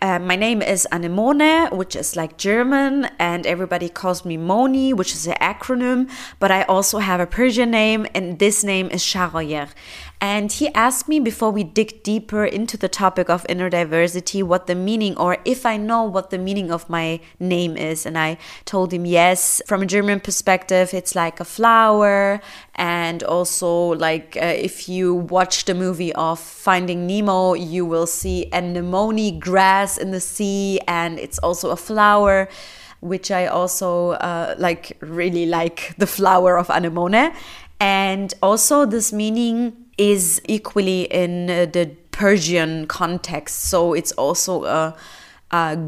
uh, 0.00 0.18
my 0.18 0.36
name 0.36 0.62
is 0.62 0.86
Anemone, 0.92 1.68
which 1.76 1.96
is 1.96 2.14
like 2.14 2.38
German, 2.38 3.06
and 3.18 3.46
everybody 3.46 3.88
calls 3.88 4.24
me 4.24 4.36
Moni, 4.36 4.92
which 4.92 5.12
is 5.12 5.26
an 5.26 5.34
acronym. 5.40 6.08
But 6.38 6.52
I 6.52 6.62
also 6.62 6.98
have 6.98 7.20
a 7.20 7.26
Persian 7.26 7.72
name, 7.72 8.06
and 8.14 8.38
this 8.38 8.62
name 8.62 8.88
is 8.90 9.02
Sharoyer. 9.02 9.68
And 10.22 10.52
he 10.52 10.68
asked 10.72 11.08
me 11.08 11.18
before 11.18 11.50
we 11.50 11.64
dig 11.64 12.04
deeper 12.04 12.44
into 12.44 12.76
the 12.76 12.88
topic 12.88 13.28
of 13.28 13.44
inner 13.48 13.68
diversity 13.68 14.40
what 14.40 14.68
the 14.68 14.76
meaning, 14.76 15.16
or 15.16 15.38
if 15.44 15.66
I 15.66 15.76
know 15.76 16.04
what 16.04 16.30
the 16.30 16.38
meaning 16.38 16.70
of 16.70 16.88
my 16.88 17.18
name 17.40 17.76
is. 17.76 18.06
And 18.06 18.16
I 18.16 18.38
told 18.64 18.92
him 18.92 19.04
yes. 19.04 19.60
From 19.66 19.82
a 19.82 19.86
German 19.86 20.20
perspective, 20.20 20.94
it's 20.94 21.16
like 21.16 21.40
a 21.40 21.44
flower. 21.44 22.40
And 22.76 23.24
also, 23.24 23.96
like 23.96 24.38
uh, 24.40 24.44
if 24.44 24.88
you 24.88 25.12
watch 25.12 25.64
the 25.64 25.74
movie 25.74 26.12
of 26.12 26.38
Finding 26.38 27.04
Nemo, 27.04 27.54
you 27.54 27.84
will 27.84 28.06
see 28.06 28.48
anemone 28.52 29.40
grass 29.40 29.98
in 29.98 30.12
the 30.12 30.20
sea, 30.20 30.78
and 30.86 31.18
it's 31.18 31.40
also 31.40 31.70
a 31.70 31.76
flower 31.76 32.48
which 33.00 33.32
I 33.32 33.48
also 33.48 34.10
uh, 34.10 34.54
like 34.56 34.96
really 35.00 35.46
like 35.46 35.96
the 35.98 36.06
flower 36.06 36.56
of 36.56 36.70
anemone. 36.70 37.32
And 37.80 38.32
also, 38.40 38.86
this 38.86 39.12
meaning 39.12 39.81
is 39.98 40.40
equally 40.46 41.02
in 41.04 41.50
uh, 41.50 41.66
the 41.66 41.90
Persian 42.10 42.86
context. 42.86 43.64
So 43.64 43.94
it's 43.94 44.12
also 44.12 44.64
a, 44.64 44.96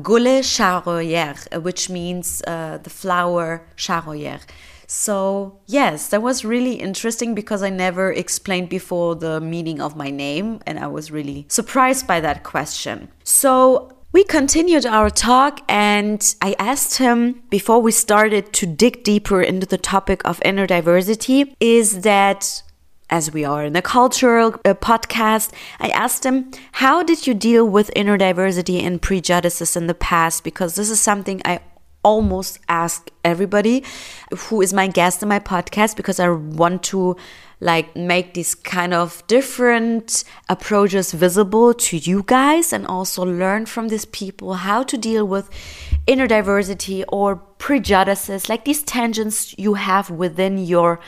gule 0.03 0.43
sharoyer, 0.43 1.37
uh, 1.55 1.61
which 1.61 1.89
means 1.89 2.43
uh, 2.47 2.79
the 2.83 2.91
flower 2.91 3.67
sharoyer. 3.77 4.41
So, 4.87 5.59
yes, 5.67 6.09
that 6.09 6.23
was 6.23 6.45
really 6.45 6.75
interesting 6.75 7.35
because 7.35 7.63
I 7.63 7.71
never 7.71 8.13
explained 8.13 8.69
before 8.69 9.17
the 9.17 9.41
meaning 9.41 9.81
of 9.81 9.97
my 9.97 10.11
name, 10.11 10.61
and 10.67 10.79
I 10.79 10.87
was 10.89 11.11
really 11.11 11.47
surprised 11.49 12.07
by 12.07 12.21
that 12.21 12.45
question. 12.45 13.09
So, 13.25 13.91
we 14.13 14.23
continued 14.23 14.87
our 14.87 15.11
talk, 15.11 15.61
and 15.69 16.37
I 16.41 16.55
asked 16.61 16.99
him 16.99 17.43
before 17.51 17.81
we 17.81 17.91
started 17.91 18.53
to 18.53 18.67
dig 18.67 19.03
deeper 19.03 19.43
into 19.43 19.67
the 19.67 19.79
topic 19.79 20.23
of 20.25 20.41
inner 20.45 20.69
diversity 20.69 21.57
is 21.59 22.03
that 22.03 22.63
as 23.15 23.31
we 23.33 23.45
are 23.45 23.65
in 23.65 23.77
a 23.77 23.83
cultural 23.83 24.49
uh, 24.65 24.75
podcast, 24.75 25.53
I 25.79 25.89
asked 25.91 26.27
him, 26.27 26.51
How 26.83 27.05
did 27.05 27.29
you 27.29 27.33
deal 27.33 27.65
with 27.65 27.93
inner 27.95 28.17
diversity 28.17 28.81
and 28.81 29.01
prejudices 29.01 29.77
in 29.77 29.87
the 29.87 29.95
past? 29.95 30.43
Because 30.43 30.75
this 30.75 30.91
is 30.91 31.01
something 31.01 31.41
I 31.45 31.61
almost 32.03 32.59
ask 32.69 33.09
everybody 33.25 33.85
who 34.37 34.61
is 34.61 34.73
my 34.75 34.89
guest 34.89 35.23
in 35.23 35.29
my 35.29 35.39
podcast 35.39 35.95
because 35.97 36.19
I 36.19 36.29
want 36.29 36.83
to 36.95 37.17
like 37.61 37.95
make 37.95 38.35
these 38.35 38.55
kind 38.57 38.93
of 38.93 39.25
different 39.29 40.25
approaches 40.49 41.13
visible 41.13 41.73
to 41.73 41.97
you 41.97 42.25
guys 42.27 42.73
and 42.73 42.85
also 42.85 43.25
learn 43.25 43.65
from 43.65 43.89
these 43.89 44.07
people 44.07 44.55
how 44.55 44.83
to 44.83 44.99
deal 44.99 45.25
with 45.25 45.49
inner 46.09 46.27
diversity 46.27 47.05
or 47.05 47.37
prejudices 47.37 48.49
like 48.49 48.65
these 48.65 48.83
tangents 48.83 49.55
you 49.57 49.75
have 49.75 50.11
within 50.11 50.59
your 50.59 51.01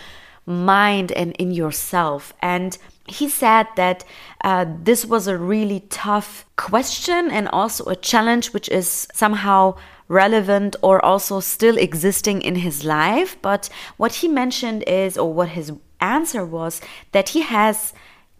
mind 0.47 1.13
and 1.13 1.33
in 1.37 1.51
yourself. 1.51 2.33
And 2.41 2.79
he 3.09 3.29
said 3.29 3.67
that 3.77 4.05
uh, 4.43 4.67
this 4.83 5.05
was 5.05 5.27
a 5.27 5.37
really 5.37 5.81
tough 5.91 6.45
question 6.57 7.31
and 7.31 7.49
also 7.49 7.85
a 7.85 7.97
challenge, 7.97 8.53
which 8.53 8.69
is 8.69 9.07
somehow 9.13 9.77
relevant 10.09 10.77
or 10.83 11.05
also 11.05 11.41
still 11.41 11.77
existing 11.77 12.43
in 12.43 12.57
his 12.57 12.85
life. 12.85 13.37
But 13.43 13.69
what 13.97 14.15
he 14.17 14.29
mentioned 14.29 14.85
is, 14.87 15.19
or 15.19 15.33
what 15.33 15.51
his 15.51 15.73
answer 16.01 16.45
was, 16.45 16.81
that 17.13 17.31
he 17.31 17.43
has 17.43 17.93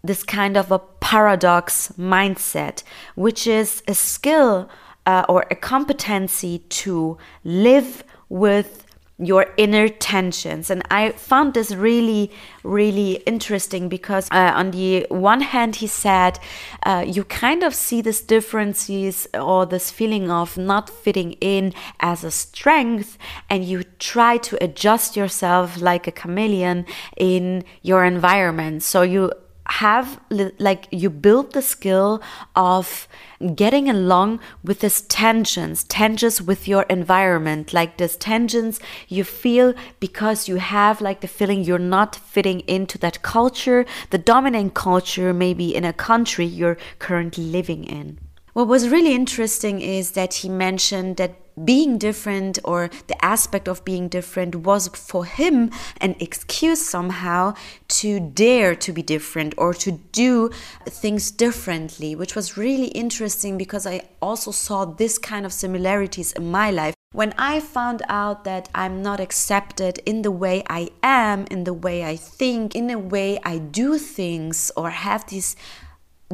this 0.03 0.23
kind 0.23 0.55
of 0.55 0.71
a 0.71 0.79
paradox 0.79 1.91
mindset, 1.97 2.83
which 3.15 3.47
is 3.47 3.83
a 3.87 3.93
skill 3.93 4.69
uh, 5.05 5.25
or 5.27 5.45
a 5.51 5.55
competency 5.55 6.59
to 6.69 7.17
live 7.43 8.03
with 8.29 8.86
your 9.19 9.47
inner 9.57 9.89
tensions. 9.89 10.69
And 10.69 10.83
I 10.91 11.09
found 11.11 11.53
this 11.55 11.71
really, 11.73 12.31
really 12.63 13.13
interesting 13.25 13.89
because, 13.89 14.29
uh, 14.31 14.51
on 14.55 14.71
the 14.71 15.07
one 15.09 15.41
hand, 15.41 15.77
he 15.77 15.87
said, 15.87 16.39
uh, 16.83 17.03
you 17.07 17.23
kind 17.23 17.63
of 17.63 17.73
see 17.73 18.01
these 18.01 18.21
differences 18.21 19.27
or 19.33 19.65
this 19.65 19.89
feeling 19.89 20.29
of 20.29 20.57
not 20.57 20.89
fitting 20.89 21.33
in 21.41 21.73
as 21.99 22.23
a 22.23 22.31
strength, 22.31 23.17
and 23.49 23.65
you 23.65 23.83
try 23.97 24.37
to 24.37 24.63
adjust 24.63 25.17
yourself 25.17 25.81
like 25.81 26.07
a 26.07 26.11
chameleon 26.11 26.85
in 27.15 27.63
your 27.81 28.05
environment. 28.05 28.83
So 28.83 29.01
you 29.01 29.31
have 29.69 30.19
like 30.59 30.87
you 30.91 31.09
build 31.09 31.51
the 31.51 31.61
skill 31.61 32.21
of 32.55 33.07
getting 33.55 33.89
along 33.89 34.39
with 34.63 34.79
these 34.79 35.01
tensions 35.01 35.83
tensions 35.83 36.41
with 36.41 36.67
your 36.67 36.83
environment 36.83 37.73
like 37.73 37.97
these 37.97 38.15
tensions 38.15 38.79
you 39.07 39.23
feel 39.23 39.73
because 39.99 40.47
you 40.47 40.55
have 40.55 41.01
like 41.01 41.21
the 41.21 41.27
feeling 41.27 41.63
you're 41.63 41.77
not 41.77 42.15
fitting 42.15 42.61
into 42.61 42.97
that 42.97 43.21
culture 43.21 43.85
the 44.09 44.17
dominant 44.17 44.73
culture 44.73 45.33
maybe 45.33 45.75
in 45.75 45.85
a 45.85 45.93
country 45.93 46.45
you're 46.45 46.77
currently 46.99 47.43
living 47.43 47.83
in. 47.83 48.19
What 48.53 48.67
was 48.67 48.89
really 48.89 49.13
interesting 49.13 49.81
is 49.81 50.11
that 50.11 50.35
he 50.35 50.49
mentioned 50.49 51.17
that 51.17 51.35
being 51.63 51.97
different 51.97 52.59
or 52.63 52.89
the 53.07 53.25
aspect 53.25 53.67
of 53.67 53.83
being 53.83 54.07
different 54.07 54.55
was 54.55 54.87
for 54.89 55.25
him 55.25 55.71
an 55.99 56.15
excuse 56.19 56.85
somehow 56.85 57.53
to 57.87 58.19
dare 58.19 58.75
to 58.75 58.91
be 58.91 59.01
different 59.01 59.53
or 59.57 59.73
to 59.73 59.91
do 60.11 60.49
things 60.85 61.31
differently, 61.31 62.15
which 62.15 62.35
was 62.35 62.57
really 62.57 62.87
interesting 62.87 63.57
because 63.57 63.85
I 63.85 64.01
also 64.21 64.51
saw 64.51 64.85
this 64.85 65.17
kind 65.17 65.45
of 65.45 65.53
similarities 65.53 66.31
in 66.33 66.51
my 66.51 66.71
life. 66.71 66.93
When 67.13 67.33
I 67.37 67.61
found 67.61 68.01
out 68.09 68.43
that 68.43 68.69
I'm 68.75 69.01
not 69.01 69.19
accepted 69.19 69.99
in 70.05 70.21
the 70.23 70.31
way 70.31 70.63
I 70.69 70.89
am, 71.01 71.47
in 71.49 71.63
the 71.63 71.73
way 71.73 72.03
I 72.03 72.17
think, 72.17 72.75
in 72.75 72.87
the 72.87 72.99
way 72.99 73.39
I 73.43 73.57
do 73.57 73.97
things, 73.97 74.71
or 74.75 74.89
have 74.89 75.25
these 75.27 75.55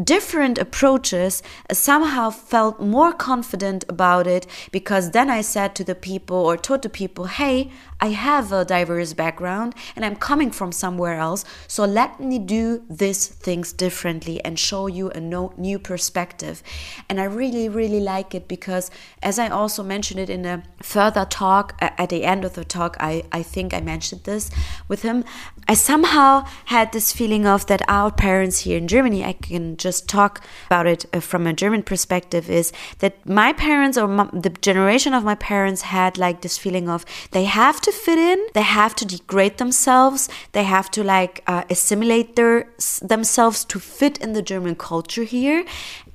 different 0.01 0.57
approaches 0.57 1.43
uh, 1.69 1.73
somehow 1.73 2.29
felt 2.29 2.79
more 2.79 3.13
confident 3.13 3.85
about 3.87 4.25
it 4.25 4.47
because 4.71 5.11
then 5.11 5.29
I 5.29 5.41
said 5.41 5.75
to 5.75 5.83
the 5.83 5.93
people 5.93 6.37
or 6.37 6.57
told 6.57 6.81
the 6.81 6.89
people, 6.89 7.25
hey, 7.25 7.71
I 8.01 8.07
have 8.07 8.51
a 8.51 8.65
diverse 8.65 9.13
background 9.13 9.75
and 9.95 10.03
I'm 10.03 10.15
coming 10.15 10.51
from 10.51 10.71
somewhere 10.71 11.19
else. 11.19 11.45
So 11.67 11.85
let 11.85 12.19
me 12.19 12.39
do 12.39 12.83
these 12.89 13.27
things 13.27 13.71
differently 13.71 14.43
and 14.43 14.57
show 14.57 14.87
you 14.87 15.09
a 15.11 15.19
no, 15.19 15.53
new 15.57 15.77
perspective. 15.79 16.63
And 17.07 17.21
I 17.21 17.25
really, 17.25 17.69
really 17.69 18.01
like 18.01 18.33
it 18.33 18.47
because, 18.47 18.89
as 19.21 19.37
I 19.37 19.47
also 19.47 19.83
mentioned 19.83 20.19
it 20.19 20.29
in 20.29 20.45
a 20.45 20.63
further 20.81 21.25
talk, 21.25 21.77
at 21.79 22.09
the 22.09 22.25
end 22.25 22.43
of 22.43 22.55
the 22.55 22.65
talk, 22.65 22.97
I, 22.99 23.23
I 23.31 23.43
think 23.43 23.73
I 23.73 23.79
mentioned 23.79 24.23
this 24.23 24.49
with 24.87 25.03
him. 25.03 25.23
I 25.67 25.75
somehow 25.75 26.45
had 26.65 26.91
this 26.91 27.13
feeling 27.13 27.45
of 27.45 27.67
that 27.67 27.83
our 27.87 28.11
parents 28.11 28.59
here 28.59 28.77
in 28.77 28.87
Germany, 28.87 29.23
I 29.23 29.33
can 29.33 29.77
just 29.83 30.07
talk 30.09 30.33
about 30.67 30.87
it 30.87 31.05
uh, 31.13 31.19
from 31.19 31.47
a 31.47 31.53
German 31.53 31.83
perspective, 31.83 32.49
is 32.49 32.71
that 32.99 33.13
my 33.25 33.53
parents 33.53 33.97
or 33.97 34.07
the 34.45 34.53
generation 34.61 35.13
of 35.13 35.23
my 35.23 35.35
parents 35.35 35.81
had 35.81 36.17
like 36.17 36.41
this 36.41 36.57
feeling 36.57 36.89
of 36.89 37.05
they 37.31 37.45
have 37.45 37.81
to 37.81 37.91
fit 37.91 38.19
in, 38.31 38.39
they 38.53 38.67
have 38.79 38.95
to 38.95 39.05
degrade 39.05 39.57
themselves, 39.57 40.29
they 40.53 40.63
have 40.63 40.89
to 40.91 41.03
like 41.03 41.43
uh, 41.47 41.63
assimilate 41.69 42.35
their 42.35 42.67
themselves 43.01 43.65
to 43.65 43.79
fit 43.79 44.17
in 44.23 44.33
the 44.33 44.41
German 44.41 44.75
culture 44.75 45.23
here. 45.23 45.65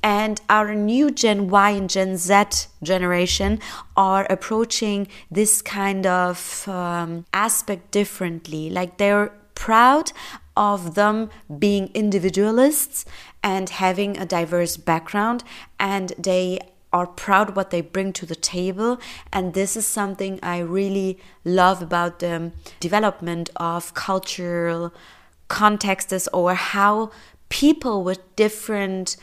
And 0.02 0.40
our 0.48 0.74
new 0.74 1.10
Gen 1.10 1.48
Y 1.50 1.70
and 1.70 1.90
Gen 1.90 2.16
Z 2.16 2.34
generation 2.82 3.58
are 3.96 4.24
approaching 4.30 5.08
this 5.30 5.62
kind 5.62 6.06
of 6.06 6.68
um, 6.68 7.24
aspect 7.32 7.90
differently. 7.90 8.70
Like 8.70 8.98
they're 8.98 9.32
proud 9.54 10.12
of 10.58 10.96
them 10.96 11.30
being 11.58 11.88
individualists 11.94 13.06
and 13.42 13.70
having 13.70 14.18
a 14.18 14.26
diverse 14.26 14.76
background 14.76 15.44
and 15.78 16.12
they 16.18 16.58
are 16.92 17.06
proud 17.06 17.54
what 17.54 17.70
they 17.70 17.80
bring 17.80 18.12
to 18.14 18.26
the 18.26 18.34
table. 18.34 18.98
And 19.32 19.54
this 19.54 19.76
is 19.76 19.86
something 19.86 20.38
i 20.42 20.58
really 20.58 21.18
love 21.44 21.80
about 21.80 22.18
the 22.18 22.50
development 22.80 23.50
of 23.56 23.94
cultural 23.94 24.92
contexts 25.46 26.28
or 26.32 26.54
how 26.54 27.10
people 27.48 28.02
with 28.02 28.20
different 28.36 29.16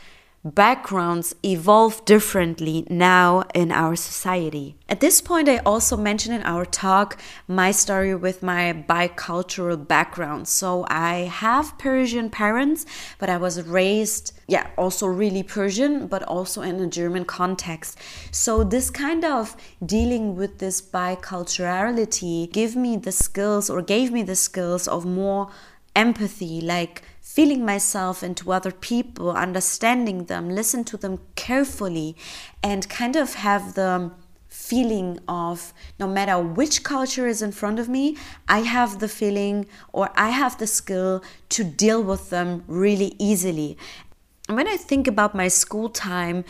backgrounds 0.54 1.34
evolve 1.44 2.04
differently 2.04 2.86
now 2.88 3.42
in 3.54 3.72
our 3.72 3.96
society. 3.96 4.76
At 4.88 5.00
this 5.00 5.20
point, 5.20 5.48
I 5.48 5.58
also 5.58 5.96
mentioned 5.96 6.36
in 6.36 6.42
our 6.42 6.64
talk 6.64 7.20
my 7.48 7.72
story 7.72 8.14
with 8.14 8.42
my 8.42 8.84
bicultural 8.88 9.76
background. 9.86 10.46
So 10.46 10.86
I 10.88 11.30
have 11.44 11.76
Persian 11.78 12.30
parents, 12.30 12.86
but 13.18 13.28
I 13.28 13.36
was 13.36 13.62
raised, 13.62 14.32
yeah, 14.46 14.68
also 14.76 15.06
really 15.06 15.42
Persian, 15.42 16.06
but 16.06 16.22
also 16.22 16.62
in 16.62 16.78
a 16.80 16.86
German 16.86 17.24
context. 17.24 17.98
So 18.30 18.62
this 18.62 18.90
kind 18.90 19.24
of 19.24 19.56
dealing 19.84 20.36
with 20.36 20.58
this 20.58 20.80
biculturality 20.80 22.52
gave 22.52 22.76
me 22.76 22.96
the 22.96 23.12
skills 23.12 23.68
or 23.68 23.82
gave 23.82 24.12
me 24.12 24.22
the 24.22 24.36
skills 24.36 24.86
of 24.86 25.04
more 25.04 25.50
empathy, 25.96 26.60
like 26.60 27.02
feeling 27.36 27.66
myself 27.66 28.22
into 28.22 28.50
other 28.50 28.72
people, 28.72 29.30
understanding 29.30 30.24
them, 30.24 30.48
listen 30.48 30.82
to 30.82 30.96
them 30.96 31.18
carefully, 31.34 32.16
and 32.62 32.88
kind 32.88 33.14
of 33.14 33.34
have 33.34 33.74
the 33.74 34.10
feeling 34.48 35.20
of 35.28 35.74
no 36.00 36.06
matter 36.08 36.38
which 36.38 36.82
culture 36.82 37.26
is 37.26 37.42
in 37.42 37.52
front 37.52 37.78
of 37.78 37.90
me, 37.90 38.16
I 38.48 38.60
have 38.60 39.00
the 39.00 39.08
feeling 39.08 39.66
or 39.92 40.08
I 40.16 40.30
have 40.30 40.56
the 40.56 40.66
skill 40.66 41.22
to 41.50 41.62
deal 41.62 42.02
with 42.02 42.30
them 42.30 42.64
really 42.66 43.14
easily. 43.18 43.76
And 44.48 44.56
when 44.56 44.66
I 44.66 44.78
think 44.78 45.06
about 45.06 45.34
my 45.34 45.48
school 45.48 45.90
time, 45.90 46.42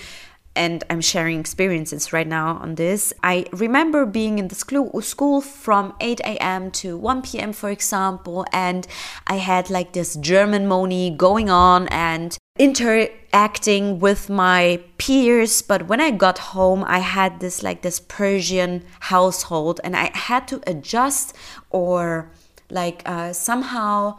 and 0.57 0.83
I'm 0.91 1.01
sharing 1.01 1.39
experiences 1.39 2.13
right 2.13 2.27
now 2.27 2.57
on 2.57 2.75
this. 2.75 3.13
I 3.23 3.47
remember 3.53 4.07
being 4.07 4.39
in 4.39 4.49
the 4.49 4.55
school 4.55 5.41
from 5.41 5.95
8 6.01 6.21
a.m. 6.21 6.71
to 6.73 6.97
1 6.97 7.23
p.m., 7.23 7.53
for 7.53 7.71
example, 7.71 8.45
and 8.53 8.87
I 9.27 9.37
had 9.37 9.71
like 9.71 9.93
this 9.93 10.17
German 10.17 10.67
money 10.67 11.11
going 11.11 11.51
on 11.51 11.89
and 11.89 12.37
interacting 12.59 14.01
with 14.01 14.31
my 14.31 14.83
peers. 14.99 15.63
But 15.63 15.89
when 15.89 16.01
I 16.01 16.11
got 16.11 16.39
home, 16.39 16.85
I 16.87 17.01
had 17.01 17.41
this 17.41 17.63
like 17.63 17.83
this 17.83 18.01
Persian 18.01 18.85
household, 19.01 19.81
and 19.85 19.95
I 19.95 20.11
had 20.15 20.49
to 20.49 20.61
adjust 20.67 21.37
or 21.71 22.31
like 22.71 23.03
uh, 23.07 23.33
somehow 23.33 24.19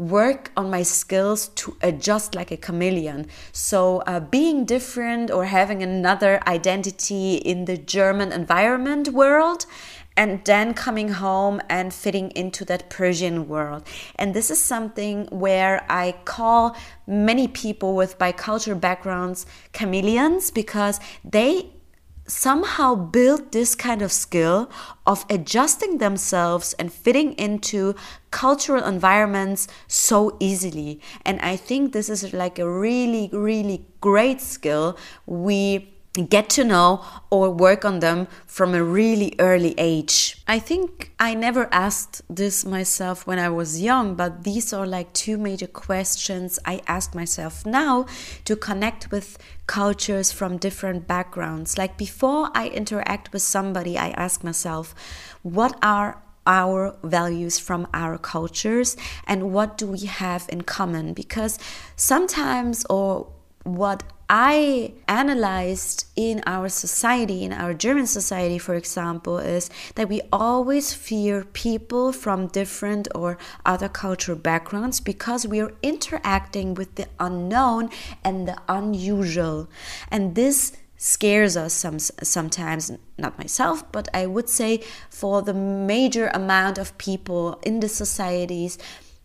work 0.00 0.50
on 0.56 0.70
my 0.70 0.82
skills 0.82 1.48
to 1.48 1.76
adjust 1.82 2.34
like 2.34 2.50
a 2.50 2.56
chameleon. 2.56 3.26
So, 3.52 3.98
uh, 4.06 4.20
being 4.20 4.64
different 4.64 5.30
or 5.30 5.44
having 5.44 5.82
another 5.82 6.40
identity 6.46 7.34
in 7.34 7.66
the 7.66 7.76
German 7.76 8.32
environment 8.32 9.08
world, 9.10 9.66
and 10.16 10.44
then 10.44 10.74
coming 10.74 11.08
home 11.08 11.60
and 11.68 11.94
fitting 11.94 12.30
into 12.32 12.64
that 12.64 12.90
Persian 12.90 13.48
world. 13.48 13.82
And 14.16 14.34
this 14.34 14.50
is 14.50 14.62
something 14.62 15.26
where 15.30 15.84
I 15.88 16.12
call 16.24 16.76
many 17.06 17.48
people 17.48 17.94
with 17.94 18.18
bicultural 18.18 18.80
backgrounds 18.80 19.46
chameleons 19.72 20.50
because 20.50 21.00
they 21.24 21.70
somehow 22.30 22.94
build 22.94 23.52
this 23.52 23.74
kind 23.74 24.02
of 24.02 24.12
skill 24.12 24.70
of 25.06 25.26
adjusting 25.28 25.98
themselves 25.98 26.72
and 26.74 26.92
fitting 26.92 27.32
into 27.34 27.94
cultural 28.30 28.84
environments 28.84 29.66
so 29.88 30.36
easily. 30.38 31.00
And 31.26 31.40
I 31.40 31.56
think 31.56 31.92
this 31.92 32.08
is 32.08 32.32
like 32.32 32.58
a 32.58 32.70
really, 32.70 33.28
really 33.32 33.84
great 34.00 34.40
skill 34.40 34.96
we 35.26 35.99
get 36.28 36.50
to 36.50 36.64
know 36.64 37.04
or 37.30 37.50
work 37.50 37.84
on 37.84 38.00
them 38.00 38.26
from 38.46 38.74
a 38.74 38.82
really 38.82 39.34
early 39.38 39.74
age. 39.78 40.42
I 40.48 40.58
think 40.58 41.12
I 41.20 41.34
never 41.34 41.68
asked 41.72 42.22
this 42.28 42.64
myself 42.64 43.26
when 43.28 43.38
I 43.38 43.48
was 43.48 43.80
young, 43.80 44.16
but 44.16 44.42
these 44.42 44.72
are 44.72 44.86
like 44.86 45.12
two 45.12 45.38
major 45.38 45.68
questions 45.68 46.58
I 46.64 46.80
ask 46.88 47.14
myself 47.14 47.64
now 47.64 48.06
to 48.44 48.56
connect 48.56 49.12
with 49.12 49.38
cultures 49.68 50.32
from 50.32 50.56
different 50.56 51.06
backgrounds. 51.06 51.78
Like 51.78 51.96
before 51.96 52.50
I 52.54 52.68
interact 52.68 53.32
with 53.32 53.42
somebody, 53.42 53.96
I 53.96 54.10
ask 54.10 54.42
myself, 54.42 54.94
what 55.42 55.78
are 55.80 56.20
our 56.44 56.96
values 57.04 57.60
from 57.60 57.86
our 57.94 58.18
cultures 58.18 58.96
and 59.26 59.52
what 59.52 59.78
do 59.78 59.86
we 59.86 60.06
have 60.06 60.46
in 60.48 60.62
common 60.62 61.12
because 61.12 61.58
sometimes 61.94 62.84
or 62.90 63.30
what 63.62 64.02
I 64.32 64.92
analyzed 65.08 66.04
in 66.14 66.44
our 66.46 66.68
society, 66.68 67.42
in 67.42 67.52
our 67.52 67.74
German 67.74 68.06
society, 68.06 68.58
for 68.58 68.76
example, 68.76 69.38
is 69.38 69.68
that 69.96 70.08
we 70.08 70.20
always 70.32 70.94
fear 70.94 71.42
people 71.52 72.12
from 72.12 72.46
different 72.46 73.08
or 73.12 73.38
other 73.66 73.88
cultural 73.88 74.38
backgrounds 74.38 75.00
because 75.00 75.48
we 75.48 75.60
are 75.60 75.72
interacting 75.82 76.74
with 76.74 76.94
the 76.94 77.08
unknown 77.18 77.90
and 78.22 78.46
the 78.46 78.56
unusual. 78.68 79.68
And 80.12 80.36
this 80.36 80.76
scares 80.96 81.56
us 81.56 81.74
some, 81.74 81.98
sometimes, 81.98 82.92
not 83.18 83.36
myself, 83.36 83.90
but 83.90 84.06
I 84.14 84.26
would 84.26 84.48
say 84.48 84.84
for 85.08 85.42
the 85.42 85.54
major 85.54 86.28
amount 86.28 86.78
of 86.78 86.96
people 86.98 87.58
in 87.64 87.80
the 87.80 87.88
societies. 87.88 88.78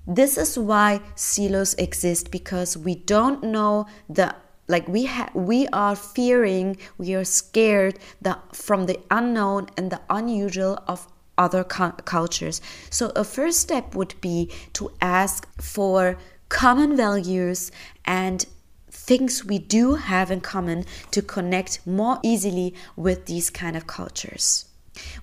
This 0.07 0.35
is 0.35 0.57
why 0.57 1.01
silos 1.13 1.75
exist 1.75 2.31
because 2.31 2.75
we 2.75 2.95
don't 2.95 3.43
know 3.43 3.85
the 4.09 4.35
like 4.67 4.87
we 4.87 5.05
ha- 5.05 5.29
we 5.33 5.67
are 5.67 5.95
fearing 5.95 6.77
we 6.97 7.13
are 7.13 7.23
scared 7.23 7.99
that 8.21 8.55
from 8.55 8.85
the 8.85 8.99
unknown 9.11 9.67
and 9.77 9.91
the 9.91 10.01
unusual 10.09 10.79
of 10.87 11.07
other 11.37 11.63
cu- 11.63 11.91
cultures. 12.05 12.61
So 12.89 13.11
a 13.15 13.23
first 13.23 13.59
step 13.59 13.95
would 13.95 14.19
be 14.21 14.51
to 14.73 14.91
ask 15.01 15.47
for 15.61 16.17
common 16.49 16.95
values 16.95 17.71
and 18.05 18.45
things 18.89 19.43
we 19.43 19.59
do 19.59 19.95
have 19.95 20.31
in 20.31 20.41
common 20.41 20.85
to 21.11 21.21
connect 21.21 21.85
more 21.85 22.19
easily 22.23 22.73
with 22.95 23.25
these 23.25 23.49
kind 23.49 23.75
of 23.75 23.87
cultures. 23.87 24.65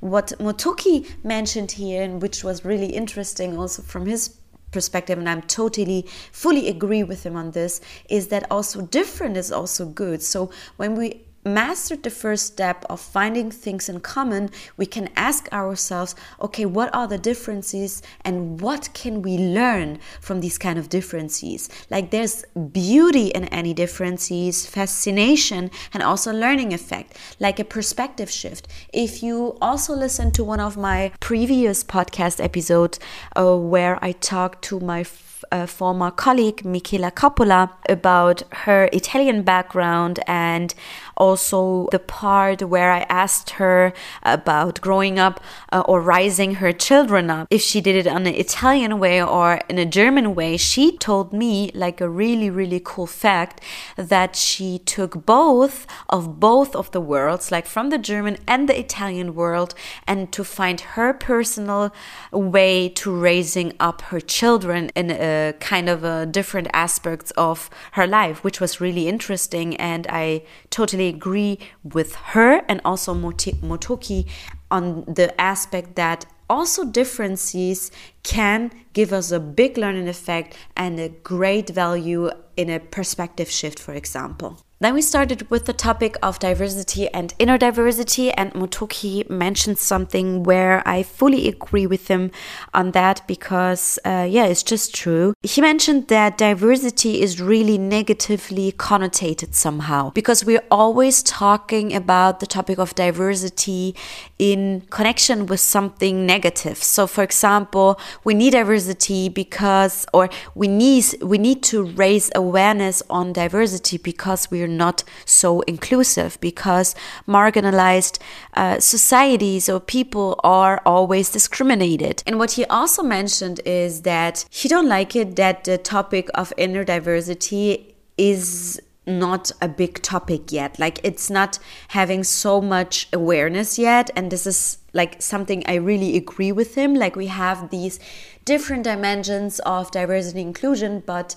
What 0.01 0.35
motoki 0.39 1.09
mentioned 1.25 1.73
here 1.73 2.03
and 2.03 2.21
which 2.21 2.45
was 2.45 2.65
really 2.65 2.93
interesting 2.95 3.59
also 3.59 3.83
from 3.83 4.07
his 4.07 4.37
perspective 4.73 5.19
and 5.19 5.29
i'm 5.29 5.43
totally 5.43 6.07
fully 6.33 6.69
agree 6.69 7.03
with 7.03 7.25
him 7.25 7.37
on 7.37 7.51
this 7.53 7.81
is 8.09 8.29
that 8.29 8.51
also 8.51 8.83
different 8.83 9.37
is 9.37 9.53
also 9.53 9.87
good. 9.87 10.23
So 10.23 10.51
when 10.77 10.97
we 10.97 11.23
mastered 11.45 12.03
the 12.03 12.11
first 12.11 12.47
step 12.47 12.85
of 12.89 13.01
finding 13.01 13.51
things 13.51 13.89
in 13.89 14.01
common, 14.01 14.51
we 14.77 14.87
can 14.87 15.09
ask 15.17 15.53
ourselves, 15.53 16.15
okay, 16.41 16.65
what 16.65 16.95
are 16.95 17.09
the 17.09 17.19
differences 17.19 18.03
and 18.25 18.61
what 18.61 18.89
can 18.95 19.23
we 19.23 19.37
learn 19.37 19.99
from 20.21 20.41
these 20.41 20.59
kind 20.59 20.79
of 20.79 20.89
differences? 20.89 21.69
Like 21.91 22.11
there's 22.11 22.45
beauty 22.73 23.29
in 23.29 23.47
any 23.47 23.75
differences, 23.75 24.67
fascination, 24.67 25.71
and 25.93 26.03
also 26.03 26.33
learning 26.33 26.73
effect, 26.73 27.17
like 27.41 27.59
a 27.59 27.65
perspective 27.65 28.31
shift. 28.31 28.69
If 28.93 29.23
you 29.23 29.57
also 29.61 29.95
listen 29.95 30.31
to 30.33 30.45
one 30.45 30.61
of 30.61 30.77
my 30.77 31.13
previous 31.21 31.83
podcast 31.83 32.43
episodes 32.43 33.01
uh, 33.37 33.57
where 33.57 33.99
I 34.03 34.13
talked 34.13 34.63
to 34.67 34.81
my 34.81 35.05
a 35.51 35.67
former 35.67 36.11
colleague, 36.11 36.65
Michela 36.65 37.11
Coppola, 37.11 37.71
about 37.89 38.43
her 38.65 38.89
Italian 38.93 39.43
background 39.43 40.21
and 40.27 40.75
also 41.17 41.89
the 41.91 41.99
part 41.99 42.63
where 42.63 42.93
I 42.93 43.07
asked 43.09 43.51
her 43.51 43.93
about 44.23 44.81
growing 44.81 45.19
up 45.19 45.41
uh, 45.73 45.83
or 45.87 46.01
rising 46.01 46.57
her 46.57 46.73
children 46.73 47.31
up, 47.31 47.49
if 47.51 47.61
she 47.61 47.81
did 47.81 47.97
it 47.97 48.07
on 48.07 48.27
an 48.27 48.35
Italian 48.35 48.99
way 48.99 49.23
or 49.23 49.61
in 49.69 49.79
a 49.79 49.87
German 49.87 50.35
way, 50.35 50.57
she 50.57 50.97
told 50.97 51.33
me 51.33 51.71
like 51.75 52.01
a 52.01 52.09
really, 52.09 52.51
really 52.51 52.81
cool 52.83 53.07
fact 53.07 53.61
that 53.97 54.37
she 54.37 54.79
took 54.79 55.27
both 55.27 55.87
of 56.09 56.41
both 56.41 56.75
of 56.75 56.91
the 56.93 57.01
worlds, 57.01 57.51
like 57.51 57.67
from 57.67 57.91
the 57.91 57.99
German 57.99 58.39
and 58.47 58.69
the 58.69 58.79
Italian 58.79 59.35
world, 59.35 59.75
and 60.07 60.33
to 60.33 60.45
find 60.45 60.81
her 60.81 61.13
personal 61.13 61.93
way 62.33 62.89
to 62.89 63.11
raising 63.11 63.73
up 63.81 64.03
her 64.03 64.21
children 64.21 64.91
in 64.95 65.11
a 65.11 65.55
kind 65.61 65.89
of 65.89 66.05
a 66.05 66.27
different 66.27 66.69
aspects 66.73 67.31
of 67.33 67.71
her 67.93 68.07
life, 68.07 68.43
which 68.45 68.61
was 68.61 68.81
really 68.81 69.09
interesting. 69.09 69.77
And 69.77 70.07
I 70.09 70.43
totally 70.71 71.02
agree 71.09 71.59
with 71.83 72.15
her 72.33 72.63
and 72.69 72.81
also 72.85 73.15
Motoki 73.15 74.27
on 74.71 75.05
the 75.07 75.39
aspect 75.41 75.97
that 75.97 76.25
also 76.49 76.85
differences 76.85 77.91
can 78.23 78.71
give 78.93 79.13
us 79.13 79.31
a 79.31 79.41
big 79.41 79.79
learning 79.79 80.09
effect 80.09 80.57
and 80.77 81.01
a 81.01 81.09
great 81.09 81.71
value 81.71 82.31
in 82.57 82.69
a 82.69 82.79
perspective 82.79 83.51
shift, 83.51 83.79
for 83.79 83.95
example. 83.95 84.61
Then 84.83 84.95
we 84.95 85.03
started 85.03 85.49
with 85.49 85.67
the 85.67 85.73
topic 85.73 86.17
of 86.25 86.41
diversity 86.41 87.07
and 87.11 87.33
inner 87.39 87.57
diversity, 87.57 88.33
and 88.33 88.53
Motoki 88.53 89.31
mentioned 89.31 89.79
something 89.79 90.43
where 90.43 90.83
I 90.85 91.05
fully 91.05 91.47
agree 91.47 91.87
with 91.87 92.09
him 92.09 92.33
on 92.75 92.91
that 92.91 93.25
because, 93.29 94.01
uh, 94.05 94.27
yeah, 94.29 94.47
it's 94.47 94.65
just 94.65 94.93
true. 94.93 95.35
He 95.45 95.61
mentioned 95.61 96.09
that 96.09 96.37
diversity 96.37 97.23
is 97.23 97.41
really 97.41 97.79
negatively 97.79 98.73
connotated 98.73 99.55
somehow 99.55 100.11
because 100.11 100.45
we're 100.45 100.67
always 100.69 101.23
talking 101.23 101.95
about 101.95 102.41
the 102.41 102.47
topic 102.49 102.79
of 102.79 102.93
diversity 102.97 103.95
in 104.41 104.81
connection 104.91 105.47
with 105.47 105.61
something 105.61 106.27
negative. 106.27 106.79
So, 106.83 107.07
for 107.07 107.23
example, 107.23 108.01
we 108.25 108.35
need 108.35 108.51
diversity 108.51 109.29
because, 109.29 110.07
or 110.13 110.29
we 110.57 110.67
need 110.67 111.05
we 111.23 111.39
need 111.39 111.63
to 111.71 111.85
raise 111.85 112.33
awareness 112.35 113.01
on 113.09 113.33
diversity 113.33 113.97
because 113.97 114.51
we're 114.51 114.72
not 114.77 115.05
so 115.25 115.61
inclusive 115.63 116.39
because 116.41 116.95
marginalized 117.27 118.19
uh, 118.55 118.79
societies 118.81 119.69
or 119.69 119.81
people 119.81 120.39
are 120.45 120.81
always 120.85 121.31
discriminated. 121.31 122.23
And 122.27 122.39
what 122.39 122.53
he 122.53 122.65
also 122.67 123.03
mentioned 123.03 123.61
is 123.65 124.03
that 124.03 124.45
he 124.51 124.69
don't 124.69 124.89
like 124.89 125.17
it 125.17 125.37
that 125.37 125.65
the 125.65 125.79
topic 125.79 126.29
of 126.35 126.53
inner 126.57 126.85
diversity 126.85 127.95
is 128.17 128.81
not 129.07 129.51
a 129.61 129.69
big 129.69 130.01
topic 130.03 130.53
yet. 130.53 130.79
Like 130.79 131.01
it's 131.03 131.29
not 131.29 131.59
having 131.89 132.23
so 132.23 132.61
much 132.61 133.09
awareness 133.13 133.79
yet. 133.79 134.11
And 134.15 134.31
this 134.31 134.47
is 134.47 134.79
like 134.93 135.21
something 135.21 135.65
I 135.67 135.75
really 135.75 136.17
agree 136.17 136.53
with 136.53 136.77
him. 136.77 136.95
Like 136.95 137.17
we 137.17 137.27
have 137.27 137.71
these 137.71 137.99
different 138.45 138.85
dimensions 138.85 139.59
of 139.61 139.91
diversity 139.91 140.41
inclusion, 140.41 141.03
but 141.05 141.35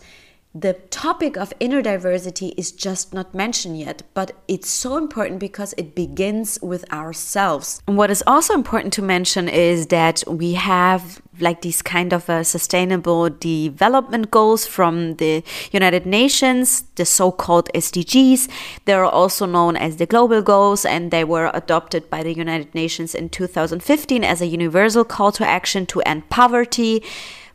the 0.58 0.72
topic 0.90 1.36
of 1.36 1.52
inner 1.60 1.82
diversity 1.82 2.54
is 2.56 2.72
just 2.72 3.14
not 3.14 3.36
mentioned 3.36 3.78
yet, 3.78 4.04
but 4.14 4.32
it's 4.48 4.70
so 4.70 4.96
important 4.96 5.38
because 5.38 5.74
it 5.78 5.94
begins 5.94 6.58
with 6.62 6.90
ourselves. 6.94 7.82
And 7.86 7.98
what 7.98 8.10
is 8.10 8.24
also 8.26 8.54
important 8.54 8.94
to 8.94 9.02
mention 9.02 9.50
is 9.50 9.88
that 9.88 10.24
we 10.28 10.54
have 10.54 11.22
like 11.42 11.62
these 11.62 11.82
kind 11.82 12.14
of 12.14 12.30
uh, 12.30 12.42
sustainable 12.42 13.30
development 13.30 14.32
goals 14.32 14.66
from 14.66 15.16
the 15.16 15.44
United 15.74 16.06
Nations, 16.06 16.84
the 16.96 17.04
so-called 17.04 17.70
SDGs. 17.76 18.48
They 18.86 18.94
are 18.94 19.04
also 19.04 19.46
known 19.46 19.76
as 19.76 19.98
the 19.98 20.06
global 20.06 20.42
goals 20.42 20.86
and 20.86 21.12
they 21.12 21.26
were 21.26 21.52
adopted 21.54 22.10
by 22.10 22.24
the 22.24 22.34
United 22.34 22.74
Nations 22.74 23.14
in 23.14 23.28
2015 23.28 24.24
as 24.24 24.42
a 24.42 24.48
universal 24.48 25.04
call 25.04 25.34
to 25.34 25.46
action 25.46 25.86
to 25.88 26.00
end 26.04 26.30
poverty 26.30 27.04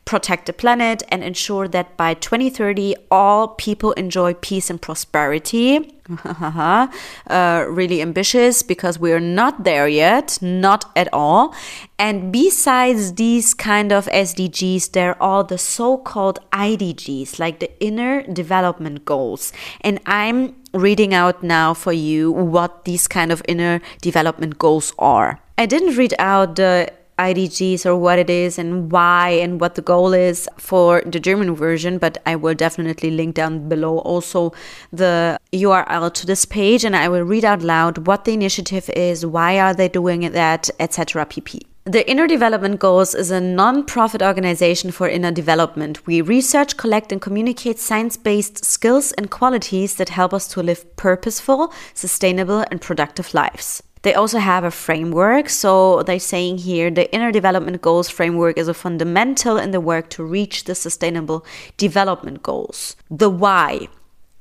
protect 0.05 0.45
the 0.45 0.53
planet, 0.53 1.03
and 1.09 1.23
ensure 1.23 1.67
that 1.67 1.95
by 1.97 2.13
2030 2.13 2.95
all 3.09 3.49
people 3.49 3.91
enjoy 3.93 4.33
peace 4.33 4.69
and 4.69 4.81
prosperity. 4.81 5.97
uh, 6.25 7.65
really 7.69 8.01
ambitious 8.01 8.63
because 8.63 8.99
we 8.99 9.13
are 9.13 9.19
not 9.19 9.63
there 9.63 9.87
yet, 9.87 10.37
not 10.41 10.91
at 10.95 11.07
all. 11.13 11.55
And 11.97 12.31
besides 12.33 13.13
these 13.13 13.53
kind 13.53 13.91
of 13.91 14.07
SDGs, 14.07 14.91
there 14.91 15.21
are 15.21 15.43
the 15.43 15.57
so 15.57 15.97
called 15.97 16.39
IDGs, 16.51 17.39
like 17.39 17.59
the 17.59 17.71
inner 17.79 18.23
development 18.23 19.05
goals. 19.05 19.53
And 19.81 19.99
I'm 20.05 20.55
reading 20.73 21.13
out 21.13 21.43
now 21.43 21.73
for 21.73 21.93
you 21.93 22.31
what 22.31 22.85
these 22.85 23.07
kind 23.07 23.31
of 23.31 23.41
inner 23.47 23.81
development 24.01 24.57
goals 24.57 24.93
are. 24.97 25.39
I 25.57 25.65
didn't 25.65 25.95
read 25.95 26.15
out 26.17 26.55
the 26.55 26.91
IDGs 27.29 27.85
or 27.85 27.95
what 27.95 28.19
it 28.19 28.29
is 28.29 28.57
and 28.57 28.91
why 28.91 29.29
and 29.43 29.61
what 29.61 29.75
the 29.75 29.81
goal 29.81 30.13
is 30.13 30.49
for 30.57 31.01
the 31.05 31.19
German 31.19 31.55
version, 31.55 31.97
but 31.97 32.17
I 32.25 32.35
will 32.35 32.55
definitely 32.55 33.11
link 33.11 33.35
down 33.35 33.69
below 33.69 33.99
also 33.99 34.53
the 34.91 35.39
URL 35.53 36.13
to 36.13 36.25
this 36.25 36.45
page 36.45 36.83
and 36.83 36.95
I 36.95 37.07
will 37.09 37.23
read 37.23 37.45
out 37.45 37.61
loud 37.61 38.07
what 38.07 38.25
the 38.25 38.33
initiative 38.33 38.89
is, 38.89 39.25
why 39.25 39.59
are 39.59 39.73
they 39.73 39.89
doing 39.89 40.31
that, 40.31 40.69
etc. 40.79 41.25
pp. 41.25 41.61
The 41.85 42.07
Inner 42.07 42.27
Development 42.27 42.79
Goals 42.79 43.15
is 43.15 43.31
a 43.31 43.41
non-profit 43.41 44.21
organization 44.21 44.91
for 44.91 45.09
inner 45.09 45.31
development. 45.31 46.05
We 46.05 46.21
research, 46.21 46.77
collect, 46.77 47.11
and 47.11 47.19
communicate 47.19 47.79
science-based 47.79 48.63
skills 48.63 49.13
and 49.13 49.31
qualities 49.31 49.95
that 49.95 50.09
help 50.09 50.31
us 50.31 50.47
to 50.49 50.61
live 50.61 50.95
purposeful, 50.95 51.73
sustainable, 51.95 52.63
and 52.69 52.79
productive 52.79 53.33
lives. 53.33 53.81
They 54.03 54.13
also 54.13 54.39
have 54.39 54.63
a 54.63 54.71
framework. 54.71 55.49
So 55.49 56.03
they're 56.03 56.19
saying 56.19 56.59
here 56.59 56.89
the 56.89 57.11
inner 57.13 57.31
development 57.31 57.81
goals 57.81 58.09
framework 58.09 58.57
is 58.57 58.67
a 58.67 58.73
fundamental 58.73 59.57
in 59.57 59.71
the 59.71 59.81
work 59.81 60.09
to 60.11 60.23
reach 60.23 60.63
the 60.63 60.75
sustainable 60.75 61.45
development 61.77 62.43
goals. 62.43 62.95
The 63.09 63.29
why. 63.29 63.87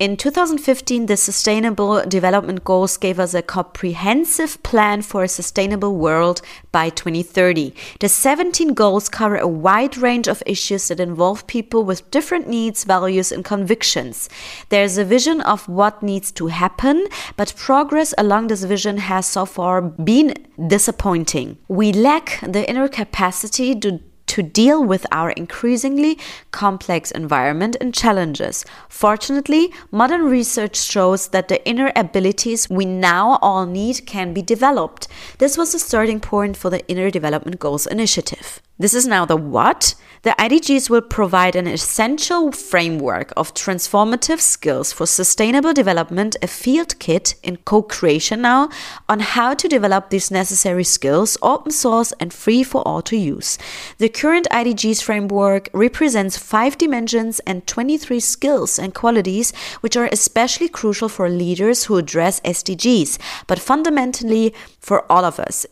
In 0.00 0.16
2015, 0.16 1.04
the 1.04 1.16
Sustainable 1.18 2.02
Development 2.06 2.64
Goals 2.64 2.96
gave 2.96 3.20
us 3.20 3.34
a 3.34 3.42
comprehensive 3.42 4.62
plan 4.62 5.02
for 5.02 5.22
a 5.22 5.28
sustainable 5.28 5.94
world 5.94 6.40
by 6.72 6.88
2030. 6.88 7.74
The 7.98 8.08
17 8.08 8.72
goals 8.72 9.10
cover 9.10 9.36
a 9.36 9.46
wide 9.46 9.98
range 9.98 10.26
of 10.26 10.42
issues 10.46 10.88
that 10.88 11.00
involve 11.00 11.46
people 11.46 11.84
with 11.84 12.10
different 12.10 12.48
needs, 12.48 12.84
values, 12.84 13.30
and 13.30 13.44
convictions. 13.44 14.30
There's 14.70 14.96
a 14.96 15.04
vision 15.04 15.42
of 15.42 15.68
what 15.68 16.02
needs 16.02 16.32
to 16.32 16.46
happen, 16.46 17.06
but 17.36 17.52
progress 17.58 18.14
along 18.16 18.46
this 18.46 18.64
vision 18.64 18.96
has 18.96 19.26
so 19.26 19.44
far 19.44 19.82
been 19.82 20.32
disappointing. 20.66 21.58
We 21.68 21.92
lack 21.92 22.40
the 22.40 22.66
inner 22.66 22.88
capacity 22.88 23.78
to 23.80 24.00
to 24.30 24.42
deal 24.42 24.82
with 24.84 25.04
our 25.10 25.30
increasingly 25.30 26.16
complex 26.52 27.10
environment 27.10 27.76
and 27.80 27.92
challenges. 27.92 28.64
Fortunately, 28.88 29.72
modern 29.90 30.22
research 30.22 30.76
shows 30.76 31.28
that 31.28 31.48
the 31.48 31.66
inner 31.68 31.90
abilities 31.96 32.70
we 32.70 32.84
now 32.84 33.40
all 33.42 33.66
need 33.66 34.06
can 34.06 34.32
be 34.32 34.42
developed. 34.42 35.08
This 35.38 35.58
was 35.58 35.72
the 35.72 35.80
starting 35.80 36.20
point 36.20 36.56
for 36.56 36.70
the 36.70 36.86
Inner 36.86 37.10
Development 37.10 37.58
Goals 37.58 37.88
Initiative. 37.88 38.60
This 38.80 38.94
is 38.94 39.06
now 39.06 39.26
the 39.26 39.36
what. 39.36 39.94
The 40.22 40.34
IDGs 40.38 40.88
will 40.88 41.02
provide 41.02 41.56
an 41.56 41.66
essential 41.66 42.52
framework 42.52 43.30
of 43.36 43.52
transformative 43.52 44.40
skills 44.40 44.92
for 44.92 45.06
sustainable 45.06 45.74
development, 45.74 46.36
a 46.42 46.46
field 46.46 46.98
kit 46.98 47.34
in 47.42 47.56
co 47.58 47.82
creation 47.82 48.40
now 48.40 48.70
on 49.06 49.20
how 49.20 49.52
to 49.54 49.68
develop 49.68 50.08
these 50.08 50.30
necessary 50.30 50.84
skills, 50.84 51.36
open 51.42 51.72
source 51.72 52.12
and 52.20 52.32
free 52.32 52.62
for 52.62 52.86
all 52.88 53.02
to 53.02 53.16
use. 53.16 53.58
The 53.98 54.08
current 54.20 54.46
IDGs 54.50 55.02
framework 55.02 55.70
represents 55.72 56.36
five 56.36 56.76
dimensions 56.76 57.40
and 57.46 57.66
23 57.66 58.20
skills 58.20 58.78
and 58.78 58.92
qualities 58.92 59.50
which 59.80 59.96
are 59.96 60.10
especially 60.12 60.68
crucial 60.68 61.08
for 61.08 61.30
leaders 61.30 61.84
who 61.84 61.96
address 61.96 62.38
SDGs, 62.40 63.16
but 63.46 63.58
fundamentally 63.58 64.52
for 64.78 65.10
all 65.10 65.24
of 65.24 65.40
us. 65.40 65.64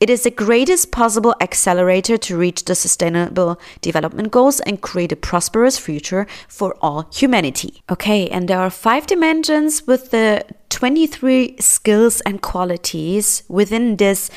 It 0.00 0.10
is 0.10 0.24
the 0.24 0.30
greatest 0.30 0.92
possible 0.92 1.34
accelerator 1.40 2.18
to 2.18 2.36
reach 2.36 2.66
the 2.66 2.74
sustainable 2.74 3.58
development 3.80 4.32
goals 4.32 4.60
and 4.60 4.82
create 4.82 5.12
a 5.12 5.16
prosperous 5.16 5.78
future 5.78 6.26
for 6.46 6.76
all 6.82 7.08
humanity. 7.10 7.82
Okay, 7.90 8.28
and 8.28 8.48
there 8.48 8.58
are 8.58 8.68
five 8.68 9.06
dimensions 9.06 9.86
with 9.86 10.10
the 10.10 10.44
23 10.68 11.56
skills 11.60 12.20
and 12.22 12.42
qualities 12.42 13.44
within 13.48 13.96
this 13.96 14.28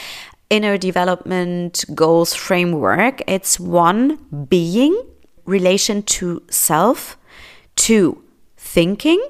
inner 0.49 0.77
development 0.77 1.85
goals 1.93 2.33
framework. 2.33 3.21
It's 3.27 3.59
one, 3.59 4.17
being, 4.49 4.99
relation 5.45 6.03
to 6.03 6.43
self, 6.49 7.17
two, 7.75 8.23
thinking, 8.57 9.21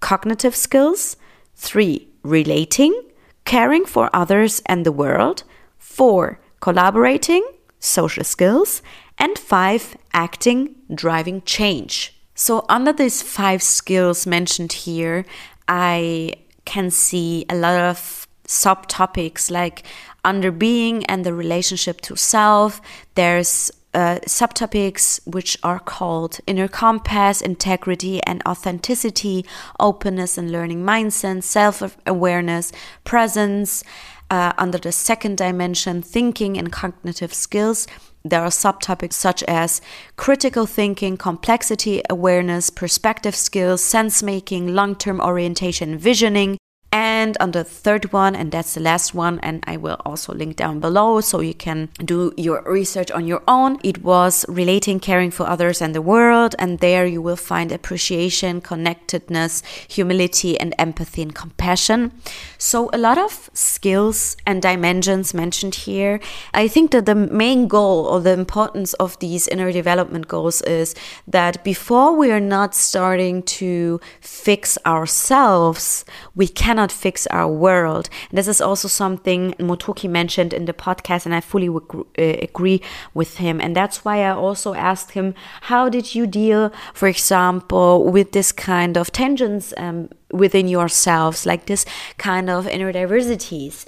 cognitive 0.00 0.56
skills, 0.56 1.16
three, 1.54 2.08
relating, 2.22 3.02
caring 3.44 3.84
for 3.84 4.10
others 4.12 4.62
and 4.66 4.84
the 4.84 4.92
world, 4.92 5.44
four, 5.78 6.40
collaborating, 6.60 7.46
social 7.78 8.24
skills, 8.24 8.82
and 9.18 9.38
five, 9.38 9.96
acting, 10.12 10.74
driving 10.94 11.42
change. 11.42 12.14
So, 12.34 12.64
under 12.68 12.92
these 12.92 13.22
five 13.22 13.62
skills 13.62 14.26
mentioned 14.26 14.72
here, 14.72 15.24
I 15.66 16.34
can 16.64 16.90
see 16.90 17.44
a 17.48 17.56
lot 17.56 17.80
of 17.80 18.17
subtopics 18.48 19.50
like 19.50 19.84
under 20.24 20.50
being 20.50 21.04
and 21.06 21.24
the 21.24 21.32
relationship 21.32 22.00
to 22.00 22.16
self. 22.16 22.80
There's 23.14 23.70
uh, 23.94 24.18
subtopics 24.26 25.20
which 25.26 25.56
are 25.62 25.78
called 25.78 26.38
inner 26.46 26.68
compass, 26.68 27.40
integrity 27.40 28.22
and 28.24 28.42
authenticity, 28.46 29.44
openness 29.78 30.36
and 30.36 30.50
learning 30.50 30.82
mindset, 30.84 31.42
self 31.42 31.96
awareness, 32.06 32.72
presence. 33.04 33.84
Uh, 34.30 34.52
under 34.58 34.76
the 34.76 34.92
second 34.92 35.38
dimension, 35.38 36.02
thinking 36.02 36.58
and 36.58 36.70
cognitive 36.70 37.32
skills, 37.32 37.86
there 38.22 38.42
are 38.42 38.50
subtopics 38.50 39.14
such 39.14 39.42
as 39.44 39.80
critical 40.16 40.66
thinking, 40.66 41.16
complexity 41.16 42.02
awareness, 42.10 42.68
perspective 42.68 43.34
skills, 43.34 43.82
sense 43.82 44.22
making, 44.22 44.74
long 44.74 44.94
term 44.94 45.18
orientation, 45.18 45.96
visioning, 45.96 46.58
and 46.90 47.36
on 47.38 47.50
the 47.50 47.64
third 47.64 48.12
one, 48.12 48.34
and 48.34 48.50
that's 48.50 48.74
the 48.74 48.80
last 48.80 49.12
one, 49.12 49.38
and 49.40 49.62
I 49.66 49.76
will 49.76 49.98
also 50.06 50.32
link 50.32 50.56
down 50.56 50.80
below 50.80 51.20
so 51.20 51.40
you 51.40 51.52
can 51.52 51.90
do 52.02 52.32
your 52.36 52.62
research 52.64 53.10
on 53.10 53.26
your 53.26 53.42
own. 53.46 53.78
It 53.84 54.02
was 54.02 54.46
relating, 54.48 54.98
caring 54.98 55.30
for 55.30 55.46
others 55.46 55.82
and 55.82 55.94
the 55.94 56.00
world, 56.00 56.54
and 56.58 56.78
there 56.78 57.04
you 57.06 57.20
will 57.20 57.36
find 57.36 57.70
appreciation, 57.70 58.62
connectedness, 58.62 59.62
humility, 59.86 60.58
and 60.58 60.74
empathy 60.78 61.20
and 61.20 61.34
compassion. 61.34 62.12
So, 62.56 62.88
a 62.94 62.98
lot 62.98 63.18
of 63.18 63.50
skills 63.52 64.36
and 64.46 64.62
dimensions 64.62 65.34
mentioned 65.34 65.74
here. 65.74 66.20
I 66.54 66.68
think 66.68 66.92
that 66.92 67.04
the 67.04 67.14
main 67.14 67.68
goal 67.68 68.06
or 68.06 68.20
the 68.20 68.32
importance 68.32 68.94
of 68.94 69.18
these 69.18 69.46
inner 69.48 69.72
development 69.72 70.26
goals 70.26 70.62
is 70.62 70.94
that 71.26 71.62
before 71.64 72.16
we 72.16 72.30
are 72.30 72.40
not 72.40 72.74
starting 72.74 73.42
to 73.42 74.00
fix 74.20 74.78
ourselves, 74.86 76.06
we 76.34 76.48
can 76.48 76.77
cannot 76.78 76.92
fix 76.92 77.26
our 77.28 77.48
world. 77.48 78.08
And 78.30 78.38
this 78.38 78.46
is 78.46 78.60
also 78.60 78.86
something 78.86 79.52
Motoki 79.58 80.08
mentioned 80.08 80.52
in 80.52 80.66
the 80.66 80.72
podcast, 80.72 81.26
and 81.26 81.34
I 81.34 81.40
fully 81.40 81.68
uh, 81.68 82.02
agree 82.16 82.80
with 83.14 83.38
him. 83.38 83.60
And 83.60 83.74
that's 83.74 84.04
why 84.04 84.22
I 84.22 84.30
also 84.30 84.74
asked 84.74 85.12
him, 85.12 85.34
How 85.62 85.88
did 85.88 86.14
you 86.14 86.26
deal, 86.26 86.70
for 86.94 87.08
example, 87.08 88.04
with 88.04 88.30
this 88.30 88.52
kind 88.52 88.96
of 88.96 89.10
tensions 89.10 89.74
um, 89.76 90.08
within 90.30 90.68
yourselves, 90.68 91.46
like 91.46 91.66
this 91.66 91.84
kind 92.16 92.48
of 92.48 92.66
inner 92.68 92.92
diversities? 92.92 93.84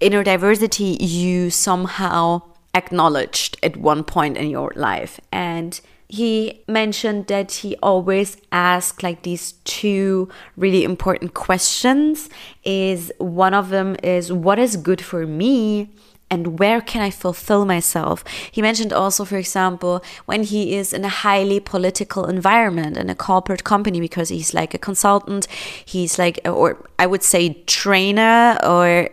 Inner 0.00 0.24
diversity 0.24 0.96
you 1.00 1.50
somehow 1.50 2.42
acknowledged 2.74 3.56
at 3.62 3.76
one 3.76 4.02
point 4.02 4.36
in 4.36 4.50
your 4.50 4.72
life. 4.74 5.20
And 5.30 5.80
he 6.12 6.62
mentioned 6.68 7.26
that 7.28 7.50
he 7.50 7.74
always 7.82 8.36
asked 8.52 9.02
like 9.02 9.22
these 9.22 9.52
two 9.64 10.28
really 10.58 10.84
important 10.84 11.32
questions 11.32 12.28
is 12.64 13.10
one 13.16 13.54
of 13.54 13.70
them 13.70 13.96
is 14.02 14.30
what 14.30 14.58
is 14.58 14.76
good 14.76 15.00
for 15.00 15.26
me 15.26 15.88
and 16.30 16.58
where 16.58 16.82
can 16.82 17.00
I 17.00 17.08
fulfill 17.08 17.64
myself? 17.64 18.24
He 18.50 18.60
mentioned 18.60 18.92
also, 18.92 19.24
for 19.24 19.38
example, 19.38 20.04
when 20.26 20.42
he 20.42 20.76
is 20.76 20.92
in 20.92 21.02
a 21.04 21.08
highly 21.08 21.60
political 21.60 22.26
environment 22.26 22.98
in 22.98 23.08
a 23.08 23.14
corporate 23.14 23.64
company, 23.64 23.98
because 23.98 24.28
he's 24.28 24.52
like 24.52 24.74
a 24.74 24.78
consultant, 24.78 25.46
he's 25.84 26.18
like, 26.18 26.40
or 26.46 26.76
I 26.98 27.06
would 27.06 27.22
say 27.22 27.62
trainer 27.66 28.58
or 28.62 29.08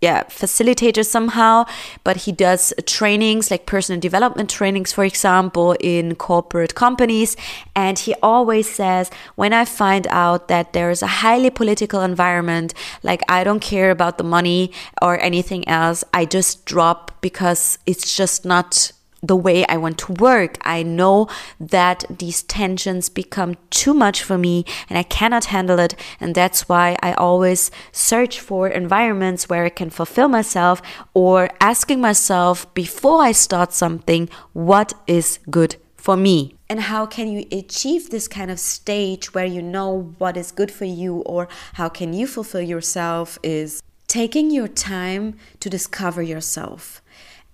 yeah 0.00 0.24
facilitator 0.24 1.04
somehow 1.04 1.64
but 2.02 2.18
he 2.18 2.32
does 2.32 2.72
trainings 2.86 3.50
like 3.50 3.66
personal 3.66 4.00
development 4.00 4.50
trainings 4.50 4.92
for 4.92 5.04
example 5.04 5.76
in 5.80 6.14
corporate 6.14 6.74
companies. 6.74 7.36
And 7.74 7.98
he 7.98 8.14
always 8.22 8.70
says 8.70 9.10
when 9.34 9.52
i 9.52 9.64
find 9.64 10.06
out 10.08 10.48
that 10.48 10.72
there 10.72 10.90
is 10.90 11.02
a 11.02 11.06
highly 11.22 11.50
political 11.50 12.00
environment 12.02 12.74
like 13.02 13.22
i 13.28 13.44
don't 13.44 13.60
care 13.60 13.90
about 13.90 14.18
the 14.18 14.24
money 14.24 14.70
or 15.02 15.18
anything 15.20 15.66
else 15.68 16.04
i 16.12 16.24
just 16.24 16.64
drop 16.64 17.10
because 17.20 17.78
it's 17.86 18.16
just 18.16 18.44
not 18.44 18.92
the 19.26 19.36
way 19.36 19.64
I 19.66 19.76
want 19.76 19.98
to 19.98 20.12
work. 20.12 20.58
I 20.62 20.82
know 20.82 21.28
that 21.58 22.04
these 22.08 22.42
tensions 22.42 23.08
become 23.08 23.56
too 23.70 23.94
much 23.94 24.22
for 24.22 24.38
me 24.38 24.64
and 24.88 24.98
I 24.98 25.02
cannot 25.02 25.46
handle 25.46 25.78
it. 25.78 25.94
And 26.20 26.34
that's 26.34 26.68
why 26.68 26.96
I 27.02 27.12
always 27.14 27.70
search 27.92 28.40
for 28.40 28.68
environments 28.68 29.48
where 29.48 29.64
I 29.64 29.70
can 29.70 29.90
fulfill 29.90 30.28
myself 30.28 30.82
or 31.14 31.50
asking 31.60 32.00
myself 32.00 32.72
before 32.74 33.22
I 33.22 33.32
start 33.32 33.72
something, 33.72 34.28
what 34.52 34.94
is 35.06 35.38
good 35.50 35.76
for 35.96 36.16
me? 36.16 36.54
And 36.68 36.80
how 36.80 37.06
can 37.06 37.28
you 37.28 37.46
achieve 37.52 38.10
this 38.10 38.28
kind 38.28 38.50
of 38.50 38.58
stage 38.58 39.32
where 39.32 39.46
you 39.46 39.62
know 39.62 40.14
what 40.18 40.36
is 40.36 40.50
good 40.50 40.70
for 40.70 40.84
you 40.84 41.16
or 41.18 41.48
how 41.74 41.88
can 41.88 42.12
you 42.12 42.26
fulfill 42.26 42.60
yourself 42.60 43.38
is 43.42 43.82
taking 44.06 44.50
your 44.50 44.68
time 44.68 45.36
to 45.60 45.70
discover 45.70 46.22
yourself 46.22 47.02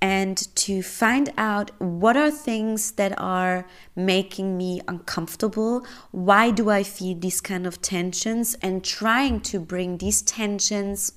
and 0.02 0.36
to 0.56 0.82
find 0.82 1.32
out 1.36 1.70
what 1.78 2.16
are 2.16 2.30
things 2.30 2.92
that 2.92 3.12
are 3.18 3.66
making 3.94 4.56
me 4.56 4.80
uncomfortable 4.88 5.84
why 6.10 6.50
do 6.50 6.70
i 6.70 6.82
feel 6.82 7.18
these 7.18 7.40
kind 7.40 7.66
of 7.66 7.80
tensions 7.82 8.54
and 8.62 8.84
trying 8.84 9.40
to 9.40 9.60
bring 9.60 9.98
these 9.98 10.22
tensions 10.22 11.12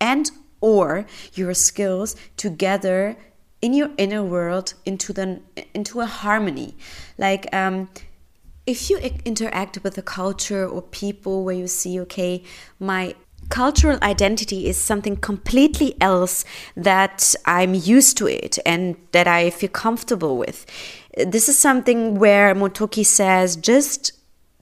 and 0.00 0.30
or 0.60 1.06
your 1.34 1.54
skills 1.54 2.16
together 2.36 3.16
in 3.60 3.74
your 3.74 3.90
inner 3.96 4.22
world 4.22 4.74
into 4.84 5.12
the 5.12 5.40
into 5.74 6.00
a 6.00 6.06
harmony. 6.06 6.76
Like 7.16 7.52
um 7.54 7.88
if 8.66 8.90
you 8.90 8.98
interact 8.98 9.82
with 9.82 9.96
a 9.98 10.02
culture 10.02 10.66
or 10.66 10.82
people 10.82 11.44
where 11.44 11.54
you 11.54 11.66
see 11.66 11.98
okay 12.00 12.42
my 12.78 13.14
cultural 13.48 13.98
identity 14.02 14.66
is 14.66 14.76
something 14.76 15.16
completely 15.16 15.94
else 16.00 16.44
that 16.76 17.34
I'm 17.44 17.74
used 17.74 18.16
to 18.18 18.26
it 18.26 18.58
and 18.66 18.96
that 19.12 19.26
I 19.26 19.50
feel 19.50 19.70
comfortable 19.70 20.36
with. 20.36 20.66
This 21.16 21.48
is 21.48 21.58
something 21.58 22.18
where 22.18 22.54
Motoki 22.54 23.04
says 23.04 23.56
just 23.56 24.12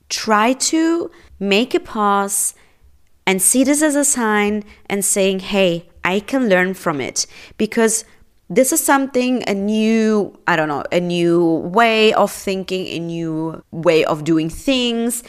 try 0.09 0.53
to 0.53 1.11
make 1.39 1.75
a 1.75 1.81
pause 1.81 2.55
and 3.27 3.43
see 3.43 3.65
this 3.65 3.83
as 3.83 3.97
a 3.97 4.05
sign 4.05 4.63
and 4.89 5.05
saying, 5.05 5.41
hey, 5.41 5.89
I 6.05 6.21
can 6.21 6.49
learn 6.49 6.75
from 6.75 7.01
it 7.01 7.27
because 7.59 8.05
this 8.49 8.73
is 8.73 8.81
something 8.81 9.43
a 9.49 9.55
new 9.55 10.33
i 10.47 10.55
don't 10.55 10.69
know 10.69 10.85
a 10.93 11.01
new 11.01 11.45
way 11.45 12.13
of 12.15 12.31
thinking 12.31 12.87
a 12.87 12.99
new 13.01 13.61
way 13.73 14.05
of 14.05 14.23
doing 14.23 14.49
things 14.49 15.25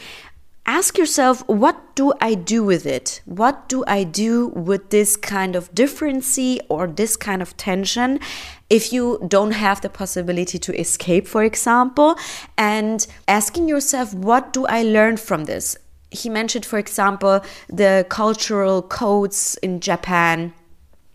ask 0.68 0.98
yourself 0.98 1.42
what 1.48 1.96
do 1.96 2.12
I 2.20 2.34
do 2.34 2.62
with 2.62 2.84
it? 2.84 3.22
What 3.24 3.68
do 3.68 3.84
I 3.86 4.04
do 4.04 4.48
with 4.48 4.90
this 4.90 5.16
kind 5.16 5.56
of 5.56 5.74
differency 5.74 6.60
or 6.68 6.86
this 6.86 7.16
kind 7.16 7.40
of 7.40 7.56
tension? 7.56 8.20
If 8.68 8.92
you 8.92 9.18
don't 9.26 9.52
have 9.52 9.80
the 9.80 9.88
possibility 9.88 10.58
to 10.58 10.78
escape, 10.78 11.26
for 11.26 11.42
example, 11.42 12.16
and 12.58 13.06
asking 13.26 13.66
yourself, 13.66 14.12
what 14.12 14.52
do 14.52 14.66
I 14.66 14.82
learn 14.82 15.16
from 15.16 15.46
this? 15.46 15.78
He 16.10 16.28
mentioned, 16.28 16.66
for 16.66 16.78
example, 16.78 17.40
the 17.68 18.04
cultural 18.10 18.82
codes 18.82 19.58
in 19.62 19.80
Japan 19.80 20.52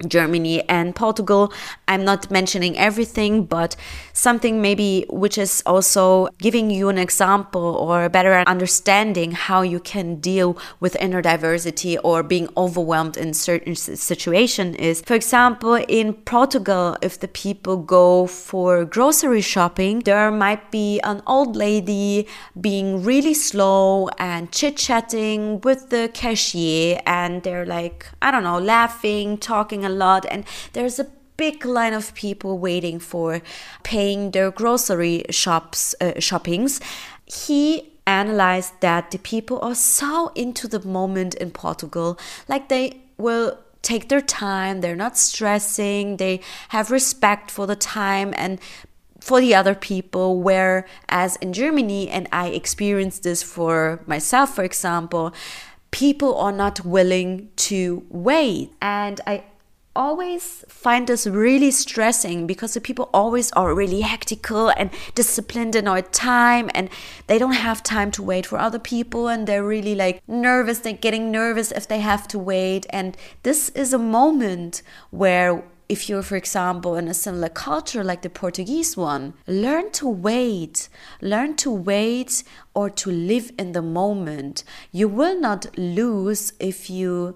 Germany 0.07 0.67
and 0.67 0.95
Portugal. 0.95 1.53
I'm 1.88 2.03
not 2.03 2.30
mentioning 2.31 2.77
everything, 2.77 3.45
but 3.45 3.75
something 4.14 4.61
maybe 4.61 5.06
which 5.10 5.38
is 5.38 5.61
also 5.65 6.27
giving 6.38 6.69
you 6.69 6.88
an 6.90 6.98
example 6.98 7.76
or 7.76 8.06
a 8.06 8.10
better 8.10 8.35
understanding 8.48 9.31
how 9.31 9.61
you 9.61 9.80
can 9.80 10.15
deal 10.18 10.57
with 10.80 10.95
inner 10.98 11.22
diversity 11.22 11.98
or 11.99 12.22
being 12.22 12.48
overwhelmed 12.56 13.18
in 13.18 13.34
certain 13.34 13.76
situation 13.76 14.76
is 14.76 15.02
for 15.02 15.15
example 15.15 15.73
in 15.88 16.14
Portugal 16.14 16.95
if 17.02 17.19
the 17.19 17.27
people 17.27 17.76
go 17.77 18.27
for 18.27 18.85
grocery 18.85 19.41
shopping 19.41 19.99
there 20.02 20.31
might 20.31 20.72
be 20.72 20.99
an 21.02 21.22
old 21.26 21.56
lady 21.56 22.27
being 22.61 23.03
really 23.03 23.34
slow 23.34 24.07
and 24.19 24.52
chit-chatting 24.52 25.60
with 25.61 25.90
the 25.90 26.10
cashier 26.14 27.02
and 27.06 27.41
they're 27.44 27.65
like 27.65 28.06
I 28.22 28.30
don't 28.30 28.44
know 28.44 28.60
laughing 28.60 29.38
talking 29.38 29.84
a 29.84 29.90
lot 29.90 30.26
and 30.30 30.45
there's 30.73 30.99
a 30.99 31.07
big 31.44 31.65
line 31.65 31.94
of 31.94 32.14
people 32.14 32.57
waiting 32.57 32.98
for 32.99 33.41
paying 33.84 34.32
their 34.32 34.49
grocery 34.49 35.26
shops 35.30 35.94
uh, 35.99 36.18
shoppings. 36.18 36.80
He 37.26 37.91
analyzed 38.07 38.74
that 38.80 39.11
the 39.11 39.18
people 39.18 39.60
are 39.60 39.76
so 39.76 40.32
into 40.36 40.70
the 40.70 40.80
moment 40.99 41.34
in 41.44 41.52
Portugal, 41.52 42.18
like 42.48 42.70
they 42.70 42.86
will 43.18 43.57
take 43.82 44.07
their 44.07 44.22
time, 44.22 44.80
they're 44.80 45.03
not 45.07 45.18
stressing, 45.18 46.15
they 46.15 46.40
have 46.70 46.90
respect 46.90 47.52
for 47.52 47.65
the 47.68 47.76
time 47.76 48.34
and 48.38 48.53
for 49.20 49.41
the 49.41 49.53
other 49.53 49.76
people. 49.76 50.41
Whereas 50.41 51.36
in 51.41 51.52
Germany 51.52 52.10
and 52.10 52.26
I 52.32 52.48
experienced 52.61 53.24
this 53.24 53.44
for 53.44 53.99
myself 54.14 54.56
for 54.56 54.64
example 54.64 55.34
people 55.91 56.36
are 56.45 56.52
not 56.52 56.84
willing 56.84 57.49
to 57.56 58.03
wait. 58.10 58.74
And 58.82 59.22
I 59.28 59.44
always 59.95 60.65
find 60.68 61.07
this 61.07 61.28
really 61.28 61.72
stressing 61.72 62.48
because 62.48 62.74
the 62.74 62.82
people 62.82 63.10
always 63.14 63.52
are 63.52 63.74
really 63.74 64.02
hectical 64.02 64.70
and 64.70 64.90
disciplined 65.15 65.76
in 65.76 65.88
our 65.88 66.02
time 66.02 66.70
and 66.74 66.90
they 67.28 67.38
don't 67.38 67.53
have 67.53 67.84
time 67.84 68.11
to 68.11 68.24
wait 68.24 68.45
for 68.45 68.57
other 68.57 68.80
people 68.80 69.28
and 69.28 69.48
they're 69.48 69.64
really 69.64 69.95
like 69.95 70.22
nervous. 70.28 70.80
They're 70.80 70.94
getting 70.94 71.32
nervous 71.32 71.72
if 71.72 71.88
they 71.88 71.99
have 71.99 72.28
to 72.30 72.40
wait. 72.40 72.86
And 72.90 73.15
this 73.44 73.70
is 73.70 73.94
a 73.94 73.99
moment 73.99 74.82
where 75.11 75.64
if 75.90 76.07
you're 76.10 76.24
for 76.24 76.38
example 76.38 76.95
in 76.95 77.07
a 77.07 77.14
similar 77.14 77.49
culture 77.49 78.03
like 78.03 78.22
the 78.22 78.30
portuguese 78.30 78.95
one 78.95 79.34
learn 79.48 79.91
to 79.91 80.07
wait. 80.07 80.90
Learn 81.22 81.56
to 81.57 81.70
wait 81.70 82.44
or 82.74 82.90
to 82.90 83.11
live 83.11 83.52
in 83.60 83.74
the 83.74 83.82
moment. 83.82 84.64
You 84.91 85.07
will 85.07 85.40
not 85.40 85.78
lose 85.78 86.53
if 86.60 86.90
you 86.90 87.36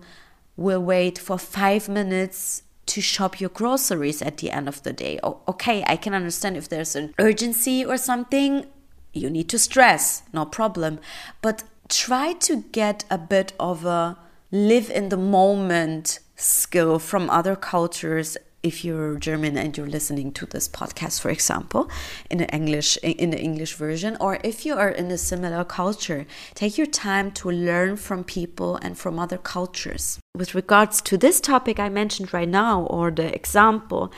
will 0.58 0.82
wait 0.82 1.18
for 1.18 1.38
five 1.38 1.88
minutes 1.88 2.64
to 2.88 3.02
shop 3.02 3.40
your 3.40 3.50
groceries 3.50 4.22
at 4.22 4.38
the 4.38 4.50
end 4.52 4.68
of 4.68 4.84
the 4.84 4.94
day. 4.94 5.20
okay, 5.24 5.84
I 5.88 5.96
can 5.96 6.14
understand 6.14 6.58
if 6.58 6.68
there's 6.68 6.96
an 6.96 7.14
urgency 7.20 7.86
or 7.86 7.98
something, 7.98 8.66
you 9.14 9.30
need 9.30 9.50
to 9.50 9.60
stress, 9.60 10.24
no 10.34 10.46
problem. 10.46 11.00
But 11.42 11.64
try 11.90 12.34
to 12.34 12.64
get 12.72 13.06
a 13.10 13.18
bit 13.18 13.54
of 13.60 13.86
a 13.86 14.18
live 14.52 14.90
in 14.90 15.10
the 15.10 15.18
moment 15.18 16.20
skill 16.36 17.00
from 17.00 17.30
other 17.30 17.56
cultures 17.56 18.38
if 18.64 18.84
you're 18.84 19.16
German 19.16 19.58
and 19.58 19.78
you're 19.78 19.88
listening 19.88 20.32
to 20.34 20.46
this 20.46 20.68
podcast, 20.68 21.22
for 21.22 21.30
example, 21.30 21.90
in 22.30 22.40
the 22.40 22.50
English 22.50 22.98
in 22.98 23.30
the 23.30 23.40
English 23.40 23.76
version, 23.76 24.18
or 24.20 24.40
if 24.44 24.66
you 24.66 24.76
are 24.76 24.90
in 24.90 25.12
a 25.12 25.18
similar 25.18 25.64
culture, 25.64 26.26
take 26.56 26.78
your 26.78 26.88
time 26.88 27.32
to 27.32 27.50
learn 27.50 27.98
from 27.98 28.24
people 28.24 28.78
and 28.78 28.98
from 28.98 29.20
other 29.20 29.38
cultures. 29.38 30.20
With 30.36 30.56
regards 30.56 31.02
to 31.04 31.18
this 31.18 31.40
topic 31.40 31.80
I 31.80 31.90
mentioned 31.90 32.34
right 32.34 32.50
now, 32.50 32.84
or 32.84 33.12
the 33.12 33.34
example, 33.34 34.12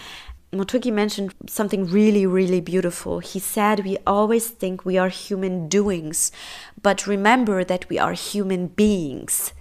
Motoki 0.51 0.91
mentioned 0.91 1.35
something 1.47 1.85
really, 1.85 2.25
really 2.25 2.59
beautiful. 2.59 3.19
He 3.19 3.39
said, 3.39 3.85
We 3.85 3.97
always 4.07 4.49
think 4.49 4.83
we 4.83 4.97
are 4.97 5.09
human 5.09 5.67
doings, 5.67 6.31
but 6.81 7.05
remember 7.05 7.63
that 7.63 7.87
we 7.89 7.99
are 7.99 8.13
human 8.13 8.67
beings 8.67 9.53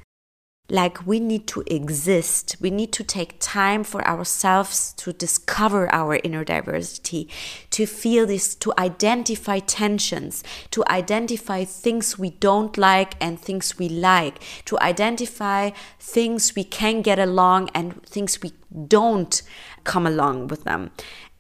like 0.70 1.07
we 1.07 1.19
need 1.19 1.47
to 1.49 1.62
exist. 1.66 2.57
We 2.61 2.70
need 2.70 2.93
to 2.93 3.05
take 3.05 3.36
time 3.40 3.85
for 3.85 4.07
ourselves 4.07 4.93
to 4.99 5.12
discover 5.12 5.93
our 5.95 6.16
inner 6.23 6.45
diversity, 6.45 7.28
to 7.70 7.86
feel 7.86 8.27
this, 8.27 8.55
to 8.57 8.74
identify 8.78 9.61
tensions, 9.61 10.45
to 10.73 10.85
identify 10.89 11.65
things 11.65 12.19
we 12.19 12.31
don't 12.31 12.77
like 12.77 13.15
and 13.20 13.40
things 13.40 13.78
we 13.78 13.89
like, 13.89 14.43
to 14.66 14.78
identify 14.81 15.70
things 15.99 16.55
we 16.55 16.65
can 16.65 17.01
get 17.01 17.19
along 17.19 17.70
and 17.74 18.03
things 18.05 18.43
we 18.43 18.53
don't 18.86 19.43
come 19.85 20.07
along 20.07 20.49
with 20.49 20.65
them. 20.65 20.90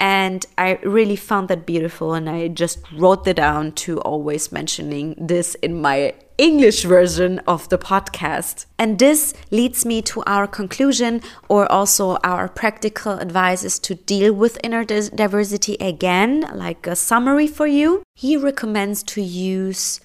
And 0.00 0.46
I 0.56 0.78
really 0.84 1.16
found 1.16 1.48
that 1.48 1.66
beautiful, 1.66 2.14
and 2.14 2.30
I 2.30 2.48
just 2.48 2.78
wrote 2.92 3.26
it 3.26 3.36
down 3.36 3.72
to 3.72 3.98
always 4.00 4.52
mentioning 4.52 5.16
this 5.18 5.56
in 5.56 5.80
my 5.80 6.14
English 6.38 6.84
version 6.84 7.40
of 7.48 7.68
the 7.68 7.78
podcast. 7.78 8.66
And 8.78 9.00
this 9.00 9.34
leads 9.50 9.84
me 9.84 10.00
to 10.02 10.22
our 10.24 10.46
conclusion 10.46 11.20
or 11.48 11.70
also 11.70 12.16
our 12.22 12.48
practical 12.48 13.18
advices 13.18 13.80
to 13.80 13.96
deal 13.96 14.32
with 14.32 14.56
inner 14.62 14.84
diversity 14.84 15.76
again, 15.80 16.46
like 16.54 16.86
a 16.86 16.94
summary 16.94 17.48
for 17.48 17.66
you. 17.66 18.04
He 18.14 18.36
recommends 18.36 19.02
to 19.04 19.20
use 19.20 20.00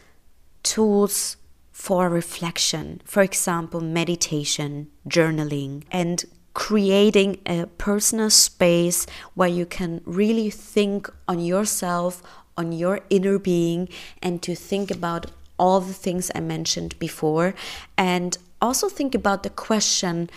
tools 0.63 1.37
for 1.71 2.09
reflection, 2.09 3.01
for 3.05 3.21
example, 3.21 3.81
meditation, 3.81 4.87
journaling, 5.07 5.83
and 5.91 6.25
creating 6.53 7.39
a 7.45 7.65
personal 7.77 8.29
space 8.29 9.05
where 9.33 9.49
you 9.49 9.65
can 9.65 10.01
really 10.05 10.49
think 10.49 11.09
on 11.27 11.39
yourself, 11.39 12.21
on 12.57 12.71
your 12.71 12.99
inner 13.09 13.39
being, 13.39 13.89
and 14.21 14.41
to 14.43 14.55
think 14.55 14.91
about 14.91 15.31
all 15.57 15.79
the 15.79 15.93
things 15.93 16.31
I 16.35 16.39
mentioned 16.39 16.97
before. 16.99 17.55
And 17.97 18.37
also 18.61 18.89
think 18.89 19.15
about 19.15 19.43
the 19.43 19.49
question 19.49 20.29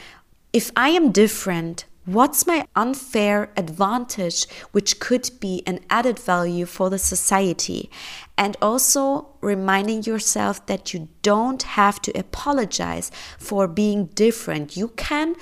if 0.52 0.70
I 0.74 0.88
am 0.90 1.12
different, 1.12 1.84
what's 2.06 2.46
my 2.46 2.66
unfair 2.74 3.50
advantage 3.56 4.48
which 4.72 5.00
could 5.00 5.28
be 5.38 5.62
an 5.66 5.80
added 5.90 6.18
value 6.18 6.64
for 6.64 6.88
the 6.88 6.98
society? 6.98 7.90
And 8.38 8.56
also 8.62 9.28
reminding 9.42 10.04
yourself 10.04 10.64
that 10.66 10.94
you 10.94 11.08
don't 11.22 11.62
have 11.62 12.00
to 12.02 12.18
apologize 12.18 13.10
for 13.38 13.68
being 13.68 14.06
different. 14.06 14.76
You 14.76 14.88
can 14.96 15.36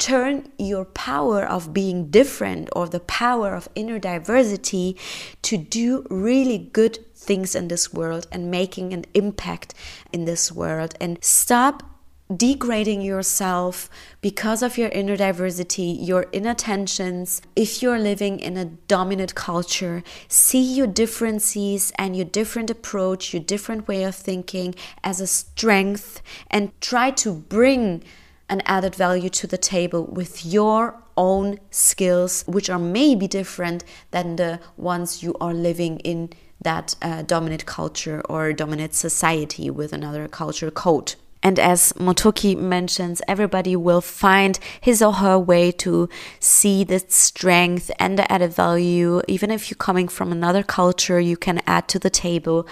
turn 0.00 0.50
your 0.58 0.84
power 0.86 1.44
of 1.44 1.72
being 1.72 2.10
different 2.10 2.68
or 2.74 2.88
the 2.88 3.00
power 3.00 3.54
of 3.54 3.68
inner 3.74 3.98
diversity 3.98 4.96
to 5.42 5.56
do 5.56 6.06
really 6.10 6.58
good 6.58 6.98
things 7.14 7.54
in 7.54 7.68
this 7.68 7.92
world 7.92 8.26
and 8.32 8.50
making 8.50 8.92
an 8.94 9.04
impact 9.14 9.74
in 10.10 10.24
this 10.24 10.50
world 10.50 10.94
and 11.00 11.22
stop 11.22 11.82
degrading 12.34 13.02
yourself 13.02 13.90
because 14.20 14.62
of 14.62 14.78
your 14.78 14.88
inner 14.90 15.16
diversity, 15.16 15.82
your 15.82 16.26
inner 16.32 16.54
tensions. 16.54 17.42
If 17.56 17.82
you're 17.82 17.98
living 17.98 18.38
in 18.38 18.56
a 18.56 18.66
dominant 18.66 19.34
culture, 19.34 20.02
see 20.28 20.62
your 20.62 20.86
differences 20.86 21.92
and 21.98 22.16
your 22.16 22.26
different 22.26 22.70
approach, 22.70 23.34
your 23.34 23.42
different 23.42 23.88
way 23.88 24.04
of 24.04 24.14
thinking 24.14 24.74
as 25.02 25.20
a 25.20 25.26
strength 25.26 26.22
and 26.50 26.70
try 26.80 27.10
to 27.10 27.32
bring 27.32 28.04
an 28.50 28.60
added 28.66 28.94
value 28.94 29.30
to 29.30 29.46
the 29.46 29.56
table 29.56 30.04
with 30.04 30.44
your 30.44 31.02
own 31.16 31.58
skills, 31.70 32.44
which 32.46 32.68
are 32.68 32.78
maybe 32.78 33.26
different 33.26 33.84
than 34.10 34.36
the 34.36 34.60
ones 34.76 35.22
you 35.22 35.34
are 35.40 35.54
living 35.54 35.98
in 36.00 36.30
that 36.60 36.94
uh, 37.00 37.22
dominant 37.22 37.64
culture 37.64 38.20
or 38.28 38.52
dominant 38.52 38.92
society 38.92 39.70
with 39.70 39.92
another 39.92 40.28
culture 40.28 40.70
code. 40.70 41.14
And 41.42 41.58
as 41.58 41.94
Motoki 41.94 42.54
mentions, 42.54 43.22
everybody 43.26 43.74
will 43.74 44.02
find 44.02 44.58
his 44.78 45.00
or 45.00 45.14
her 45.14 45.38
way 45.38 45.72
to 45.72 46.08
see 46.38 46.84
the 46.84 46.98
strength 47.08 47.90
and 47.98 48.18
the 48.18 48.30
added 48.30 48.52
value. 48.52 49.22
Even 49.26 49.50
if 49.50 49.70
you're 49.70 49.76
coming 49.76 50.06
from 50.06 50.32
another 50.32 50.62
culture, 50.62 51.18
you 51.18 51.38
can 51.38 51.62
add 51.66 51.88
to 51.88 51.98
the 51.98 52.10
table. 52.10 52.66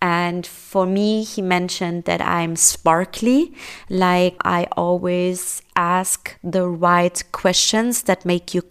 And 0.00 0.46
for 0.46 0.86
me, 0.86 1.24
he 1.24 1.42
mentioned 1.42 2.04
that 2.04 2.20
I'm 2.20 2.54
sparkly, 2.54 3.52
like 3.90 4.36
I 4.44 4.68
always 4.76 5.62
ask 5.74 6.36
the 6.42 6.68
right 6.68 7.20
questions 7.32 8.02
that 8.02 8.24
make 8.24 8.54
you 8.54 8.62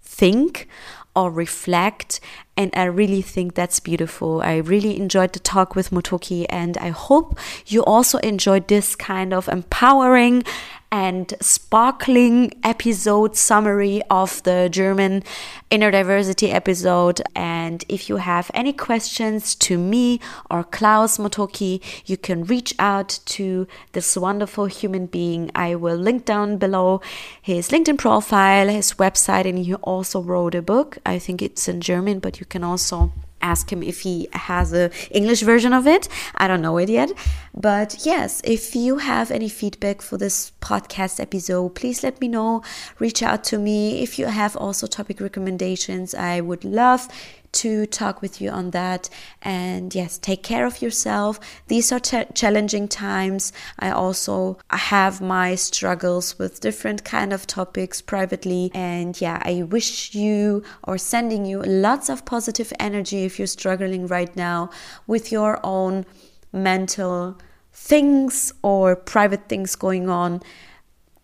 think 0.00 0.68
or 1.16 1.30
reflect. 1.30 2.20
And 2.56 2.70
I 2.74 2.84
really 2.84 3.22
think 3.22 3.54
that's 3.54 3.80
beautiful. 3.80 4.42
I 4.42 4.58
really 4.58 4.96
enjoyed 4.96 5.32
the 5.32 5.40
talk 5.40 5.74
with 5.74 5.90
Motoki, 5.90 6.46
and 6.48 6.78
I 6.78 6.90
hope 6.90 7.38
you 7.66 7.82
also 7.84 8.18
enjoyed 8.18 8.68
this 8.68 8.94
kind 8.94 9.34
of 9.34 9.48
empowering 9.48 10.44
and 10.90 11.34
sparkling 11.40 12.52
episode 12.62 13.36
summary 13.36 14.02
of 14.10 14.42
the 14.44 14.68
German 14.70 15.22
inner 15.70 15.90
diversity 15.90 16.50
episode. 16.50 17.20
And 17.34 17.84
if 17.88 18.08
you 18.08 18.16
have 18.16 18.50
any 18.54 18.72
questions 18.72 19.54
to 19.56 19.78
me 19.78 20.20
or 20.50 20.64
Klaus 20.64 21.18
Motoki, 21.18 21.82
you 22.06 22.16
can 22.16 22.44
reach 22.44 22.74
out 22.78 23.20
to 23.26 23.66
this 23.92 24.16
wonderful 24.16 24.66
human 24.66 25.06
being. 25.06 25.50
I 25.54 25.74
will 25.74 25.96
link 25.96 26.24
down 26.24 26.58
below 26.58 27.00
his 27.42 27.68
LinkedIn 27.68 27.98
profile, 27.98 28.68
his 28.68 28.94
website, 28.94 29.48
and 29.48 29.58
he 29.58 29.74
also 29.74 30.22
wrote 30.22 30.54
a 30.54 30.62
book. 30.62 30.98
I 31.04 31.18
think 31.18 31.42
it's 31.42 31.68
in 31.68 31.80
German, 31.80 32.20
but 32.20 32.40
you 32.40 32.46
can 32.46 32.62
also 32.64 33.12
ask 33.42 33.72
him 33.72 33.82
if 33.82 34.00
he 34.00 34.28
has 34.32 34.72
a 34.72 34.90
English 35.10 35.42
version 35.42 35.72
of 35.72 35.86
it. 35.86 36.08
I 36.34 36.48
don't 36.48 36.62
know 36.62 36.78
it 36.78 36.88
yet. 36.88 37.12
But 37.54 38.04
yes, 38.04 38.40
if 38.44 38.74
you 38.74 38.98
have 38.98 39.30
any 39.30 39.48
feedback 39.48 40.02
for 40.02 40.16
this 40.16 40.52
podcast 40.60 41.20
episode, 41.20 41.74
please 41.74 42.02
let 42.02 42.20
me 42.20 42.28
know. 42.28 42.62
Reach 42.98 43.22
out 43.22 43.44
to 43.44 43.58
me. 43.58 44.02
If 44.02 44.18
you 44.18 44.26
have 44.26 44.56
also 44.56 44.86
topic 44.86 45.20
recommendations, 45.20 46.14
I 46.14 46.40
would 46.40 46.64
love 46.64 47.08
to 47.56 47.86
talk 47.86 48.22
with 48.22 48.40
you 48.40 48.50
on 48.50 48.70
that. 48.70 49.08
And 49.42 49.94
yes, 49.94 50.18
take 50.18 50.42
care 50.42 50.66
of 50.66 50.82
yourself. 50.82 51.40
These 51.68 51.92
are 51.92 52.00
challenging 52.00 52.88
times. 52.88 53.52
I 53.78 53.90
also 53.90 54.58
have 54.70 55.20
my 55.20 55.54
struggles 55.54 56.38
with 56.38 56.60
different 56.60 57.04
kind 57.04 57.32
of 57.32 57.46
topics 57.46 58.02
privately. 58.02 58.70
And 58.74 59.18
yeah, 59.20 59.42
I 59.44 59.62
wish 59.62 60.14
you 60.14 60.62
or 60.84 60.98
sending 60.98 61.44
you 61.44 61.62
lots 61.62 62.08
of 62.08 62.24
positive 62.24 62.72
energy 62.78 63.24
if 63.24 63.38
you're 63.38 63.46
struggling 63.46 64.06
right 64.06 64.34
now 64.36 64.70
with 65.06 65.32
your 65.32 65.60
own 65.64 66.04
mental 66.52 67.38
things 67.72 68.52
or 68.62 68.96
private 68.96 69.48
things 69.48 69.76
going 69.76 70.08
on, 70.08 70.42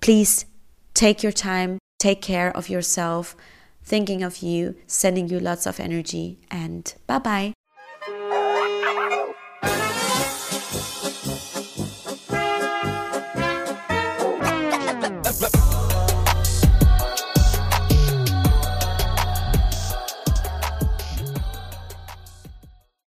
please 0.00 0.44
take 0.94 1.22
your 1.22 1.32
time, 1.32 1.78
take 1.98 2.20
care 2.20 2.54
of 2.56 2.68
yourself, 2.68 3.34
thinking 3.84 4.22
of 4.22 4.38
you, 4.38 4.74
sending 4.86 5.28
you 5.28 5.38
lots 5.40 5.66
of 5.66 5.80
energy, 5.80 6.38
and 6.50 6.94
bye 7.06 7.18
bye. 7.18 7.52